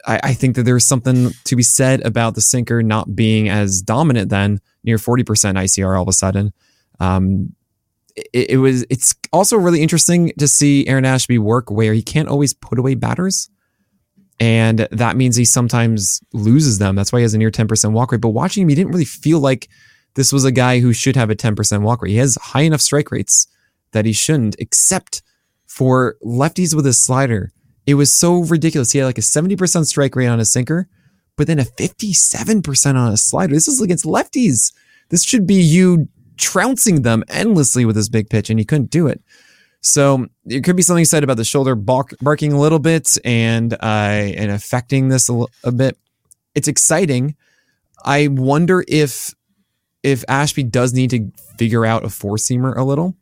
I, 0.06 0.20
I 0.22 0.34
think 0.34 0.54
that 0.54 0.62
there's 0.62 0.86
something 0.86 1.30
to 1.44 1.56
be 1.56 1.64
said 1.64 2.00
about 2.06 2.36
the 2.36 2.40
sinker 2.40 2.80
not 2.82 3.16
being 3.16 3.48
as 3.48 3.82
dominant 3.82 4.30
then, 4.30 4.60
near 4.84 4.98
40% 4.98 5.24
ICR 5.58 5.96
all 5.96 6.02
of 6.02 6.08
a 6.08 6.12
sudden. 6.12 6.52
Um, 7.00 7.54
it, 8.32 8.50
it 8.50 8.56
was. 8.58 8.84
It's 8.88 9.14
also 9.32 9.56
really 9.56 9.82
interesting 9.82 10.32
to 10.38 10.46
see 10.48 10.86
Aaron 10.86 11.04
Ashby 11.04 11.38
work 11.38 11.70
where 11.70 11.92
he 11.92 12.02
can't 12.02 12.28
always 12.28 12.54
put 12.54 12.78
away 12.78 12.94
batters, 12.94 13.48
and 14.40 14.86
that 14.90 15.16
means 15.16 15.36
he 15.36 15.44
sometimes 15.44 16.20
loses 16.32 16.78
them. 16.78 16.94
That's 16.94 17.12
why 17.12 17.18
he 17.20 17.24
has 17.24 17.34
a 17.34 17.38
near 17.38 17.50
10% 17.50 17.92
walk 17.92 18.12
rate. 18.12 18.20
But 18.20 18.28
watching 18.28 18.62
him, 18.62 18.68
he 18.68 18.74
didn't 18.74 18.92
really 18.92 19.04
feel 19.04 19.40
like 19.40 19.68
this 20.14 20.32
was 20.32 20.44
a 20.44 20.52
guy 20.52 20.80
who 20.80 20.92
should 20.92 21.16
have 21.16 21.30
a 21.30 21.36
10% 21.36 21.82
walk 21.82 22.02
rate. 22.02 22.12
He 22.12 22.16
has 22.18 22.36
high 22.40 22.62
enough 22.62 22.80
strike 22.80 23.10
rates 23.10 23.46
that 23.92 24.04
he 24.04 24.12
shouldn't, 24.12 24.56
except 24.58 25.22
for 25.66 26.16
lefties 26.24 26.74
with 26.74 26.84
his 26.84 26.98
slider. 26.98 27.52
It 27.86 27.94
was 27.94 28.12
so 28.12 28.40
ridiculous. 28.40 28.92
He 28.92 28.98
had 28.98 29.06
like 29.06 29.18
a 29.18 29.22
70% 29.22 29.86
strike 29.86 30.14
rate 30.14 30.26
on 30.26 30.38
his 30.38 30.52
sinker, 30.52 30.88
but 31.36 31.46
then 31.46 31.58
a 31.58 31.64
57% 31.64 32.94
on 32.94 33.10
his 33.10 33.24
slider. 33.24 33.54
This 33.54 33.68
is 33.68 33.80
against 33.80 34.04
lefties. 34.04 34.72
This 35.08 35.24
should 35.24 35.46
be 35.46 35.54
you 35.54 36.08
trouncing 36.36 37.02
them 37.02 37.24
endlessly 37.28 37.84
with 37.84 37.96
this 37.96 38.08
big 38.08 38.28
pitch, 38.28 38.50
and 38.50 38.58
he 38.58 38.64
couldn't 38.64 38.90
do 38.90 39.06
it. 39.06 39.22
So 39.80 40.26
it 40.44 40.64
could 40.64 40.76
be 40.76 40.82
something 40.82 41.04
said 41.04 41.24
about 41.24 41.36
the 41.36 41.44
shoulder 41.44 41.74
bark, 41.74 42.14
barking 42.20 42.52
a 42.52 42.60
little 42.60 42.80
bit 42.80 43.16
and 43.24 43.72
uh, 43.74 43.76
and 43.80 44.50
affecting 44.50 45.08
this 45.08 45.28
a, 45.28 45.32
l- 45.32 45.50
a 45.64 45.72
bit. 45.72 45.96
It's 46.54 46.68
exciting. 46.68 47.36
I 48.04 48.28
wonder 48.28 48.84
if 48.88 49.34
if 50.02 50.24
Ashby 50.28 50.64
does 50.64 50.92
need 50.92 51.10
to 51.10 51.30
figure 51.58 51.84
out 51.84 52.04
a 52.04 52.08
four 52.08 52.36
seamer 52.36 52.76
a 52.76 52.82
little. 52.82 53.14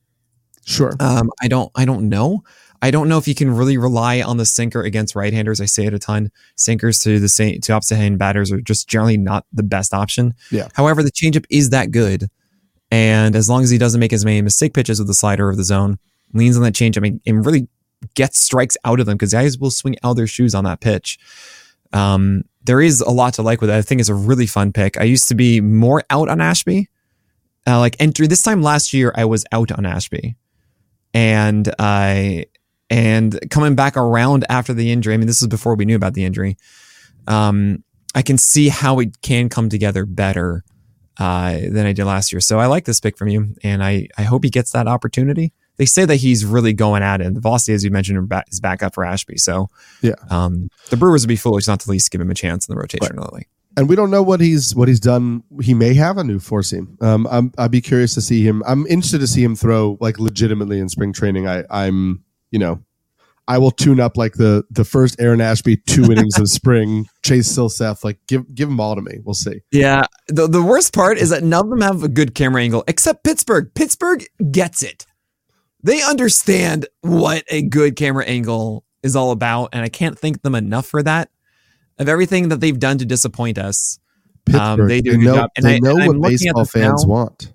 Sure. 0.64 0.94
Um, 0.98 1.30
I 1.42 1.48
don't 1.48 1.70
I 1.74 1.84
don't 1.84 2.08
know. 2.08 2.42
I 2.82 2.90
don't 2.90 3.08
know 3.08 3.16
if 3.16 3.26
you 3.26 3.34
can 3.34 3.50
really 3.50 3.78
rely 3.78 4.20
on 4.20 4.36
the 4.36 4.44
sinker 4.44 4.82
against 4.82 5.14
right-handers. 5.14 5.62
I 5.62 5.64
say 5.64 5.86
it 5.86 5.94
a 5.94 5.98
ton. 5.98 6.30
Sinkers 6.56 6.98
to 7.00 7.18
the 7.18 7.28
same 7.28 7.60
to 7.62 7.72
opposite 7.72 7.96
hand 7.96 8.18
batters 8.18 8.52
are 8.52 8.60
just 8.60 8.88
generally 8.88 9.16
not 9.16 9.46
the 9.52 9.62
best 9.62 9.94
option. 9.94 10.34
Yeah. 10.50 10.68
However, 10.74 11.02
the 11.02 11.10
changeup 11.10 11.46
is 11.48 11.70
that 11.70 11.90
good, 11.90 12.28
and 12.90 13.34
as 13.34 13.48
long 13.48 13.62
as 13.62 13.70
he 13.70 13.78
doesn't 13.78 14.00
make 14.00 14.12
as 14.12 14.24
many 14.24 14.42
mistake 14.42 14.74
pitches 14.74 14.98
with 14.98 15.08
the 15.08 15.14
slider 15.14 15.48
of 15.48 15.56
the 15.56 15.64
zone, 15.64 15.98
leans 16.32 16.56
on 16.56 16.62
that 16.62 16.74
changeup 16.74 17.06
and, 17.06 17.20
and 17.26 17.44
really 17.44 17.68
gets 18.14 18.40
strikes 18.40 18.76
out 18.84 19.00
of 19.00 19.06
them 19.06 19.16
because 19.16 19.32
guys 19.32 19.58
will 19.58 19.70
swing 19.70 19.96
out 20.04 20.14
their 20.14 20.26
shoes 20.26 20.54
on 20.54 20.64
that 20.64 20.80
pitch. 20.80 21.18
Um, 21.92 22.42
there 22.64 22.80
is 22.80 23.00
a 23.00 23.10
lot 23.10 23.34
to 23.34 23.42
like 23.42 23.60
with 23.60 23.70
it. 23.70 23.76
I 23.76 23.82
think 23.82 24.00
it's 24.00 24.10
a 24.10 24.14
really 24.14 24.46
fun 24.46 24.72
pick. 24.72 24.98
I 24.98 25.04
used 25.04 25.28
to 25.28 25.34
be 25.34 25.60
more 25.60 26.02
out 26.10 26.28
on 26.28 26.40
Ashby. 26.40 26.88
Uh, 27.66 27.78
like 27.78 27.96
entry 27.98 28.26
this 28.26 28.42
time 28.42 28.62
last 28.62 28.92
year, 28.92 29.12
I 29.16 29.24
was 29.24 29.44
out 29.50 29.72
on 29.72 29.86
Ashby, 29.86 30.36
and 31.12 31.72
I 31.78 32.46
and 32.90 33.38
coming 33.50 33.74
back 33.74 33.96
around 33.96 34.44
after 34.48 34.72
the 34.72 34.92
injury. 34.92 35.14
I 35.14 35.16
mean, 35.16 35.26
this 35.26 35.42
is 35.42 35.48
before 35.48 35.74
we 35.74 35.84
knew 35.84 35.96
about 35.96 36.14
the 36.14 36.24
injury. 36.24 36.56
Um, 37.26 37.82
I 38.14 38.22
can 38.22 38.38
see 38.38 38.68
how 38.68 39.00
it 39.00 39.20
can 39.20 39.48
come 39.48 39.68
together 39.68 40.06
better 40.06 40.64
uh, 41.18 41.58
than 41.58 41.86
I 41.86 41.92
did 41.92 42.04
last 42.04 42.32
year. 42.32 42.40
So 42.40 42.60
I 42.60 42.66
like 42.66 42.84
this 42.84 43.00
pick 43.00 43.18
from 43.18 43.28
you, 43.28 43.54
and 43.64 43.82
I 43.82 44.08
I 44.16 44.22
hope 44.22 44.44
he 44.44 44.50
gets 44.50 44.70
that 44.72 44.86
opportunity. 44.86 45.52
They 45.78 45.86
say 45.86 46.04
that 46.04 46.16
he's 46.16 46.44
really 46.44 46.72
going 46.72 47.02
at 47.02 47.20
it. 47.20 47.34
The 47.34 47.40
Vossi, 47.40 47.74
as 47.74 47.84
you 47.84 47.90
mentioned, 47.90 48.32
is 48.50 48.60
back 48.60 48.82
up 48.82 48.94
for 48.94 49.04
Ashby. 49.04 49.36
So 49.38 49.68
Yeah. 50.02 50.14
um, 50.30 50.68
the 50.90 50.96
Brewers 50.96 51.22
would 51.22 51.28
be 51.28 51.36
foolish 51.36 51.66
not 51.66 51.80
to 51.80 51.84
at 51.84 51.88
least 51.90 52.10
give 52.10 52.20
him 52.20 52.30
a 52.30 52.34
chance 52.34 52.66
in 52.68 52.74
the 52.74 52.80
rotation 52.80 53.18
early. 53.18 53.46
and 53.76 53.88
we 53.90 53.94
don't 53.96 54.10
know 54.10 54.22
what 54.22 54.40
he's 54.40 54.74
what 54.74 54.88
he's 54.88 55.00
done. 55.00 55.42
He 55.60 55.74
may 55.74 55.92
have 55.94 56.16
a 56.16 56.24
new 56.24 56.38
four 56.38 56.62
seam. 56.62 56.96
Um, 57.02 57.26
I'm, 57.30 57.52
I'd 57.58 57.70
be 57.70 57.82
curious 57.82 58.14
to 58.14 58.22
see 58.22 58.42
him. 58.42 58.62
I'm 58.66 58.86
interested 58.86 59.18
to 59.20 59.26
see 59.26 59.42
him 59.44 59.54
throw 59.54 59.98
like 60.00 60.18
legitimately 60.18 60.78
in 60.80 60.88
spring 60.88 61.12
training. 61.12 61.46
I, 61.46 61.64
I'm, 61.70 62.22
you 62.50 62.58
know, 62.58 62.80
I 63.48 63.58
will 63.58 63.70
tune 63.70 64.00
up 64.00 64.16
like 64.16 64.32
the 64.34 64.64
the 64.70 64.84
first 64.84 65.20
Aaron 65.20 65.40
Ashby 65.42 65.76
two 65.76 66.04
innings 66.10 66.38
of 66.38 66.48
spring. 66.48 67.06
Chase 67.22 67.46
Silseth, 67.54 68.02
like 68.02 68.18
give 68.28 68.52
give 68.54 68.68
them 68.70 68.80
all 68.80 68.94
to 68.96 69.02
me. 69.02 69.18
We'll 69.24 69.34
see. 69.34 69.60
Yeah. 69.70 70.06
The, 70.28 70.46
the 70.48 70.62
worst 70.62 70.94
part 70.94 71.18
is 71.18 71.28
that 71.30 71.42
none 71.44 71.64
of 71.66 71.70
them 71.70 71.82
have 71.82 72.02
a 72.02 72.08
good 72.08 72.34
camera 72.34 72.62
angle 72.62 72.82
except 72.88 73.24
Pittsburgh. 73.24 73.70
Pittsburgh 73.74 74.24
gets 74.50 74.82
it. 74.82 75.04
They 75.86 76.02
understand 76.02 76.86
what 77.02 77.44
a 77.48 77.62
good 77.62 77.94
camera 77.96 78.24
angle 78.24 78.84
is 79.02 79.14
all 79.14 79.30
about. 79.30 79.68
And 79.72 79.84
I 79.84 79.88
can't 79.88 80.18
thank 80.18 80.42
them 80.42 80.54
enough 80.56 80.86
for 80.86 81.00
that. 81.02 81.30
Of 81.98 82.08
everything 82.08 82.48
that 82.48 82.60
they've 82.60 82.78
done 82.78 82.98
to 82.98 83.04
disappoint 83.06 83.56
us, 83.56 83.98
Um, 84.52 84.86
they 84.88 85.00
do 85.00 85.16
know, 85.16 85.34
job. 85.36 85.50
And 85.56 85.64
they 85.64 85.76
I- 85.76 85.78
know 85.78 85.92
and 85.94 86.02
I'm 86.02 86.18
what 86.20 86.30
baseball 86.30 86.64
fans 86.64 87.04
now. 87.04 87.08
want. 87.08 87.52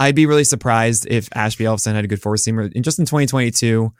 I'd 0.00 0.14
be 0.16 0.26
really 0.26 0.44
surprised 0.44 1.06
if 1.08 1.28
Ashby 1.34 1.64
Elfson 1.64 1.94
had 1.94 2.04
a 2.04 2.08
good 2.08 2.20
four 2.20 2.34
seamer. 2.34 2.70
And 2.74 2.84
just 2.84 2.98
in 2.98 3.06
2022, 3.06 3.92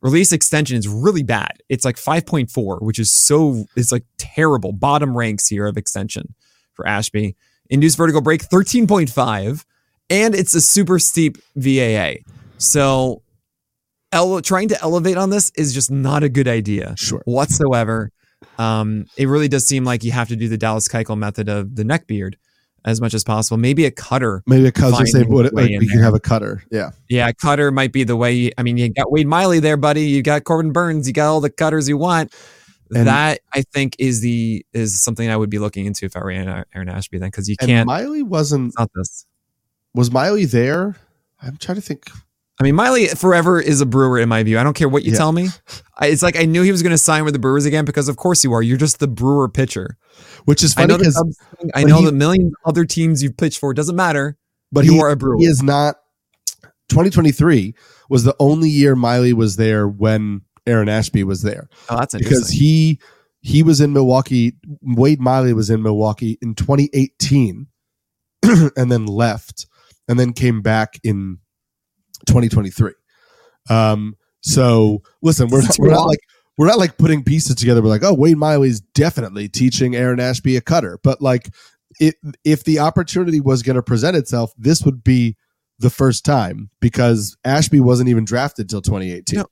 release 0.00 0.32
extension 0.32 0.76
is 0.76 0.86
really 0.88 1.22
bad. 1.24 1.62
It's 1.68 1.84
like 1.84 1.96
5.4, 1.96 2.80
which 2.82 2.98
is 3.00 3.12
so, 3.12 3.66
it's 3.76 3.90
like 3.92 4.04
terrible. 4.16 4.72
Bottom 4.72 5.16
ranks 5.16 5.48
here 5.48 5.66
of 5.66 5.76
extension 5.76 6.34
for 6.72 6.86
Ashby. 6.86 7.34
Induced 7.68 7.96
vertical 7.96 8.20
break, 8.20 8.42
13.5. 8.44 9.64
And 10.08 10.34
it's 10.36 10.54
a 10.54 10.60
super 10.60 10.98
steep 11.00 11.38
VAA. 11.56 12.18
So 12.58 13.22
ele- 14.14 14.40
trying 14.42 14.68
to 14.68 14.80
elevate 14.82 15.16
on 15.16 15.30
this 15.30 15.50
is 15.56 15.74
just 15.74 15.90
not 15.90 16.22
a 16.22 16.28
good 16.28 16.48
idea 16.48 16.94
Sure. 16.96 17.22
whatsoever. 17.26 18.10
Um, 18.58 19.06
it 19.16 19.26
really 19.28 19.48
does 19.48 19.66
seem 19.66 19.84
like 19.84 20.04
you 20.04 20.12
have 20.12 20.28
to 20.28 20.36
do 20.36 20.48
the 20.48 20.56
Dallas 20.58 20.88
Keuchel 20.88 21.18
method 21.18 21.48
of 21.48 21.74
the 21.74 21.84
neck 21.84 22.06
beard 22.06 22.36
as 22.84 23.00
much 23.00 23.14
as 23.14 23.24
possible. 23.24 23.56
Maybe 23.56 23.84
a 23.86 23.90
cutter 23.90 24.42
Maybe 24.46 24.66
a 24.66 24.72
cutter. 24.72 24.96
his 25.04 25.14
way 25.14 25.22
like, 25.50 25.80
we 25.80 25.88
there. 25.92 26.02
have 26.04 26.14
a 26.14 26.20
cutter. 26.20 26.62
Yeah. 26.70 26.90
yeah, 27.08 27.32
cutter 27.32 27.70
might 27.70 27.92
be 27.92 28.04
the 28.04 28.16
way. 28.16 28.52
I 28.56 28.62
mean, 28.62 28.76
you 28.76 28.92
got 28.92 29.10
Wade 29.10 29.26
Miley 29.26 29.58
there, 29.60 29.76
buddy. 29.76 30.02
You 30.04 30.22
got 30.22 30.44
Corbin 30.44 30.72
Burnes. 30.72 31.06
You 31.06 31.12
got 31.14 31.28
all 31.28 31.40
the 31.40 31.50
cutters 31.50 31.88
you 31.88 31.96
want. 31.96 32.32
And- 32.94 33.06
that 33.08 33.40
I 33.52 33.62
think 33.72 33.96
is 33.98 34.20
the 34.20 34.64
is 34.74 35.02
something 35.02 35.28
I 35.28 35.36
would 35.36 35.50
be 35.50 35.58
looking 35.58 35.86
into 35.86 36.04
if 36.04 36.16
I 36.16 36.20
were 36.20 36.30
Aaron 36.30 36.64
Aaron 36.74 36.88
Ashby 36.90 37.18
then 37.18 37.28
because 37.30 37.48
you 37.48 37.56
can't. 37.56 37.86
Miley 37.86 38.22
wasn't 38.22 38.74
not 38.78 38.90
this. 38.94 39.26
was 39.94 40.10
Miley 40.12 40.44
there? 40.44 40.94
I'm 41.42 41.56
trying 41.56 41.76
to 41.76 41.82
think. 41.82 42.04
I 42.60 42.62
mean, 42.62 42.76
Miley 42.76 43.08
forever 43.08 43.60
is 43.60 43.80
a 43.80 43.86
Brewer 43.86 44.18
in 44.20 44.28
my 44.28 44.42
view. 44.44 44.58
I 44.58 44.62
don't 44.62 44.74
care 44.76 44.88
what 44.88 45.02
you 45.04 45.10
Yeah. 45.12 45.18
tell 45.18 45.32
me. 45.32 45.48
I, 45.98 46.06
it's 46.06 46.22
like 46.22 46.36
I 46.38 46.44
knew 46.44 46.62
he 46.62 46.70
was 46.70 46.82
going 46.82 46.92
to 46.92 46.98
sign 46.98 47.24
with 47.24 47.32
the 47.34 47.40
Brewers 47.40 47.64
again 47.66 47.84
because 47.84 48.08
of 48.08 48.16
course 48.16 48.44
you 48.44 48.52
are. 48.52 48.62
You're 48.62 48.76
just 48.78 49.00
the 49.00 49.08
Brewer 49.08 49.48
pitcher. 49.48 49.96
Which 50.44 50.62
is 50.62 50.72
funny 50.74 50.96
because 50.96 51.20
I 51.74 51.82
know 51.84 51.98
he- 51.98 52.06
the 52.06 52.12
million 52.12 52.52
other 52.64 52.84
teams 52.84 53.22
you've 53.22 53.36
pitched 53.36 53.58
for. 53.58 53.72
It 53.72 53.74
doesn't 53.74 53.96
matter. 53.96 54.36
but 54.70 54.84
you 54.84 54.92
he, 54.94 55.00
are 55.00 55.10
a 55.10 55.16
Brewer. 55.16 55.36
he 55.38 55.46
is 55.46 55.62
not 55.62 55.96
2023 56.90 57.74
was 58.10 58.24
the 58.24 58.36
only 58.38 58.68
year 58.68 58.94
Miley 58.94 59.32
was 59.32 59.56
there 59.56 59.88
when 59.88 60.42
Aaron 60.66 60.88
Ashby 60.88 61.24
was 61.24 61.42
there 61.42 61.68
Oh, 61.88 61.96
that's 61.98 62.14
because 62.14 62.50
he 62.50 63.00
he 63.40 63.62
was 63.62 63.80
in 63.80 63.92
Milwaukee 63.92 64.54
Wade 64.82 65.20
Miley 65.20 65.52
was 65.54 65.70
in 65.70 65.82
Milwaukee 65.82 66.38
in 66.42 66.54
2018 66.54 67.66
and 68.76 68.92
then 68.92 69.06
left 69.06 69.66
and 70.08 70.20
then 70.20 70.32
came 70.32 70.60
back 70.62 71.00
in 71.02 71.38
2023 72.26 72.92
um 73.70 74.14
so 74.42 75.02
listen 75.22 75.48
we're 75.48 75.62
not, 75.62 75.76
we're 75.78 75.90
not 75.90 76.06
like 76.06 76.18
we're 76.58 76.66
not 76.66 76.78
like 76.78 76.96
putting 76.98 77.22
pieces 77.24 77.54
together 77.56 77.82
we're 77.82 77.88
like 77.88 78.02
oh 78.04 78.14
Wade 78.14 78.36
Miley's 78.36 78.80
definitely 78.80 79.48
teaching 79.48 79.94
Aaron 79.96 80.20
Ashby 80.20 80.56
a 80.56 80.60
cutter 80.60 80.98
but 81.02 81.20
like 81.22 81.48
it, 82.00 82.16
if 82.44 82.64
the 82.64 82.78
opportunity 82.80 83.40
was 83.40 83.62
going 83.62 83.76
to 83.76 83.82
present 83.82 84.16
itself 84.16 84.52
this 84.58 84.82
would 84.82 85.02
be 85.04 85.36
the 85.78 85.90
first 85.90 86.24
time 86.24 86.70
because 86.80 87.36
Ashby 87.44 87.80
wasn't 87.80 88.08
even 88.08 88.24
drafted 88.24 88.68
till 88.68 88.82
2018 88.82 89.38
No. 89.40 89.46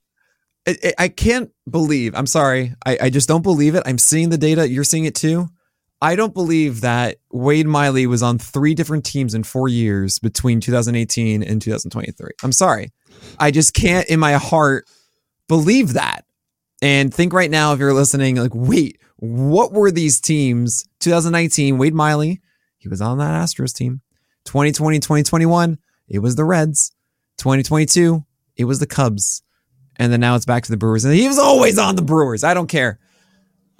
I, 0.67 0.77
I- 0.83 0.93
I 0.99 1.07
can't 1.09 1.51
believe. 1.69 2.15
I'm 2.15 2.25
sorry. 2.27 2.73
I, 2.85 2.97
I 3.01 3.09
just 3.09 3.27
don't 3.27 3.41
believe 3.41 3.75
it. 3.75 3.83
I'm 3.85 3.97
seeing 3.97 4.29
the 4.29 4.37
data. 4.37 4.69
You're 4.69 4.85
seeing 4.85 5.03
it 5.03 5.13
too. 5.15 5.49
I 6.03 6.17
don't 6.17 6.33
believe 6.33 6.81
that 6.81 7.17
Wade 7.31 7.65
Miley 7.65 8.07
was 8.07 8.21
on 8.21 8.37
three 8.37 8.75
different 8.75 9.05
teams 9.05 9.33
in 9.33 9.43
four 9.43 9.69
years 9.69 10.19
between 10.19 10.59
2018 10.59 11.41
and 11.41 11.61
2023. 11.61 12.31
I'm 12.43 12.51
sorry. 12.51 12.91
I 13.39 13.51
just 13.51 13.73
can't 13.73 14.07
in 14.09 14.19
my 14.19 14.33
heart 14.33 14.85
believe 15.47 15.93
that. 15.93 16.25
And 16.81 17.13
think 17.13 17.31
right 17.31 17.49
now, 17.49 17.71
if 17.71 17.79
you're 17.79 17.93
listening, 17.93 18.35
like, 18.35 18.51
wait, 18.53 18.99
what 19.15 19.71
were 19.71 19.91
these 19.91 20.19
teams? 20.19 20.83
2019, 20.99 21.77
Wade 21.77 21.93
Miley, 21.93 22.41
he 22.77 22.89
was 22.89 23.01
on 23.01 23.19
that 23.19 23.41
Astros 23.41 23.73
team. 23.73 24.01
2020, 24.43 24.99
2021, 24.99 25.77
it 26.09 26.19
was 26.19 26.35
the 26.35 26.43
Reds. 26.43 26.91
2022, 27.37 28.25
it 28.57 28.65
was 28.65 28.79
the 28.79 28.85
Cubs 28.85 29.41
and 29.97 30.11
then 30.11 30.19
now 30.19 30.35
it's 30.35 30.45
back 30.45 30.63
to 30.63 30.71
the 30.71 30.77
Brewers. 30.77 31.05
And 31.05 31.13
he 31.13 31.27
was 31.27 31.39
always 31.39 31.77
on 31.77 31.95
the 31.95 32.01
Brewers. 32.01 32.43
I 32.43 32.53
don't 32.53 32.67
care. 32.67 32.99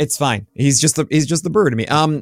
It's 0.04 0.18
fine. 0.18 0.48
He's 0.54 0.80
just 0.82 0.98
the 0.98 1.08
he's 1.10 1.26
just 1.26 1.44
the 1.44 1.50
Brewer 1.50 1.70
to 1.70 1.76
me. 1.76 1.86
Um, 1.88 2.22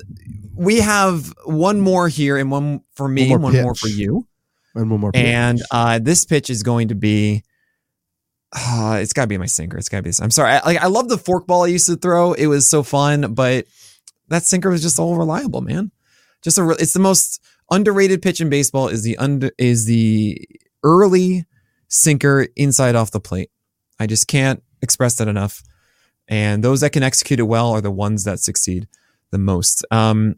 we 0.56 0.80
have 0.82 1.34
one 1.46 1.82
more 1.82 2.08
here 2.08 2.38
and 2.38 2.52
one 2.52 2.82
for 2.94 3.08
me, 3.08 3.30
One 3.32 3.42
one 3.42 3.54
more 3.54 3.64
more, 3.64 3.76
for 3.76 3.88
you. 3.88 4.28
and 4.76 4.90
one 4.92 5.00
more 5.00 5.12
pitch. 5.12 5.26
And 5.26 5.62
uh, 5.72 6.00
this 6.00 6.26
pitch 6.26 6.50
is 6.50 6.62
going 6.64 6.90
to 6.90 6.96
be 6.96 7.44
uh, 8.54 9.00
it's 9.02 9.14
got 9.14 9.24
to 9.24 9.28
be 9.28 9.38
my 9.38 9.46
sinker. 9.46 9.78
It's 9.78 9.90
got 9.90 9.98
to 9.98 10.04
be. 10.04 10.12
I'm 10.22 10.30
sorry. 10.32 10.52
I, 10.52 10.66
like 10.66 10.78
I 10.78 10.88
love 10.88 11.10
the 11.10 11.16
forkball 11.16 11.66
I 11.66 11.70
used 11.70 11.88
to 11.88 11.96
throw. 11.96 12.34
It 12.34 12.48
was 12.48 12.68
so 12.68 12.84
fun, 12.84 13.34
but 13.34 13.66
that 14.28 14.44
sinker 14.44 14.70
was 14.70 14.82
just 14.82 15.00
all 15.00 15.18
reliable, 15.18 15.62
man. 15.62 15.92
Just 16.44 16.58
a. 16.58 16.70
It's 16.72 16.94
the 16.94 17.00
most 17.00 17.42
underrated 17.72 18.22
pitch 18.22 18.42
in 18.42 18.50
baseball. 18.50 18.90
Is 18.90 19.04
the 19.04 19.18
under 19.18 19.52
is 19.58 19.86
the 19.86 20.48
early 20.84 21.46
sinker 21.88 22.48
inside 22.56 22.96
off 22.96 23.12
the 23.12 23.20
plate. 23.20 23.50
I 24.00 24.06
just 24.08 24.28
can't 24.28 24.62
express 24.82 25.16
that 25.16 25.28
enough. 25.28 25.64
And 26.32 26.64
those 26.64 26.80
that 26.80 26.94
can 26.94 27.04
execute 27.04 27.40
it 27.40 27.44
well 27.44 27.72
are 27.72 27.82
the 27.82 27.92
ones 27.92 28.24
that 28.24 28.40
succeed 28.40 28.88
the 29.32 29.38
most. 29.38 29.86
Um, 29.92 30.38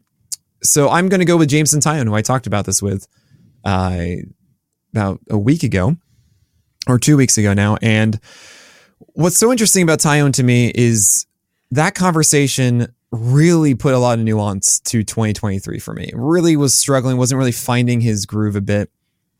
so 0.62 0.90
I'm 0.90 1.08
going 1.08 1.20
to 1.20 1.24
go 1.24 1.36
with 1.36 1.48
Jameson 1.48 1.80
Taillon, 1.80 2.06
who 2.06 2.14
I 2.14 2.20
talked 2.20 2.48
about 2.48 2.66
this 2.66 2.82
with 2.82 3.06
uh, 3.64 4.04
about 4.92 5.20
a 5.30 5.38
week 5.38 5.62
ago 5.62 5.96
or 6.88 6.98
two 6.98 7.16
weeks 7.16 7.38
ago 7.38 7.54
now. 7.54 7.76
And 7.80 8.18
what's 8.98 9.38
so 9.38 9.52
interesting 9.52 9.84
about 9.84 10.00
Taillon 10.00 10.32
to 10.34 10.42
me 10.42 10.72
is 10.74 11.26
that 11.70 11.94
conversation 11.94 12.92
really 13.12 13.76
put 13.76 13.94
a 13.94 13.98
lot 13.98 14.18
of 14.18 14.24
nuance 14.24 14.80
to 14.80 15.04
2023 15.04 15.78
for 15.78 15.94
me. 15.94 16.10
Really 16.12 16.56
was 16.56 16.74
struggling, 16.74 17.16
wasn't 17.18 17.38
really 17.38 17.52
finding 17.52 18.00
his 18.00 18.26
groove 18.26 18.56
a 18.56 18.60
bit. 18.60 18.90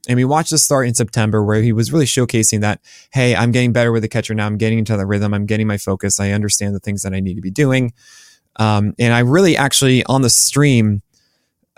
And 0.09 0.17
we 0.17 0.25
watched 0.25 0.51
the 0.51 0.59
start 0.59 0.87
in 0.87 0.95
September 0.95 1.43
where 1.43 1.63
he 1.63 1.73
was 1.73 1.93
really 1.93 2.05
showcasing 2.05 2.61
that, 2.61 2.81
hey, 3.13 3.35
I'm 3.35 3.53
getting 3.53 3.73
better 3.73 3.93
with 3.93 4.03
the 4.03 4.09
catcher 4.09 4.35
now. 4.35 4.47
I'm 4.47 4.59
getting 4.59 4.79
into 4.79 4.97
the 4.97 5.07
rhythm. 5.07 5.35
I'm 5.35 5.47
getting 5.47 5.67
my 5.67 5.79
focus. 5.79 6.21
I 6.21 6.31
understand 6.31 6.75
the 6.75 6.81
things 6.81 7.03
that 7.03 7.15
I 7.15 7.21
need 7.21 7.35
to 7.35 7.41
be 7.41 7.51
doing. 7.51 7.93
Um, 8.57 8.95
and 8.99 9.13
I 9.13 9.21
really 9.21 9.57
actually 9.57 10.05
on 10.05 10.23
the 10.23 10.31
stream, 10.31 11.03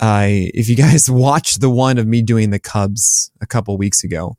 I 0.01 0.51
if 0.55 0.69
you 0.69 0.77
guys 0.86 1.11
watched 1.11 1.61
the 1.61 1.70
one 1.70 1.98
of 1.98 2.07
me 2.07 2.23
doing 2.23 2.51
the 2.51 2.59
Cubs 2.59 3.31
a 3.40 3.47
couple 3.47 3.77
weeks 3.77 4.05
ago, 4.05 4.36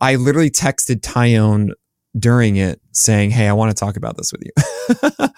I 0.00 0.16
literally 0.16 0.50
texted 0.50 1.00
Taillon 1.00 1.70
during 2.18 2.56
it 2.56 2.80
saying, 2.92 3.30
Hey, 3.30 3.46
I 3.46 3.52
want 3.52 3.76
to 3.76 3.78
talk 3.78 3.96
about 3.96 4.16
this 4.16 4.32
with 4.32 4.42
you. 4.44 5.28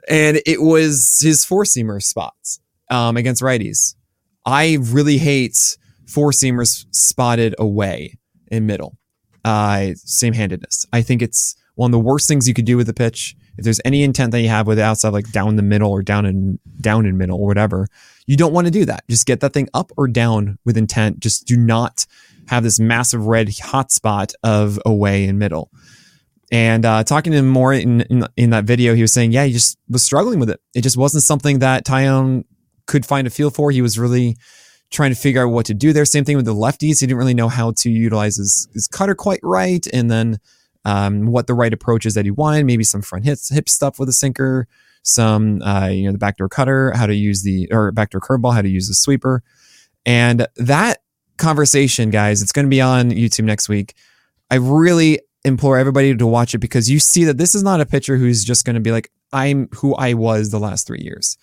and 0.08 0.40
it 0.46 0.62
was 0.62 1.18
his 1.22 1.44
four 1.44 1.64
seamer 1.64 2.02
spots 2.02 2.60
um, 2.90 3.16
against 3.16 3.42
righties. 3.42 3.94
I 4.46 4.78
really 4.80 5.18
hate 5.18 5.76
four 6.12 6.30
seamers 6.30 6.84
spotted 6.90 7.54
away 7.58 8.18
in 8.50 8.66
middle. 8.66 8.98
Uh, 9.44 9.90
same 9.96 10.34
handedness. 10.34 10.86
I 10.92 11.02
think 11.02 11.22
it's 11.22 11.56
one 11.74 11.88
of 11.88 11.92
the 11.92 11.98
worst 11.98 12.28
things 12.28 12.46
you 12.46 12.54
could 12.54 12.64
do 12.66 12.76
with 12.76 12.88
a 12.88 12.94
pitch. 12.94 13.34
If 13.58 13.64
there's 13.64 13.80
any 13.84 14.02
intent 14.02 14.32
that 14.32 14.40
you 14.40 14.48
have 14.48 14.66
with 14.66 14.78
the 14.78 14.84
outside, 14.84 15.12
like 15.12 15.30
down 15.32 15.56
the 15.56 15.62
middle 15.62 15.90
or 15.90 16.02
down 16.02 16.26
in 16.26 16.58
down 16.80 17.06
in 17.06 17.18
middle 17.18 17.38
or 17.38 17.46
whatever, 17.46 17.86
you 18.26 18.36
don't 18.36 18.52
want 18.52 18.66
to 18.66 18.70
do 18.70 18.84
that. 18.84 19.04
Just 19.08 19.26
get 19.26 19.40
that 19.40 19.52
thing 19.52 19.68
up 19.74 19.90
or 19.96 20.08
down 20.08 20.58
with 20.64 20.76
intent. 20.76 21.20
Just 21.20 21.46
do 21.46 21.56
not 21.56 22.06
have 22.48 22.62
this 22.62 22.78
massive 22.78 23.26
red 23.26 23.48
hotspot 23.48 24.32
of 24.42 24.78
away 24.86 25.24
in 25.24 25.38
middle. 25.38 25.70
And 26.50 26.84
uh, 26.84 27.02
talking 27.04 27.32
to 27.32 27.38
him 27.38 27.48
more 27.48 27.72
in, 27.72 28.02
in, 28.02 28.26
in 28.36 28.50
that 28.50 28.64
video, 28.64 28.94
he 28.94 29.00
was 29.00 29.12
saying, 29.12 29.32
yeah, 29.32 29.44
he 29.44 29.52
just 29.52 29.78
was 29.88 30.02
struggling 30.02 30.38
with 30.38 30.50
it. 30.50 30.60
It 30.74 30.82
just 30.82 30.98
wasn't 30.98 31.24
something 31.24 31.60
that 31.60 31.86
Taillon 31.86 32.44
could 32.86 33.06
find 33.06 33.26
a 33.26 33.30
feel 33.30 33.50
for. 33.50 33.70
He 33.70 33.80
was 33.80 33.98
really 33.98 34.36
trying 34.92 35.10
to 35.10 35.18
figure 35.18 35.42
out 35.42 35.50
what 35.50 35.66
to 35.66 35.74
do 35.74 35.92
there. 35.92 36.04
Same 36.04 36.24
thing 36.24 36.36
with 36.36 36.44
the 36.44 36.54
lefties. 36.54 37.00
He 37.00 37.06
didn't 37.06 37.16
really 37.16 37.34
know 37.34 37.48
how 37.48 37.72
to 37.78 37.90
utilize 37.90 38.36
his, 38.36 38.68
his 38.72 38.86
cutter 38.86 39.14
quite 39.14 39.40
right. 39.42 39.84
And 39.92 40.10
then 40.10 40.38
um, 40.84 41.26
what 41.26 41.46
the 41.46 41.54
right 41.54 41.72
approach 41.72 42.06
is 42.06 42.14
that 42.14 42.24
he 42.24 42.30
wanted, 42.30 42.66
maybe 42.66 42.84
some 42.84 43.02
front 43.02 43.24
hits, 43.24 43.48
hip 43.48 43.68
stuff 43.68 43.98
with 43.98 44.08
a 44.08 44.12
sinker, 44.12 44.68
some, 45.02 45.62
uh, 45.62 45.88
you 45.88 46.04
know, 46.04 46.12
the 46.12 46.18
backdoor 46.18 46.48
cutter, 46.48 46.92
how 46.94 47.06
to 47.06 47.14
use 47.14 47.42
the, 47.42 47.68
or 47.72 47.90
backdoor 47.90 48.20
curveball, 48.20 48.54
how 48.54 48.62
to 48.62 48.68
use 48.68 48.88
the 48.88 48.94
sweeper. 48.94 49.42
And 50.04 50.46
that 50.56 50.98
conversation, 51.38 52.10
guys, 52.10 52.42
it's 52.42 52.52
going 52.52 52.66
to 52.66 52.70
be 52.70 52.80
on 52.80 53.10
YouTube 53.10 53.44
next 53.44 53.68
week. 53.68 53.94
I 54.50 54.56
really 54.56 55.20
implore 55.44 55.78
everybody 55.78 56.14
to 56.14 56.26
watch 56.26 56.54
it 56.54 56.58
because 56.58 56.90
you 56.90 57.00
see 57.00 57.24
that 57.24 57.38
this 57.38 57.54
is 57.54 57.62
not 57.62 57.80
a 57.80 57.86
pitcher 57.86 58.16
who's 58.16 58.44
just 58.44 58.64
going 58.64 58.74
to 58.74 58.80
be 58.80 58.92
like, 58.92 59.10
I'm 59.32 59.68
who 59.74 59.94
I 59.94 60.14
was 60.14 60.50
the 60.50 60.60
last 60.60 60.86
three 60.86 61.00
years. 61.00 61.38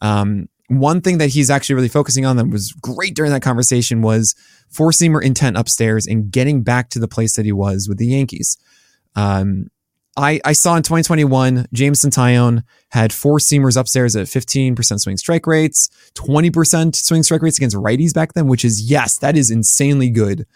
Um, 0.00 0.48
one 0.70 1.00
thing 1.00 1.18
that 1.18 1.30
he's 1.30 1.50
actually 1.50 1.74
really 1.74 1.88
focusing 1.88 2.24
on 2.24 2.36
that 2.36 2.48
was 2.48 2.70
great 2.72 3.16
during 3.16 3.32
that 3.32 3.42
conversation 3.42 4.02
was 4.02 4.36
four 4.68 4.92
seamer 4.92 5.20
intent 5.20 5.56
upstairs 5.56 6.06
and 6.06 6.30
getting 6.30 6.62
back 6.62 6.90
to 6.90 7.00
the 7.00 7.08
place 7.08 7.34
that 7.34 7.44
he 7.44 7.50
was 7.50 7.88
with 7.88 7.98
the 7.98 8.06
Yankees. 8.06 8.56
Um, 9.16 9.66
I, 10.16 10.40
I 10.44 10.52
saw 10.52 10.76
in 10.76 10.84
2021, 10.84 11.66
Jameson 11.72 12.12
Taillon 12.12 12.62
had 12.90 13.12
four 13.12 13.38
seamers 13.38 13.76
upstairs 13.76 14.14
at 14.14 14.26
15% 14.26 15.00
swing 15.00 15.16
strike 15.16 15.46
rates, 15.48 15.90
20% 16.14 16.94
swing 16.94 17.24
strike 17.24 17.42
rates 17.42 17.58
against 17.58 17.76
righties 17.76 18.14
back 18.14 18.34
then, 18.34 18.46
which 18.46 18.64
is, 18.64 18.88
yes, 18.88 19.18
that 19.18 19.36
is 19.36 19.50
insanely 19.50 20.08
good. 20.08 20.46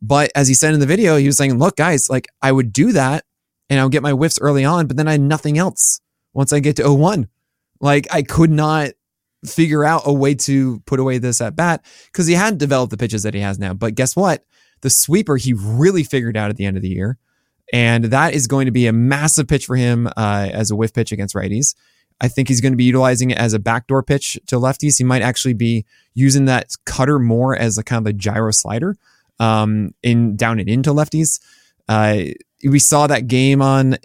But 0.00 0.30
as 0.36 0.46
he 0.46 0.54
said 0.54 0.74
in 0.74 0.80
the 0.80 0.86
video, 0.86 1.16
he 1.16 1.26
was 1.26 1.36
saying, 1.36 1.58
look, 1.58 1.76
guys, 1.76 2.08
like 2.08 2.28
I 2.40 2.52
would 2.52 2.72
do 2.72 2.92
that 2.92 3.24
and 3.68 3.80
I 3.80 3.82
would 3.82 3.92
get 3.92 4.02
my 4.02 4.12
whiffs 4.12 4.40
early 4.40 4.64
on, 4.64 4.86
but 4.86 4.96
then 4.96 5.08
I 5.08 5.12
had 5.12 5.20
nothing 5.20 5.58
else 5.58 6.00
once 6.32 6.52
I 6.52 6.60
get 6.60 6.76
to 6.76 6.88
01. 6.88 7.28
Like 7.80 8.06
I 8.12 8.22
could 8.22 8.50
not 8.50 8.90
figure 9.44 9.84
out 9.84 10.02
a 10.04 10.12
way 10.12 10.34
to 10.34 10.80
put 10.80 11.00
away 11.00 11.18
this 11.18 11.40
at 11.40 11.56
bat 11.56 11.84
because 12.06 12.26
he 12.26 12.34
hadn't 12.34 12.58
developed 12.58 12.90
the 12.90 12.96
pitches 12.96 13.22
that 13.22 13.34
he 13.34 13.40
has 13.40 13.58
now. 13.58 13.74
But 13.74 13.94
guess 13.94 14.14
what? 14.14 14.44
The 14.82 14.90
sweeper 14.90 15.36
he 15.36 15.52
really 15.52 16.04
figured 16.04 16.36
out 16.36 16.50
at 16.50 16.56
the 16.56 16.64
end 16.64 16.76
of 16.76 16.82
the 16.82 16.88
year. 16.88 17.18
And 17.72 18.06
that 18.06 18.34
is 18.34 18.46
going 18.46 18.66
to 18.66 18.72
be 18.72 18.86
a 18.86 18.92
massive 18.92 19.46
pitch 19.46 19.66
for 19.66 19.76
him 19.76 20.08
uh, 20.16 20.48
as 20.52 20.70
a 20.70 20.76
whiff 20.76 20.92
pitch 20.92 21.12
against 21.12 21.34
righties. 21.34 21.74
I 22.20 22.28
think 22.28 22.48
he's 22.48 22.60
going 22.60 22.72
to 22.72 22.76
be 22.76 22.84
utilizing 22.84 23.30
it 23.30 23.38
as 23.38 23.54
a 23.54 23.58
backdoor 23.58 24.02
pitch 24.02 24.38
to 24.48 24.56
lefties. 24.56 24.98
He 24.98 25.04
might 25.04 25.22
actually 25.22 25.54
be 25.54 25.86
using 26.14 26.44
that 26.46 26.74
cutter 26.84 27.18
more 27.18 27.56
as 27.56 27.78
a 27.78 27.84
kind 27.84 28.06
of 28.06 28.10
a 28.10 28.12
gyro 28.12 28.50
slider 28.50 28.96
um, 29.38 29.94
in 30.02 30.36
down 30.36 30.60
and 30.60 30.68
into 30.68 30.90
lefties. 30.90 31.40
Uh, 31.88 32.24
we 32.68 32.78
saw 32.78 33.06
that 33.06 33.26
game 33.26 33.62
on 33.62 33.96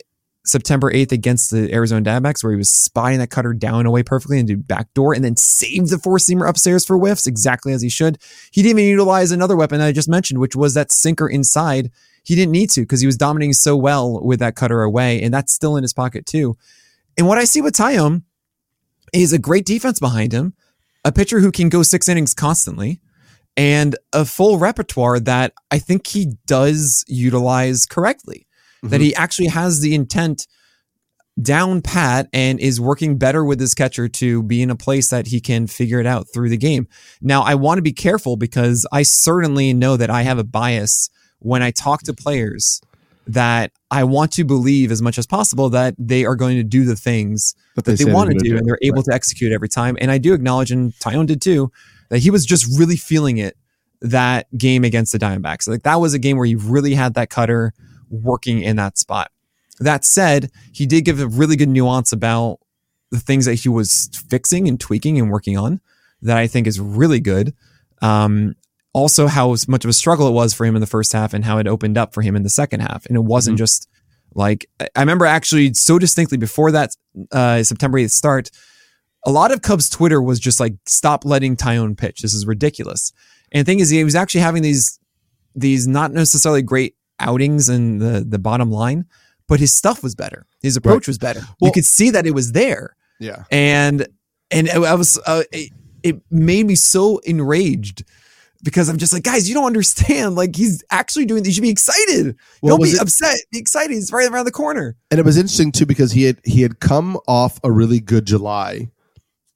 September 0.45 0.91
8th 0.91 1.11
against 1.11 1.51
the 1.51 1.73
Arizona 1.73 2.03
Diamondbacks, 2.03 2.43
where 2.43 2.53
he 2.53 2.57
was 2.57 2.69
spotting 2.69 3.19
that 3.19 3.31
cutter 3.31 3.53
down 3.53 3.85
away 3.85 4.03
perfectly 4.03 4.39
into 4.39 4.55
backdoor 4.55 5.13
and 5.13 5.23
then 5.23 5.35
saved 5.35 5.89
the 5.89 5.97
four 5.97 6.17
seamer 6.17 6.47
upstairs 6.47 6.85
for 6.85 6.97
whiffs 6.97 7.27
exactly 7.27 7.73
as 7.73 7.81
he 7.81 7.89
should. 7.89 8.19
He 8.51 8.61
didn't 8.61 8.79
even 8.79 8.89
utilize 8.89 9.31
another 9.31 9.55
weapon 9.55 9.81
I 9.81 9.91
just 9.91 10.07
mentioned, 10.07 10.39
which 10.39 10.55
was 10.55 10.75
that 10.75 10.91
sinker 10.91 11.27
inside. 11.27 11.91
He 12.23 12.35
didn't 12.35 12.51
need 12.51 12.69
to 12.71 12.81
because 12.81 13.01
he 13.01 13.07
was 13.07 13.17
dominating 13.17 13.53
so 13.53 13.75
well 13.75 14.23
with 14.23 14.39
that 14.39 14.55
cutter 14.55 14.83
away, 14.83 15.21
and 15.21 15.33
that's 15.33 15.53
still 15.53 15.77
in 15.77 15.83
his 15.83 15.93
pocket 15.93 16.25
too. 16.25 16.57
And 17.17 17.27
what 17.27 17.37
I 17.37 17.45
see 17.45 17.61
with 17.61 17.75
Taillon 17.75 18.23
is 19.13 19.33
a 19.33 19.39
great 19.39 19.65
defense 19.65 19.99
behind 19.99 20.31
him, 20.31 20.53
a 21.03 21.11
pitcher 21.11 21.39
who 21.39 21.51
can 21.51 21.69
go 21.69 21.81
six 21.81 22.07
innings 22.07 22.33
constantly, 22.33 22.99
and 23.57 23.95
a 24.13 24.25
full 24.25 24.59
repertoire 24.59 25.19
that 25.21 25.53
I 25.71 25.79
think 25.79 26.07
he 26.07 26.33
does 26.45 27.03
utilize 27.07 27.85
correctly 27.85 28.44
mm-hmm. 28.85 28.91
that 28.91 29.01
he 29.01 29.13
actually 29.15 29.47
has 29.47 29.81
the 29.81 29.95
intent 29.95 30.47
down 31.41 31.81
pat 31.81 32.27
and 32.31 32.59
is 32.59 32.79
working 32.79 33.17
better 33.17 33.43
with 33.43 33.59
his 33.59 33.73
catcher 33.73 34.07
to 34.07 34.41
be 34.43 34.61
in 34.61 34.69
a 34.69 34.75
place 34.75 35.09
that 35.09 35.27
he 35.27 35.41
can 35.41 35.67
figure 35.67 35.99
it 35.99 36.05
out 36.05 36.27
through 36.33 36.49
the 36.49 36.57
game. 36.57 36.87
Now, 37.21 37.41
I 37.41 37.55
want 37.55 37.77
to 37.77 37.81
be 37.81 37.91
careful 37.91 38.37
because 38.37 38.87
I 38.91 39.03
certainly 39.03 39.73
know 39.73 39.97
that 39.97 40.09
I 40.09 40.21
have 40.21 40.37
a 40.37 40.43
bias 40.43 41.09
when 41.39 41.61
I 41.61 41.71
talk 41.71 42.03
to 42.03 42.13
players 42.13 42.81
that 43.27 43.71
I 43.91 44.03
want 44.03 44.31
to 44.33 44.43
believe 44.43 44.91
as 44.91 45.01
much 45.01 45.17
as 45.17 45.25
possible 45.25 45.69
that 45.71 45.95
they 45.97 46.25
are 46.25 46.35
going 46.35 46.57
to 46.57 46.63
do 46.63 46.85
the 46.85 46.95
things 46.95 47.55
that 47.75 47.85
they, 47.85 47.95
they 47.95 48.11
want 48.11 48.29
to 48.29 48.37
do, 48.37 48.51
do, 48.51 48.57
and 48.57 48.67
they're 48.67 48.79
able 48.81 48.97
right. 48.97 49.05
to 49.05 49.13
execute 49.13 49.51
every 49.51 49.69
time. 49.69 49.97
And 49.99 50.11
I 50.11 50.19
do 50.19 50.33
acknowledge, 50.33 50.71
and 50.71 50.93
Taillon 50.93 51.25
did 51.25 51.41
too, 51.41 51.71
that 52.09 52.19
he 52.19 52.29
was 52.29 52.45
just 52.45 52.65
really 52.77 52.95
feeling 52.95 53.37
it 53.37 53.57
that 54.01 54.47
game 54.57 54.83
against 54.83 55.11
the 55.11 55.17
Diamondbacks. 55.17 55.67
Like 55.67 55.83
that 55.83 55.95
was 55.95 56.13
a 56.13 56.19
game 56.19 56.37
where 56.37 56.45
he 56.45 56.55
really 56.55 56.93
had 56.93 57.15
that 57.15 57.29
cutter 57.29 57.73
working 58.09 58.61
in 58.61 58.75
that 58.77 58.97
spot. 58.97 59.31
That 59.79 60.05
said, 60.05 60.51
he 60.73 60.85
did 60.85 61.05
give 61.05 61.19
a 61.19 61.27
really 61.27 61.55
good 61.55 61.69
nuance 61.69 62.11
about 62.11 62.59
the 63.11 63.19
things 63.19 63.45
that 63.45 63.55
he 63.55 63.69
was 63.69 64.09
fixing 64.29 64.67
and 64.67 64.79
tweaking 64.79 65.19
and 65.19 65.29
working 65.29 65.57
on 65.57 65.81
that 66.21 66.37
I 66.37 66.47
think 66.47 66.67
is 66.67 66.79
really 66.79 67.19
good. 67.19 67.53
Um, 68.01 68.55
also, 68.93 69.27
how 69.27 69.55
much 69.67 69.83
of 69.83 69.89
a 69.89 69.93
struggle 69.93 70.27
it 70.27 70.31
was 70.31 70.53
for 70.53 70.65
him 70.65 70.75
in 70.75 70.81
the 70.81 70.87
first 70.87 71.11
half 71.11 71.33
and 71.33 71.43
how 71.43 71.57
it 71.57 71.67
opened 71.67 71.97
up 71.97 72.13
for 72.13 72.21
him 72.21 72.35
in 72.35 72.43
the 72.43 72.49
second 72.49 72.79
half. 72.79 73.05
And 73.05 73.17
it 73.17 73.23
wasn't 73.23 73.55
mm-hmm. 73.55 73.63
just 73.63 73.89
like, 74.33 74.69
I 74.79 74.99
remember 75.01 75.25
actually 75.25 75.73
so 75.73 75.99
distinctly 75.99 76.37
before 76.37 76.71
that 76.71 76.95
uh, 77.31 77.61
September 77.63 77.99
8th 77.99 78.11
start, 78.11 78.51
a 79.25 79.31
lot 79.31 79.51
of 79.51 79.61
Cubs 79.61 79.89
Twitter 79.89 80.21
was 80.21 80.39
just 80.39 80.59
like, 80.59 80.75
stop 80.85 81.25
letting 81.25 81.57
Taillon 81.57 81.97
pitch. 81.97 82.21
This 82.21 82.33
is 82.33 82.45
ridiculous. 82.45 83.11
And 83.51 83.61
the 83.61 83.69
thing 83.69 83.79
is, 83.79 83.89
he 83.89 84.03
was 84.03 84.15
actually 84.15 84.41
having 84.41 84.61
these, 84.61 84.99
these 85.55 85.87
not 85.87 86.11
necessarily 86.11 86.61
great 86.61 86.95
outings 87.19 87.69
and 87.69 88.01
the 88.01 88.25
the 88.27 88.39
bottom 88.39 88.71
line, 88.71 89.05
but 89.47 89.59
his 89.59 89.73
stuff 89.73 90.03
was 90.03 90.15
better. 90.15 90.45
His 90.61 90.77
approach 90.77 91.03
right. 91.03 91.07
was 91.07 91.17
better. 91.17 91.41
Well, 91.59 91.69
you 91.69 91.71
could 91.71 91.85
see 91.85 92.09
that 92.11 92.25
it 92.25 92.31
was 92.31 92.51
there. 92.51 92.95
Yeah. 93.19 93.43
And 93.51 94.07
and 94.51 94.69
I 94.69 94.95
was 94.95 95.19
uh, 95.25 95.43
it, 95.51 95.71
it 96.03 96.21
made 96.29 96.65
me 96.65 96.75
so 96.75 97.17
enraged 97.19 98.03
because 98.63 98.89
I'm 98.89 98.97
just 98.97 99.13
like, 99.13 99.23
guys, 99.23 99.47
you 99.47 99.53
don't 99.55 99.65
understand. 99.65 100.35
Like 100.35 100.55
he's 100.55 100.83
actually 100.91 101.25
doing. 101.25 101.45
You 101.45 101.51
should 101.51 101.61
be 101.61 101.69
excited. 101.69 102.35
Well, 102.61 102.77
don't 102.77 102.83
be 102.83 102.91
it, 102.91 103.01
upset. 103.01 103.37
Be 103.51 103.59
excited. 103.59 103.93
He's 103.93 104.11
right 104.11 104.29
around 104.29 104.45
the 104.45 104.51
corner. 104.51 104.95
And 105.11 105.19
it 105.19 105.25
was 105.25 105.37
interesting 105.37 105.71
too 105.71 105.85
because 105.85 106.11
he 106.11 106.23
had 106.23 106.39
he 106.43 106.61
had 106.61 106.79
come 106.79 107.17
off 107.27 107.59
a 107.63 107.71
really 107.71 107.99
good 107.99 108.25
July, 108.25 108.89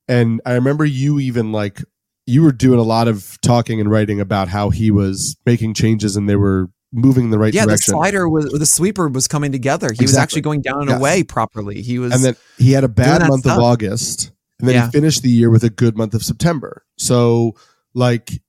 and 0.08 0.42
I 0.46 0.54
remember 0.54 0.86
you 0.86 1.20
even 1.20 1.52
like 1.52 1.84
you 2.26 2.44
were 2.44 2.52
doing 2.52 2.80
a 2.80 2.84
lot 2.84 3.08
of 3.08 3.40
talking 3.42 3.82
and 3.82 3.90
writing 3.90 4.22
about 4.22 4.48
how 4.48 4.70
he 4.70 4.92
was 4.92 5.36
making 5.48 5.74
changes 5.74 6.16
and 6.16 6.30
they 6.30 6.36
were 6.36 6.70
moving 6.92 7.26
in 7.26 7.30
the 7.30 7.40
right 7.40 7.54
yeah, 7.54 7.66
direction. 7.66 7.94
Yeah, 7.94 7.98
the 7.98 8.04
slider 8.04 8.30
was 8.30 8.46
the 8.52 8.66
sweeper 8.66 9.08
was 9.08 9.28
coming 9.28 9.52
together. 9.52 9.90
He 9.98 10.04
was 10.04 10.18
actually 10.18 10.42
going 10.42 10.62
down 10.62 10.82
and 10.82 10.90
Yes. 10.90 11.00
away 11.00 11.24
properly. 11.24 11.82
He 11.82 12.00
was 12.00 12.14
and 12.14 12.24
then 12.24 12.36
he 12.58 12.72
had 12.72 12.84
a 12.84 12.88
bad 12.90 13.28
month 13.28 13.44
stuff. 13.44 13.58
of 13.58 13.64
August, 13.64 14.32
and 14.60 14.68
then 14.68 14.76
Yeah. 14.76 14.86
he 14.86 14.92
finished 14.92 15.24
the 15.24 15.30
year 15.30 15.50
with 15.50 15.64
a 15.64 15.70
good 15.70 15.98
month 15.98 16.14
of 16.14 16.24
September. 16.24 16.84
So, 16.98 17.56
like, 17.94 18.42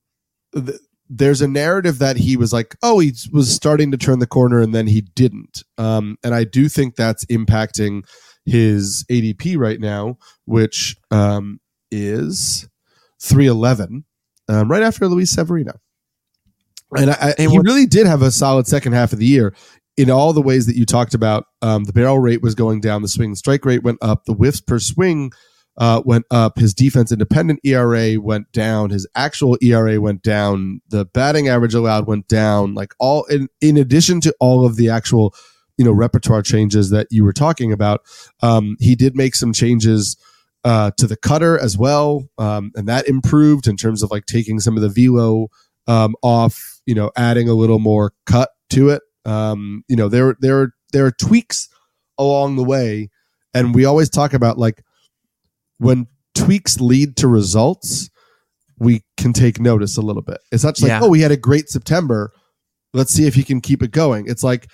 th- 0.55 0.79
there's 1.09 1.41
a 1.41 1.47
narrative 1.47 1.99
that 1.99 2.15
he 2.17 2.37
was 2.37 2.53
like, 2.53 2.75
oh, 2.81 2.99
he 2.99 3.13
was 3.33 3.53
starting 3.53 3.91
to 3.91 3.97
turn 3.97 4.19
the 4.19 4.27
corner, 4.27 4.59
and 4.59 4.73
then 4.73 4.87
he 4.87 5.01
didn't. 5.01 5.63
Um, 5.77 6.17
and 6.23 6.33
I 6.33 6.45
do 6.45 6.69
think 6.69 6.95
that's 6.95 7.25
impacting 7.25 8.03
his 8.45 9.05
ADP 9.09 9.57
right 9.57 9.79
now, 9.79 10.17
which 10.45 10.95
um, 11.11 11.59
is 11.91 12.67
311, 13.21 14.05
um, 14.47 14.71
right 14.71 14.81
after 14.81 15.07
Luis 15.07 15.31
Severino. 15.31 15.73
And 16.97 17.11
I, 17.11 17.33
And 17.37 17.51
he 17.51 17.59
really 17.59 17.85
did 17.85 18.07
have 18.07 18.21
a 18.21 18.31
solid 18.31 18.67
second 18.67 18.93
half 18.93 19.13
of 19.13 19.19
the 19.19 19.25
year 19.25 19.53
in 19.97 20.09
all 20.09 20.33
the 20.33 20.41
ways 20.41 20.65
that 20.65 20.75
you 20.75 20.85
talked 20.85 21.13
about. 21.13 21.45
Um, 21.61 21.83
the 21.83 21.93
barrel 21.93 22.19
rate 22.19 22.41
was 22.41 22.55
going 22.55 22.81
down, 22.81 23.01
the 23.01 23.07
swing 23.07 23.29
and 23.29 23.37
strike 23.37 23.65
rate 23.65 23.83
went 23.83 23.99
up, 24.01 24.25
the 24.25 24.33
whiffs 24.33 24.61
per 24.61 24.79
swing 24.79 25.31
uh, 25.77 26.01
went 26.05 26.25
up, 26.31 26.59
his 26.59 26.73
defense 26.73 27.11
independent 27.11 27.59
ERA 27.63 28.15
went 28.19 28.51
down, 28.51 28.89
his 28.89 29.07
actual 29.15 29.57
ERA 29.61 29.99
went 29.99 30.21
down, 30.21 30.81
the 30.89 31.05
batting 31.05 31.47
average 31.47 31.73
allowed 31.73 32.07
went 32.07 32.27
down. 32.27 32.73
Like 32.73 32.93
all 32.99 33.25
in, 33.25 33.47
in 33.61 33.77
addition 33.77 34.21
to 34.21 34.35
all 34.39 34.65
of 34.65 34.75
the 34.75 34.89
actual, 34.89 35.33
you 35.77 35.85
know, 35.85 35.91
repertoire 35.91 36.41
changes 36.41 36.89
that 36.89 37.07
you 37.09 37.23
were 37.23 37.33
talking 37.33 37.71
about, 37.71 38.01
um, 38.41 38.75
he 38.79 38.95
did 38.95 39.15
make 39.15 39.35
some 39.35 39.53
changes 39.53 40.17
uh, 40.63 40.91
to 40.97 41.07
the 41.07 41.17
cutter 41.17 41.57
as 41.57 41.77
well, 41.77 42.29
um, 42.37 42.71
and 42.75 42.87
that 42.87 43.07
improved 43.07 43.67
in 43.67 43.77
terms 43.77 44.03
of 44.03 44.11
like 44.11 44.25
taking 44.25 44.59
some 44.59 44.77
of 44.77 44.83
the 44.83 44.89
velo 44.89 45.47
um, 45.87 46.15
off, 46.21 46.70
you 46.85 46.95
know, 46.95 47.11
adding 47.15 47.47
a 47.49 47.53
little 47.53 47.79
more 47.79 48.13
cut 48.25 48.49
to 48.71 48.89
it. 48.89 49.01
Um, 49.25 49.83
you 49.87 49.95
know, 49.95 50.09
there 50.09 50.35
there 50.39 50.73
there 50.93 51.05
are 51.05 51.11
tweaks 51.11 51.69
along 52.17 52.55
the 52.55 52.63
way, 52.63 53.09
and 53.53 53.73
we 53.75 53.85
always 53.85 54.09
talk 54.09 54.33
about 54.33 54.57
like 54.57 54.83
when 55.77 56.07
tweaks 56.35 56.79
lead 56.79 57.15
to 57.17 57.27
results, 57.27 58.09
we 58.79 59.03
can 59.17 59.33
take 59.33 59.59
notice 59.59 59.97
a 59.97 60.01
little 60.01 60.21
bit. 60.21 60.39
It's 60.51 60.63
not 60.63 60.75
just 60.75 60.83
like, 60.83 60.89
Yeah. 60.89 61.01
oh, 61.03 61.09
we 61.09 61.21
had 61.21 61.31
a 61.31 61.37
great 61.37 61.69
September. 61.69 62.31
Let's 62.93 63.13
see 63.13 63.25
if 63.27 63.35
he 63.35 63.43
can 63.43 63.61
keep 63.61 63.81
it 63.83 63.91
going. 63.91 64.25
It's 64.27 64.43
like 64.43 64.69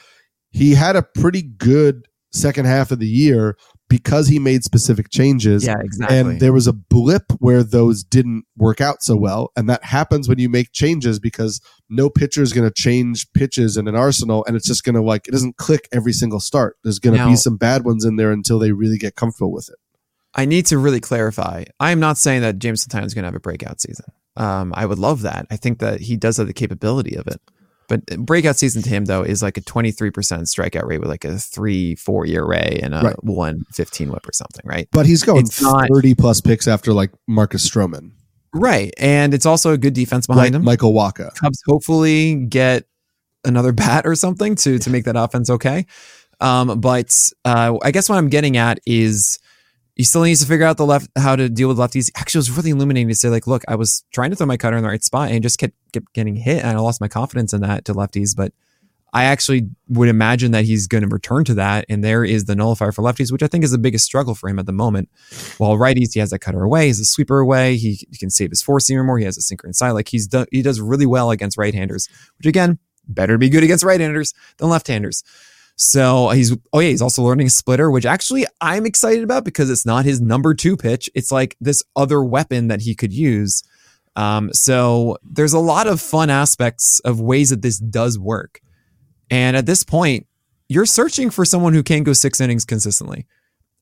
he 0.51 0.73
had 0.73 0.95
a 0.95 1.03
pretty 1.03 1.41
good 1.41 2.07
second 2.33 2.65
half 2.65 2.91
of 2.91 2.99
the 2.99 3.07
year 3.07 3.57
because 3.89 4.27
he 4.27 4.39
made 4.39 4.63
specific 4.63 5.09
changes. 5.09 5.65
yeah, 5.65 5.79
exactly. 5.79 6.17
And 6.17 6.39
there 6.39 6.53
was 6.53 6.67
a 6.67 6.73
blip 6.73 7.23
where 7.39 7.63
those 7.63 8.03
didn't 8.03 8.45
work 8.57 8.81
out 8.81 9.01
so 9.01 9.15
well. 9.15 9.51
And 9.55 9.69
that 9.69 9.83
happens 9.83 10.27
when 10.27 10.39
you 10.39 10.49
make 10.49 10.73
changes 10.73 11.19
because 11.19 11.61
no 11.89 12.09
pitcher 12.09 12.41
is 12.41 12.51
going 12.51 12.67
to 12.67 12.73
change 12.73 13.31
pitches 13.33 13.77
in 13.77 13.87
an 13.87 13.95
arsenal. 13.95 14.43
And 14.45 14.55
it's 14.55 14.67
just 14.67 14.83
going 14.83 14.95
to 14.95 15.01
like, 15.01 15.27
it 15.27 15.31
doesn't 15.31 15.57
click 15.57 15.87
every 15.91 16.13
single 16.13 16.39
start. 16.39 16.77
There's 16.83 16.99
going 16.99 17.17
to 17.17 17.25
be 17.25 17.35
some 17.35 17.57
bad 17.57 17.85
ones 17.85 18.03
in 18.03 18.17
there 18.17 18.31
until 18.31 18.59
they 18.59 18.71
really 18.71 18.97
get 18.97 19.15
comfortable 19.15 19.53
with 19.53 19.69
it. 19.69 19.75
I 20.33 20.45
need 20.45 20.65
to 20.67 20.77
really 20.77 20.99
clarify. 20.99 21.63
I 21.79 21.91
am 21.91 21.99
not 21.99 22.17
saying 22.17 22.41
that 22.41 22.59
Jameson 22.59 22.91
Taillon 22.91 23.05
is 23.05 23.13
going 23.13 23.23
to 23.23 23.27
have 23.27 23.35
a 23.35 23.39
breakout 23.39 23.81
season. 23.81 24.05
Um, 24.35 24.71
I 24.75 24.85
would 24.85 24.99
love 24.99 25.21
that. 25.21 25.47
I 25.49 25.55
think 25.55 25.79
that 25.79 26.01
he 26.01 26.15
does 26.15 26.37
have 26.37 26.45
the 26.45 26.53
capability 26.53 27.15
of 27.15 27.25
it. 27.27 27.41
But 27.87 28.05
breakout 28.25 28.57
season 28.57 28.81
to 28.83 28.89
him 28.89 29.05
though 29.05 29.21
is 29.23 29.41
like 29.41 29.57
a 29.57 29.61
23% 29.61 30.11
strikeout 30.11 30.85
rate 30.85 30.99
with 30.99 31.09
like 31.09 31.23
a 31.23 31.37
3 31.37 31.95
4 31.95 32.25
year 32.25 32.45
ray 32.45 32.79
and 32.83 32.93
a 32.93 32.99
Right. 33.01 33.23
115 33.23 34.11
whip 34.11 34.27
or 34.27 34.33
something, 34.33 34.63
right? 34.65 34.87
But 34.91 35.05
he's 35.05 35.23
going 35.23 35.45
It's 35.45 35.61
not- 35.61 35.87
30 35.91 36.13
plus 36.15 36.41
picks 36.41 36.67
after 36.67 36.93
like 36.93 37.11
Marcus 37.27 37.67
Stroman, 37.69 38.11
Right. 38.53 38.93
And 38.97 39.33
it's 39.33 39.45
also 39.45 39.71
a 39.71 39.77
good 39.77 39.93
defense 39.93 40.25
behind 40.27 40.53
like 40.53 40.59
him. 40.59 40.63
Michael 40.65 40.93
Wacha. 40.93 41.33
Cubs 41.35 41.61
hopefully 41.67 42.35
get 42.35 42.85
another 43.45 43.71
bat 43.83 44.05
or 44.05 44.15
something 44.15 44.55
to 44.55 44.79
to 44.79 44.89
make 44.89 45.05
that 45.05 45.15
offense 45.15 45.49
okay. 45.49 45.85
Um, 46.39 46.79
but 46.79 47.15
uh, 47.45 47.77
I 47.83 47.91
guess 47.91 48.09
what 48.09 48.17
I'm 48.17 48.29
getting 48.29 48.57
at 48.57 48.79
is 48.85 49.39
he 49.97 50.03
still 50.03 50.21
needs 50.21 50.41
to 50.41 50.47
figure 50.47 50.65
out 50.65 50.77
the 50.77 50.85
left 50.85 51.09
how 51.17 51.35
to 51.35 51.49
deal 51.49 51.67
with 51.67 51.77
lefties. 51.77 52.11
Actually, 52.15 52.37
it 52.37 52.49
was 52.49 52.51
really 52.51 52.69
illuminating 52.69 53.07
to 53.07 53.15
say 53.15 53.29
like, 53.29 53.47
look, 53.47 53.63
I 53.67 53.73
was 53.75 54.03
trying 54.13 54.29
to 54.29 54.35
throw 54.35 54.45
my 54.45 54.55
cutter 54.55 54.77
in 54.77 54.83
the 54.83 54.89
right 54.89 55.03
spot 55.03 55.31
and 55.31 55.41
just 55.41 55.57
kept, 55.57 55.73
kept 55.91 56.13
getting 56.13 56.35
hit, 56.35 56.63
and 56.63 56.77
I 56.77 56.79
lost 56.79 57.01
my 57.01 57.07
confidence 57.07 57.51
in 57.51 57.61
that 57.61 57.83
to 57.85 57.95
lefties. 57.95 58.35
But 58.35 58.53
I 59.11 59.23
actually 59.23 59.69
would 59.87 60.07
imagine 60.07 60.51
that 60.51 60.65
he's 60.65 60.85
going 60.85 61.01
to 61.01 61.07
return 61.07 61.45
to 61.45 61.55
that, 61.55 61.85
and 61.89 62.03
there 62.03 62.23
is 62.23 62.45
the 62.45 62.55
nullifier 62.55 62.91
for 62.91 63.01
lefties, 63.01 63.31
which 63.31 63.41
I 63.41 63.47
think 63.47 63.63
is 63.63 63.71
the 63.71 63.79
biggest 63.79 64.05
struggle 64.05 64.35
for 64.35 64.49
him 64.49 64.59
at 64.59 64.67
the 64.67 64.71
moment. 64.71 65.09
While 65.57 65.77
righties, 65.77 66.13
he 66.13 66.19
has 66.19 66.29
that 66.29 66.39
cutter 66.39 66.61
away, 66.61 66.87
he's 66.87 66.99
a 66.99 67.05
sweeper 67.05 67.39
away, 67.39 67.77
he, 67.77 68.05
he 68.11 68.17
can 68.17 68.29
save 68.29 68.51
his 68.51 68.61
four 68.61 68.77
seamer 68.77 69.03
more, 69.03 69.17
he 69.17 69.25
has 69.25 69.37
a 69.37 69.41
sinker 69.41 69.65
inside. 69.65 69.91
Like 69.91 70.09
he's 70.09 70.27
done, 70.27 70.45
he 70.51 70.61
does 70.61 70.79
really 70.79 71.07
well 71.07 71.31
against 71.31 71.57
right-handers, 71.57 72.07
which 72.37 72.45
again, 72.45 72.77
better 73.07 73.37
be 73.39 73.49
good 73.49 73.63
against 73.63 73.83
right-handers 73.83 74.33
than 74.57 74.69
left-handers. 74.69 75.23
So 75.77 76.29
he's 76.29 76.55
oh 76.73 76.79
yeah, 76.79 76.89
he's 76.89 77.03
also 77.03 77.21
learning 77.21 77.47
a 77.47 77.51
splitter, 77.51 77.89
which 77.91 78.05
actually 78.05 78.45
I'm 78.59 78.85
excited 78.85 79.23
about 79.23 79.45
because 79.45 79.69
it's 79.69 79.85
not 79.85 80.05
his 80.05 80.19
number 80.19 80.53
two 80.55 80.75
pitch. 80.75 81.09
It's 81.13 81.31
like 81.31 81.55
this 81.61 81.83
other 81.95 82.23
weapon 82.23 82.67
that 82.67 82.81
he 82.81 82.95
could 82.95 83.13
use. 83.13 83.63
Um, 84.15 84.51
so 84.51 85.17
there's 85.23 85.53
a 85.53 85.59
lot 85.59 85.85
of 85.85 86.01
fun 86.01 86.31
aspects 86.31 86.99
of 87.01 87.21
ways 87.21 87.51
that 87.51 87.61
this 87.61 87.77
does 87.77 88.17
work. 88.17 88.59
And 89.29 89.55
at 89.55 89.67
this 89.67 89.83
point, 89.83 90.25
you're 90.67 90.87
searching 90.87 91.29
for 91.29 91.45
someone 91.45 91.73
who 91.73 91.83
can 91.83 92.03
go 92.03 92.13
six 92.13 92.41
innings 92.41 92.65
consistently 92.65 93.27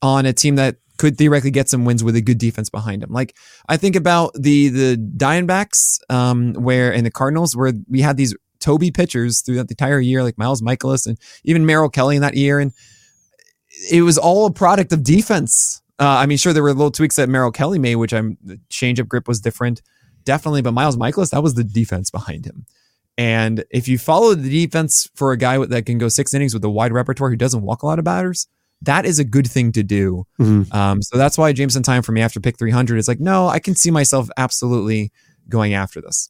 on 0.02 0.26
a 0.26 0.34
team 0.34 0.58
that 0.58 0.76
could 0.98 1.18
theoretically 1.18 1.52
get 1.52 1.70
some 1.70 1.86
wins 1.86 2.04
with 2.04 2.18
a 2.18 2.22
good 2.22 2.38
defense 2.38 2.70
behind 2.70 3.04
him. 3.04 3.12
Like 3.12 3.38
I 3.70 3.78
think 3.78 3.96
about 3.96 4.34
the 4.34 4.68
the 4.68 4.98
Diamondbacks, 4.98 6.00
um, 6.10 6.54
where 6.56 6.94
and 6.94 7.06
the 7.06 7.12
Cardinals, 7.12 7.56
where 7.56 7.72
we 7.88 8.02
had 8.02 8.18
these 8.18 8.36
Toby 8.66 8.90
pitchers 8.90 9.42
throughout 9.42 9.68
the 9.68 9.74
entire 9.74 10.00
year, 10.00 10.24
like 10.24 10.40
Miles 10.40 10.64
Mikolas 10.64 11.06
and 11.06 11.20
even 11.44 11.68
Merrill 11.68 11.90
Kelly 11.90 12.16
in 12.16 12.24
that 12.24 12.34
year, 12.34 12.60
and 12.60 12.72
it 13.92 14.02
was 14.02 14.18
all 14.18 14.48
a 14.48 14.52
product 14.52 14.92
of 14.92 15.04
defense. 15.04 15.84
Uh, 16.00 16.08
I 16.08 16.26
mean, 16.26 16.40
sure, 16.40 16.52
there 16.52 16.64
were 16.64 16.74
little 16.74 16.90
tweaks 16.90 17.16
that 17.18 17.30
Merrill 17.30 17.52
Kelly 17.52 17.78
made, 17.78 17.98
which 17.98 18.12
I'm 18.12 18.38
the 18.44 18.60
change 18.70 19.00
of 19.00 19.08
grip 19.08 19.28
was 19.28 19.40
different, 19.40 19.84
definitely. 20.24 20.64
But 20.64 20.72
Miles 20.72 20.98
Mikolas, 20.98 21.30
that 21.30 21.44
was 21.44 21.54
the 21.54 21.64
defense 21.64 22.10
behind 22.10 22.46
him. 22.46 22.66
And 23.20 23.64
if 23.70 23.88
you 23.88 24.00
follow 24.00 24.34
the 24.34 24.50
defense 24.50 25.10
for 25.14 25.32
a 25.32 25.38
guy 25.38 25.64
that 25.64 25.86
can 25.86 26.00
go 26.00 26.10
six 26.10 26.34
innings 26.34 26.56
with 26.56 26.66
a 26.66 26.70
wide 26.70 26.92
repertoire 26.92 27.30
who 27.30 27.36
doesn't 27.36 27.62
walk 27.62 27.84
a 27.84 27.86
lot 27.86 28.00
of 28.00 28.04
batters, 28.04 28.48
that 28.82 29.06
is 29.06 29.20
a 29.20 29.24
good 29.24 29.48
thing 29.48 29.72
to 29.74 29.84
do. 29.84 30.26
Mhm. 30.40 30.74
Um, 30.74 31.02
so 31.04 31.18
that's 31.18 31.38
why 31.38 31.54
Jameson 31.54 31.84
Taillon 31.84 32.04
for 32.04 32.12
me 32.12 32.22
after 32.22 32.40
pick 32.40 32.58
300 32.58 32.98
is 32.98 33.08
like, 33.08 33.20
no, 33.20 33.48
I 33.48 33.60
can 33.60 33.76
see 33.76 33.92
myself 33.92 34.28
absolutely 34.36 35.12
going 35.48 35.74
after 35.76 36.02
this. 36.02 36.30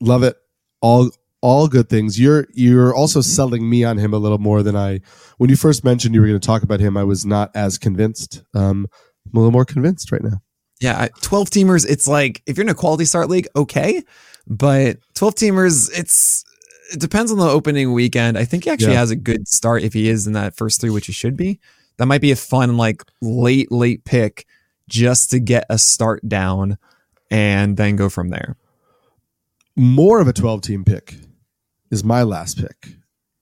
Love 0.00 0.22
it. 0.22 0.36
All 0.80 1.10
all 1.40 1.68
good 1.68 1.88
things. 1.88 2.18
You're 2.20 2.46
you're 2.52 2.94
also 2.94 3.20
selling 3.20 3.68
me 3.68 3.84
on 3.84 3.98
him 3.98 4.12
a 4.12 4.18
little 4.18 4.38
more 4.38 4.62
than 4.62 4.76
I. 4.76 5.00
When 5.38 5.50
you 5.50 5.56
first 5.56 5.84
mentioned 5.84 6.14
you 6.14 6.20
were 6.20 6.26
going 6.26 6.40
to 6.40 6.46
talk 6.46 6.62
about 6.62 6.80
him, 6.80 6.96
I 6.96 7.04
was 7.04 7.24
not 7.24 7.50
as 7.54 7.78
convinced. 7.78 8.42
Um, 8.54 8.86
I'm 9.26 9.36
a 9.36 9.38
little 9.38 9.52
more 9.52 9.64
convinced 9.64 10.10
right 10.12 10.22
now. 10.22 10.40
Yeah, 10.80 11.08
12 11.22 11.50
teamers, 11.50 11.84
it's 11.88 12.06
like 12.06 12.40
if 12.46 12.56
you're 12.56 12.64
in 12.64 12.70
a 12.70 12.74
quality 12.74 13.04
start 13.04 13.28
league, 13.28 13.48
okay. 13.56 14.02
But 14.46 14.98
12 15.14 15.34
teamers, 15.34 15.90
it's 15.98 16.44
it 16.92 17.00
depends 17.00 17.30
on 17.32 17.38
the 17.38 17.48
opening 17.48 17.92
weekend. 17.92 18.38
I 18.38 18.44
think 18.44 18.64
he 18.64 18.70
actually 18.70 18.92
Yeah. 18.92 19.00
has 19.00 19.10
a 19.10 19.16
good 19.16 19.46
start 19.48 19.82
if 19.82 19.92
he 19.92 20.08
is 20.08 20.26
in 20.26 20.32
that 20.34 20.56
first 20.56 20.80
three, 20.80 20.90
which 20.90 21.06
he 21.06 21.12
should 21.12 21.36
be. 21.36 21.58
That 21.98 22.06
might 22.06 22.20
be 22.20 22.30
a 22.30 22.36
fun, 22.36 22.76
like 22.76 23.02
late, 23.20 23.70
late 23.72 24.04
pick 24.04 24.46
just 24.88 25.30
to 25.32 25.40
get 25.40 25.66
a 25.68 25.78
start 25.78 26.26
down 26.28 26.78
and 27.30 27.76
then 27.76 27.96
go 27.96 28.08
from 28.08 28.30
there. 28.30 28.56
More 29.78 30.20
of 30.20 30.28
a 30.28 30.32
12 30.32 30.60
team 30.62 30.84
pick 30.84 31.14
is 31.90 32.04
my 32.04 32.22
last 32.22 32.58
pick. 32.58 32.94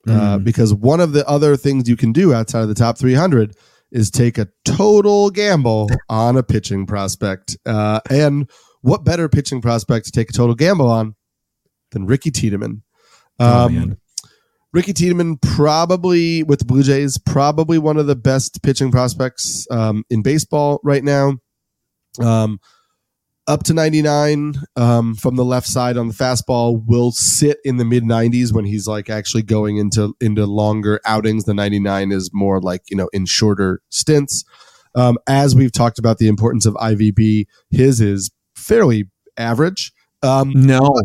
Uh, 0.09 0.37
Mm. 0.39 0.45
because 0.45 0.73
one 0.73 1.01
of 1.01 1.11
the 1.13 1.27
other 1.29 1.57
things 1.57 1.89
you 1.89 1.97
can 1.97 2.13
do 2.13 2.33
outside 2.33 2.61
of 2.63 2.69
the 2.69 2.77
top 2.77 2.97
300 2.97 3.57
is 3.91 4.09
take 4.09 4.39
a 4.39 4.47
total 4.65 5.31
gamble 5.31 5.91
on 6.09 6.37
a 6.37 6.45
pitching 6.45 6.87
prospect. 6.87 7.57
Uh, 7.67 7.99
and 8.09 8.49
what 8.83 9.03
better 9.05 9.29
pitching 9.29 9.61
prospect 9.61 10.07
to 10.07 10.13
take 10.13 10.31
a 10.31 10.33
total 10.33 10.55
gamble 10.55 10.89
on 10.89 11.17
than 11.91 12.07
Ricky 12.07 12.31
Tiedemann? 12.31 12.83
Oh, 13.41 13.65
Um, 13.67 13.75
man. 13.75 13.97
Ricky 14.73 14.93
Tiedemann, 14.93 15.39
probably 15.39 16.45
with 16.45 16.61
the 16.61 16.65
Blue 16.67 16.85
Jays, 16.85 17.19
probably 17.19 17.79
one 17.79 17.97
of 17.97 18.07
the 18.07 18.15
best 18.17 18.63
pitching 18.63 18.93
prospects 18.93 19.67
um, 19.73 20.05
in 20.11 20.23
baseball 20.23 20.79
right 20.85 21.03
now. 21.03 21.39
Um, 22.21 22.61
up 23.49 23.63
to 23.65 23.73
99 23.75 24.55
um, 24.77 25.15
from 25.15 25.37
the 25.37 25.45
left 25.45 25.67
side 25.69 25.97
on 25.97 26.09
the 26.09 26.15
fastball 26.15 26.83
will 26.87 27.13
sit 27.13 27.59
in 27.65 27.77
the 27.77 27.85
mid 27.85 28.03
90s 28.03 28.53
when 28.53 28.65
he's 28.65 28.87
like 28.89 29.09
actually 29.09 29.43
going 29.43 29.77
into 29.77 30.15
into 30.21 30.47
longer 30.47 31.01
outings. 31.05 31.45
The 31.45 31.55
99 31.55 32.11
is 32.13 32.31
more 32.33 32.61
like 32.61 32.83
you 32.91 32.97
know 32.97 33.09
in 33.13 33.27
shorter 33.27 33.81
stints. 33.91 34.45
Um, 34.95 35.19
as 35.29 35.55
we've 35.55 35.73
talked 35.73 35.99
about 35.99 36.19
the 36.19 36.27
importance 36.29 36.65
of 36.67 36.75
IVB, 36.75 37.47
his 37.71 38.01
is 38.01 38.31
fairly 38.55 39.11
average. 39.37 39.93
Um, 40.23 40.53
No, 40.55 40.97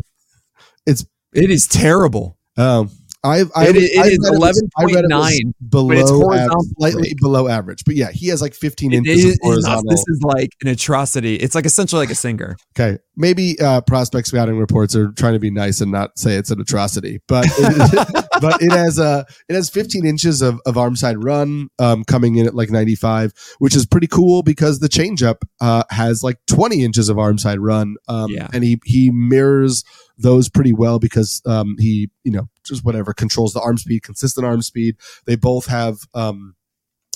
It's- 0.88 1.06
it 1.34 1.52
is 1.52 1.68
terrible. 1.68 2.38
um, 2.58 2.90
I've, 3.24 3.52
I, 3.56 3.68
It 3.68 3.76
is- 3.76 3.84
it 3.92 4.14
is 4.14 4.30
read 4.32 4.40
was- 4.40 4.64
I 4.78 4.84
read 4.86 5.06
it 5.06 5.14
was 5.14 5.32
11.9, 5.32 5.54
below 5.70 5.92
it's 5.92 6.12
average, 6.12 6.66
slightly 6.78 7.14
below 7.22 7.48
average. 7.48 7.84
But 7.86 7.96
yeah, 7.96 8.10
he 8.12 8.30
has 8.30 8.42
like 8.42 8.56
15 8.56 8.92
It 8.94 8.98
inches 8.98 9.18
is- 9.18 9.24
of 9.26 9.30
it's 9.34 9.40
not- 9.44 9.50
horizontal. 9.50 9.92
this 9.92 10.04
is 10.08 10.22
like 10.24 10.50
an 10.64 10.70
atrocity. 10.70 11.36
It's 11.36 11.54
like 11.54 11.66
essentially 11.68 12.00
like 12.00 12.10
a 12.12 12.16
singer. 12.16 12.58
Okay, 12.76 12.98
maybe 13.16 13.60
uh, 13.62 13.82
prospect 13.82 14.28
scouting 14.28 14.58
reports 14.58 14.96
are 14.96 15.12
trying 15.12 15.34
to 15.34 15.40
be 15.40 15.52
nice 15.52 15.82
and 15.82 15.92
not 15.92 16.18
say 16.18 16.36
it's 16.36 16.50
an 16.50 16.60
atrocity, 16.60 17.20
but 17.28 17.46
it, 17.48 18.26
but 18.42 18.62
it 18.62 18.72
has 18.72 19.00
uh, 19.00 19.24
it 19.48 19.54
has 19.56 19.70
15 19.70 20.06
inches 20.06 20.42
of, 20.42 20.60
of 20.66 20.78
arm 20.78 20.96
side 20.96 21.24
run 21.24 21.70
um, 21.80 22.04
coming 22.04 22.36
in 22.36 22.48
at 22.48 22.56
like 22.56 22.70
95, 22.70 23.34
which 23.60 23.76
is 23.76 23.86
pretty 23.86 24.08
cool 24.08 24.44
because 24.44 24.80
the 24.80 24.90
changeup 24.90 25.38
uh, 25.62 25.84
has 25.90 26.24
like 26.24 26.38
20 26.48 26.84
inches 26.84 27.08
of 27.10 27.18
arm 27.20 27.38
side 27.38 27.60
run, 27.60 27.96
um, 28.08 28.30
Yeah. 28.32 28.48
and 28.54 28.64
he 28.64 28.80
he 28.86 29.12
mirrors 29.12 29.84
those 30.18 30.50
pretty 30.50 30.74
well 30.74 31.00
because 31.00 31.42
um, 31.46 31.76
he 31.80 32.10
you 32.24 32.32
know 32.32 32.48
just 32.64 32.84
whatever 32.84 33.14
controls 33.14 33.54
the 33.54 33.62
arm 33.62 33.78
speed, 33.78 34.04
consistent 34.04 34.46
arm 34.46 34.62
speed. 34.62 34.96
They 35.26 35.36
both 35.36 35.68
have. 35.68 36.00
Um, 36.14 36.56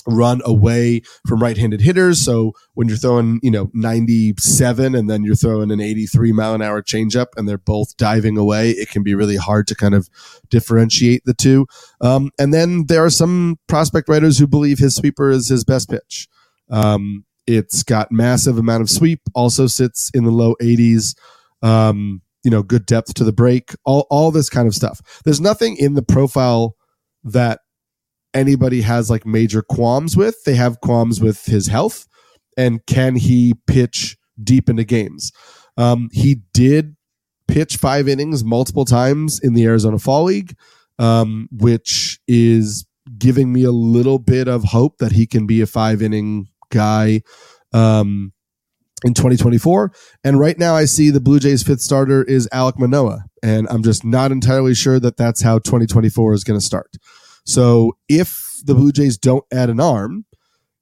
run 0.06 0.40
away 0.44 1.02
from 1.26 1.42
right-handed 1.42 1.80
hitters. 1.80 2.20
So 2.20 2.52
when 2.74 2.88
you're 2.88 2.96
throwing, 2.96 3.40
you 3.42 3.50
know, 3.50 3.70
97 3.74 4.94
and 4.94 5.10
then 5.10 5.24
you're 5.24 5.34
throwing 5.34 5.70
an 5.70 5.80
83 5.80 6.32
mile 6.32 6.54
an 6.54 6.62
hour 6.62 6.82
changeup 6.82 7.26
and 7.36 7.48
they're 7.48 7.58
both 7.58 7.96
diving 7.96 8.38
away, 8.38 8.70
it 8.70 8.90
can 8.90 9.02
be 9.02 9.14
really 9.14 9.36
hard 9.36 9.66
to 9.68 9.74
kind 9.74 9.94
of 9.94 10.08
differentiate 10.48 11.24
the 11.24 11.34
two. 11.34 11.66
Um, 12.00 12.30
and 12.38 12.54
then 12.54 12.86
there 12.86 13.04
are 13.04 13.10
some 13.10 13.58
prospect 13.66 14.08
writers 14.08 14.38
who 14.38 14.46
believe 14.46 14.78
his 14.78 14.94
sweeper 14.94 15.30
is 15.30 15.48
his 15.48 15.64
best 15.64 15.90
pitch. 15.90 16.28
Um, 16.70 17.24
it's 17.46 17.82
got 17.82 18.10
massive 18.10 18.58
amount 18.58 18.82
of 18.82 18.90
sweep, 18.90 19.20
also 19.34 19.66
sits 19.66 20.10
in 20.14 20.24
the 20.24 20.30
low 20.30 20.54
80s. 20.60 21.14
Um, 21.62 22.22
you 22.44 22.50
know, 22.50 22.62
good 22.62 22.86
depth 22.86 23.14
to 23.14 23.24
the 23.24 23.32
break, 23.32 23.74
all, 23.84 24.06
all 24.08 24.30
this 24.30 24.48
kind 24.48 24.68
of 24.68 24.74
stuff. 24.74 25.20
There's 25.24 25.40
nothing 25.40 25.76
in 25.76 25.94
the 25.94 26.02
profile 26.02 26.76
that 27.24 27.60
anybody 28.36 28.82
has 28.82 29.10
like 29.10 29.26
major 29.26 29.62
qualms 29.62 30.16
with. 30.16 30.44
They 30.44 30.54
have 30.54 30.80
qualms 30.80 31.20
with 31.20 31.46
his 31.46 31.66
health 31.66 32.06
and 32.56 32.84
can 32.86 33.16
he 33.16 33.54
pitch 33.66 34.16
deep 34.42 34.68
into 34.68 34.84
games. 34.84 35.32
Um, 35.76 36.08
he 36.12 36.42
did 36.52 36.96
pitch 37.48 37.76
five 37.76 38.08
innings 38.08 38.44
multiple 38.44 38.84
times 38.84 39.40
in 39.40 39.54
the 39.54 39.64
Arizona 39.64 39.98
Fall 39.98 40.24
League, 40.24 40.56
um, 40.98 41.48
which 41.50 42.20
is 42.26 42.86
giving 43.18 43.52
me 43.52 43.64
a 43.64 43.72
little 43.72 44.18
bit 44.18 44.48
of 44.48 44.64
hope 44.64 44.98
that 44.98 45.12
he 45.12 45.26
can 45.26 45.46
be 45.46 45.60
a 45.60 45.66
five 45.66 46.02
inning 46.02 46.48
guy 46.70 47.22
um, 47.72 48.32
in 49.04 49.14
2024. 49.14 49.92
And 50.24 50.40
right 50.40 50.58
now, 50.58 50.74
I 50.74 50.86
see 50.86 51.10
the 51.10 51.20
Blue 51.20 51.38
Jays' 51.38 51.62
fifth 51.62 51.80
starter 51.80 52.24
is 52.24 52.48
Alek 52.52 52.78
Manoah, 52.78 53.24
and 53.42 53.68
I'm 53.70 53.82
just 53.82 54.04
not 54.04 54.32
entirely 54.32 54.74
sure 54.74 54.98
that 54.98 55.16
that's 55.16 55.42
how 55.42 55.58
2024 55.58 56.34
is 56.34 56.44
going 56.44 56.58
to 56.58 56.64
start. 56.64 56.96
So 57.46 57.96
if 58.08 58.60
the 58.64 58.74
Blue 58.74 58.92
Jays 58.92 59.16
don't 59.16 59.44
add 59.52 59.70
an 59.70 59.80
arm, 59.80 60.24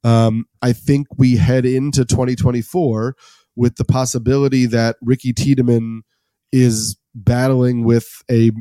um, 0.03 0.45
I 0.61 0.73
think 0.73 1.07
we 1.17 1.37
head 1.37 1.65
into 1.65 2.05
2024 2.05 3.15
with 3.55 3.75
the 3.77 3.85
possibility 3.85 4.65
that 4.65 4.97
Ricky 5.01 5.33
Tiedemann 5.33 6.03
is 6.51 6.97
battling 7.13 7.83
with 7.83 8.07
a 8.29 8.51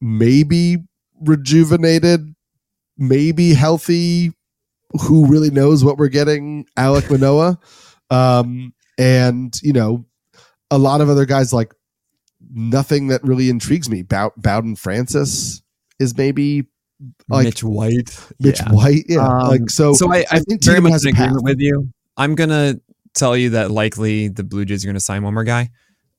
maybe 0.00 0.78
rejuvenated, 1.20 2.34
maybe 2.98 3.54
healthy, 3.54 4.32
who 5.02 5.26
really 5.26 5.50
knows 5.50 5.84
what 5.84 5.98
we're 5.98 6.08
getting, 6.08 6.66
Alek 6.76 7.10
Manoah. 7.10 7.58
Um, 8.10 8.74
and, 8.98 9.54
you 9.62 9.72
know, 9.72 10.04
a 10.70 10.78
lot 10.78 11.00
of 11.00 11.08
other 11.08 11.26
guys 11.26 11.52
like 11.52 11.72
nothing 12.52 13.08
that 13.08 13.22
really 13.22 13.50
intrigues 13.50 13.88
me. 13.88 14.02
Bow- 14.02 14.32
Bowden 14.36 14.76
Francis 14.76 15.62
is 15.98 16.16
maybe 16.16 16.66
like 17.28 17.44
Mitch 17.44 17.62
White. 17.64 18.18
Mitch 18.38 18.60
Yeah. 18.60 18.72
White. 18.72 19.04
Yeah. 19.08 19.26
Um, 19.26 19.48
like 19.48 19.70
so, 19.70 19.92
so 19.94 20.12
I, 20.12 20.24
I 20.30 20.40
think 20.40 20.64
very 20.64 20.80
much 20.80 20.92
has 20.92 21.04
in 21.04 21.14
agreement 21.14 21.42
with 21.44 21.60
you. 21.60 21.88
I'm 22.16 22.34
gonna 22.34 22.76
tell 23.14 23.36
you 23.36 23.50
that 23.50 23.70
likely 23.70 24.28
the 24.28 24.42
Blue 24.44 24.64
Jays 24.64 24.84
are 24.84 24.88
gonna 24.88 25.00
sign 25.00 25.22
one 25.22 25.34
more 25.34 25.44
guy, 25.44 25.70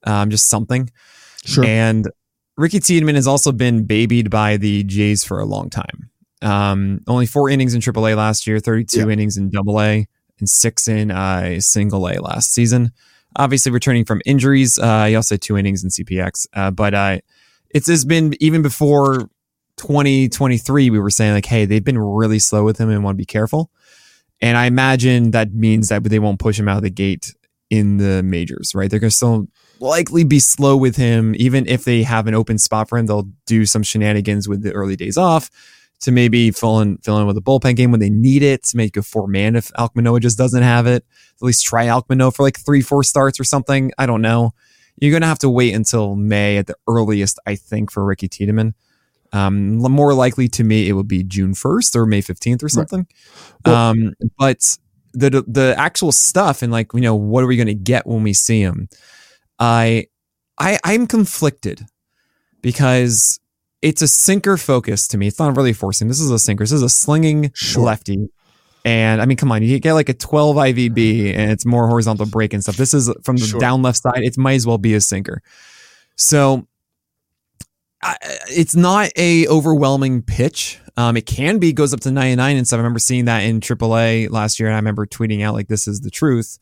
um, 0.03 0.29
just 0.29 0.47
something. 0.49 0.89
Sure. 1.45 1.65
And 1.65 2.09
Ricky 2.57 2.79
Tiedemann 2.79 3.15
has 3.15 3.27
also 3.27 3.51
been 3.51 3.85
babied 3.85 4.29
by 4.29 4.57
the 4.57 4.83
Jays 4.83 5.23
for 5.23 5.39
a 5.39 5.45
long 5.45 5.69
time. 5.69 6.09
Um, 6.41 7.01
only 7.07 7.25
four 7.27 7.49
innings 7.49 7.73
in 7.73 7.81
AAA 7.81 8.15
last 8.15 8.47
year, 8.47 8.59
32 8.59 8.99
Yeah. 8.99 9.09
innings 9.09 9.37
in 9.37 9.51
AA, 9.55 10.05
and 10.39 10.49
six 10.49 10.87
in 10.87 11.11
uh, 11.11 11.59
single 11.59 12.07
A 12.09 12.19
last 12.19 12.51
season. 12.51 12.91
Obviously, 13.37 13.71
returning 13.71 14.03
from 14.05 14.21
injuries, 14.25 14.77
uh, 14.79 15.05
he 15.05 15.15
also 15.15 15.35
had 15.35 15.41
two 15.41 15.55
innings 15.57 15.83
in 15.83 15.89
CPX. 15.89 16.47
Uh, 16.53 16.71
but 16.71 16.93
uh, 16.93 17.19
it's 17.69 17.87
has 17.87 18.03
been 18.05 18.33
even 18.41 18.61
before 18.61 19.29
2023. 19.77 20.89
We 20.89 20.99
were 20.99 21.09
saying 21.09 21.33
like, 21.33 21.45
hey, 21.45 21.65
they've 21.65 21.83
been 21.83 21.99
really 21.99 22.39
slow 22.39 22.63
with 22.63 22.77
him 22.77 22.89
and 22.89 23.03
want 23.03 23.15
to 23.15 23.21
be 23.21 23.25
careful. 23.25 23.71
And 24.41 24.57
I 24.57 24.65
imagine 24.65 25.31
that 25.31 25.53
means 25.53 25.89
that 25.89 26.03
they 26.03 26.19
won't 26.19 26.39
push 26.39 26.59
him 26.59 26.67
out 26.67 26.77
of 26.77 26.83
the 26.83 26.89
gate 26.89 27.33
in 27.69 27.97
the 27.97 28.23
majors, 28.23 28.73
right? 28.75 28.89
They're 28.89 28.99
going 28.99 29.09
to 29.09 29.15
still 29.15 29.47
likely 29.79 30.23
be 30.23 30.39
slow 30.39 30.75
with 30.75 30.95
him. 30.95 31.35
Even 31.37 31.67
if 31.67 31.85
they 31.85 32.03
have 32.03 32.27
an 32.27 32.33
open 32.33 32.57
spot 32.57 32.89
for 32.89 32.97
him, 32.97 33.05
they'll 33.05 33.29
do 33.45 33.65
some 33.65 33.83
shenanigans 33.83 34.47
with 34.47 34.63
the 34.63 34.71
early 34.71 34.95
days 34.95 35.17
off 35.17 35.49
to 36.01 36.11
maybe 36.11 36.51
fill 36.51 36.79
in, 36.79 36.97
fill 36.97 37.19
in 37.19 37.27
with 37.27 37.37
a 37.37 37.41
bullpen 37.41 37.75
game 37.75 37.91
when 37.91 37.99
they 37.99 38.09
need 38.09 38.41
it 38.41 38.63
to 38.63 38.77
make 38.77 38.97
a 38.97 39.03
four 39.03 39.27
man 39.27 39.55
if 39.55 39.71
Alek 39.73 39.95
Manoah 39.95 40.19
just 40.19 40.37
doesn't 40.37 40.63
have 40.63 40.87
it. 40.87 41.05
At 41.35 41.41
least 41.41 41.63
try 41.63 41.85
Alek 41.85 42.09
Manoah 42.09 42.31
for 42.31 42.43
like 42.43 42.59
three, 42.59 42.81
four 42.81 43.03
starts 43.03 43.39
or 43.39 43.43
something. 43.43 43.91
I 43.97 44.05
don't 44.05 44.21
know. 44.21 44.53
You're 44.97 45.11
going 45.11 45.21
to 45.21 45.27
have 45.27 45.39
to 45.39 45.49
wait 45.49 45.73
until 45.73 46.15
May 46.15 46.57
at 46.57 46.67
the 46.67 46.75
earliest, 46.87 47.39
I 47.45 47.55
think, 47.55 47.91
for 47.91 48.03
Ricky 48.03 48.27
Tiedemann. 48.27 48.73
Um, 49.33 49.77
more 49.77 50.13
likely 50.13 50.47
to 50.49 50.63
me, 50.63 50.89
it 50.89 50.93
would 50.93 51.07
be 51.07 51.23
June 51.23 51.53
1st 51.53 51.95
or 51.95 52.05
May 52.05 52.21
15th 52.21 52.63
or 52.63 52.69
something. 52.69 53.07
Well- 53.65 53.75
um, 53.75 54.13
but 54.37 54.57
the 55.13 55.43
the 55.47 55.75
actual 55.77 56.11
stuff 56.13 56.61
and 56.61 56.71
like 56.71 56.93
you 56.93 57.01
know 57.01 57.15
what 57.15 57.43
are 57.43 57.47
we 57.47 57.57
going 57.57 57.67
to 57.67 57.73
get 57.73 58.07
when 58.07 58.23
we 58.23 58.33
see 58.33 58.61
him? 58.61 58.87
I 59.59 60.07
I 60.57 60.79
I'm 60.83 61.05
conflicted 61.07 61.85
because 62.61 63.39
it's 63.81 64.01
a 64.01 64.07
sinker 64.07 64.57
focus 64.57 65.07
to 65.09 65.17
me. 65.17 65.27
It's 65.27 65.39
not 65.39 65.57
really 65.57 65.73
forcing. 65.73 66.07
This 66.07 66.19
is 66.21 66.29
a 66.29 66.39
sinker. 66.39 66.63
This 66.63 66.71
is 66.71 66.83
a 66.83 66.89
slinging 66.89 67.51
Sure. 67.55 67.83
lefty. 67.83 68.29
And 68.85 69.21
I 69.21 69.25
mean, 69.25 69.37
come 69.37 69.51
on, 69.51 69.63
you 69.63 69.79
get 69.79 69.93
like 69.93 70.09
a 70.09 70.13
12 70.13 70.55
IVB 70.55 71.35
and 71.35 71.51
it's 71.51 71.65
more 71.65 71.87
horizontal 71.87 72.25
break 72.25 72.53
and 72.53 72.63
stuff. 72.63 72.77
This 72.77 72.93
is 72.93 73.11
from 73.23 73.37
the 73.37 73.45
Sure. 73.45 73.59
down 73.59 73.81
left 73.81 74.01
side. 74.01 74.23
It 74.23 74.37
might 74.37 74.53
as 74.55 74.65
well 74.67 74.77
be 74.77 74.93
a 74.93 75.01
sinker. 75.01 75.41
So 76.15 76.67
I, 78.03 78.17
it's 78.49 78.75
not 78.75 79.11
a 79.15 79.47
overwhelming 79.47 80.21
pitch. 80.23 80.79
Um, 80.97 81.15
it 81.17 81.25
can 81.25 81.59
be 81.59 81.71
goes 81.73 81.93
up 81.93 81.99
to 82.01 82.11
99 82.11 82.57
and 82.57 82.67
stuff. 82.67 82.77
I 82.77 82.81
remember 82.81 82.99
seeing 82.99 83.25
that 83.25 83.39
in 83.41 83.59
AAA 83.59 84.29
last 84.29 84.59
year, 84.59 84.67
and 84.69 84.75
I 84.75 84.79
remember 84.79 85.05
tweeting 85.05 85.43
out 85.43 85.53
like, 85.53 85.67
"This 85.67 85.87
is 85.87 86.01
the 86.01 86.09
truth." 86.09 86.57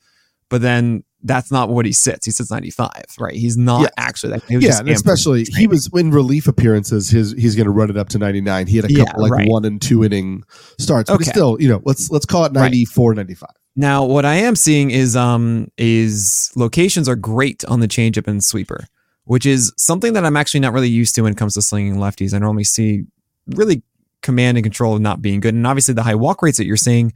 But 0.49 0.61
then 0.61 1.03
that's 1.23 1.51
not 1.51 1.69
what 1.69 1.85
he 1.85 1.91
sits. 1.93 2.25
He 2.25 2.31
sits 2.31 2.49
95, 2.49 2.89
right? 3.19 3.35
He's 3.35 3.55
not 3.57 3.81
Yeah. 3.83 3.89
actually 3.97 4.33
that. 4.33 4.43
yeah, 4.49 4.79
and 4.79 4.89
especially 4.89 5.43
he 5.55 5.67
was 5.67 5.87
in 5.93 6.11
relief 6.11 6.47
appearances. 6.47 7.09
His 7.09 7.33
he's 7.33 7.55
going 7.55 7.65
to 7.65 7.71
run 7.71 7.89
it 7.89 7.97
up 7.97 8.09
to 8.09 8.17
ninety 8.17 8.41
nine. 8.41 8.65
He 8.67 8.77
had 8.77 8.85
a 8.85 8.91
Yeah, 8.93 9.05
couple 9.05 9.23
like 9.23 9.31
right. 9.31 9.47
one 9.47 9.63
and 9.65 9.81
two 9.81 10.03
inning 10.03 10.43
starts, 10.79 11.09
but 11.09 11.21
Okay. 11.21 11.29
still 11.29 11.57
you 11.59 11.69
know 11.69 11.81
let's 11.85 12.09
let's 12.09 12.25
call 12.25 12.45
it 12.45 12.53
Right. 12.53 12.61
94, 12.71 13.13
95. 13.15 13.49
Now, 13.75 14.03
what 14.05 14.25
I 14.25 14.35
am 14.35 14.55
seeing 14.55 14.89
is 14.91 15.15
um 15.15 15.67
is 15.77 16.51
locations 16.55 17.07
are 17.07 17.15
great 17.15 17.63
on 17.65 17.79
the 17.79 17.87
changeup 17.87 18.27
and 18.27 18.43
sweeper, 18.43 18.85
which 19.29 19.45
is 19.45 19.71
something 19.77 20.13
that 20.13 20.25
I'm 20.25 20.35
actually 20.35 20.61
not 20.61 20.73
really 20.73 20.89
used 20.89 21.13
to 21.13 21.21
when 21.21 21.33
it 21.33 21.37
comes 21.37 21.53
to 21.53 21.61
slinging 21.61 21.97
lefties. 21.97 22.33
I 22.33 22.39
normally 22.39 22.63
see 22.63 23.03
really 23.45 23.83
command 24.23 24.57
and 24.57 24.65
control 24.65 24.97
not 24.97 25.21
being 25.21 25.39
good, 25.39 25.53
and 25.53 25.67
obviously 25.67 25.93
the 25.93 26.01
high 26.01 26.15
walk 26.15 26.41
rates 26.41 26.57
that 26.57 26.65
you're 26.65 26.75
seeing 26.75 27.13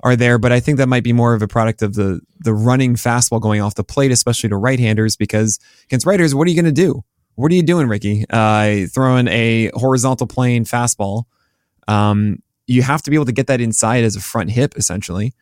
are 0.00 0.14
there. 0.14 0.36
But 0.36 0.52
I 0.52 0.60
think 0.60 0.76
that 0.76 0.90
might 0.90 1.04
be 1.04 1.14
more 1.14 1.32
of 1.32 1.40
a 1.40 1.48
product 1.48 1.80
of 1.80 1.94
the 1.94 2.20
the 2.40 2.52
running 2.52 2.96
fastball 2.96 3.40
going 3.40 3.62
off 3.62 3.76
the 3.76 3.82
plate, 3.82 4.10
especially 4.10 4.50
to 4.50 4.58
right-handers, 4.58 5.16
because 5.16 5.58
against 5.84 6.04
righters, 6.04 6.34
what 6.34 6.46
are 6.46 6.50
you 6.50 6.60
going 6.60 6.74
to 6.74 6.82
do? 6.82 7.02
What 7.36 7.50
are 7.50 7.54
you 7.54 7.62
doing, 7.62 7.88
Ricky? 7.88 8.26
Uh, 8.28 8.86
throwing 8.92 9.26
a 9.28 9.70
horizontal 9.72 10.26
plane 10.26 10.66
fastball. 10.66 11.22
Um, 11.88 12.42
you 12.66 12.82
have 12.82 13.00
to 13.04 13.10
be 13.10 13.16
able 13.16 13.24
to 13.24 13.32
get 13.32 13.46
that 13.46 13.62
inside 13.62 14.04
as 14.04 14.16
a 14.16 14.20
front 14.20 14.50
hip, 14.50 14.74
essentially. 14.76 15.32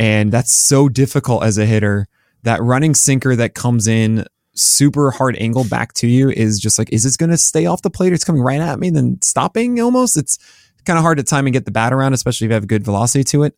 And 0.00 0.32
that's 0.32 0.52
so 0.52 0.88
difficult 0.88 1.44
as 1.44 1.58
a 1.58 1.64
hitter. 1.64 2.08
That 2.42 2.60
running 2.60 2.96
sinker 2.96 3.36
that 3.36 3.54
comes 3.54 3.86
in 3.86 4.24
super 4.60 5.10
hard 5.10 5.36
angle 5.36 5.64
back 5.64 5.92
to 5.94 6.06
you 6.06 6.30
is 6.30 6.60
just 6.60 6.78
like, 6.78 6.92
is 6.92 7.04
this 7.04 7.16
going 7.16 7.30
to 7.30 7.36
stay 7.36 7.66
off 7.66 7.82
the 7.82 7.90
plate 7.90 8.12
or 8.12 8.14
it's 8.14 8.24
coming 8.24 8.42
right 8.42 8.60
at 8.60 8.78
me, 8.78 8.88
and 8.88 8.96
then 8.96 9.18
stopping 9.22 9.80
almost? 9.80 10.16
It's 10.16 10.38
kind 10.84 10.98
of 10.98 11.02
hard 11.02 11.18
to 11.18 11.24
time 11.24 11.46
and 11.46 11.52
get 11.52 11.64
the 11.64 11.70
bat 11.70 11.92
around, 11.92 12.12
especially 12.14 12.46
if 12.46 12.50
you 12.50 12.54
have 12.54 12.66
good 12.66 12.84
velocity 12.84 13.24
to 13.24 13.42
it. 13.42 13.56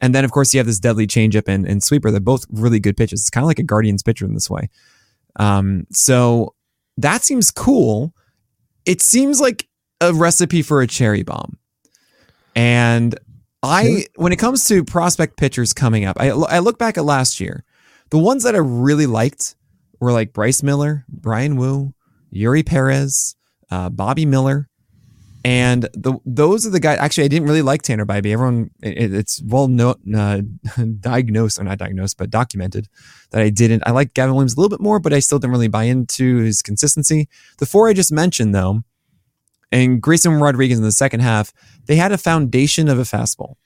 And 0.00 0.14
then, 0.14 0.24
of 0.24 0.32
course, 0.32 0.52
you 0.52 0.58
have 0.58 0.66
this 0.66 0.80
deadly 0.80 1.06
changeup 1.06 1.46
and, 1.46 1.66
and 1.66 1.82
sweeper. 1.82 2.10
They're 2.10 2.20
both 2.20 2.46
really 2.50 2.80
good 2.80 2.96
pitches. 2.96 3.20
It's 3.20 3.30
kind 3.30 3.44
of 3.44 3.48
like 3.48 3.60
a 3.60 3.62
Guardians 3.62 4.02
pitcher 4.02 4.24
in 4.24 4.34
this 4.34 4.50
way. 4.50 4.68
Um, 5.36 5.86
so 5.92 6.54
that 6.96 7.22
seems 7.22 7.50
cool. 7.50 8.12
It 8.84 9.00
seems 9.00 9.40
like 9.40 9.68
a 10.00 10.12
recipe 10.12 10.62
for 10.62 10.82
a 10.82 10.86
cherry 10.86 11.22
bomb. 11.22 11.58
And 12.56 13.18
I, 13.62 14.06
when 14.16 14.32
it 14.32 14.36
comes 14.36 14.66
to 14.68 14.84
prospect 14.84 15.36
pitchers 15.36 15.72
coming 15.72 16.04
up, 16.04 16.16
I, 16.20 16.30
I 16.30 16.58
look 16.58 16.78
back 16.78 16.98
at 16.98 17.04
last 17.04 17.40
year. 17.40 17.64
The 18.10 18.18
ones 18.18 18.42
that 18.42 18.54
I 18.54 18.58
really 18.58 19.06
liked 19.06 19.54
were 20.04 20.12
like 20.12 20.32
Bryce 20.32 20.62
Miller, 20.62 21.04
Bryan 21.08 21.56
Woo, 21.56 21.94
Eury 22.32 22.64
Perez, 22.64 23.36
uh, 23.70 23.90
Bobby 23.90 24.26
Miller. 24.26 24.68
And 25.46 25.82
the 25.92 26.18
those 26.24 26.66
are 26.66 26.70
the 26.70 26.80
guys. 26.80 26.98
Actually, 26.98 27.24
I 27.24 27.28
didn't 27.28 27.46
really 27.46 27.60
like 27.60 27.82
Tanner 27.82 28.06
Bibee. 28.06 28.32
Everyone, 28.32 28.70
it, 28.82 29.12
it's 29.12 29.42
well 29.44 29.68
no, 29.68 29.94
uh, 30.16 30.40
diagnosed 31.00 31.58
or 31.58 31.64
not 31.64 31.76
diagnosed, 31.76 32.16
but 32.16 32.30
documented 32.30 32.88
that 33.30 33.42
I 33.42 33.50
didn't. 33.50 33.82
I 33.86 33.90
like 33.90 34.14
Gavin 34.14 34.34
Williams 34.34 34.54
a 34.54 34.56
little 34.60 34.74
bit 34.74 34.82
more, 34.82 34.98
but 34.98 35.12
I 35.12 35.18
still 35.18 35.38
didn't 35.38 35.52
really 35.52 35.68
buy 35.68 35.84
into 35.84 36.38
his 36.38 36.62
consistency. 36.62 37.28
The 37.58 37.66
four 37.66 37.90
I 37.90 37.92
just 37.92 38.10
mentioned, 38.10 38.54
though, 38.54 38.84
and 39.70 40.00
Grayson 40.00 40.40
Rodriguez 40.40 40.78
in 40.78 40.84
the 40.84 40.92
second 40.92 41.20
half, 41.20 41.52
they 41.86 41.96
had 41.96 42.10
a 42.10 42.16
foundation 42.16 42.88
of 42.88 42.98
a 42.98 43.02
fastball, 43.02 43.56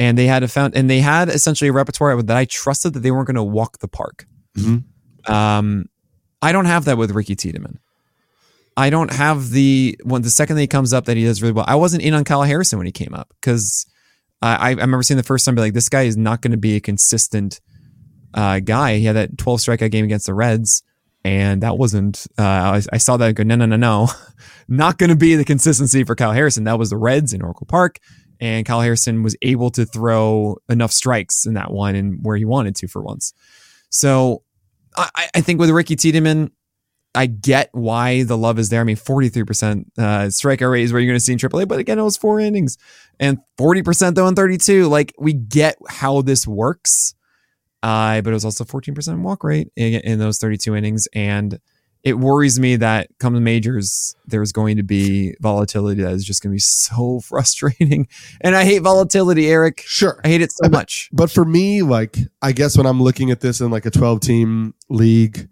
and 0.00 0.18
they 0.18 0.26
had 0.26 0.42
a 0.42 0.48
found, 0.48 0.74
and 0.76 0.90
they 0.90 1.02
had 1.02 1.28
essentially 1.28 1.68
a 1.68 1.72
repertoire 1.72 2.20
that 2.20 2.36
I 2.36 2.46
trusted 2.46 2.94
that 2.94 3.00
they 3.00 3.12
weren't 3.12 3.28
going 3.28 3.36
to 3.36 3.44
walk 3.44 3.78
the 3.78 3.86
park. 3.86 4.26
Mm-hmm. 4.58 4.78
Um, 5.26 5.86
I 6.40 6.52
don't 6.52 6.64
have 6.64 6.84
that 6.86 6.98
with 6.98 7.12
Ricky 7.12 7.36
Tiedemann. 7.36 7.78
I 8.76 8.90
don't 8.90 9.12
have 9.12 9.50
the 9.50 9.98
when 10.02 10.22
the 10.22 10.30
second 10.30 10.56
that 10.56 10.62
he 10.62 10.66
comes 10.66 10.92
up 10.92 11.04
that 11.04 11.16
he 11.16 11.24
does 11.24 11.42
really 11.42 11.52
well. 11.52 11.66
I 11.68 11.74
wasn't 11.74 12.02
in 12.02 12.14
on 12.14 12.24
Kyle 12.24 12.42
Harrison 12.42 12.78
when 12.78 12.86
he 12.86 12.92
came 12.92 13.14
up 13.14 13.28
because 13.40 13.86
I, 14.40 14.54
I 14.54 14.70
remember 14.70 15.02
seeing 15.02 15.18
the 15.18 15.22
first 15.22 15.44
time 15.44 15.54
be 15.54 15.60
like, 15.60 15.74
this 15.74 15.88
guy 15.88 16.02
is 16.02 16.16
not 16.16 16.42
going 16.42 16.52
to 16.52 16.56
be 16.56 16.76
a 16.76 16.80
consistent 16.80 17.60
uh, 18.34 18.60
guy. 18.60 18.96
He 18.96 19.04
had 19.04 19.16
that 19.16 19.38
12 19.38 19.60
strikeout 19.60 19.90
game 19.90 20.04
against 20.04 20.26
the 20.26 20.34
Reds, 20.34 20.82
and 21.24 21.62
that 21.62 21.78
wasn't. 21.78 22.26
Uh, 22.38 22.42
I, 22.42 22.82
I 22.92 22.98
saw 22.98 23.16
that 23.18 23.26
and 23.26 23.36
go, 23.36 23.42
no, 23.44 23.56
no, 23.56 23.66
no, 23.66 23.76
no, 23.76 24.08
not 24.68 24.98
going 24.98 25.10
to 25.10 25.16
be 25.16 25.36
the 25.36 25.44
consistency 25.44 26.02
for 26.04 26.16
Kyle 26.16 26.32
Harrison. 26.32 26.64
That 26.64 26.78
was 26.78 26.90
the 26.90 26.96
Reds 26.96 27.32
in 27.32 27.42
Oracle 27.42 27.66
Park, 27.66 27.98
and 28.40 28.66
Kyle 28.66 28.80
Harrison 28.80 29.22
was 29.22 29.36
able 29.42 29.70
to 29.72 29.84
throw 29.84 30.56
enough 30.68 30.92
strikes 30.92 31.46
in 31.46 31.54
that 31.54 31.70
one 31.70 31.94
and 31.94 32.24
where 32.24 32.36
he 32.36 32.44
wanted 32.44 32.74
to 32.76 32.88
for 32.88 33.02
once. 33.02 33.32
So 33.90 34.42
I, 34.96 35.28
I 35.34 35.40
think 35.40 35.60
with 35.60 35.70
Ricky 35.70 35.96
Tiedemann, 35.96 36.50
I 37.14 37.26
get 37.26 37.68
why 37.72 38.22
the 38.22 38.38
love 38.38 38.58
is 38.58 38.70
there. 38.70 38.80
I 38.80 38.84
mean, 38.84 38.96
43% 38.96 39.84
uh, 39.98 40.02
strikeout 40.28 40.70
rate 40.70 40.84
is 40.84 40.92
where 40.92 41.00
you're 41.00 41.10
going 41.10 41.18
to 41.18 41.24
see 41.24 41.32
in 41.32 41.38
AAA, 41.38 41.68
but 41.68 41.78
again, 41.78 41.98
it 41.98 42.02
was 42.02 42.16
four 42.16 42.40
innings 42.40 42.78
and 43.20 43.38
40% 43.58 44.14
though 44.14 44.28
in 44.28 44.34
32. 44.34 44.88
Like, 44.88 45.12
we 45.18 45.32
get 45.32 45.76
how 45.88 46.22
this 46.22 46.46
works. 46.46 47.14
Uh, 47.82 48.20
but 48.20 48.30
it 48.30 48.34
was 48.34 48.44
also 48.44 48.64
14% 48.64 49.22
walk 49.22 49.42
rate 49.42 49.68
in, 49.74 49.94
in 49.94 50.18
those 50.20 50.38
32 50.38 50.76
innings. 50.76 51.08
And 51.14 51.58
it 52.04 52.14
worries 52.18 52.58
me 52.58 52.76
that 52.76 53.08
come 53.20 53.34
the 53.34 53.40
majors, 53.40 54.16
there's 54.26 54.50
going 54.52 54.76
to 54.76 54.82
be 54.82 55.34
volatility 55.40 56.02
that 56.02 56.12
is 56.12 56.24
just 56.24 56.42
going 56.42 56.50
to 56.50 56.56
be 56.56 56.60
so 56.60 57.20
frustrating. 57.24 58.08
And 58.40 58.56
I 58.56 58.64
hate 58.64 58.80
volatility, 58.82 59.48
Eric. 59.48 59.82
Sure. 59.86 60.20
I 60.24 60.28
hate 60.28 60.40
it 60.40 60.52
so 60.52 60.64
I 60.64 60.68
bet- 60.68 60.72
much. 60.80 61.10
But 61.12 61.30
for 61.30 61.44
me, 61.44 61.82
like, 61.82 62.16
I 62.40 62.52
guess 62.52 62.76
when 62.76 62.86
I'm 62.86 63.02
looking 63.02 63.30
at 63.30 63.40
this 63.40 63.60
in 63.60 63.70
like 63.70 63.86
a 63.86 63.90
12 63.90 64.20
team 64.20 64.74
league, 64.88 65.48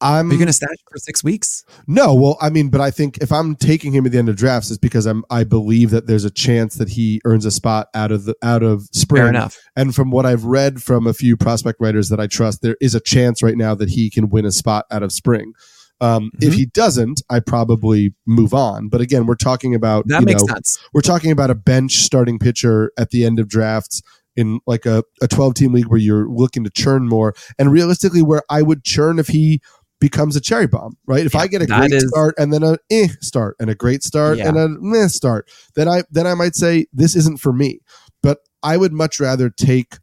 I'm 0.00 0.28
Are 0.28 0.32
you 0.32 0.38
going 0.38 0.46
to 0.46 0.52
stash 0.52 0.76
for 0.88 0.98
six 0.98 1.24
weeks? 1.24 1.64
no. 1.88 2.14
Well, 2.14 2.38
I 2.40 2.50
mean, 2.50 2.68
but 2.68 2.80
I 2.80 2.92
think 2.92 3.18
if 3.18 3.32
I'm 3.32 3.56
taking 3.56 3.92
him 3.92 4.06
at 4.06 4.12
the 4.12 4.18
end 4.18 4.28
of 4.28 4.36
drafts, 4.36 4.70
it's 4.70 4.78
because 4.78 5.06
I'm 5.06 5.24
I 5.28 5.42
believe 5.42 5.90
that 5.90 6.06
there's 6.06 6.24
a 6.24 6.30
chance 6.30 6.76
that 6.76 6.90
he 6.90 7.20
earns 7.24 7.44
a 7.44 7.50
spot 7.50 7.88
out 7.94 8.12
of 8.12 8.24
the 8.24 8.36
out 8.40 8.62
of 8.62 8.82
spring. 8.92 9.22
Fair 9.22 9.28
enough. 9.28 9.58
And 9.74 9.96
from 9.96 10.12
what 10.12 10.24
I've 10.24 10.44
read 10.44 10.80
from 10.84 11.08
a 11.08 11.12
few 11.12 11.36
prospect 11.36 11.80
writers 11.80 12.10
that 12.10 12.20
I 12.20 12.28
trust, 12.28 12.62
there 12.62 12.76
is 12.80 12.94
a 12.94 13.00
chance 13.00 13.42
right 13.42 13.56
now 13.56 13.74
that 13.74 13.88
he 13.88 14.08
can 14.08 14.28
win 14.28 14.44
a 14.46 14.52
spot 14.52 14.84
out 14.92 15.02
of 15.02 15.10
spring. 15.10 15.52
Um, 16.00 16.30
If 16.40 16.52
Mhm. 16.52 16.56
he 16.56 16.66
doesn't, 16.66 17.22
I 17.28 17.40
probably 17.40 18.14
move 18.26 18.54
on. 18.54 18.88
But 18.88 19.00
again, 19.00 19.26
we're 19.26 19.34
talking 19.34 19.74
about 19.74 20.06
That 20.06 20.20
you 20.20 20.26
makes 20.26 20.42
know, 20.44 20.54
sense. 20.54 20.78
we're 20.94 21.00
talking 21.00 21.30
about 21.32 21.50
a 21.50 21.54
bench 21.54 21.96
starting 21.96 22.38
pitcher 22.38 22.92
at 22.96 23.10
the 23.10 23.24
end 23.24 23.38
of 23.40 23.48
drafts 23.48 24.00
in 24.36 24.60
like 24.66 24.86
a, 24.86 25.02
a 25.20 25.26
12 25.26 25.54
team 25.54 25.72
league 25.72 25.86
where 25.88 25.98
you're 25.98 26.28
looking 26.28 26.62
to 26.64 26.70
churn 26.70 27.08
more 27.08 27.34
and 27.58 27.72
realistically 27.72 28.22
where 28.22 28.42
I 28.48 28.62
would 28.62 28.84
churn 28.84 29.18
if 29.18 29.28
he 29.28 29.60
becomes 30.00 30.36
a 30.36 30.40
cherry 30.40 30.68
bomb, 30.68 30.96
right? 31.08 31.26
If 31.26 31.34
Yeah, 31.34 31.40
I 31.40 31.46
get 31.48 31.62
a 31.62 31.66
great 31.66 31.92
is- 31.92 32.06
start 32.08 32.36
and 32.38 32.52
then 32.52 32.62
a 32.62 32.78
eh 32.88 33.08
start 33.20 33.56
and 33.58 33.68
a 33.68 33.74
great 33.74 34.04
start 34.04 34.38
Yeah. 34.38 34.46
and 34.48 34.56
a 34.56 34.68
meh 34.68 35.08
start, 35.08 35.48
then 35.74 35.88
I 35.88 36.04
then 36.12 36.24
I 36.28 36.34
might 36.34 36.54
say 36.54 36.86
this 36.92 37.16
isn't 37.16 37.40
for 37.40 37.52
me. 37.52 37.80
But 38.22 38.38
I 38.62 38.76
would 38.76 38.92
much 38.92 39.18
rather 39.18 39.50
take 39.50 39.98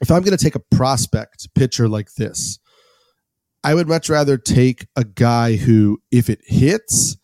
if 0.00 0.10
I'm 0.12 0.22
going 0.22 0.36
to 0.36 0.44
take 0.44 0.54
a 0.54 0.60
prospect 0.76 1.48
pitcher 1.56 1.88
like 1.88 2.14
this, 2.14 2.58
I 3.64 3.74
would 3.74 3.88
much 3.88 4.08
rather 4.08 4.38
take 4.38 4.86
a 4.96 5.04
guy 5.04 5.56
who, 5.56 6.00
if 6.10 6.30
it 6.30 6.40
hits, 6.44 7.16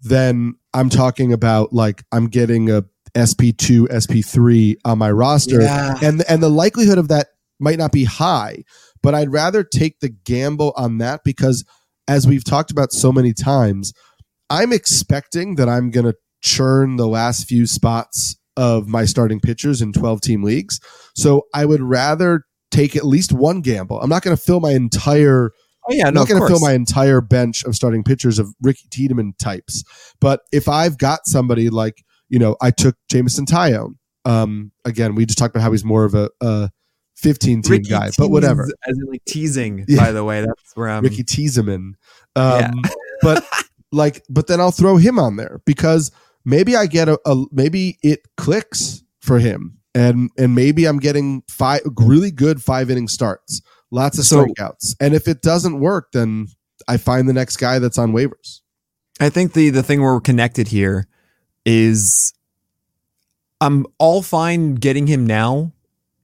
then 0.00 0.54
I'm 0.72 0.90
talking 0.90 1.32
about 1.32 1.72
like 1.72 2.04
I'm 2.12 2.26
getting 2.26 2.70
a 2.70 2.84
SP2, 3.14 3.88
SP3 3.88 4.76
on 4.84 4.98
my 4.98 5.10
roster. 5.10 5.62
Yeah. 5.62 5.96
And 6.02 6.22
and 6.28 6.42
the 6.42 6.50
likelihood 6.50 6.98
of 6.98 7.08
that 7.08 7.28
might 7.60 7.78
not 7.78 7.92
be 7.92 8.04
high, 8.04 8.64
but 9.02 9.14
I'd 9.14 9.32
rather 9.32 9.62
take 9.62 10.00
the 10.00 10.08
gamble 10.08 10.72
on 10.76 10.98
that 10.98 11.22
because 11.24 11.64
as 12.08 12.26
we've 12.26 12.44
talked 12.44 12.70
about 12.70 12.92
so 12.92 13.12
many 13.12 13.32
times, 13.32 13.92
I'm 14.50 14.72
expecting 14.72 15.54
that 15.56 15.68
I'm 15.68 15.90
going 15.90 16.06
to 16.06 16.14
churn 16.42 16.96
the 16.96 17.08
last 17.08 17.48
few 17.48 17.66
spots 17.66 18.36
of 18.56 18.86
my 18.86 19.04
starting 19.04 19.40
pitchers 19.40 19.80
in 19.80 19.92
12 19.92 20.20
team 20.20 20.42
leagues. 20.42 20.80
So 21.14 21.46
I 21.54 21.64
would 21.64 21.80
rather 21.80 22.44
take 22.70 22.96
at 22.96 23.06
least 23.06 23.32
one 23.32 23.62
gamble. 23.62 24.00
I'm 24.00 24.10
not 24.10 24.22
going 24.22 24.36
to 24.36 24.42
fill 24.42 24.60
my 24.60 24.72
entire 24.72 25.52
Oh 25.88 25.92
yeah, 25.92 26.08
I'm 26.08 26.14
no, 26.14 26.20
not 26.20 26.28
going 26.28 26.40
to 26.40 26.48
fill 26.48 26.60
my 26.60 26.72
entire 26.72 27.20
bench 27.20 27.64
of 27.64 27.74
starting 27.74 28.02
pitchers 28.04 28.38
of 28.38 28.54
Ricky 28.62 28.88
Tiedemann 28.90 29.34
types. 29.38 29.84
But 30.20 30.40
if 30.52 30.68
I've 30.68 30.96
got 30.98 31.20
somebody 31.26 31.68
like, 31.68 32.02
you 32.28 32.38
know, 32.38 32.56
I 32.62 32.70
took 32.70 32.96
Jameson 33.10 33.46
Taillon. 33.46 33.96
Um, 34.24 34.72
again, 34.86 35.14
we 35.14 35.26
just 35.26 35.38
talked 35.38 35.54
about 35.54 35.62
how 35.62 35.72
he's 35.72 35.84
more 35.84 36.04
of 36.04 36.14
a, 36.14 36.30
a 36.40 36.70
15 37.16 37.62
team 37.62 37.70
Ricky 37.70 37.90
guy, 37.90 38.10
but 38.16 38.30
whatever. 38.30 38.64
As 38.86 38.96
in 38.98 39.06
like 39.10 39.24
teasing, 39.26 39.84
Yeah. 39.86 39.98
by 39.98 40.12
the 40.12 40.24
way. 40.24 40.40
That's 40.40 40.74
where 40.74 40.88
I'm. 40.88 41.02
Ricky. 41.02 41.24
Yeah. 42.36 42.70
Um, 42.70 42.82
but 43.22 43.44
like, 43.92 44.22
but 44.28 44.46
then 44.46 44.60
I'll 44.60 44.70
throw 44.70 44.96
him 44.96 45.18
on 45.18 45.36
there 45.36 45.60
because 45.64 46.10
maybe 46.44 46.76
I 46.76 46.86
get 46.86 47.08
a, 47.08 47.18
a 47.26 47.44
maybe 47.52 47.98
it 48.02 48.20
clicks 48.36 49.02
for 49.20 49.38
him, 49.38 49.78
and 49.94 50.30
and 50.38 50.54
maybe 50.54 50.86
I'm 50.86 50.98
getting 50.98 51.42
five 51.48 51.82
really 51.98 52.30
good 52.30 52.62
five 52.62 52.90
inning 52.90 53.08
starts, 53.08 53.62
lots 53.94 54.18
of 54.18 54.24
So- 54.26 54.44
strikeouts, 54.44 54.96
and 55.00 55.14
if 55.14 55.28
it 55.28 55.40
doesn't 55.42 55.80
work, 55.80 56.12
then 56.12 56.48
I 56.88 56.96
find 56.98 57.28
the 57.28 57.32
next 57.32 57.56
guy 57.56 57.78
that's 57.78 57.96
on 57.98 58.12
waivers. 58.12 58.60
I 59.20 59.28
think 59.30 59.52
the 59.52 59.70
the 59.70 59.82
thing 59.82 60.02
where 60.02 60.12
we're 60.12 60.20
connected 60.20 60.68
here 60.68 61.06
is 61.64 62.34
I'm 63.60 63.86
all 63.98 64.22
fine 64.22 64.74
getting 64.74 65.06
him 65.06 65.26
now. 65.26 65.72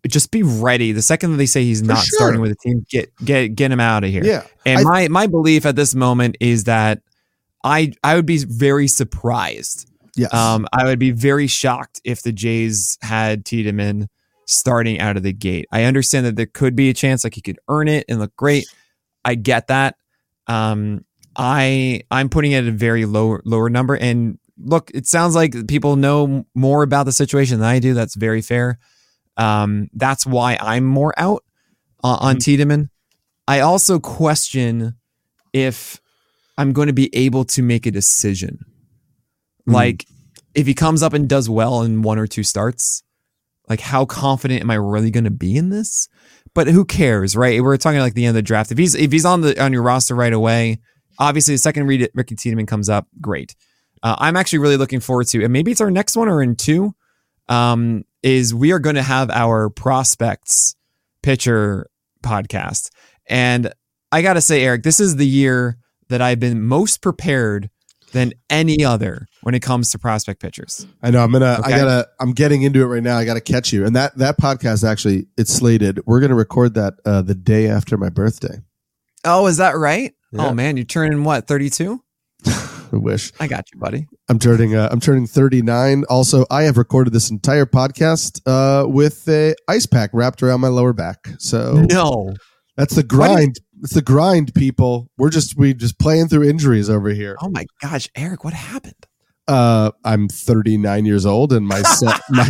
Just 0.09 0.31
be 0.31 0.43
ready. 0.43 0.93
The 0.93 1.03
second 1.03 1.33
that 1.33 1.37
they 1.37 1.47
say 1.47 1.63
he's 1.63 1.81
For 1.81 1.87
not 1.87 2.05
sure. 2.05 2.19
starting 2.19 2.41
with 2.41 2.51
the 2.51 2.57
team, 2.57 2.85
get 2.91 3.13
get 3.25 3.55
get 3.55 3.71
him 3.71 3.81
out 3.81 4.03
of 4.05 4.11
here. 4.11 4.25
Yeah, 4.25 4.43
And 4.67 4.81
I- 4.81 4.83
my 4.85 5.09
my 5.09 5.27
belief 5.27 5.65
at 5.67 5.77
this 5.77 5.95
moment 5.95 6.37
is 6.41 6.65
that 6.65 7.01
I 7.63 7.93
I 8.03 8.15
would 8.17 8.27
be 8.27 8.39
very 8.45 8.89
surprised. 8.89 9.87
yes, 10.17 10.33
Um, 10.35 10.67
I 10.73 10.85
would 10.85 10.99
be 10.99 11.11
very 11.13 11.47
shocked 11.47 12.01
if 12.05 12.23
the 12.23 12.33
Jays 12.33 12.99
had 13.03 13.45
Tiedemann 13.45 14.09
starting 14.51 14.99
out 14.99 15.17
of 15.17 15.23
the 15.23 15.33
gate. 15.33 15.67
I 15.71 15.85
understand 15.85 16.27
that 16.27 16.37
there 16.37 16.47
could 16.47 16.75
be 16.75 16.91
a 16.91 16.95
chance 16.95 17.25
like 17.25 17.35
he 17.35 17.41
could 17.41 17.59
earn 17.69 17.89
it 17.89 18.05
and 18.09 18.19
look 18.19 18.35
great. 18.37 18.67
I 19.25 19.35
get 19.35 19.69
that. 19.69 19.97
Um, 20.47 21.05
I 21.37 22.03
I'm 22.11 22.29
putting 22.29 22.53
it 22.53 22.65
at 22.65 22.69
a 22.69 22.73
very 22.73 23.05
low 23.05 23.39
lower 23.45 23.71
number. 23.71 23.97
And 23.97 24.39
look, 24.59 24.91
it 24.93 25.07
sounds 25.07 25.35
like 25.35 25.69
people 25.69 25.97
know 25.97 26.47
more 26.55 26.83
about 26.83 27.05
the 27.05 27.13
situation 27.13 27.61
than 27.61 27.69
I 27.69 27.79
do. 27.79 27.95
That's 27.95 28.17
very 28.17 28.43
fair. 28.43 28.79
Um, 29.37 29.89
that's 29.95 30.27
why 30.27 30.59
I'm 30.61 30.85
more 30.85 31.15
out 31.17 31.45
uh, 32.03 32.19
on 32.21 32.39
Tiedemann. 32.39 32.91
I 33.47 33.61
also 33.61 33.99
question 33.99 34.95
if 35.53 36.01
I'm 36.59 36.73
going 36.73 36.89
to 36.89 36.93
be 36.93 37.15
able 37.15 37.45
to 37.47 37.63
make 37.63 37.87
a 37.87 37.91
decision. 37.91 38.59
Mm. 39.69 39.73
Like 39.73 40.07
if 40.55 40.67
he 40.67 40.75
comes 40.75 41.03
up 41.03 41.13
and 41.13 41.29
does 41.29 41.49
well 41.49 41.83
in 41.83 42.03
one 42.03 42.19
or 42.19 42.27
two 42.27 42.43
starts, 42.43 43.03
like 43.71 43.81
how 43.81 44.05
confident 44.05 44.61
am 44.61 44.71
I 44.71 44.75
really 44.75 45.13
going 45.13 45.25
to 45.25 45.31
be 45.31 45.57
in 45.57 45.71
this? 45.71 46.09
But 46.55 46.67
who 46.67 46.85
cares, 46.85 47.37
right? 47.37 47.63
We're 47.63 47.77
talking 47.77 48.01
like 48.01 48.15
the 48.15 48.27
end 48.27 48.31
of 48.31 48.35
the 48.35 48.43
draft. 48.43 48.73
If 48.73 48.79
he's 48.79 48.97
if 48.97 49.13
he's 49.13 49.25
on 49.25 49.41
the 49.41 49.63
on 49.63 49.73
your 49.73 49.83
roster 49.83 50.17
right 50.17 50.33
away, 50.33 50.81
obviously 51.19 51.55
the 51.55 51.59
second 51.59 51.87
read 51.87 52.11
Ricky 52.13 52.35
Tiedemann 52.35 52.67
comes 52.67 52.89
up, 52.89 53.07
great. 53.21 53.55
Uh, 54.03 54.17
I'm 54.19 54.37
actually 54.37 54.59
really 54.59 54.77
looking 54.77 55.01
forward 55.01 55.29
to, 55.29 55.45
and 55.45 55.53
maybe 55.53 55.71
it's 55.71 55.81
our 55.81 55.91
next 55.91 56.17
one 56.17 56.29
or 56.29 56.43
in 56.43 56.57
two. 56.57 56.95
Um, 57.49 58.05
is 58.23 58.55
we 58.55 58.73
are 58.73 58.79
going 58.79 58.97
to 58.97 59.03
have 59.03 59.31
our 59.31 59.71
prospects 59.71 60.77
pitcher 61.23 61.89
podcast, 62.23 62.91
and 63.29 63.73
I 64.13 64.23
got 64.23 64.35
to 64.35 64.41
say, 64.41 64.65
Eric, 64.65 64.83
this 64.83 65.01
is 65.01 65.17
the 65.17 65.27
year 65.27 65.79
that 66.09 66.21
I've 66.21 66.41
been 66.41 66.63
most 66.63 67.03
prepared 67.03 67.71
than 68.13 68.33
any 68.49 68.85
other 68.85 69.27
when 69.43 69.55
it 69.55 69.61
comes 69.61 69.91
to 69.93 69.99
prospect 69.99 70.41
pitchers. 70.41 70.87
I 71.03 71.11
know. 71.11 71.23
I'm 71.23 71.33
gonna. 71.33 71.61
I 71.63 71.71
gotta. 71.71 72.09
I'm 72.21 72.33
getting 72.33 72.63
into 72.63 72.83
it 72.83 72.87
right 72.87 73.03
now. 73.03 73.17
I 73.17 73.25
gotta 73.25 73.41
catch 73.41 73.73
you. 73.73 73.85
And 73.87 73.95
that 73.97 74.17
that 74.19 74.39
podcast 74.39 74.89
actually, 74.89 75.27
it's 75.37 75.53
slated. 75.53 76.01
We're 76.07 76.21
gonna 76.21 76.35
record 76.35 76.75
that 76.75 76.95
uh, 77.05 77.23
the 77.23 77.35
day 77.35 77.69
after 77.69 77.97
my 77.97 78.09
birthday. 78.09 78.59
Oh, 79.25 79.47
is 79.47 79.59
that 79.59 79.77
right? 79.77 80.13
Yeah. 80.33 80.47
Oh 80.49 80.55
man, 80.55 80.77
you're 80.77 80.85
turning 80.87 81.25
what? 81.25 81.47
32? 81.47 82.01
I 82.47 82.97
wish. 82.97 83.33
I 83.39 83.47
got 83.47 83.65
you, 83.73 83.79
buddy. 83.79 84.07
I'm 84.29 84.39
turning. 84.39 84.75
Uh, 84.75 84.89
I'm 84.91 84.99
turning 85.01 85.27
39. 85.27 86.05
Also, 86.09 86.45
I 86.51 86.63
have 86.63 86.77
recorded 86.79 87.13
this 87.13 87.31
entire 87.31 87.67
podcast 87.67 88.41
uh, 88.47 88.89
with 88.89 89.29
a 89.29 89.55
ice 89.69 89.87
pack 89.87 90.11
wrapped 90.13 90.43
around 90.43 90.61
my 90.61 90.69
lower 90.69 90.93
back. 90.93 91.19
So 91.39 91.85
No. 91.89 92.35
that's 92.77 92.95
the 92.97 93.03
grind. 93.05 93.57
It's 93.83 93.95
the 93.95 94.03
grind, 94.03 94.55
people. 94.55 95.11
We're 95.17 95.31
just 95.31 95.57
we 95.57 95.75
just 95.75 95.99
playing 95.99 96.29
through 96.29 96.49
injuries 96.49 96.91
over 96.91 97.09
here. 97.11 97.37
Oh 97.43 97.49
my 97.51 97.65
gosh, 97.81 98.09
Eric, 98.15 98.45
what 98.45 98.53
happened? 98.53 99.07
Uh, 99.49 99.91
I'm 100.05 100.29
39 100.29 101.07
years 101.07 101.27
old, 101.27 101.53
and 101.53 101.67
my 101.67 101.83
son, 101.83 102.21
my, 102.31 102.49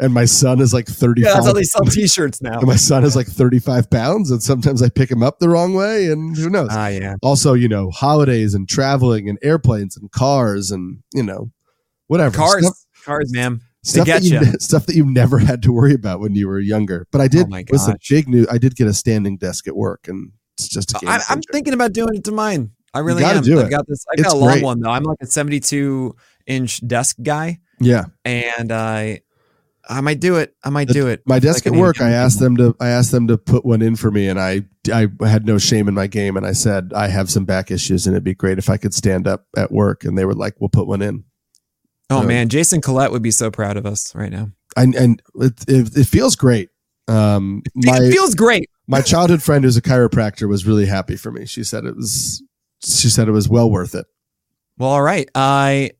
and 0.00 0.12
my 0.12 0.24
son 0.24 0.60
is 0.60 0.74
like 0.74 0.86
35. 0.86 1.24
Yeah, 1.24 1.34
that's 1.34 1.46
how 1.46 1.52
they 1.52 1.62
sell 1.62 1.84
T-shirts 1.84 2.42
now. 2.42 2.58
and 2.58 2.66
my 2.66 2.76
son 2.76 3.04
is 3.04 3.14
like 3.14 3.26
35 3.28 3.90
pounds, 3.90 4.30
and 4.30 4.42
sometimes 4.42 4.82
I 4.82 4.88
pick 4.88 5.10
him 5.10 5.22
up 5.22 5.38
the 5.38 5.48
wrong 5.48 5.74
way, 5.74 6.06
and 6.10 6.36
who 6.36 6.50
knows? 6.50 6.70
Ah, 6.72 6.88
yeah. 6.88 7.14
also, 7.22 7.52
you 7.52 7.68
know, 7.68 7.90
holidays 7.90 8.54
and 8.54 8.68
traveling 8.68 9.28
and 9.28 9.38
airplanes 9.42 9.96
and 9.96 10.10
cars 10.10 10.70
and 10.70 10.98
you 11.14 11.22
know, 11.22 11.50
whatever 12.08 12.36
Cars, 12.36 12.64
stuff, 12.64 12.76
cars, 13.04 13.32
man. 13.32 13.60
They 13.84 13.90
stuff 14.02 14.06
that 14.08 14.22
you 14.24 14.40
stuff 14.58 14.86
that 14.86 14.96
you 14.96 15.04
never 15.04 15.38
had 15.38 15.62
to 15.62 15.72
worry 15.72 15.94
about 15.94 16.18
when 16.18 16.34
you 16.34 16.48
were 16.48 16.58
younger. 16.58 17.06
But 17.12 17.20
I 17.20 17.28
did. 17.28 17.46
Oh 17.46 17.50
my 17.50 17.64
listen, 17.70 17.96
big 18.10 18.28
news. 18.28 18.48
I 18.50 18.58
did 18.58 18.74
get 18.74 18.88
a 18.88 18.94
standing 18.94 19.36
desk 19.36 19.68
at 19.68 19.76
work, 19.76 20.08
and 20.08 20.32
it's 20.56 20.68
just 20.68 20.90
a 20.94 20.98
game 20.98 21.08
I, 21.10 21.20
I'm 21.28 21.42
thinking 21.42 21.74
about 21.74 21.92
doing 21.92 22.14
it 22.16 22.24
to 22.24 22.32
mine. 22.32 22.70
I 22.94 23.00
really 23.00 23.22
am. 23.24 23.42
do 23.42 23.60
I've 23.60 23.66
it. 23.66 23.70
got 23.70 23.86
this. 23.86 24.04
I've 24.10 24.24
got 24.24 24.32
a 24.32 24.36
long 24.36 24.52
great. 24.52 24.62
one 24.64 24.80
though. 24.80 24.90
I'm 24.90 25.02
like 25.02 25.18
a 25.20 25.26
72 25.26 26.16
inch 26.46 26.86
desk 26.86 27.16
guy, 27.22 27.58
yeah. 27.78 28.04
and 28.24 28.72
I, 28.72 29.20
I 29.88 30.00
might 30.00 30.18
do 30.18 30.36
it. 30.36 30.54
I 30.64 30.70
might 30.70 30.88
The- 30.88 30.94
do 30.94 31.06
it. 31.08 31.22
My 31.26 31.38
desk 31.38 31.66
Like, 31.66 31.74
at 31.74 31.78
work, 31.80 32.00
I 32.00 32.10
asked 32.10 32.40
them 32.40 32.56
to 32.56 32.74
I 32.80 32.88
asked 32.88 33.12
them 33.12 33.26
to 33.28 33.36
put 33.36 33.66
one 33.66 33.82
in 33.82 33.96
for 33.96 34.10
me, 34.10 34.28
and 34.28 34.40
I 34.40 34.62
I 34.92 35.08
had 35.20 35.44
no 35.46 35.58
shame 35.58 35.88
in 35.88 35.94
my 35.94 36.06
game, 36.06 36.36
and 36.38 36.46
I 36.46 36.52
said 36.52 36.92
I 36.94 37.08
have 37.08 37.30
some 37.30 37.44
back 37.44 37.70
issues, 37.70 38.06
and 38.06 38.14
it'd 38.14 38.24
be 38.24 38.34
great 38.34 38.58
if 38.58 38.70
I 38.70 38.78
could 38.78 38.94
stand 38.94 39.28
up 39.28 39.46
at 39.56 39.70
work, 39.70 40.04
and 40.04 40.16
they 40.16 40.24
were 40.24 40.34
like, 40.34 40.54
"We'll 40.58 40.70
put 40.70 40.86
one 40.86 41.02
in." 41.02 41.24
Oh 42.08 42.20
Um, 42.20 42.28
man, 42.28 42.48
Jason 42.48 42.80
Collette 42.80 43.10
would 43.12 43.22
be 43.22 43.30
so 43.32 43.50
proud 43.50 43.76
of 43.76 43.84
us 43.84 44.14
right 44.14 44.30
now. 44.32 44.50
And 44.76 44.94
and 44.94 45.20
it 45.34 45.52
it, 45.68 45.96
it 45.98 46.06
feels 46.06 46.34
great. 46.34 46.70
Um, 47.08 47.62
my 47.74 47.98
it 48.00 48.10
feels 48.12 48.34
great. 48.34 48.70
My 48.88 49.00
childhood 49.02 49.42
friend 49.42 49.64
who's 49.64 49.76
a 49.76 49.82
chiropractor 49.82 50.48
was 50.48 50.66
really 50.66 50.86
happy 50.86 51.16
for 51.16 51.32
me. 51.32 51.46
She 51.46 51.64
said 51.64 51.84
it 51.84 51.96
was 51.96 52.42
she 52.82 53.08
said 53.08 53.28
it 53.28 53.32
was 53.32 53.48
well 53.48 53.70
worth 53.70 53.94
it. 53.94 54.06
Well, 54.78 54.90
all 54.90 55.02
right. 55.02 55.28
I, 55.34 55.92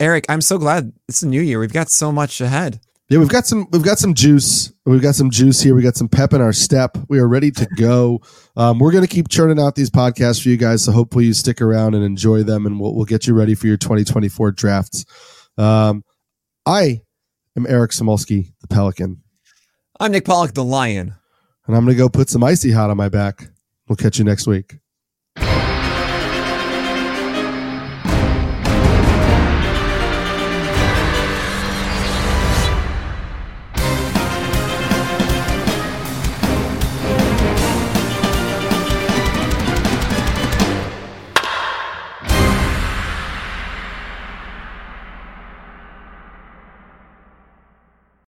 Eric, 0.00 0.26
I'm 0.28 0.40
so 0.40 0.58
glad 0.58 0.92
it's 1.08 1.22
a 1.22 1.28
new 1.28 1.40
year. 1.40 1.60
We've 1.60 1.72
got 1.72 1.88
so 1.90 2.10
much 2.10 2.40
ahead. 2.40 2.80
Yeah, 3.08 3.18
we've 3.18 3.28
got 3.28 3.46
some 3.46 3.68
we've 3.70 3.84
got 3.84 3.98
some 3.98 4.14
juice. 4.14 4.72
We've 4.86 5.02
got 5.02 5.14
some 5.14 5.30
juice 5.30 5.60
here. 5.60 5.74
We 5.74 5.82
got 5.82 5.96
some 5.96 6.08
pep 6.08 6.32
in 6.32 6.40
our 6.40 6.54
step. 6.54 6.96
We 7.08 7.18
are 7.18 7.28
ready 7.28 7.50
to 7.50 7.66
go. 7.76 8.22
Um, 8.56 8.78
we're 8.78 8.92
going 8.92 9.06
to 9.06 9.14
keep 9.14 9.28
churning 9.28 9.60
out 9.60 9.74
these 9.74 9.90
podcasts 9.90 10.42
for 10.42 10.48
you 10.48 10.56
guys. 10.56 10.84
So 10.84 10.92
hopefully 10.92 11.26
you 11.26 11.34
stick 11.34 11.60
around 11.60 11.94
and 11.94 12.02
enjoy 12.02 12.42
them, 12.42 12.64
and 12.66 12.80
we'll 12.80 12.94
we'll 12.94 13.04
get 13.04 13.26
you 13.26 13.34
ready 13.34 13.54
for 13.54 13.66
your 13.66 13.76
2024 13.76 14.52
drafts. 14.52 15.04
Um, 15.58 16.02
I 16.64 17.02
am 17.56 17.66
Eric 17.68 17.90
Samulski, 17.90 18.52
the 18.62 18.68
Pelican, 18.68 19.22
I'm 20.00 20.10
Nick 20.10 20.24
Pollack, 20.24 20.54
the 20.54 20.64
Lion. 20.64 21.14
And 21.66 21.76
I'm 21.76 21.84
going 21.84 21.96
to 21.96 21.98
go 21.98 22.08
put 22.08 22.28
some 22.28 22.44
icy 22.44 22.72
hot 22.72 22.90
on 22.90 22.96
my 22.96 23.08
back. 23.08 23.48
We'll 23.88 23.96
catch 23.96 24.18
you 24.18 24.24
next 24.24 24.46
week. 24.46 24.78